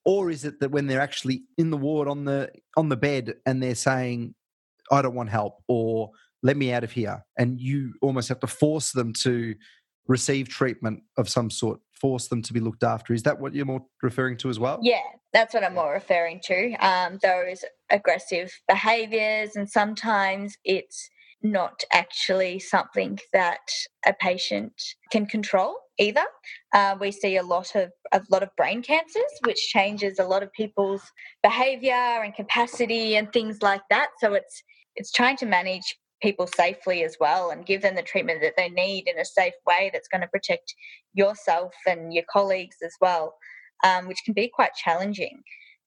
Or 0.05 0.31
is 0.31 0.45
it 0.45 0.61
that 0.61 0.71
when 0.71 0.87
they're 0.87 1.01
actually 1.01 1.43
in 1.59 1.71
the 1.71 1.77
ward 1.77 2.09
on 2.09 2.25
the 2.25 2.51
on 2.77 2.89
the 2.89 2.97
bed 2.97 3.35
and 3.45 3.63
they're 3.63 3.75
saying, 3.75 4.35
I 4.91 5.03
don't 5.03 5.15
want 5.15 5.29
help 5.29 5.63
or 5.69 6.11
let 6.43 6.57
me 6.57 6.73
out 6.73 6.85
of 6.85 6.91
here, 6.91 7.23
and 7.39 7.61
you 7.61 7.93
almost 8.01 8.31
have 8.31 8.41
to 8.41 8.47
force 8.47 8.93
them 8.93 9.13
to 9.13 9.55
receive 10.09 10.49
treatment 10.49 11.03
of 11.19 11.29
some 11.29 11.51
sort, 11.51 11.81
force 11.93 12.29
them 12.29 12.41
to 12.43 12.53
be 12.53 12.61
looked 12.61 12.83
after. 12.83 13.13
Is 13.13 13.23
that 13.25 13.39
what 13.39 13.55
you're 13.55 13.67
more 13.67 13.85
referring 14.03 14.39
to 14.39 14.49
as 14.49 14.59
well? 14.59 14.81
Yeah, 14.83 15.03
that's 15.33 15.53
what 15.53 15.63
I'm 15.63 15.75
more 15.75 15.93
referring 15.93 16.41
to. 16.45 16.73
Um, 16.77 17.19
those 17.23 17.65
aggressive 17.91 18.51
behaviors, 18.67 19.55
and 19.55 19.69
sometimes 19.69 20.57
it's 20.65 21.11
not 21.43 21.83
actually 21.93 22.59
something 22.59 23.19
that 23.33 23.61
a 24.07 24.13
patient 24.13 24.73
can 25.11 25.27
control 25.27 25.77
either. 25.99 26.25
Uh, 26.75 26.97
we 27.01 27.11
see 27.11 27.37
a 27.37 27.43
lot 27.43 27.75
of 27.75 27.91
a 28.13 28.23
lot 28.31 28.43
of 28.43 28.55
brain 28.57 28.83
cancers, 28.83 29.33
which 29.45 29.69
changes 29.69 30.19
a 30.19 30.25
lot 30.25 30.43
of 30.43 30.53
people's 30.53 31.03
behavior 31.43 31.93
and 31.93 32.35
capacity 32.35 33.17
and 33.17 33.33
things 33.33 33.63
like 33.63 33.83
that. 33.91 34.09
So 34.21 34.35
it's 34.35 34.63
it's 34.97 35.13
trying 35.13 35.37
to 35.39 35.47
manage 35.47 35.97
people 36.21 36.47
safely 36.47 37.03
as 37.05 37.17
well 37.19 37.51
and 37.51 37.65
give 37.65 37.83
them 37.83 37.95
the 37.95 38.03
treatment 38.03 38.41
that 38.43 38.55
they 38.57 38.69
need 38.69 39.09
in 39.09 39.19
a 39.19 39.25
safe 39.25 39.55
way 39.67 39.91
that's 39.93 40.09
going 40.09 40.21
to 40.21 40.29
protect 40.29 40.75
yourself 41.15 41.73
and 41.87 42.13
your 42.13 42.25
colleagues 42.31 42.77
as 42.85 42.93
well, 43.01 43.35
um, 43.85 44.07
which 44.07 44.21
can 44.25 44.35
be 44.35 44.51
quite 44.55 44.75
challenging. 44.75 45.41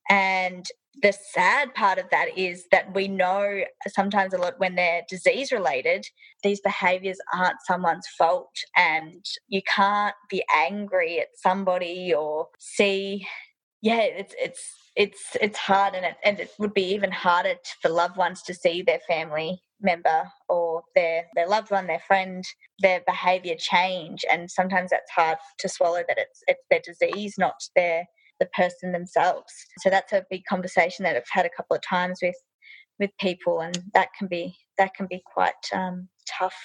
And 0.10 0.66
the 1.02 1.14
sad 1.14 1.74
part 1.74 1.98
of 1.98 2.06
that 2.12 2.38
is 2.38 2.66
that 2.72 2.94
we 2.94 3.08
know 3.08 3.64
sometimes 3.88 4.34
a 4.34 4.38
lot 4.38 4.60
when 4.60 4.76
they're 4.76 5.02
disease 5.10 5.52
related, 5.52 6.06
these 6.44 6.62
behaviors 6.62 7.18
aren't 7.34 7.58
someone's 7.66 8.08
fault. 8.18 8.56
And 8.78 9.26
you 9.48 9.62
can't 9.64 10.16
be 10.30 10.44
angry 10.54 11.20
at 11.20 11.30
somebody 11.36 12.14
or 12.14 12.48
see, 12.60 13.28
yeah, 13.82 14.02
it's, 14.02 14.36
it's, 14.40 14.76
it's 14.96 15.36
it's 15.42 15.58
hard 15.58 15.96
and 15.96 16.06
it, 16.06 16.16
and 16.24 16.40
it 16.40 16.52
would 16.60 16.74
be 16.74 16.94
even 16.94 17.12
harder 17.12 17.56
for 17.82 17.90
loved 17.90 18.16
ones 18.16 18.42
to 18.44 18.54
see 18.54 18.82
their 18.82 19.00
family 19.08 19.60
member 19.82 20.24
or 20.50 20.84
their 20.96 21.26
their 21.36 21.48
loved 21.48 21.72
one 21.72 21.88
their 21.88 22.00
friend 22.00 22.44
their 22.80 23.02
behavior 23.08 23.56
change 23.58 24.24
and 24.32 24.50
sometimes 24.52 24.92
that's 24.92 25.12
hard 25.12 25.38
to 25.58 25.68
swallow 25.68 26.04
that 26.08 26.18
it's 26.18 26.44
it's 26.48 26.64
their 26.70 26.80
disease 26.86 27.36
not 27.38 27.56
their 27.76 28.06
the 28.44 28.50
person 28.64 28.92
themselves. 28.92 29.54
So 29.80 29.90
that's 29.90 30.14
a 30.14 30.26
big 30.30 30.44
conversation 30.46 31.04
that 31.04 31.16
i've 31.16 31.24
had 31.32 31.46
a 31.46 31.50
couple 31.56 31.76
of 31.76 31.82
times 31.82 32.20
with 32.22 32.36
with 33.00 33.12
people 33.20 33.62
and 33.62 33.82
that 33.94 34.10
can 34.18 34.28
be 34.28 34.56
that 34.78 34.94
can 34.96 35.08
be 35.10 35.22
quite 35.26 35.54
um, 35.74 36.10
tough. 36.28 36.56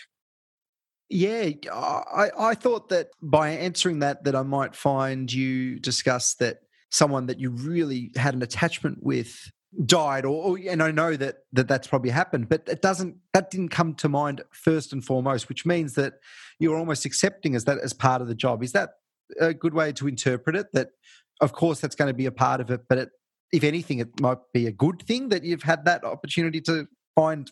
Yeah, 1.10 1.50
I, 1.72 2.30
I 2.38 2.54
thought 2.54 2.90
that 2.90 3.08
by 3.22 3.50
answering 3.50 4.00
that, 4.00 4.24
that 4.24 4.36
I 4.36 4.42
might 4.42 4.74
find 4.74 5.32
you 5.32 5.78
discuss 5.78 6.34
that 6.34 6.58
someone 6.90 7.26
that 7.26 7.40
you 7.40 7.50
really 7.50 8.10
had 8.14 8.34
an 8.34 8.42
attachment 8.42 8.98
with 9.02 9.50
died 9.84 10.24
or, 10.24 10.42
or, 10.42 10.58
and 10.66 10.82
i 10.82 10.90
know 10.90 11.14
that, 11.14 11.40
that 11.52 11.68
that's 11.68 11.86
probably 11.86 12.08
happened 12.08 12.48
but 12.48 12.62
it 12.66 12.80
doesn't 12.80 13.14
that 13.34 13.50
didn't 13.50 13.68
come 13.68 13.94
to 13.94 14.08
mind 14.08 14.40
first 14.50 14.94
and 14.94 15.04
foremost 15.04 15.50
which 15.50 15.66
means 15.66 15.92
that 15.92 16.14
you're 16.58 16.76
almost 16.76 17.04
accepting 17.04 17.54
as 17.54 17.64
that 17.64 17.78
as 17.78 17.92
part 17.92 18.20
of 18.20 18.28
the 18.28 18.34
job. 18.34 18.62
Is 18.62 18.72
that 18.72 18.90
a 19.40 19.54
good 19.54 19.74
way 19.74 19.92
to 19.92 20.08
interpret 20.08 20.56
it 20.56 20.66
that 20.72 20.90
of 21.40 21.52
course 21.52 21.80
that's 21.80 21.94
going 21.94 22.08
to 22.08 22.14
be 22.14 22.26
a 22.26 22.32
part 22.32 22.60
of 22.60 22.70
it 22.70 22.82
but 22.88 22.98
it, 22.98 23.10
if 23.52 23.64
anything 23.64 23.98
it 23.98 24.20
might 24.20 24.38
be 24.52 24.66
a 24.66 24.72
good 24.72 25.02
thing 25.02 25.28
that 25.28 25.44
you've 25.44 25.62
had 25.62 25.84
that 25.84 26.04
opportunity 26.04 26.60
to 26.60 26.86
find 27.14 27.50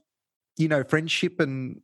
you 0.57 0.69
know 0.69 0.85
friendship 0.85 1.41
and 1.41 1.81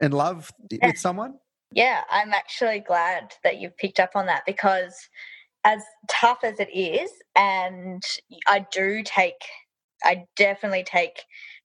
and 0.00 0.12
love 0.12 0.52
with 0.82 0.98
someone. 0.98 1.34
Yeah 1.72 2.02
i'm 2.10 2.32
actually 2.32 2.80
glad 2.80 3.32
that 3.42 3.60
you've 3.60 3.76
picked 3.76 3.98
up 3.98 4.10
on 4.14 4.26
that 4.26 4.42
because 4.46 5.08
as 5.66 5.82
tough 6.08 6.38
as 6.44 6.60
it 6.60 6.70
is, 6.72 7.10
and 7.34 8.02
I 8.46 8.64
do 8.70 9.02
take, 9.04 9.42
I 10.04 10.24
definitely 10.36 10.84
take 10.84 11.24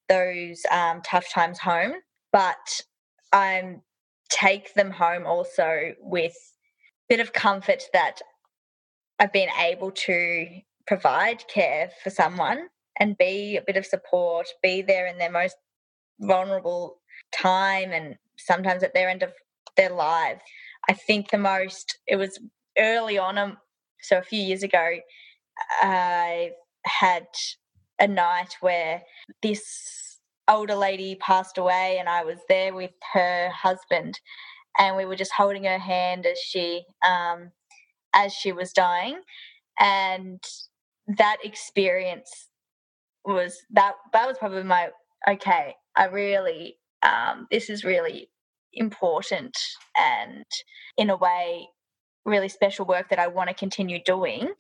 those 0.09 0.63
um, 0.71 1.01
tough 1.05 1.31
times 1.31 1.59
home, 1.59 1.93
but 2.33 2.81
I 3.31 3.75
take 4.29 4.73
them 4.73 4.89
home 4.89 5.27
also 5.27 5.93
with 5.99 6.33
a 6.33 7.13
bit 7.15 7.19
of 7.19 7.31
comfort 7.33 7.83
that 7.93 8.21
I've 9.21 9.33
been 9.33 9.49
able 9.59 9.91
to 9.91 10.47
provide 10.87 11.47
care 11.47 11.91
for 12.03 12.09
someone 12.09 12.69
and 12.99 13.17
be 13.19 13.55
a 13.55 13.63
bit 13.65 13.77
of 13.77 13.85
support, 13.85 14.47
be 14.63 14.81
there 14.81 15.05
in 15.05 15.19
their 15.19 15.31
most 15.31 15.57
vulnerable 16.19 16.97
time 17.31 17.91
and 17.91 18.17
sometimes 18.39 18.83
at 18.83 18.95
their 18.95 19.09
end 19.09 19.21
of 19.23 19.31
their 19.77 19.91
lives. 19.91 20.41
I 20.89 20.93
think 20.93 21.29
the 21.29 21.37
most, 21.37 21.99
it 22.07 22.15
was 22.15 22.39
early 22.79 23.19
on 23.19 23.37
um, 23.37 23.57
so 24.01 24.17
a 24.17 24.23
few 24.23 24.41
years 24.41 24.63
ago, 24.63 24.97
I 25.81 26.53
had 26.85 27.27
a 27.99 28.07
night 28.07 28.55
where 28.61 29.03
this 29.43 30.19
older 30.47 30.75
lady 30.75 31.15
passed 31.15 31.59
away, 31.59 31.97
and 31.99 32.09
I 32.09 32.23
was 32.23 32.39
there 32.49 32.73
with 32.73 32.91
her 33.13 33.51
husband, 33.51 34.19
and 34.79 34.97
we 34.97 35.05
were 35.05 35.15
just 35.15 35.33
holding 35.37 35.65
her 35.65 35.77
hand 35.77 36.25
as 36.25 36.39
she 36.39 36.85
um, 37.07 37.51
as 38.13 38.33
she 38.33 38.51
was 38.51 38.73
dying, 38.73 39.19
and 39.79 40.43
that 41.07 41.37
experience 41.43 42.49
was 43.25 43.57
that 43.71 43.93
that 44.13 44.27
was 44.27 44.37
probably 44.37 44.63
my 44.63 44.89
okay. 45.29 45.75
I 45.95 46.05
really 46.05 46.77
um, 47.03 47.47
this 47.51 47.69
is 47.69 47.83
really 47.83 48.29
important, 48.73 49.57
and 49.97 50.45
in 50.97 51.09
a 51.09 51.17
way, 51.17 51.67
really 52.25 52.49
special 52.49 52.85
work 52.85 53.09
that 53.09 53.19
I 53.19 53.27
want 53.27 53.49
to 53.49 53.55
continue 53.55 53.99
doing. 54.03 54.53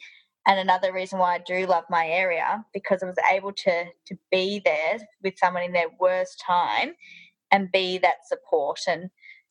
And 0.47 0.59
another 0.59 0.91
reason 0.91 1.19
why 1.19 1.35
I 1.35 1.39
do 1.45 1.67
love 1.67 1.83
my 1.89 2.07
area 2.07 2.65
because 2.73 3.03
I 3.03 3.05
was 3.05 3.17
able 3.31 3.53
to 3.53 3.85
to 4.07 4.15
be 4.31 4.61
there 4.63 4.97
with 5.23 5.35
someone 5.37 5.63
in 5.63 5.73
their 5.73 5.89
worst 5.99 6.41
time 6.45 6.93
and 7.51 7.71
be 7.71 7.99
that 7.99 8.27
support. 8.27 8.79
And 8.87 9.09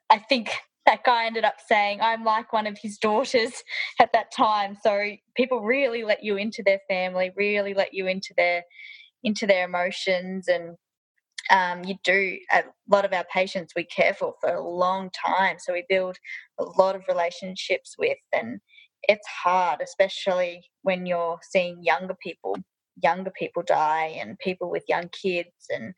I 0.08 0.18
think 0.18 0.50
that 0.90 1.04
guy 1.04 1.26
ended 1.26 1.44
up 1.44 1.56
saying 1.68 2.00
I'm 2.02 2.24
like 2.24 2.52
one 2.52 2.66
of 2.66 2.78
his 2.82 2.98
daughters 2.98 3.52
at 4.00 4.12
that 4.12 4.32
time. 4.36 4.76
So 4.82 5.12
people 5.36 5.62
really 5.62 6.04
let 6.04 6.24
you 6.24 6.36
into 6.36 6.62
their 6.64 6.80
family, 6.88 7.32
really 7.36 7.74
let 7.74 7.94
you 7.94 8.08
into 8.08 8.34
their 8.36 8.64
into 9.24 9.46
their 9.46 9.66
emotions. 9.66 10.48
And 10.48 10.76
um, 11.50 11.84
you 11.84 11.96
do 12.04 12.38
a 12.52 12.64
lot 12.90 13.04
of 13.04 13.12
our 13.12 13.24
patients 13.32 13.74
we 13.76 13.84
care 13.84 14.14
for 14.14 14.34
for 14.40 14.50
a 14.54 14.68
long 14.68 15.10
time. 15.10 15.56
So 15.60 15.72
we 15.74 15.84
build 15.88 16.18
a 16.58 16.64
lot 16.64 16.96
of 16.96 17.02
relationships 17.08 17.96
with 17.98 18.18
and 18.32 18.60
it's 19.08 19.26
hard 19.44 19.80
especially 19.82 20.62
when 20.82 21.06
you're 21.06 21.38
seeing 21.50 21.82
younger 21.82 22.14
people 22.22 22.56
younger 23.02 23.30
people 23.30 23.62
die 23.62 24.14
and 24.20 24.38
people 24.40 24.70
with 24.70 24.84
young 24.88 25.08
kids. 25.10 25.50
And 25.70 25.94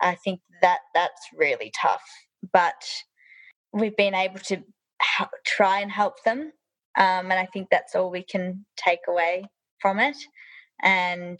i 0.00 0.14
think 0.16 0.40
that 0.62 0.80
that's 0.94 1.22
really 1.36 1.72
tough. 1.80 2.02
But 2.52 2.82
we've 3.72 3.96
been 3.96 4.14
able 4.14 4.40
to 4.40 4.62
try 5.46 5.80
and 5.80 5.90
help 5.90 6.22
them 6.24 6.52
um, 6.96 7.30
and 7.30 7.34
i 7.34 7.46
think 7.52 7.68
that's 7.70 7.94
all 7.94 8.10
we 8.10 8.22
can 8.22 8.64
take 8.76 9.00
away 9.08 9.44
from 9.80 10.00
it. 10.00 10.16
And 10.82 11.38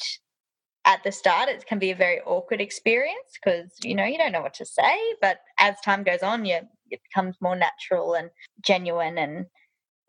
at 0.84 1.02
the 1.04 1.12
start 1.12 1.48
it 1.48 1.66
can 1.66 1.78
be 1.78 1.90
a 1.90 1.96
very 1.96 2.20
awkward 2.20 2.60
experience 2.60 3.36
because 3.42 3.70
you 3.82 3.94
know 3.94 4.04
you 4.04 4.18
don't 4.18 4.32
know 4.32 4.40
what 4.40 4.54
to 4.54 4.64
say 4.64 4.96
but 5.20 5.38
as 5.58 5.74
time 5.84 6.02
goes 6.02 6.22
on 6.22 6.44
you 6.44 6.60
it 6.90 7.00
becomes 7.12 7.36
more 7.40 7.56
natural 7.56 8.14
and 8.14 8.30
genuine 8.64 9.18
and 9.18 9.46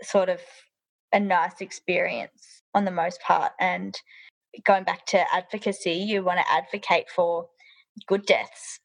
sort 0.01 0.29
of 0.29 0.39
a 1.11 1.19
nice 1.19 1.59
experience 1.59 2.61
on 2.73 2.85
the 2.85 2.91
most 2.91 3.19
part. 3.21 3.51
And 3.59 3.93
going 4.63 4.83
back 4.83 5.05
to 5.07 5.25
advocacy 5.33 5.91
you 5.91 6.23
want 6.23 6.39
to 6.39 6.51
advocate 6.51 7.09
for 7.13 7.47
good 8.07 8.25
deaths. 8.25 8.79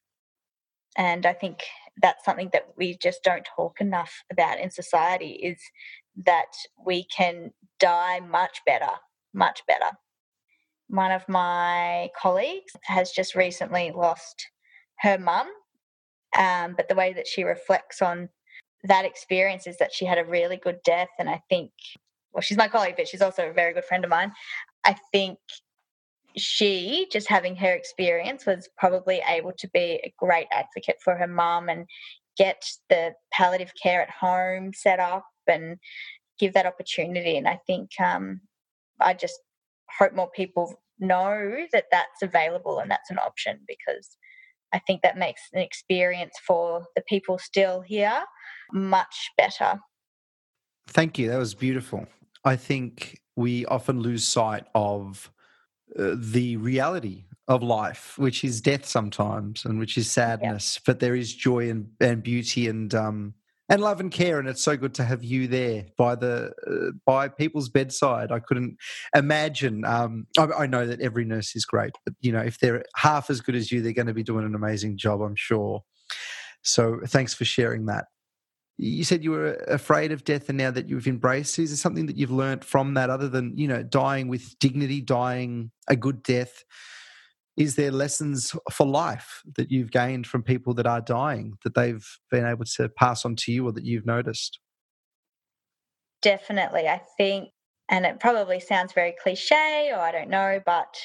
And 0.97 1.27
i 1.27 1.33
think 1.33 1.61
that's 2.03 2.25
something 2.25 2.51
that 2.53 2.67
we 2.77 2.97
just 3.01 3.23
don't 3.23 3.47
talk 3.57 3.81
enough 3.81 4.23
about 4.31 4.59
in 4.59 4.71
society 4.71 5.33
is 5.43 5.61
that 6.25 6.53
we 6.85 7.05
can 7.05 7.53
die 7.81 8.21
much 8.21 8.61
better 8.67 8.91
much 9.33 9.63
better 9.67 9.97
one 10.89 11.13
of 11.13 11.29
my 11.29 12.11
colleagues 12.21 12.73
has 12.85 13.11
just 13.11 13.35
recently 13.35 13.93
lost 13.95 14.49
her 15.01 15.19
mum, 15.19 15.49
um, 16.39 16.75
but 16.77 16.89
the 16.89 16.95
way 16.95 17.13
that 17.13 17.27
she 17.27 17.43
reflects 17.43 18.03
on 18.03 18.29
that 18.85 19.05
experience 19.05 19.67
is 19.67 19.79
that 19.79 19.93
she 19.93 20.05
had 20.05 20.19
a 20.19 20.25
really 20.25 20.57
good 20.57 20.79
death. 20.85 21.09
And 21.19 21.29
I 21.29 21.43
think, 21.49 21.71
well, 22.33 22.43
she's 22.43 22.59
my 22.59 22.69
colleague, 22.69 22.95
but 22.97 23.09
she's 23.09 23.23
also 23.23 23.49
a 23.49 23.53
very 23.53 23.73
good 23.73 23.85
friend 23.85 24.05
of 24.05 24.11
mine. 24.11 24.33
I 24.85 24.97
think 25.11 25.39
she, 26.37 27.07
just 27.11 27.29
having 27.29 27.57
her 27.57 27.73
experience, 27.73 28.47
was 28.47 28.69
probably 28.77 29.21
able 29.27 29.53
to 29.59 29.69
be 29.73 30.01
a 30.05 30.15
great 30.19 30.47
advocate 30.51 30.97
for 31.03 31.17
her 31.17 31.27
mum 31.27 31.69
and 31.69 31.87
get 32.37 32.65
the 32.89 33.13
palliative 33.33 33.73
care 33.81 34.03
at 34.03 34.11
home 34.11 34.73
set 34.75 34.99
up 34.99 35.27
and 35.47 35.77
give 36.39 36.55
that 36.55 36.67
opportunity. 36.67 37.37
And 37.37 37.47
I 37.47 37.61
think 37.67 37.91
um, 38.01 38.41
I 39.01 39.15
just 39.15 39.39
hope 39.99 40.15
more 40.15 40.31
people 40.31 40.75
know 40.99 41.57
that 41.73 41.85
that's 41.91 42.23
available 42.23 42.79
and 42.79 42.91
that's 42.91 43.11
an 43.11 43.19
option 43.19 43.61
because 43.67 44.17
I 44.73 44.81
think 44.81 45.03
that 45.03 45.17
makes 45.17 45.43
an 45.53 45.61
experience 45.61 46.35
for 46.45 46.85
the 46.97 47.03
people 47.09 47.39
still 47.39 47.81
here 47.81 48.25
much 48.73 49.31
better. 49.37 49.79
Thank 50.89 51.19
you. 51.19 51.29
That 51.29 51.39
was 51.39 51.55
beautiful. 51.55 52.07
I 52.45 52.57
think 52.57 53.21
we 53.37 53.65
often 53.67 54.01
lose 54.01 54.25
sight 54.25 54.65
of 54.75 55.31
the 55.97 56.57
reality 56.57 57.25
of 57.47 57.63
life, 57.63 58.15
which 58.17 58.43
is 58.45 58.61
death 58.61 58.87
sometimes, 58.87 59.65
and 59.65 59.79
which 59.79 59.99
is 59.99 60.11
sadness. 60.11 60.81
But 60.85 61.01
there 61.01 61.15
is 61.15 61.35
joy 61.35 61.71
and, 61.71 61.89
and 62.01 62.23
beauty 62.23 62.69
and 62.69 62.95
um, 62.95 63.35
and 63.69 63.81
love 63.81 64.01
and 64.01 64.11
care 64.11 64.39
and 64.39 64.47
it's 64.47 64.63
so 64.63 64.77
good 64.77 64.95
to 64.95 65.05
have 65.05 65.25
you 65.25 65.49
there 65.49 65.87
by 65.97 66.15
the 66.15 66.53
uh, 66.67 66.93
by 67.07 67.29
people's 67.29 67.69
bedside. 67.69 68.31
I 68.31 68.41
couldn't 68.41 68.77
imagine 69.15 69.85
um, 69.85 70.27
I, 70.39 70.45
I, 70.45 70.67
know 70.67 70.87
that 70.87 71.01
every 71.01 71.25
nurse 71.25 71.57
is 71.57 71.65
great 71.65 71.93
but 72.05 72.15
you 72.21 72.31
know 72.31 72.41
if 72.41 72.59
they're 72.59 72.85
half 72.95 73.31
as 73.31 73.41
good 73.41 73.55
as 73.55 73.73
you 73.73 73.81
they're 73.81 73.93
going 73.93 74.07
to 74.07 74.15
be 74.15 74.23
doing 74.23 74.45
an 74.45 74.55
amazing 74.55 74.99
job 74.99 75.23
i'm 75.23 75.37
sure. 75.37 75.83
So 76.63 77.01
thanks 77.07 77.35
for 77.35 77.45
sharing 77.45 77.87
that 77.87 78.07
you 78.77 79.05
said 79.05 79.23
you 79.23 79.31
were 79.31 79.55
afraid 79.69 80.11
of 80.11 80.25
death 80.25 80.49
and 80.49 80.59
now 80.59 80.71
that 80.71 80.89
you've 80.89 81.07
embraced 81.07 81.59
is 81.59 81.71
there 81.71 81.77
something 81.77 82.07
that 82.07 82.17
you've 82.17 82.31
learned 82.31 82.65
from 82.65 82.95
that 82.95 83.09
other 83.09 83.29
than 83.29 83.57
you 83.57 83.69
know 83.69 83.83
dying 83.83 84.29
with 84.29 84.59
dignity 84.59 85.01
dying 85.01 85.71
a 85.89 85.95
good 85.95 86.23
death 86.23 86.65
is 87.57 87.77
there 87.77 87.93
lessons 87.93 88.55
for 88.73 88.87
life 88.87 89.43
that 89.57 89.71
you've 89.71 89.91
gained 89.91 90.27
from 90.27 90.43
people 90.43 90.75
that 90.75 90.87
are 90.87 91.01
dying 91.01 91.57
that 91.63 91.75
they've 91.75 92.07
been 92.31 92.45
able 92.45 92.65
to 92.65 92.89
pass 92.89 93.25
on 93.25 93.37
to 93.37 93.53
you 93.53 93.67
or 93.67 93.73
that 93.73 93.85
you've 93.85 94.07
noticed? 94.07 94.59
Definitely. 96.21 96.89
I 96.89 97.01
think, 97.17 97.51
and 97.89 98.07
it 98.07 98.19
probably 98.19 98.59
sounds 98.59 98.93
very 98.93 99.15
cliche 99.23 99.93
or 99.93 100.01
I 100.01 100.11
don't 100.11 100.31
know, 100.31 100.61
but 100.67 100.97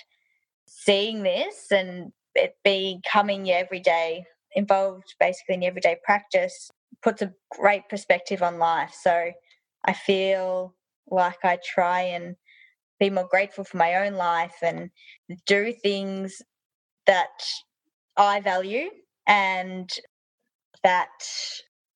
seeing 0.67 1.23
this 1.23 1.67
and 1.71 2.11
it 2.33 2.55
becoming 2.63 3.45
your 3.45 3.57
everyday, 3.57 4.25
involved 4.55 5.13
basically 5.19 5.55
in 5.55 5.63
everyday 5.63 5.97
practice 6.03 6.71
puts 7.01 7.21
a 7.21 7.33
great 7.51 7.87
perspective 7.89 8.43
on 8.43 8.59
life. 8.59 8.93
So 9.01 9.31
I 9.85 9.93
feel 9.93 10.75
like 11.09 11.43
I 11.43 11.57
try 11.63 12.01
and 12.01 12.35
be 12.99 13.09
more 13.09 13.27
grateful 13.29 13.63
for 13.63 13.77
my 13.77 13.95
own 14.07 14.13
life 14.13 14.55
and 14.61 14.89
do 15.45 15.73
things 15.73 16.41
that 17.07 17.27
I 18.17 18.41
value 18.41 18.89
and 19.27 19.89
that 20.83 21.09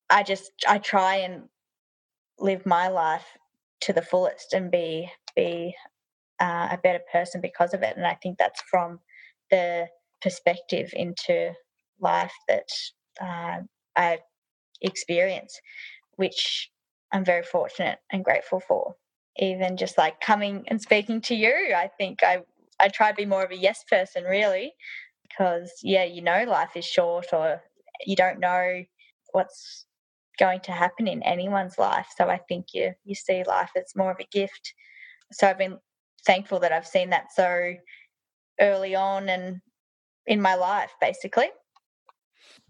I 0.10 0.24
just 0.24 0.52
I 0.68 0.78
try 0.80 1.18
and 1.18 1.44
live 2.40 2.66
my 2.66 2.88
life 2.88 3.26
to 3.82 3.94
the 3.94 4.02
fullest 4.02 4.54
and 4.54 4.72
be 4.72 5.10
be 5.36 5.76
uh, 6.40 6.70
a 6.72 6.80
better 6.84 7.02
person 7.12 7.42
because 7.42 7.74
of 7.74 7.84
it. 7.84 7.98
And 7.98 8.06
I 8.06 8.16
think 8.22 8.38
that's 8.38 8.62
from 8.70 9.00
the 9.52 9.88
perspective 10.22 10.90
into 10.94 11.54
life 12.00 12.34
that 12.48 12.68
uh, 13.22 13.62
I 13.96 14.20
experience, 14.84 15.60
which 16.18 16.72
I'm 17.14 17.26
very 17.26 17.44
fortunate 17.44 18.00
and 18.12 18.26
grateful 18.26 18.62
for. 18.62 18.96
Even 19.38 19.78
just 19.78 19.98
like 19.98 20.22
coming 20.22 20.66
and 20.68 20.82
speaking 20.82 21.22
to 21.24 21.36
you, 21.36 21.74
I 21.76 21.90
think 21.98 22.24
I 22.24 22.44
I 22.80 22.90
try 22.90 23.12
to 23.12 23.16
be 23.16 23.26
more 23.26 23.44
of 23.44 23.52
a 23.52 23.58
yes 23.58 23.84
person, 23.90 24.26
really, 24.26 24.74
because 25.28 25.72
yeah, 25.84 26.06
you 26.06 26.22
know, 26.22 26.46
life 26.48 26.72
is 26.78 26.86
short, 26.86 27.28
or 27.34 27.62
you 28.06 28.16
don't 28.16 28.40
know 28.40 28.84
what's 29.34 29.86
going 30.40 30.62
to 30.62 30.72
happen 30.74 31.08
in 31.08 31.24
anyone's 31.24 31.78
life. 31.80 32.08
So 32.18 32.30
I 32.30 32.40
think 32.50 32.68
you 32.74 32.94
you 33.06 33.16
see 33.16 33.44
life 33.46 33.72
as 33.78 33.94
more 33.96 34.12
of 34.12 34.20
a 34.20 34.28
gift. 34.32 34.74
So 35.34 35.48
I've 35.50 35.58
been 35.60 35.80
thankful 36.26 36.60
that 36.62 36.74
I've 36.74 36.88
seen 36.88 37.12
that 37.12 37.28
so 37.36 37.74
early 38.62 38.96
on 38.96 39.30
and 39.30 39.62
in 40.28 40.42
my 40.42 40.56
life, 40.56 40.92
basically. 41.02 41.50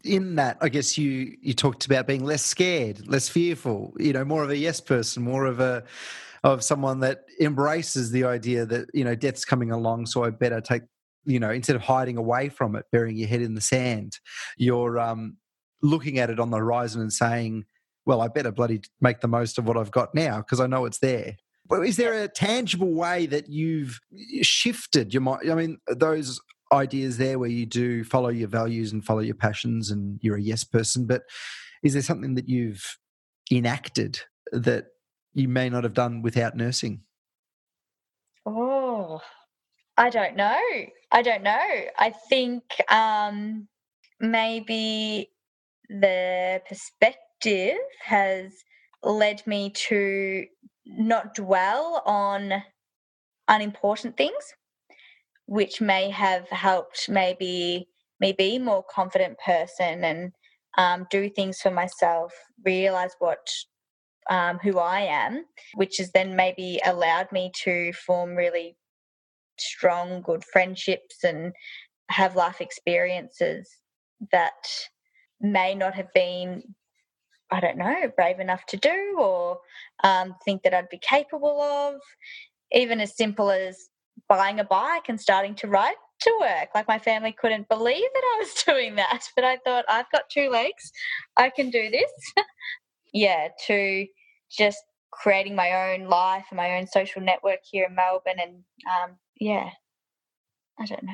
In 0.03 0.35
that, 0.35 0.57
I 0.59 0.69
guess 0.69 0.97
you 0.97 1.38
you 1.41 1.53
talked 1.53 1.85
about 1.85 2.07
being 2.07 2.25
less 2.25 2.43
scared, 2.43 3.07
less 3.07 3.30
fearful. 3.30 3.93
You 3.97 4.13
know, 4.13 4.25
more 4.25 4.43
of 4.43 4.49
a 4.49 4.57
yes 4.57 4.81
person, 4.81 5.23
more 5.23 5.45
of 5.45 5.59
a 5.59 5.84
of 6.43 6.61
someone 6.61 6.99
that 6.99 7.23
embraces 7.39 8.11
the 8.11 8.25
idea 8.25 8.65
that 8.65 8.88
you 8.93 9.03
know 9.03 9.15
death's 9.15 9.45
coming 9.45 9.71
along, 9.71 10.07
so 10.07 10.25
I 10.25 10.30
better 10.30 10.59
take 10.59 10.84
you 11.25 11.39
know 11.39 11.49
instead 11.51 11.77
of 11.77 11.81
hiding 11.81 12.17
away 12.17 12.49
from 12.49 12.75
it, 12.75 12.85
burying 12.91 13.17
your 13.17 13.30
head 13.30 13.41
in 13.41 13.55
the 13.55 13.61
sand. 13.61 14.19
You're 14.57 14.99
um, 14.99 15.38
looking 15.81 16.19
at 16.19 16.30
it 16.30 16.39
on 16.39 16.51
the 16.51 16.57
horizon 16.57 17.01
and 17.01 17.13
saying, 17.13 17.63
"Well, 18.05 18.21
I 18.21 18.27
better 18.27 18.51
bloody 18.51 18.81
make 18.99 19.21
the 19.21 19.30
most 19.30 19.57
of 19.57 19.67
what 19.67 19.77
I've 19.77 19.91
got 19.91 20.13
now 20.13 20.39
because 20.39 20.59
I 20.59 20.67
know 20.67 20.85
it's 20.85 20.99
there." 20.99 21.38
But 21.65 21.88
is 21.88 21.95
there 21.95 22.13
a 22.13 22.27
tangible 22.27 22.93
way 22.93 23.25
that 23.27 23.49
you've 23.49 23.99
shifted 24.41 25.13
your 25.13 25.21
mind? 25.21 25.49
I 25.49 25.55
mean, 25.55 25.77
those 25.88 26.41
ideas 26.74 27.18
there 27.18 27.40
where 27.40 27.50
you 27.50 27.66
do 27.66 28.04
follow 28.04 28.30
your 28.30 28.48
values 28.48 28.91
and 28.91 29.06
follow 29.06 29.20
your 29.20 29.36
passions 29.36 29.91
and 29.91 30.20
you're 30.22 30.38
a 30.38 30.41
yes 30.41 30.64
person, 30.64 31.06
but 31.06 31.24
is 31.84 31.94
there 31.94 32.02
something 32.02 32.36
that 32.36 32.50
you've 32.50 32.98
enacted 33.52 34.22
that 34.52 34.86
you 35.34 35.48
may 35.48 35.70
not 35.70 35.84
have 35.84 35.94
done 35.94 36.22
without 36.22 36.56
nursing? 36.56 37.02
Oh, 38.45 39.22
I 39.98 40.10
don't 40.10 40.36
know. 40.36 40.60
I 41.12 41.22
don't 41.22 41.44
know. 41.44 41.82
I 41.98 42.14
think 42.30 42.64
um, 42.90 43.68
maybe 44.20 45.30
the 45.90 46.62
perspective 46.68 47.78
has 48.04 48.52
led 49.04 49.45
me 49.45 49.70
to 49.70 50.45
not 50.86 51.36
dwell 51.36 52.02
on 52.06 52.64
unimportant 53.48 54.18
things, 54.18 54.54
which 55.45 55.82
may 55.82 56.10
have 56.10 56.48
helped 56.49 57.10
maybe 57.10 57.88
me 58.20 58.34
be 58.34 58.60
more 58.60 58.84
confident 58.90 59.38
person 59.40 60.03
and 60.03 60.32
um, 60.78 61.06
do 61.11 61.30
things 61.30 61.60
for 61.60 61.72
myself, 61.72 62.34
realize 62.65 63.11
what 63.20 63.48
um, 64.30 64.60
who 64.64 64.80
I 64.80 65.02
am, 65.02 65.45
which 65.76 65.98
has 65.98 66.11
then 66.11 66.36
maybe 66.36 66.80
allowed 66.86 67.32
me 67.32 67.52
to 67.64 67.91
form 67.94 68.36
really 68.36 68.78
strong, 69.60 70.22
good 70.22 70.44
friendships 70.44 71.24
and 71.24 71.53
have 72.10 72.36
life 72.36 72.61
experiences 72.61 73.70
that 74.32 74.68
may 75.41 75.76
not 75.76 75.94
have 75.95 76.11
been, 76.14 76.64
I 77.52 77.60
don't 77.60 77.78
know, 77.78 78.11
brave 78.15 78.40
enough 78.40 78.65
to 78.68 78.78
do 78.78 79.18
or 79.20 79.60
um, 80.03 80.36
think 80.45 80.64
that 80.64 80.74
I'd 80.74 80.90
be 80.90 80.99
capable 80.99 81.61
of. 81.61 81.95
Even 82.72 82.99
as 82.99 83.15
simple 83.15 83.52
as 83.52 83.90
buying 84.27 84.60
a 84.60 84.64
bike 84.64 85.10
and 85.10 85.19
starting 85.19 85.56
to 85.56 85.68
ride 85.68 85.95
to 86.22 86.38
work. 86.40 86.69
Like 86.73 86.88
my 86.88 86.99
family 86.99 87.31
couldn't 87.31 87.69
believe 87.69 88.07
that 88.14 88.23
I 88.35 88.38
was 88.40 88.64
doing 88.65 88.95
that, 88.95 89.23
but 89.35 89.44
I 89.44 89.57
thought 89.57 89.85
I've 89.88 90.11
got 90.11 90.30
two 90.30 90.49
legs, 90.49 90.91
I 91.38 91.49
can 91.49 91.69
do 91.69 91.90
this. 91.90 92.11
yeah, 93.14 93.49
to 93.68 94.07
just 94.52 94.80
creating 95.11 95.56
my 95.56 95.94
own 95.94 96.07
life 96.07 96.45
and 96.49 96.57
my 96.57 96.77
own 96.77 96.88
social 96.88 97.22
network 97.22 97.60
here 97.64 97.85
in 97.88 97.95
Melbourne, 97.95 98.40
and 98.41 98.64
um, 98.90 99.18
yeah, 99.40 99.69
I 100.80 100.85
don't 100.85 101.03
know. 101.03 101.14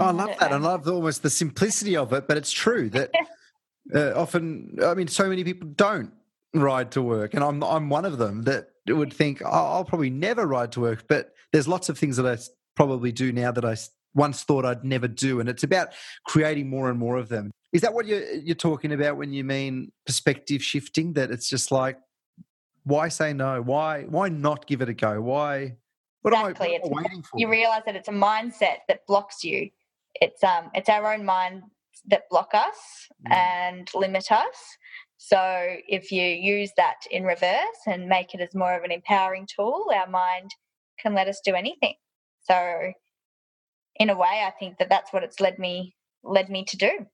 Oh, 0.00 0.06
I 0.06 0.10
love 0.10 0.30
I 0.30 0.34
that. 0.34 0.50
Know. 0.50 0.56
I 0.56 0.60
love 0.60 0.88
almost 0.88 1.22
the 1.22 1.30
simplicity 1.30 1.96
of 1.96 2.12
it, 2.12 2.26
but 2.26 2.36
it's 2.36 2.50
true 2.50 2.90
that 2.90 3.12
uh, 3.94 4.12
often, 4.14 4.78
I 4.84 4.94
mean, 4.94 5.06
so 5.06 5.28
many 5.28 5.44
people 5.44 5.68
don't 5.68 6.12
ride 6.54 6.90
to 6.92 7.02
work, 7.02 7.34
and 7.34 7.44
I'm 7.44 7.62
I'm 7.62 7.88
one 7.88 8.04
of 8.04 8.18
them 8.18 8.42
that 8.42 8.70
would 8.88 9.12
think 9.12 9.42
oh, 9.44 9.48
I'll 9.48 9.84
probably 9.84 10.10
never 10.10 10.46
ride 10.46 10.72
to 10.72 10.80
work. 10.80 11.04
But 11.08 11.32
there's 11.52 11.68
lots 11.68 11.88
of 11.88 11.98
things 11.98 12.16
that 12.16 12.26
I 12.26 12.38
probably 12.76 13.12
do 13.12 13.32
now 13.32 13.52
that 13.52 13.64
I 13.64 13.76
once 14.14 14.42
thought 14.42 14.64
I'd 14.64 14.84
never 14.84 15.08
do, 15.08 15.40
and 15.40 15.48
it's 15.48 15.62
about 15.62 15.88
creating 16.26 16.68
more 16.68 16.90
and 16.90 16.98
more 16.98 17.16
of 17.16 17.28
them. 17.28 17.50
Is 17.72 17.82
that 17.82 17.92
what 17.94 18.06
you're 18.06 18.24
you're 18.34 18.54
talking 18.54 18.92
about 18.92 19.16
when 19.16 19.32
you 19.32 19.44
mean 19.44 19.92
perspective 20.06 20.62
shifting? 20.62 21.12
That 21.14 21.30
it's 21.30 21.48
just 21.48 21.70
like, 21.70 21.98
why 22.84 23.08
say 23.08 23.32
no? 23.32 23.62
Why 23.62 24.04
why 24.04 24.28
not 24.28 24.66
give 24.66 24.80
it 24.80 24.88
a 24.88 24.94
go? 24.94 25.20
Why? 25.20 25.76
What 26.22 26.34
exactly. 26.34 26.74
am 26.74 26.82
I, 26.84 26.88
what 26.88 26.90
am 26.90 26.98
I 26.98 27.02
waiting 27.02 27.22
for? 27.22 27.38
You 27.38 27.48
realize 27.48 27.82
that 27.86 27.94
it's 27.94 28.08
a 28.08 28.12
mindset 28.12 28.78
that 28.88 29.06
blocks 29.06 29.44
you. 29.44 29.70
It's 30.14 30.42
um 30.42 30.70
it's 30.74 30.88
our 30.88 31.12
own 31.12 31.24
mind 31.24 31.62
that 32.06 32.28
block 32.30 32.50
us 32.54 33.08
mm. 33.26 33.34
and 33.34 33.88
limit 33.94 34.32
us. 34.32 34.76
So 35.18 35.76
if 35.88 36.12
you 36.12 36.22
use 36.22 36.70
that 36.76 37.00
in 37.10 37.24
reverse 37.24 37.80
and 37.86 38.08
make 38.08 38.34
it 38.34 38.40
as 38.40 38.54
more 38.54 38.76
of 38.76 38.84
an 38.84 38.92
empowering 38.92 39.46
tool, 39.54 39.86
our 39.94 40.08
mind 40.08 40.50
can 41.00 41.14
let 41.14 41.28
us 41.28 41.40
do 41.44 41.54
anything. 41.54 41.94
So 42.42 42.92
in 43.96 44.10
a 44.10 44.16
way, 44.16 44.44
I 44.46 44.52
think 44.58 44.78
that 44.78 44.88
that's 44.88 45.12
what 45.12 45.22
it's 45.22 45.40
led 45.40 45.58
me 45.58 45.94
led 46.24 46.48
me 46.48 46.64
to 46.64 46.76
do. 46.76 47.06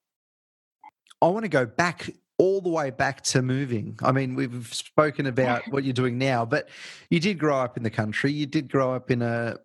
I 1.21 1.29
want 1.29 1.45
to 1.45 1.49
go 1.49 1.67
back 1.67 2.11
all 2.39 2.61
the 2.61 2.69
way 2.69 2.91
back 2.91 3.23
to 3.23 3.43
moving. 3.43 3.99
I 4.03 4.13
mean, 4.13 4.35
we've 4.35 4.73
spoken 4.73 5.27
about 5.27 5.63
what 5.71 5.85
you're 5.85 5.93
doing 5.93 6.19
now, 6.19 6.45
but 6.45 6.69
you 7.11 7.21
did 7.21 7.39
grow 7.39 7.59
up 7.59 7.77
in 7.77 7.83
the 7.83 7.91
country. 7.91 8.33
You 8.33 8.47
did 8.47 8.71
grow 8.71 8.95
up 8.95 9.11
in 9.11 9.23
a 9.23 9.57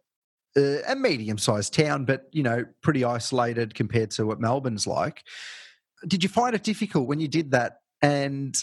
a 0.56 0.96
medium-sized 0.96 1.74
town, 1.74 2.06
but 2.06 2.28
you 2.32 2.44
know, 2.44 2.66
pretty 2.82 3.06
isolated 3.06 3.76
compared 3.76 4.12
to 4.12 4.26
what 4.26 4.42
Melbourne's 4.42 4.88
like. 4.88 5.24
Did 6.08 6.24
you 6.24 6.30
find 6.30 6.56
it 6.56 6.64
difficult 6.64 7.08
when 7.08 7.20
you 7.20 7.28
did 7.28 7.52
that? 7.52 7.78
And 8.02 8.58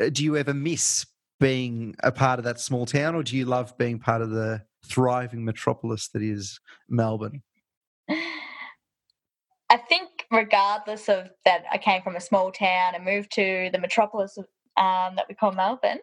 uh, 0.00 0.10
do 0.10 0.22
you 0.22 0.36
ever 0.36 0.52
miss 0.52 1.06
being 1.40 1.96
a 2.02 2.12
part 2.12 2.38
of 2.38 2.44
that 2.44 2.60
small 2.60 2.86
town, 2.86 3.14
or 3.14 3.22
do 3.22 3.36
you 3.36 3.44
love 3.44 3.76
being 3.76 3.98
part 3.98 4.22
of 4.22 4.30
the 4.30 4.62
thriving 4.86 5.44
metropolis 5.44 6.08
that 6.08 6.22
is 6.22 6.60
Melbourne? 6.88 7.42
I 9.70 9.76
think, 9.76 10.26
regardless 10.30 11.08
of 11.08 11.30
that, 11.44 11.64
I 11.72 11.78
came 11.78 12.02
from 12.02 12.16
a 12.16 12.20
small 12.20 12.50
town 12.52 12.94
and 12.94 13.04
moved 13.04 13.32
to 13.32 13.70
the 13.72 13.78
metropolis 13.78 14.36
um, 14.76 15.16
that 15.16 15.26
we 15.28 15.34
call 15.34 15.52
Melbourne. 15.52 16.00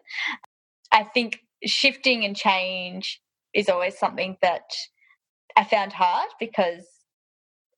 I 0.90 1.04
think 1.04 1.40
shifting 1.64 2.24
and 2.24 2.36
change 2.36 3.20
is 3.54 3.68
always 3.68 3.98
something 3.98 4.36
that 4.42 4.70
I 5.56 5.64
found 5.64 5.92
hard 5.92 6.28
because 6.40 6.84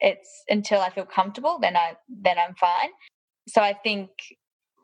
it's 0.01 0.45
until 0.49 0.81
I 0.81 0.91
feel 0.91 1.07
comfortable, 1.07 1.59
then 1.61 1.77
I 1.77 1.97
then 2.09 2.37
I'm 2.39 2.55
fine. 2.55 2.91
So 3.49 3.61
I 3.61 3.73
think 3.73 4.11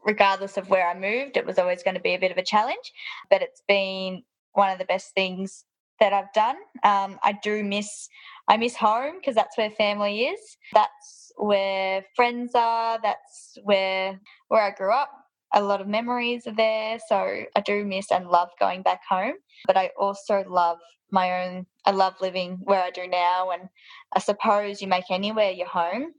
regardless 0.06 0.56
of 0.56 0.70
where 0.70 0.88
I 0.88 0.94
moved, 0.98 1.36
it 1.36 1.44
was 1.46 1.58
always 1.58 1.82
going 1.82 1.96
to 1.96 2.00
be 2.02 2.14
a 2.14 2.18
bit 2.18 2.30
of 2.30 2.38
a 2.38 2.44
challenge, 2.44 2.92
but 3.30 3.42
it's 3.42 3.62
been 3.68 4.22
one 4.52 4.70
of 4.72 4.78
the 4.78 4.86
best 4.86 5.12
things 5.14 5.64
that 6.00 6.12
I've 6.12 6.32
done. 6.34 6.56
Um, 6.84 7.18
I 7.22 7.38
do 7.42 7.64
miss 7.64 8.08
I 8.48 8.56
miss 8.56 8.76
home 8.76 9.14
because 9.18 9.34
that's 9.34 9.58
where 9.58 9.70
family 9.70 10.24
is. 10.26 10.56
That's 10.72 11.32
where 11.36 12.04
friends 12.14 12.52
are. 12.54 12.98
That's 13.02 13.58
where 13.64 14.20
where 14.48 14.62
I 14.62 14.70
grew 14.70 14.92
up. 14.92 15.10
A 15.54 15.62
lot 15.62 15.80
of 15.80 15.88
memories 15.88 16.46
are 16.46 16.54
there, 16.54 16.98
so 17.08 17.44
I 17.56 17.60
do 17.64 17.84
miss 17.84 18.10
and 18.10 18.28
love 18.28 18.50
going 18.60 18.82
back 18.82 19.00
home. 19.08 19.34
But 19.66 19.76
I 19.76 19.90
also 19.98 20.44
love 20.48 20.78
my 21.10 21.44
own. 21.44 21.66
I 21.86 21.92
love 21.92 22.14
living 22.20 22.58
where 22.64 22.82
I 22.82 22.90
do 22.90 23.08
now, 23.08 23.50
and 23.50 23.68
I 24.14 24.20
suppose 24.20 24.82
you 24.82 24.88
make 24.88 25.10
anywhere 25.10 25.50
your 25.52 25.68
home, 25.68 26.12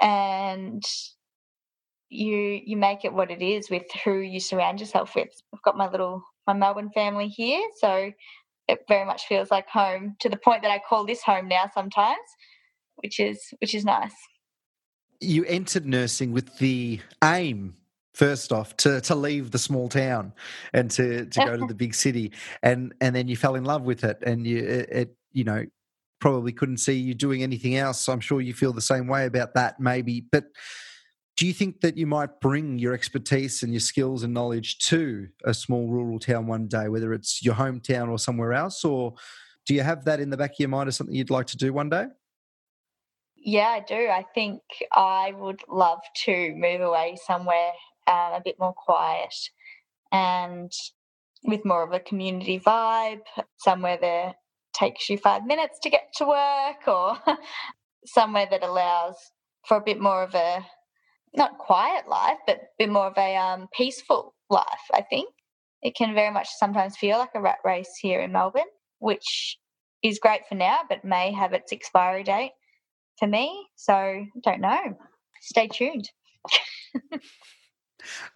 and 0.00 0.82
you 2.10 2.60
you 2.64 2.76
make 2.76 3.04
it 3.04 3.12
what 3.12 3.30
it 3.30 3.42
is 3.42 3.70
with 3.70 3.84
who 4.04 4.18
you 4.18 4.40
surround 4.40 4.80
yourself 4.80 5.14
with. 5.14 5.28
I've 5.54 5.62
got 5.62 5.76
my 5.76 5.88
little 5.88 6.22
my 6.46 6.54
Melbourne 6.54 6.90
family 6.94 7.28
here, 7.28 7.62
so 7.78 8.10
it 8.68 8.80
very 8.88 9.04
much 9.04 9.26
feels 9.26 9.50
like 9.50 9.68
home 9.68 10.16
to 10.20 10.28
the 10.28 10.36
point 10.36 10.62
that 10.62 10.70
I 10.70 10.80
call 10.86 11.06
this 11.06 11.22
home 11.22 11.48
now 11.48 11.70
sometimes, 11.72 12.18
which 12.96 13.20
is 13.20 13.40
which 13.60 13.74
is 13.74 13.84
nice. 13.84 14.14
You 15.20 15.44
entered 15.44 15.86
nursing 15.86 16.32
with 16.32 16.58
the 16.58 17.00
aim 17.24 17.74
first 18.14 18.52
off 18.52 18.76
to 18.76 19.00
to 19.02 19.14
leave 19.14 19.50
the 19.50 19.58
small 19.58 19.88
town 19.88 20.32
and 20.72 20.90
to 20.90 21.26
to 21.26 21.44
go 21.44 21.56
to 21.56 21.66
the 21.66 21.74
big 21.84 21.94
city 21.94 22.32
and 22.64 22.92
and 23.00 23.14
then 23.14 23.28
you 23.28 23.36
fell 23.36 23.54
in 23.54 23.64
love 23.64 23.82
with 23.82 24.02
it 24.02 24.18
and 24.22 24.44
you 24.44 24.58
it, 24.58 24.88
it 24.90 25.16
you 25.32 25.44
know 25.44 25.64
probably 26.20 26.50
couldn't 26.50 26.78
see 26.78 26.94
you 26.94 27.14
doing 27.14 27.44
anything 27.44 27.76
else 27.76 28.00
so 28.00 28.12
i'm 28.12 28.18
sure 28.18 28.40
you 28.40 28.52
feel 28.52 28.72
the 28.72 28.80
same 28.80 29.06
way 29.06 29.24
about 29.26 29.54
that 29.54 29.78
maybe 29.78 30.26
but 30.32 30.46
do 31.38 31.46
you 31.46 31.54
think 31.54 31.82
that 31.82 31.96
you 31.96 32.04
might 32.04 32.40
bring 32.40 32.80
your 32.80 32.92
expertise 32.92 33.62
and 33.62 33.72
your 33.72 33.80
skills 33.80 34.24
and 34.24 34.34
knowledge 34.34 34.78
to 34.78 35.28
a 35.44 35.54
small 35.54 35.88
rural 35.88 36.18
town 36.18 36.46
one 36.46 36.66
day 36.66 36.88
whether 36.88 37.14
it's 37.14 37.44
your 37.44 37.54
hometown 37.54 38.10
or 38.10 38.18
somewhere 38.18 38.52
else 38.52 38.84
or 38.84 39.14
do 39.66 39.74
you 39.74 39.82
have 39.82 40.04
that 40.04 40.20
in 40.20 40.30
the 40.30 40.36
back 40.36 40.50
of 40.50 40.58
your 40.58 40.68
mind 40.68 40.88
as 40.88 40.96
something 40.96 41.14
you'd 41.14 41.30
like 41.30 41.46
to 41.46 41.56
do 41.56 41.72
one 41.72 41.88
day 41.88 42.06
yeah, 43.40 43.68
I 43.68 43.80
do. 43.80 43.94
I 43.94 44.24
think 44.34 44.60
I 44.92 45.32
would 45.36 45.62
love 45.68 46.00
to 46.24 46.54
move 46.56 46.80
away 46.80 47.16
somewhere 47.24 47.70
um, 48.06 48.32
a 48.34 48.42
bit 48.44 48.56
more 48.58 48.74
quiet 48.74 49.34
and 50.12 50.72
with 51.44 51.64
more 51.64 51.84
of 51.84 51.92
a 51.92 52.00
community 52.00 52.58
vibe, 52.58 53.20
somewhere 53.58 53.96
that 54.00 54.34
takes 54.74 55.08
you 55.08 55.18
five 55.18 55.46
minutes 55.46 55.78
to 55.82 55.90
get 55.90 56.12
to 56.16 56.26
work 56.26 56.88
or 56.88 57.16
somewhere 58.06 58.46
that 58.50 58.64
allows 58.64 59.16
for 59.66 59.76
a 59.76 59.84
bit 59.84 60.00
more 60.00 60.22
of 60.22 60.34
a 60.34 60.66
not 61.34 61.58
quiet 61.58 62.08
life, 62.08 62.38
but 62.46 62.56
a 62.56 62.66
bit 62.78 62.90
more 62.90 63.06
of 63.06 63.18
a 63.18 63.36
um, 63.36 63.68
peaceful 63.72 64.34
life, 64.50 64.64
I 64.92 65.02
think. 65.02 65.28
It 65.82 65.94
can 65.94 66.14
very 66.14 66.32
much 66.32 66.48
sometimes 66.58 66.96
feel 66.96 67.18
like 67.18 67.30
a 67.34 67.40
rat 67.40 67.58
race 67.64 67.94
here 68.00 68.20
in 68.20 68.32
Melbourne, 68.32 68.62
which 68.98 69.58
is 70.02 70.18
great 70.18 70.42
for 70.48 70.54
now, 70.54 70.80
but 70.88 71.04
may 71.04 71.32
have 71.32 71.52
its 71.52 71.72
expiry 71.72 72.24
date 72.24 72.52
for 73.18 73.28
me. 73.28 73.68
So 73.76 74.24
don't 74.42 74.60
know. 74.60 74.96
Stay 75.40 75.68
tuned. 75.68 76.10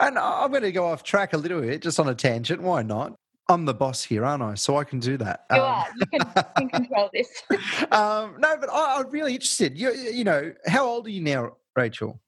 and 0.01 0.19
I'm 0.19 0.51
going 0.51 0.63
to 0.63 0.73
go 0.73 0.87
off 0.87 1.03
track 1.03 1.33
a 1.33 1.39
little 1.39 1.61
bit, 1.61 1.83
just 1.83 1.99
on 1.99 2.09
a 2.09 2.15
tangent. 2.15 2.63
Why 2.63 2.83
not? 2.83 3.15
I'm 3.49 3.65
the 3.65 3.75
boss 3.75 4.03
here, 4.03 4.25
aren't 4.25 4.43
I? 4.43 4.55
So 4.55 4.77
I 4.77 4.85
can 4.85 5.01
do 5.01 5.17
that. 5.19 5.45
You 5.51 5.57
um, 5.57 5.63
are. 5.63 5.87
You 5.99 6.07
can, 6.07 6.33
you 6.37 6.69
can 6.69 6.69
control 6.83 7.11
this. 7.13 7.29
um, 7.91 8.37
no, 8.39 8.57
but 8.57 8.71
I, 8.73 9.01
am 9.01 9.11
really 9.11 9.35
interested. 9.35 9.77
You, 9.77 9.93
you 9.93 10.25
know, 10.25 10.53
how 10.67 10.87
old 10.87 11.07
are 11.07 11.11
you 11.11 11.21
now, 11.21 11.57
Rachel? 11.77 12.21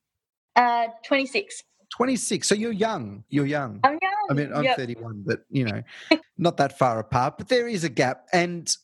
Uh, 0.56 0.86
26. 1.06 1.62
26. 1.96 2.48
So 2.48 2.54
you're 2.54 2.72
young. 2.72 3.24
You're 3.28 3.46
young. 3.46 3.80
I'm 3.84 3.98
young. 4.00 4.26
I 4.30 4.34
mean, 4.34 4.52
I'm 4.52 4.64
yep. 4.64 4.76
31, 4.76 5.22
but 5.26 5.44
you 5.50 5.64
know, 5.64 5.82
not 6.38 6.56
that 6.56 6.78
far 6.78 6.98
apart. 6.98 7.38
But 7.38 7.48
there 7.48 7.68
is 7.68 7.84
a 7.84 7.88
gap. 7.88 8.26
And 8.32 8.74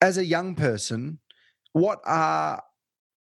as 0.00 0.18
a 0.18 0.24
young 0.24 0.54
person, 0.54 1.18
what 1.72 2.00
are 2.04 2.62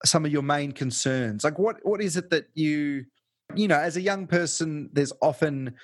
some 0.05 0.25
of 0.25 0.33
your 0.33 0.43
main 0.43 0.73
concerns? 0.73 1.45
Like, 1.45 1.59
what 1.59 1.77
what 1.83 2.01
is 2.01 2.17
it 2.17 2.31
that 2.31 2.47
you, 2.55 3.05
you 3.55 3.67
know, 3.67 3.79
as 3.79 3.97
a 3.97 4.01
young 4.01 4.27
person, 4.27 4.91
there's 4.93 5.13
often 5.21 5.75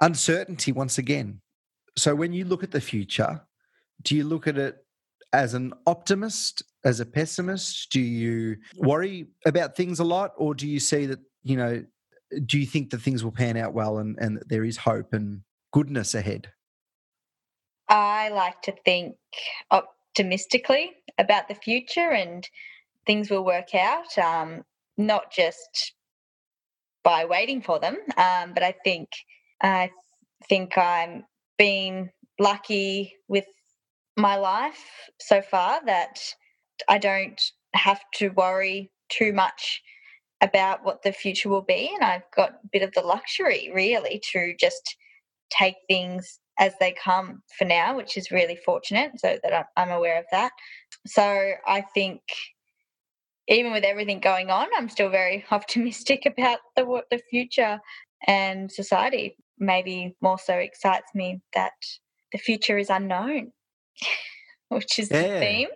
uncertainty 0.00 0.72
once 0.72 0.98
again. 0.98 1.40
So 1.96 2.14
when 2.14 2.32
you 2.32 2.44
look 2.44 2.62
at 2.62 2.72
the 2.72 2.80
future, 2.80 3.42
do 4.02 4.16
you 4.16 4.24
look 4.24 4.46
at 4.46 4.58
it 4.58 4.76
as 5.32 5.54
an 5.54 5.72
optimist, 5.86 6.62
as 6.84 7.00
a 7.00 7.06
pessimist? 7.06 7.90
Do 7.92 8.00
you 8.00 8.56
worry 8.76 9.28
about 9.46 9.76
things 9.76 10.00
a 10.00 10.04
lot, 10.04 10.32
or 10.36 10.54
do 10.54 10.68
you 10.68 10.80
see 10.80 11.06
that 11.06 11.20
you 11.44 11.56
know? 11.56 11.84
Do 12.46 12.58
you 12.58 12.66
think 12.66 12.90
that 12.90 13.00
things 13.00 13.22
will 13.22 13.30
pan 13.30 13.56
out 13.56 13.74
well 13.74 13.98
and 13.98 14.18
and 14.18 14.38
that 14.38 14.48
there 14.48 14.64
is 14.64 14.78
hope 14.78 15.12
and 15.12 15.42
goodness 15.72 16.14
ahead? 16.14 16.48
I 17.88 18.30
like 18.30 18.62
to 18.62 18.74
think 18.84 19.16
optimistically 19.70 20.92
about 21.18 21.48
the 21.48 21.54
future 21.54 22.10
and 22.10 22.48
things 23.06 23.30
will 23.30 23.44
work 23.44 23.74
out, 23.74 24.16
um, 24.18 24.62
not 24.96 25.30
just 25.30 25.92
by 27.02 27.26
waiting 27.26 27.60
for 27.60 27.78
them, 27.78 27.96
um, 28.16 28.54
but 28.54 28.62
I 28.62 28.74
think 28.84 29.10
I 29.62 29.90
think 30.48 30.76
I'm 30.76 31.24
being 31.58 32.10
lucky 32.38 33.14
with 33.28 33.44
my 34.16 34.36
life 34.36 34.84
so 35.20 35.42
far 35.42 35.84
that 35.86 36.20
I 36.88 36.98
don't 36.98 37.40
have 37.74 38.00
to 38.14 38.30
worry 38.30 38.90
too 39.08 39.32
much 39.32 39.82
about 40.44 40.84
what 40.84 41.02
the 41.02 41.12
future 41.12 41.48
will 41.48 41.62
be, 41.62 41.90
and 41.94 42.04
I've 42.04 42.30
got 42.36 42.50
a 42.50 42.68
bit 42.70 42.82
of 42.82 42.92
the 42.92 43.00
luxury 43.00 43.72
really 43.74 44.22
to 44.32 44.54
just 44.60 44.96
take 45.50 45.76
things 45.88 46.38
as 46.58 46.74
they 46.78 46.92
come 46.92 47.42
for 47.58 47.64
now, 47.64 47.96
which 47.96 48.16
is 48.16 48.30
really 48.30 48.56
fortunate. 48.64 49.12
So 49.16 49.38
that 49.42 49.66
I'm 49.76 49.90
aware 49.90 50.18
of 50.18 50.26
that. 50.30 50.52
So 51.06 51.52
I 51.66 51.80
think 51.94 52.20
even 53.48 53.72
with 53.72 53.84
everything 53.84 54.20
going 54.20 54.50
on, 54.50 54.68
I'm 54.76 54.88
still 54.88 55.10
very 55.10 55.44
optimistic 55.50 56.26
about 56.26 56.58
the 56.76 56.84
what 56.84 57.06
the 57.10 57.20
future 57.30 57.80
and 58.26 58.70
society. 58.70 59.36
Maybe 59.58 60.14
more 60.20 60.38
so 60.38 60.54
excites 60.54 61.14
me 61.14 61.40
that 61.54 61.72
the 62.32 62.38
future 62.38 62.76
is 62.76 62.90
unknown, 62.90 63.52
which 64.68 64.98
is 64.98 65.10
yeah. 65.10 65.22
the 65.22 65.40
theme. 65.40 65.68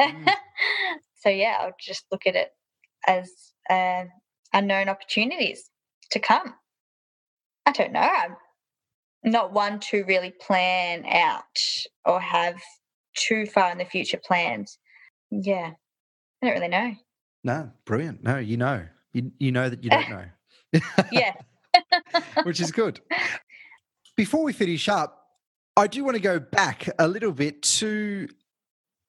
Mm. 0.00 0.34
so 1.16 1.28
yeah, 1.28 1.58
I'll 1.60 1.76
just 1.78 2.06
look 2.10 2.26
at 2.26 2.34
it 2.34 2.50
as 3.06 3.30
uh, 3.70 4.04
unknown 4.52 4.88
opportunities 4.88 5.70
to 6.10 6.18
come. 6.18 6.54
I 7.64 7.72
don't 7.72 7.92
know. 7.92 8.00
I'm 8.00 8.36
not 9.24 9.52
one 9.52 9.80
to 9.90 10.04
really 10.04 10.32
plan 10.40 11.04
out 11.06 11.44
or 12.04 12.20
have 12.20 12.60
too 13.16 13.46
far 13.46 13.72
in 13.72 13.78
the 13.78 13.84
future 13.84 14.20
plans. 14.24 14.78
Yeah, 15.30 15.72
I 16.42 16.46
don't 16.46 16.54
really 16.54 16.68
know. 16.68 16.94
No, 17.42 17.70
brilliant. 17.84 18.22
No, 18.22 18.38
you 18.38 18.56
know, 18.56 18.86
you 19.12 19.32
you 19.38 19.52
know 19.52 19.68
that 19.68 19.82
you 19.82 19.90
don't 19.90 20.10
know. 20.10 20.80
yeah, 21.12 21.34
which 22.44 22.60
is 22.60 22.70
good. 22.70 23.00
Before 24.16 24.42
we 24.44 24.52
finish 24.52 24.88
up, 24.88 25.26
I 25.76 25.86
do 25.86 26.04
want 26.04 26.16
to 26.16 26.22
go 26.22 26.38
back 26.38 26.88
a 26.98 27.06
little 27.06 27.32
bit 27.32 27.62
to 27.62 28.28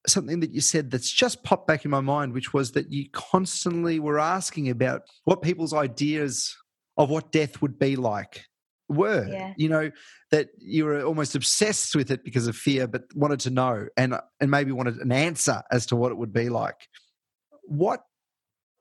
something 0.08 0.40
that 0.40 0.52
you 0.52 0.60
said 0.60 0.90
that's 0.90 1.10
just 1.10 1.44
popped 1.44 1.66
back 1.66 1.84
in 1.84 1.90
my 1.90 2.00
mind, 2.00 2.32
which 2.32 2.52
was 2.52 2.72
that 2.72 2.90
you 2.92 3.08
constantly 3.12 4.00
were 4.00 4.18
asking 4.18 4.68
about 4.68 5.02
what 5.24 5.42
people's 5.42 5.74
ideas 5.74 6.56
of 6.96 7.10
what 7.10 7.32
death 7.32 7.62
would 7.62 7.78
be 7.78 7.96
like 7.96 8.44
were. 8.88 9.26
Yeah. 9.28 9.54
You 9.56 9.68
know 9.68 9.90
that 10.30 10.48
you 10.58 10.84
were 10.84 11.02
almost 11.02 11.34
obsessed 11.34 11.94
with 11.94 12.10
it 12.10 12.24
because 12.24 12.46
of 12.46 12.56
fear, 12.56 12.86
but 12.86 13.04
wanted 13.14 13.40
to 13.40 13.50
know 13.50 13.86
and 13.96 14.14
and 14.40 14.50
maybe 14.50 14.72
wanted 14.72 14.96
an 14.96 15.12
answer 15.12 15.62
as 15.70 15.86
to 15.86 15.96
what 15.96 16.12
it 16.12 16.18
would 16.18 16.32
be 16.32 16.48
like. 16.48 16.88
What 17.62 18.02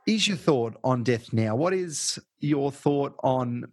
is 0.08 0.28
your 0.28 0.38
thought 0.38 0.78
on 0.84 1.04
death 1.04 1.34
now? 1.34 1.56
What 1.56 1.74
is 1.74 2.20
your 2.40 2.72
thought 2.72 3.16
on? 3.24 3.72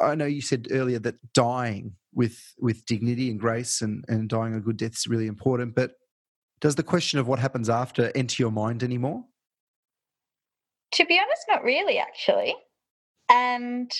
I 0.00 0.14
know 0.14 0.26
you 0.26 0.42
said 0.42 0.68
earlier 0.70 0.98
that 1.00 1.16
dying 1.32 1.96
with 2.14 2.38
with 2.58 2.86
dignity 2.86 3.30
and 3.30 3.40
grace 3.40 3.82
and, 3.82 4.04
and 4.08 4.28
dying 4.28 4.54
a 4.54 4.60
good 4.60 4.76
death 4.76 4.92
is 4.92 5.06
really 5.06 5.26
important, 5.26 5.74
but 5.74 5.92
does 6.60 6.74
the 6.74 6.82
question 6.82 7.18
of 7.18 7.26
what 7.26 7.38
happens 7.38 7.68
after 7.68 8.10
enter 8.14 8.42
your 8.42 8.50
mind 8.50 8.82
anymore? 8.82 9.24
To 10.92 11.04
be 11.04 11.18
honest, 11.18 11.42
not 11.48 11.64
really, 11.64 11.98
actually. 11.98 12.54
And 13.28 13.90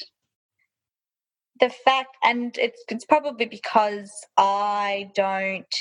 the 1.61 1.71
fact, 1.71 2.17
and 2.23 2.57
it's 2.59 2.83
it's 2.89 3.05
probably 3.05 3.47
because 3.47 4.11
I 4.37 5.11
don't 5.15 5.75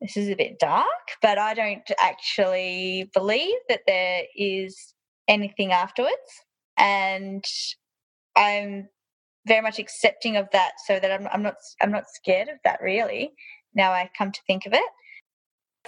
this 0.00 0.16
is 0.16 0.28
a 0.28 0.36
bit 0.36 0.58
dark, 0.58 0.86
but 1.22 1.38
I 1.38 1.54
don't 1.54 1.88
actually 2.00 3.08
believe 3.14 3.56
that 3.68 3.82
there 3.86 4.24
is 4.36 4.94
anything 5.28 5.70
afterwards. 5.70 6.12
And 6.76 7.44
I'm 8.36 8.88
very 9.46 9.60
much 9.60 9.78
accepting 9.78 10.36
of 10.36 10.48
that 10.52 10.72
so 10.86 10.98
that 10.98 11.12
I'm, 11.12 11.28
I'm 11.32 11.42
not 11.42 11.54
I'm 11.80 11.92
not 11.92 12.04
scared 12.10 12.48
of 12.48 12.56
that 12.64 12.80
really 12.82 13.32
now 13.74 13.92
I 13.92 14.10
come 14.16 14.32
to 14.32 14.40
think 14.46 14.66
of 14.66 14.72
it. 14.72 14.90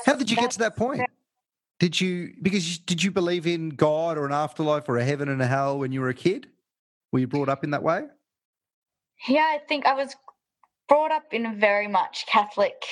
How 0.04 0.14
did 0.14 0.30
you 0.30 0.36
get 0.36 0.50
to 0.52 0.58
that 0.60 0.76
point? 0.76 1.02
Did 1.80 2.00
you 2.00 2.32
because 2.40 2.78
did 2.78 3.02
you 3.02 3.10
believe 3.10 3.46
in 3.46 3.70
God 3.70 4.16
or 4.16 4.26
an 4.26 4.32
afterlife 4.32 4.88
or 4.88 4.96
a 4.96 5.04
heaven 5.04 5.28
and 5.28 5.42
a 5.42 5.46
hell 5.46 5.78
when 5.78 5.92
you 5.92 6.00
were 6.00 6.08
a 6.08 6.14
kid? 6.14 6.48
Were 7.12 7.18
you 7.18 7.26
brought 7.26 7.48
up 7.48 7.64
in 7.64 7.70
that 7.70 7.82
way? 7.82 8.02
Yeah, 9.28 9.50
I 9.54 9.58
think 9.68 9.86
I 9.86 9.94
was 9.94 10.14
brought 10.88 11.12
up 11.12 11.32
in 11.32 11.46
a 11.46 11.54
very 11.54 11.88
much 11.88 12.26
Catholic 12.26 12.84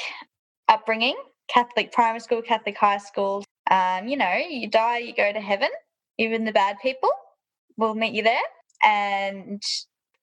upbringing 0.69 1.17
Catholic 1.53 1.93
primary 1.93 2.21
school, 2.21 2.43
Catholic 2.43 2.77
high 2.77 2.99
school. 2.99 3.45
Um, 3.71 4.09
you 4.09 4.17
know, 4.17 4.35
you 4.35 4.69
die, 4.69 4.99
you 4.99 5.15
go 5.15 5.33
to 5.33 5.41
heaven. 5.41 5.69
Even 6.19 6.45
the 6.45 6.53
bad 6.53 6.77
people 6.81 7.11
will 7.77 7.95
meet 7.95 8.15
you 8.15 8.23
there. 8.23 8.41
And 8.83 9.63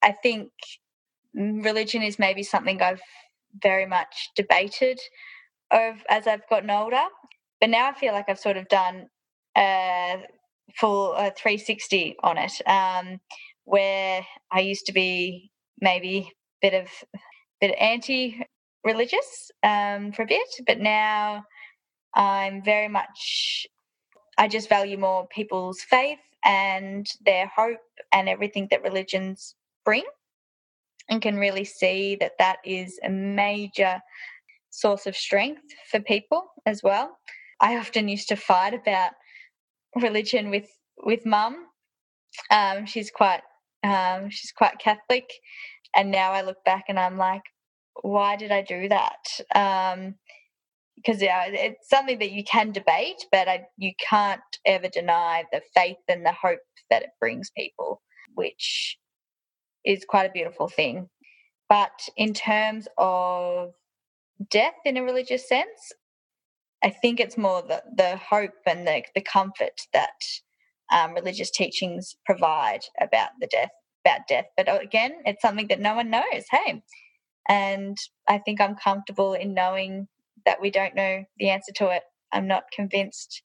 I 0.02 0.12
think 0.12 0.52
religion 1.34 2.02
is 2.02 2.20
maybe 2.20 2.44
something 2.44 2.82
I've 2.82 3.02
very 3.62 3.86
much 3.86 4.30
debated 4.36 5.00
as 5.72 6.28
I've 6.28 6.48
gotten 6.50 6.70
older. 6.70 7.04
But 7.62 7.70
now 7.70 7.90
I 7.90 7.94
feel 7.94 8.14
like 8.14 8.26
I've 8.30 8.40
sort 8.40 8.58
of 8.58 8.68
done 8.70 9.08
a 9.58 10.24
full 10.78 11.14
uh, 11.14 11.32
360 11.36 12.16
on 12.24 12.38
it, 12.38 12.54
um, 12.68 13.20
where 13.66 14.26
I 14.52 14.62
used 14.62 14.86
to 14.86 14.94
be 14.94 15.52
maybe 15.82 16.32
a 16.64 16.70
bit 16.70 16.74
of 16.74 16.88
bit 17.60 17.76
anti 17.80 18.42
religious 18.84 19.52
um, 19.64 20.12
for 20.12 20.24
a 20.24 20.28
bit, 20.28 20.48
but 20.66 20.80
now 20.80 21.44
I'm 22.14 22.64
very 22.64 22.88
much, 22.88 23.68
I 24.38 24.48
just 24.48 24.70
value 24.70 24.98
more 24.98 25.28
people's 25.28 25.82
faith 25.82 26.20
and 26.46 27.06
their 27.26 27.48
hope 27.48 27.80
and 28.12 28.30
everything 28.30 28.68
that 28.72 28.84
religions 28.84 29.56
bring 29.86 30.06
and 31.10 31.22
can 31.22 31.38
really 31.38 31.66
see 31.66 32.16
that 32.20 32.34
that 32.40 32.58
is 32.64 33.00
a 33.04 33.10
major 33.10 34.00
source 34.70 35.06
of 35.06 35.16
strength 35.16 35.62
for 35.92 36.00
people 36.00 36.46
as 36.66 36.82
well. 36.84 37.18
I 37.62 37.78
often 37.78 38.08
used 38.08 38.30
to 38.30 38.36
fight 38.36 38.74
about 38.74 39.12
religion 39.96 40.50
with 40.50 40.68
with 40.98 41.26
mum. 41.26 41.66
Um, 42.52 42.86
she's 42.86 43.12
quite 43.12 43.42
um, 43.84 44.30
she's 44.30 44.52
quite 44.52 44.80
Catholic, 44.80 45.30
and 45.96 46.12
now 46.12 46.32
I 46.32 46.42
look 46.42 46.64
back 46.66 46.86
and 46.90 47.00
I'm 47.00 47.18
like, 47.18 47.44
why 48.02 48.36
did 48.36 48.52
I 48.52 48.62
do 48.62 48.90
that? 48.90 49.20
Um, 49.56 50.16
because 50.96 51.22
yeah, 51.22 51.46
it's 51.48 51.90
something 51.90 52.20
that 52.20 52.32
you 52.32 52.44
can 52.44 52.72
debate, 52.72 53.26
but 53.32 53.48
I, 53.48 53.62
you 53.78 53.94
can't 54.10 54.42
ever 54.66 54.90
deny 54.90 55.46
the 55.52 55.62
faith 55.74 55.98
and 56.10 56.26
the 56.26 56.34
hope 56.34 56.60
that 56.90 57.04
it 57.04 57.10
brings 57.22 57.50
people, 57.56 58.02
which 58.36 58.98
is 59.86 60.06
quite 60.08 60.30
a 60.30 60.34
beautiful 60.34 60.68
thing. 60.68 61.08
But 61.70 62.02
in 62.18 62.34
terms 62.34 62.88
of 62.98 63.72
death 64.50 64.76
in 64.86 64.98
a 64.98 65.04
religious 65.04 65.48
sense, 65.48 65.92
I 66.84 66.90
think 66.90 67.20
it's 67.20 67.38
more 67.38 67.62
the, 67.62 67.84
the 67.96 68.18
hope 68.18 68.54
and 68.66 68.88
the, 68.88 69.04
the 69.16 69.22
comfort 69.22 69.82
that 69.94 70.10
um, 70.92 71.14
religious 71.14 71.52
teachings 71.52 72.16
provide 72.26 72.82
about 73.00 73.30
the 73.40 73.48
death, 73.48 73.72
about 74.06 74.22
death. 74.28 74.46
But 74.56 74.70
uh, 74.70 74.80
again, 74.82 75.14
it's 75.26 75.42
something 75.42 75.68
that 75.68 75.80
no 75.80 75.96
one 75.96 76.10
knows. 76.10 76.46
Hey, 76.50 76.82
and 77.50 77.98
I 78.28 78.38
think 78.40 78.62
I'm 78.62 78.76
comfortable 78.76 79.34
in 79.34 79.54
knowing 79.54 80.08
that 80.46 80.62
we 80.62 80.72
don't 80.72 80.96
know 80.96 81.24
the 81.38 81.50
answer 81.50 81.72
to 81.78 81.90
it. 81.90 82.04
I'm 82.32 82.48
not 82.48 82.64
convinced 82.74 83.42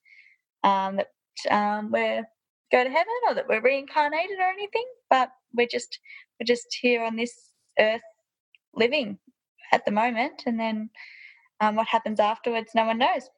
um, 0.63 0.97
that 0.97 1.53
um, 1.53 1.91
we're 1.91 2.23
go 2.71 2.83
to 2.83 2.89
heaven 2.89 3.13
or 3.27 3.35
that 3.35 3.47
we're 3.47 3.61
reincarnated 3.61 4.37
or 4.39 4.49
anything, 4.49 4.85
but 5.09 5.29
we're 5.53 5.67
just 5.69 5.99
we're 6.39 6.45
just 6.45 6.67
here 6.81 7.03
on 7.03 7.15
this 7.15 7.33
earth 7.79 8.01
living 8.73 9.17
at 9.71 9.85
the 9.85 9.91
moment, 9.91 10.43
and 10.45 10.59
then 10.59 10.89
um, 11.59 11.75
what 11.75 11.87
happens 11.87 12.19
afterwards, 12.19 12.71
no 12.75 12.85
one 12.85 12.97
knows. 12.97 13.29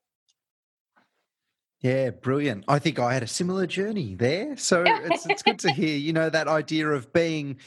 Yeah, 1.81 2.09
brilliant. 2.09 2.65
I 2.67 2.79
think 2.79 2.97
I 2.99 3.13
had 3.13 3.23
a 3.23 3.27
similar 3.27 3.67
journey 3.67 4.15
there. 4.15 4.57
So 4.57 4.83
it's, 4.87 5.27
it's 5.27 5.43
good 5.43 5.59
to 5.59 5.71
hear, 5.71 5.95
you 5.95 6.13
know, 6.13 6.29
that 6.29 6.47
idea 6.47 6.89
of 6.89 7.13
being 7.13 7.57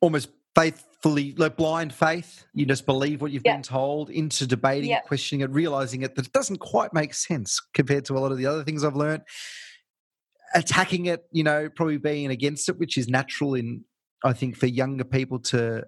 almost 0.00 0.30
faithfully, 0.54 1.34
like 1.36 1.56
blind 1.56 1.92
faith. 1.92 2.46
You 2.54 2.66
just 2.66 2.86
believe 2.86 3.20
what 3.20 3.30
you've 3.30 3.42
been 3.42 3.62
told 3.62 4.10
into 4.10 4.46
debating 4.46 4.90
it, 4.90 5.04
questioning 5.04 5.42
it, 5.42 5.50
realizing 5.50 6.02
it 6.02 6.14
that 6.14 6.26
it 6.26 6.32
doesn't 6.32 6.58
quite 6.58 6.94
make 6.94 7.12
sense 7.14 7.60
compared 7.74 8.04
to 8.06 8.16
a 8.16 8.20
lot 8.20 8.32
of 8.32 8.38
the 8.38 8.46
other 8.46 8.64
things 8.64 8.84
I've 8.84 8.96
learned. 8.96 9.22
Attacking 10.54 11.06
it, 11.06 11.26
you 11.30 11.44
know, 11.44 11.68
probably 11.68 11.98
being 11.98 12.30
against 12.30 12.70
it, 12.70 12.78
which 12.78 12.96
is 12.96 13.06
natural 13.06 13.54
in, 13.54 13.84
I 14.24 14.32
think, 14.32 14.56
for 14.56 14.66
younger 14.66 15.04
people 15.04 15.40
to 15.40 15.84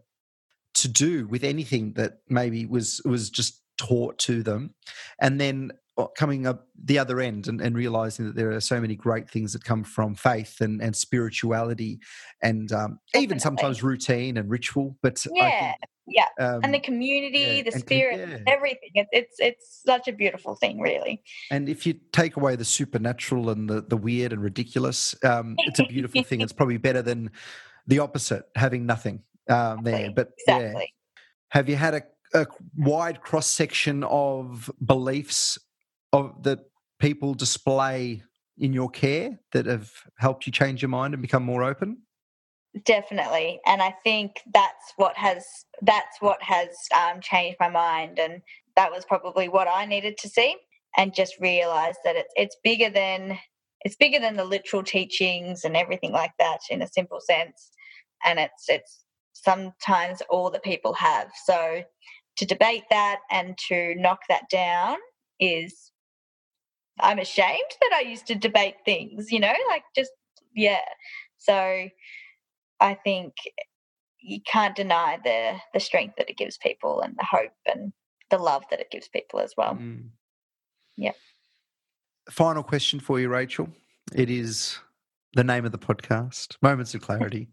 to 0.74 0.88
do 0.88 1.26
with 1.26 1.44
anything 1.44 1.94
that 1.94 2.18
maybe 2.28 2.66
was 2.66 3.00
was 3.04 3.30
just 3.30 3.62
taught 3.76 4.18
to 4.18 4.42
them, 4.42 4.74
and 5.20 5.40
then 5.40 5.72
uh, 5.98 6.06
coming 6.16 6.46
up 6.46 6.66
the 6.82 6.98
other 6.98 7.20
end 7.20 7.46
and, 7.46 7.60
and, 7.60 7.76
realizing 7.76 8.26
that 8.26 8.36
there 8.36 8.50
are 8.52 8.60
so 8.60 8.80
many 8.80 8.94
great 8.94 9.28
things 9.28 9.52
that 9.52 9.64
come 9.64 9.84
from 9.84 10.14
faith 10.14 10.60
and, 10.60 10.80
and 10.80 10.94
spirituality 10.96 11.98
and 12.42 12.72
um, 12.72 12.98
even 13.14 13.38
sometimes 13.38 13.82
routine 13.82 14.36
and 14.36 14.48
ritual 14.48 14.96
but 15.02 15.22
yeah 15.34 15.72
think, 15.72 15.90
yeah. 16.10 16.26
Um, 16.38 16.60
and 16.64 16.74
the 16.74 16.80
community 16.80 17.38
yeah, 17.38 17.62
the 17.62 17.78
spirit 17.78 18.18
yeah. 18.18 18.52
everything. 18.52 18.90
It, 18.94 19.06
it's 19.12 19.36
it's 19.38 19.82
such 19.86 20.08
a 20.08 20.12
beautiful 20.12 20.56
thing 20.56 20.80
really. 20.80 21.22
And 21.50 21.68
if 21.68 21.86
you 21.86 21.94
take 22.12 22.36
away 22.36 22.56
the 22.56 22.64
supernatural 22.64 23.50
and 23.50 23.68
the, 23.68 23.80
the 23.80 23.96
weird 23.96 24.32
and 24.32 24.42
ridiculous 24.42 25.14
um, 25.24 25.54
it's 25.58 25.78
a 25.78 25.84
beautiful 25.84 26.22
thing. 26.22 26.40
It's 26.50 26.52
probably 26.52 26.78
better 26.78 27.02
than 27.02 27.30
the 27.86 27.98
opposite 27.98 28.44
having 28.56 28.86
nothing 28.86 29.22
um, 29.50 29.82
there 29.82 30.10
but 30.14 30.30
exactly. 30.38 30.72
yeah 30.72 30.84
have 31.50 31.68
you 31.68 31.76
had 31.76 31.94
a 31.94 32.02
a 32.34 32.46
wide 32.76 33.20
cross 33.20 33.48
section 33.48 34.04
of 34.04 34.70
beliefs 34.84 35.58
of 36.12 36.42
that 36.42 36.60
people 36.98 37.34
display 37.34 38.22
in 38.58 38.72
your 38.72 38.90
care 38.90 39.38
that 39.52 39.66
have 39.66 39.90
helped 40.18 40.46
you 40.46 40.52
change 40.52 40.82
your 40.82 40.88
mind 40.88 41.14
and 41.14 41.22
become 41.22 41.42
more 41.42 41.64
open? 41.64 41.98
Definitely, 42.84 43.60
and 43.66 43.82
I 43.82 43.96
think 44.04 44.42
that's 44.54 44.92
what 44.96 45.16
has 45.16 45.44
that's 45.82 46.20
what 46.20 46.40
has 46.40 46.68
um, 46.94 47.20
changed 47.20 47.56
my 47.58 47.68
mind, 47.68 48.20
and 48.20 48.42
that 48.76 48.92
was 48.92 49.04
probably 49.04 49.48
what 49.48 49.66
I 49.66 49.86
needed 49.86 50.16
to 50.18 50.28
see, 50.28 50.54
and 50.96 51.12
just 51.12 51.34
realize 51.40 51.96
that 52.04 52.14
it's 52.14 52.32
it's 52.36 52.56
bigger 52.62 52.88
than 52.88 53.36
it's 53.80 53.96
bigger 53.96 54.20
than 54.20 54.36
the 54.36 54.44
literal 54.44 54.84
teachings 54.84 55.64
and 55.64 55.76
everything 55.76 56.12
like 56.12 56.30
that 56.38 56.60
in 56.70 56.80
a 56.80 56.86
simple 56.86 57.20
sense, 57.20 57.72
and 58.24 58.38
it's 58.38 58.68
it's 58.68 59.04
sometimes 59.42 60.22
all 60.28 60.50
that 60.50 60.62
people 60.62 60.92
have. 60.94 61.30
So 61.44 61.82
to 62.36 62.46
debate 62.46 62.84
that 62.90 63.20
and 63.30 63.56
to 63.68 63.94
knock 63.96 64.20
that 64.28 64.48
down 64.50 64.96
is 65.38 65.92
I'm 66.98 67.18
ashamed 67.18 67.70
that 67.80 67.92
I 67.94 68.08
used 68.08 68.26
to 68.26 68.34
debate 68.34 68.76
things, 68.84 69.32
you 69.32 69.40
know, 69.40 69.54
like 69.68 69.82
just, 69.96 70.10
yeah. 70.54 70.80
So 71.38 71.88
I 72.80 72.94
think 72.94 73.34
you 74.20 74.40
can't 74.42 74.76
deny 74.76 75.18
the 75.24 75.56
the 75.72 75.80
strength 75.80 76.16
that 76.18 76.28
it 76.28 76.36
gives 76.36 76.58
people 76.58 77.00
and 77.00 77.14
the 77.16 77.24
hope 77.24 77.52
and 77.66 77.92
the 78.30 78.38
love 78.38 78.64
that 78.70 78.80
it 78.80 78.90
gives 78.90 79.08
people 79.08 79.40
as 79.40 79.54
well. 79.56 79.74
Mm. 79.74 80.10
Yeah. 80.96 81.12
Final 82.28 82.62
question 82.62 83.00
for 83.00 83.18
you, 83.18 83.28
Rachel. 83.28 83.68
It 84.14 84.28
is 84.28 84.78
the 85.34 85.44
name 85.44 85.64
of 85.64 85.72
the 85.72 85.78
podcast, 85.78 86.56
Moments 86.60 86.94
of 86.94 87.02
Clarity. 87.02 87.48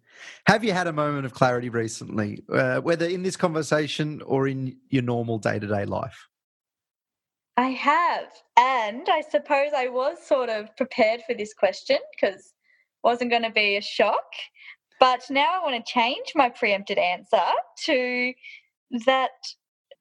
Have 0.48 0.64
you 0.64 0.74
had 0.74 0.88
a 0.88 0.94
moment 0.94 1.26
of 1.26 1.34
clarity 1.34 1.70
recently, 1.70 2.44
uh, 2.52 2.80
whether 2.80 3.06
in 3.06 3.24
this 3.24 3.38
conversation 3.38 4.22
or 4.24 4.48
in 4.48 4.78
your 4.90 5.04
normal 5.04 5.38
day 5.38 5.60
to 5.60 5.68
day 5.68 5.86
life? 5.86 6.28
I 7.56 7.70
have. 7.70 8.30
And 8.58 9.08
I 9.10 9.22
suppose 9.22 9.72
I 9.76 9.88
was 9.88 10.18
sort 10.26 10.50
of 10.50 10.76
prepared 10.76 11.22
for 11.28 11.34
this 11.34 11.54
question 11.54 11.98
because 12.16 12.54
wasn't 13.04 13.32
going 13.32 13.44
to 13.44 13.52
be 13.52 13.78
a 13.78 13.82
shock. 13.82 14.26
But 15.00 15.22
now 15.30 15.60
I 15.60 15.64
want 15.64 15.86
to 15.86 15.92
change 15.92 16.34
my 16.36 16.50
preempted 16.50 16.98
answer 16.98 17.46
to 17.86 18.34
that 19.06 19.30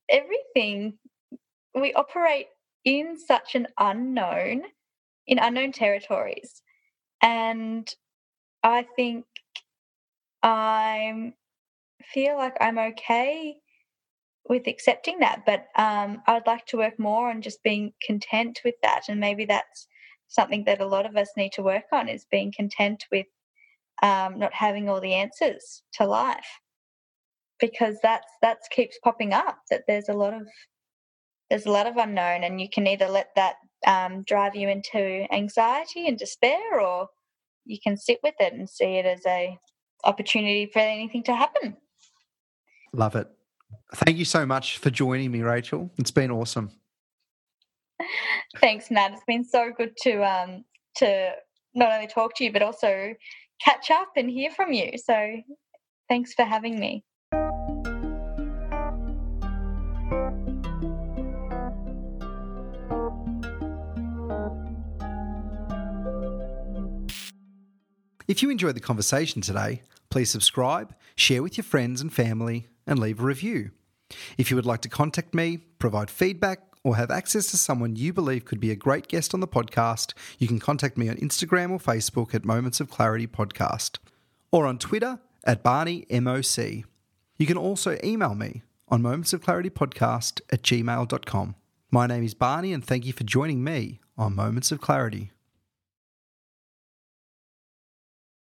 everything 0.08 0.94
we 1.74 1.92
operate 1.92 2.46
in 2.84 3.18
such 3.18 3.54
an 3.54 3.66
unknown, 3.78 4.62
in 5.26 5.38
unknown 5.38 5.72
territories. 5.72 6.62
And 7.22 7.88
I 8.62 8.86
think 8.96 9.24
I 10.42 11.32
feel 12.12 12.36
like 12.36 12.56
I'm 12.60 12.78
okay 12.78 13.56
with 14.48 14.66
accepting 14.66 15.18
that. 15.20 15.42
But 15.46 15.66
um, 15.76 16.22
I'd 16.26 16.46
like 16.46 16.66
to 16.66 16.78
work 16.78 16.98
more 16.98 17.30
on 17.30 17.42
just 17.42 17.62
being 17.62 17.92
content 18.04 18.60
with 18.64 18.74
that, 18.82 19.02
and 19.08 19.20
maybe 19.20 19.44
that's 19.44 19.88
something 20.28 20.64
that 20.64 20.80
a 20.80 20.86
lot 20.86 21.06
of 21.06 21.16
us 21.16 21.30
need 21.36 21.52
to 21.52 21.62
work 21.62 21.84
on 21.92 22.08
is 22.08 22.26
being 22.30 22.52
content 22.56 23.04
with 23.12 23.26
um, 24.02 24.38
not 24.38 24.52
having 24.52 24.88
all 24.88 25.00
the 25.00 25.14
answers 25.14 25.82
to 25.94 26.06
life, 26.06 26.46
because 27.60 27.96
that's 28.02 28.28
that 28.42 28.58
keeps 28.70 28.98
popping 29.02 29.32
up. 29.32 29.58
That 29.70 29.82
there's 29.88 30.08
a 30.08 30.14
lot 30.14 30.34
of 30.34 30.46
there's 31.50 31.66
a 31.66 31.72
lot 31.72 31.86
of 31.86 31.96
unknown, 31.96 32.44
and 32.44 32.60
you 32.60 32.68
can 32.68 32.86
either 32.86 33.08
let 33.08 33.30
that 33.36 33.56
um, 33.86 34.22
drive 34.22 34.54
you 34.54 34.68
into 34.68 35.26
anxiety 35.32 36.06
and 36.06 36.18
despair, 36.18 36.80
or 36.80 37.08
you 37.64 37.78
can 37.82 37.96
sit 37.96 38.18
with 38.22 38.34
it 38.40 38.52
and 38.52 38.68
see 38.68 38.96
it 38.96 39.06
as 39.06 39.20
a 39.26 39.58
opportunity 40.04 40.66
for 40.72 40.78
anything 40.78 41.22
to 41.24 41.34
happen. 41.34 41.76
Love 42.92 43.16
it. 43.16 43.28
Thank 43.94 44.16
you 44.18 44.24
so 44.24 44.46
much 44.46 44.78
for 44.78 44.90
joining 44.90 45.30
me, 45.30 45.42
Rachel. 45.42 45.90
It's 45.98 46.10
been 46.10 46.30
awesome. 46.30 46.70
Thanks, 48.60 48.90
Matt. 48.90 49.12
It's 49.12 49.24
been 49.26 49.44
so 49.44 49.70
good 49.76 49.96
to 50.02 50.22
um 50.22 50.64
to 50.96 51.32
not 51.74 51.92
only 51.92 52.06
talk 52.06 52.34
to 52.36 52.44
you 52.44 52.52
but 52.52 52.62
also 52.62 53.14
catch 53.62 53.90
up 53.90 54.08
and 54.16 54.30
hear 54.30 54.50
from 54.50 54.72
you. 54.72 54.92
So 54.96 55.36
thanks 56.08 56.34
for 56.34 56.44
having 56.44 56.78
me. 56.78 57.04
If 68.28 68.42
you 68.42 68.50
enjoyed 68.50 68.74
the 68.74 68.80
conversation 68.80 69.40
today, 69.40 69.82
please 70.10 70.30
subscribe, 70.30 70.94
share 71.14 71.44
with 71.44 71.56
your 71.56 71.64
friends 71.64 72.00
and 72.00 72.12
family, 72.12 72.66
and 72.84 72.98
leave 72.98 73.20
a 73.20 73.24
review. 73.24 73.70
If 74.36 74.50
you 74.50 74.56
would 74.56 74.66
like 74.66 74.80
to 74.82 74.88
contact 74.88 75.32
me, 75.32 75.58
provide 75.78 76.10
feedback, 76.10 76.60
or 76.82 76.96
have 76.96 77.10
access 77.10 77.46
to 77.48 77.56
someone 77.56 77.94
you 77.94 78.12
believe 78.12 78.44
could 78.44 78.58
be 78.58 78.72
a 78.72 78.76
great 78.76 79.06
guest 79.06 79.32
on 79.32 79.38
the 79.38 79.46
podcast, 79.46 80.12
you 80.38 80.48
can 80.48 80.58
contact 80.58 80.98
me 80.98 81.08
on 81.08 81.16
Instagram 81.16 81.70
or 81.70 81.78
Facebook 81.78 82.34
at 82.34 82.44
Moments 82.44 82.80
of 82.80 82.90
Clarity 82.90 83.28
Podcast, 83.28 83.98
or 84.50 84.66
on 84.66 84.78
Twitter 84.78 85.20
at 85.44 85.62
Barney 85.62 86.04
MOC. 86.10 86.84
You 87.36 87.46
can 87.46 87.56
also 87.56 87.96
email 88.02 88.34
me 88.34 88.62
on 88.88 89.02
Moments 89.02 89.32
of 89.34 89.42
Clarity 89.42 89.70
Podcast 89.70 90.40
at 90.50 90.62
gmail.com. 90.62 91.54
My 91.92 92.06
name 92.08 92.24
is 92.24 92.34
Barney, 92.34 92.72
and 92.72 92.84
thank 92.84 93.06
you 93.06 93.12
for 93.12 93.22
joining 93.22 93.62
me 93.62 94.00
on 94.18 94.34
Moments 94.34 94.72
of 94.72 94.80
Clarity. 94.80 95.30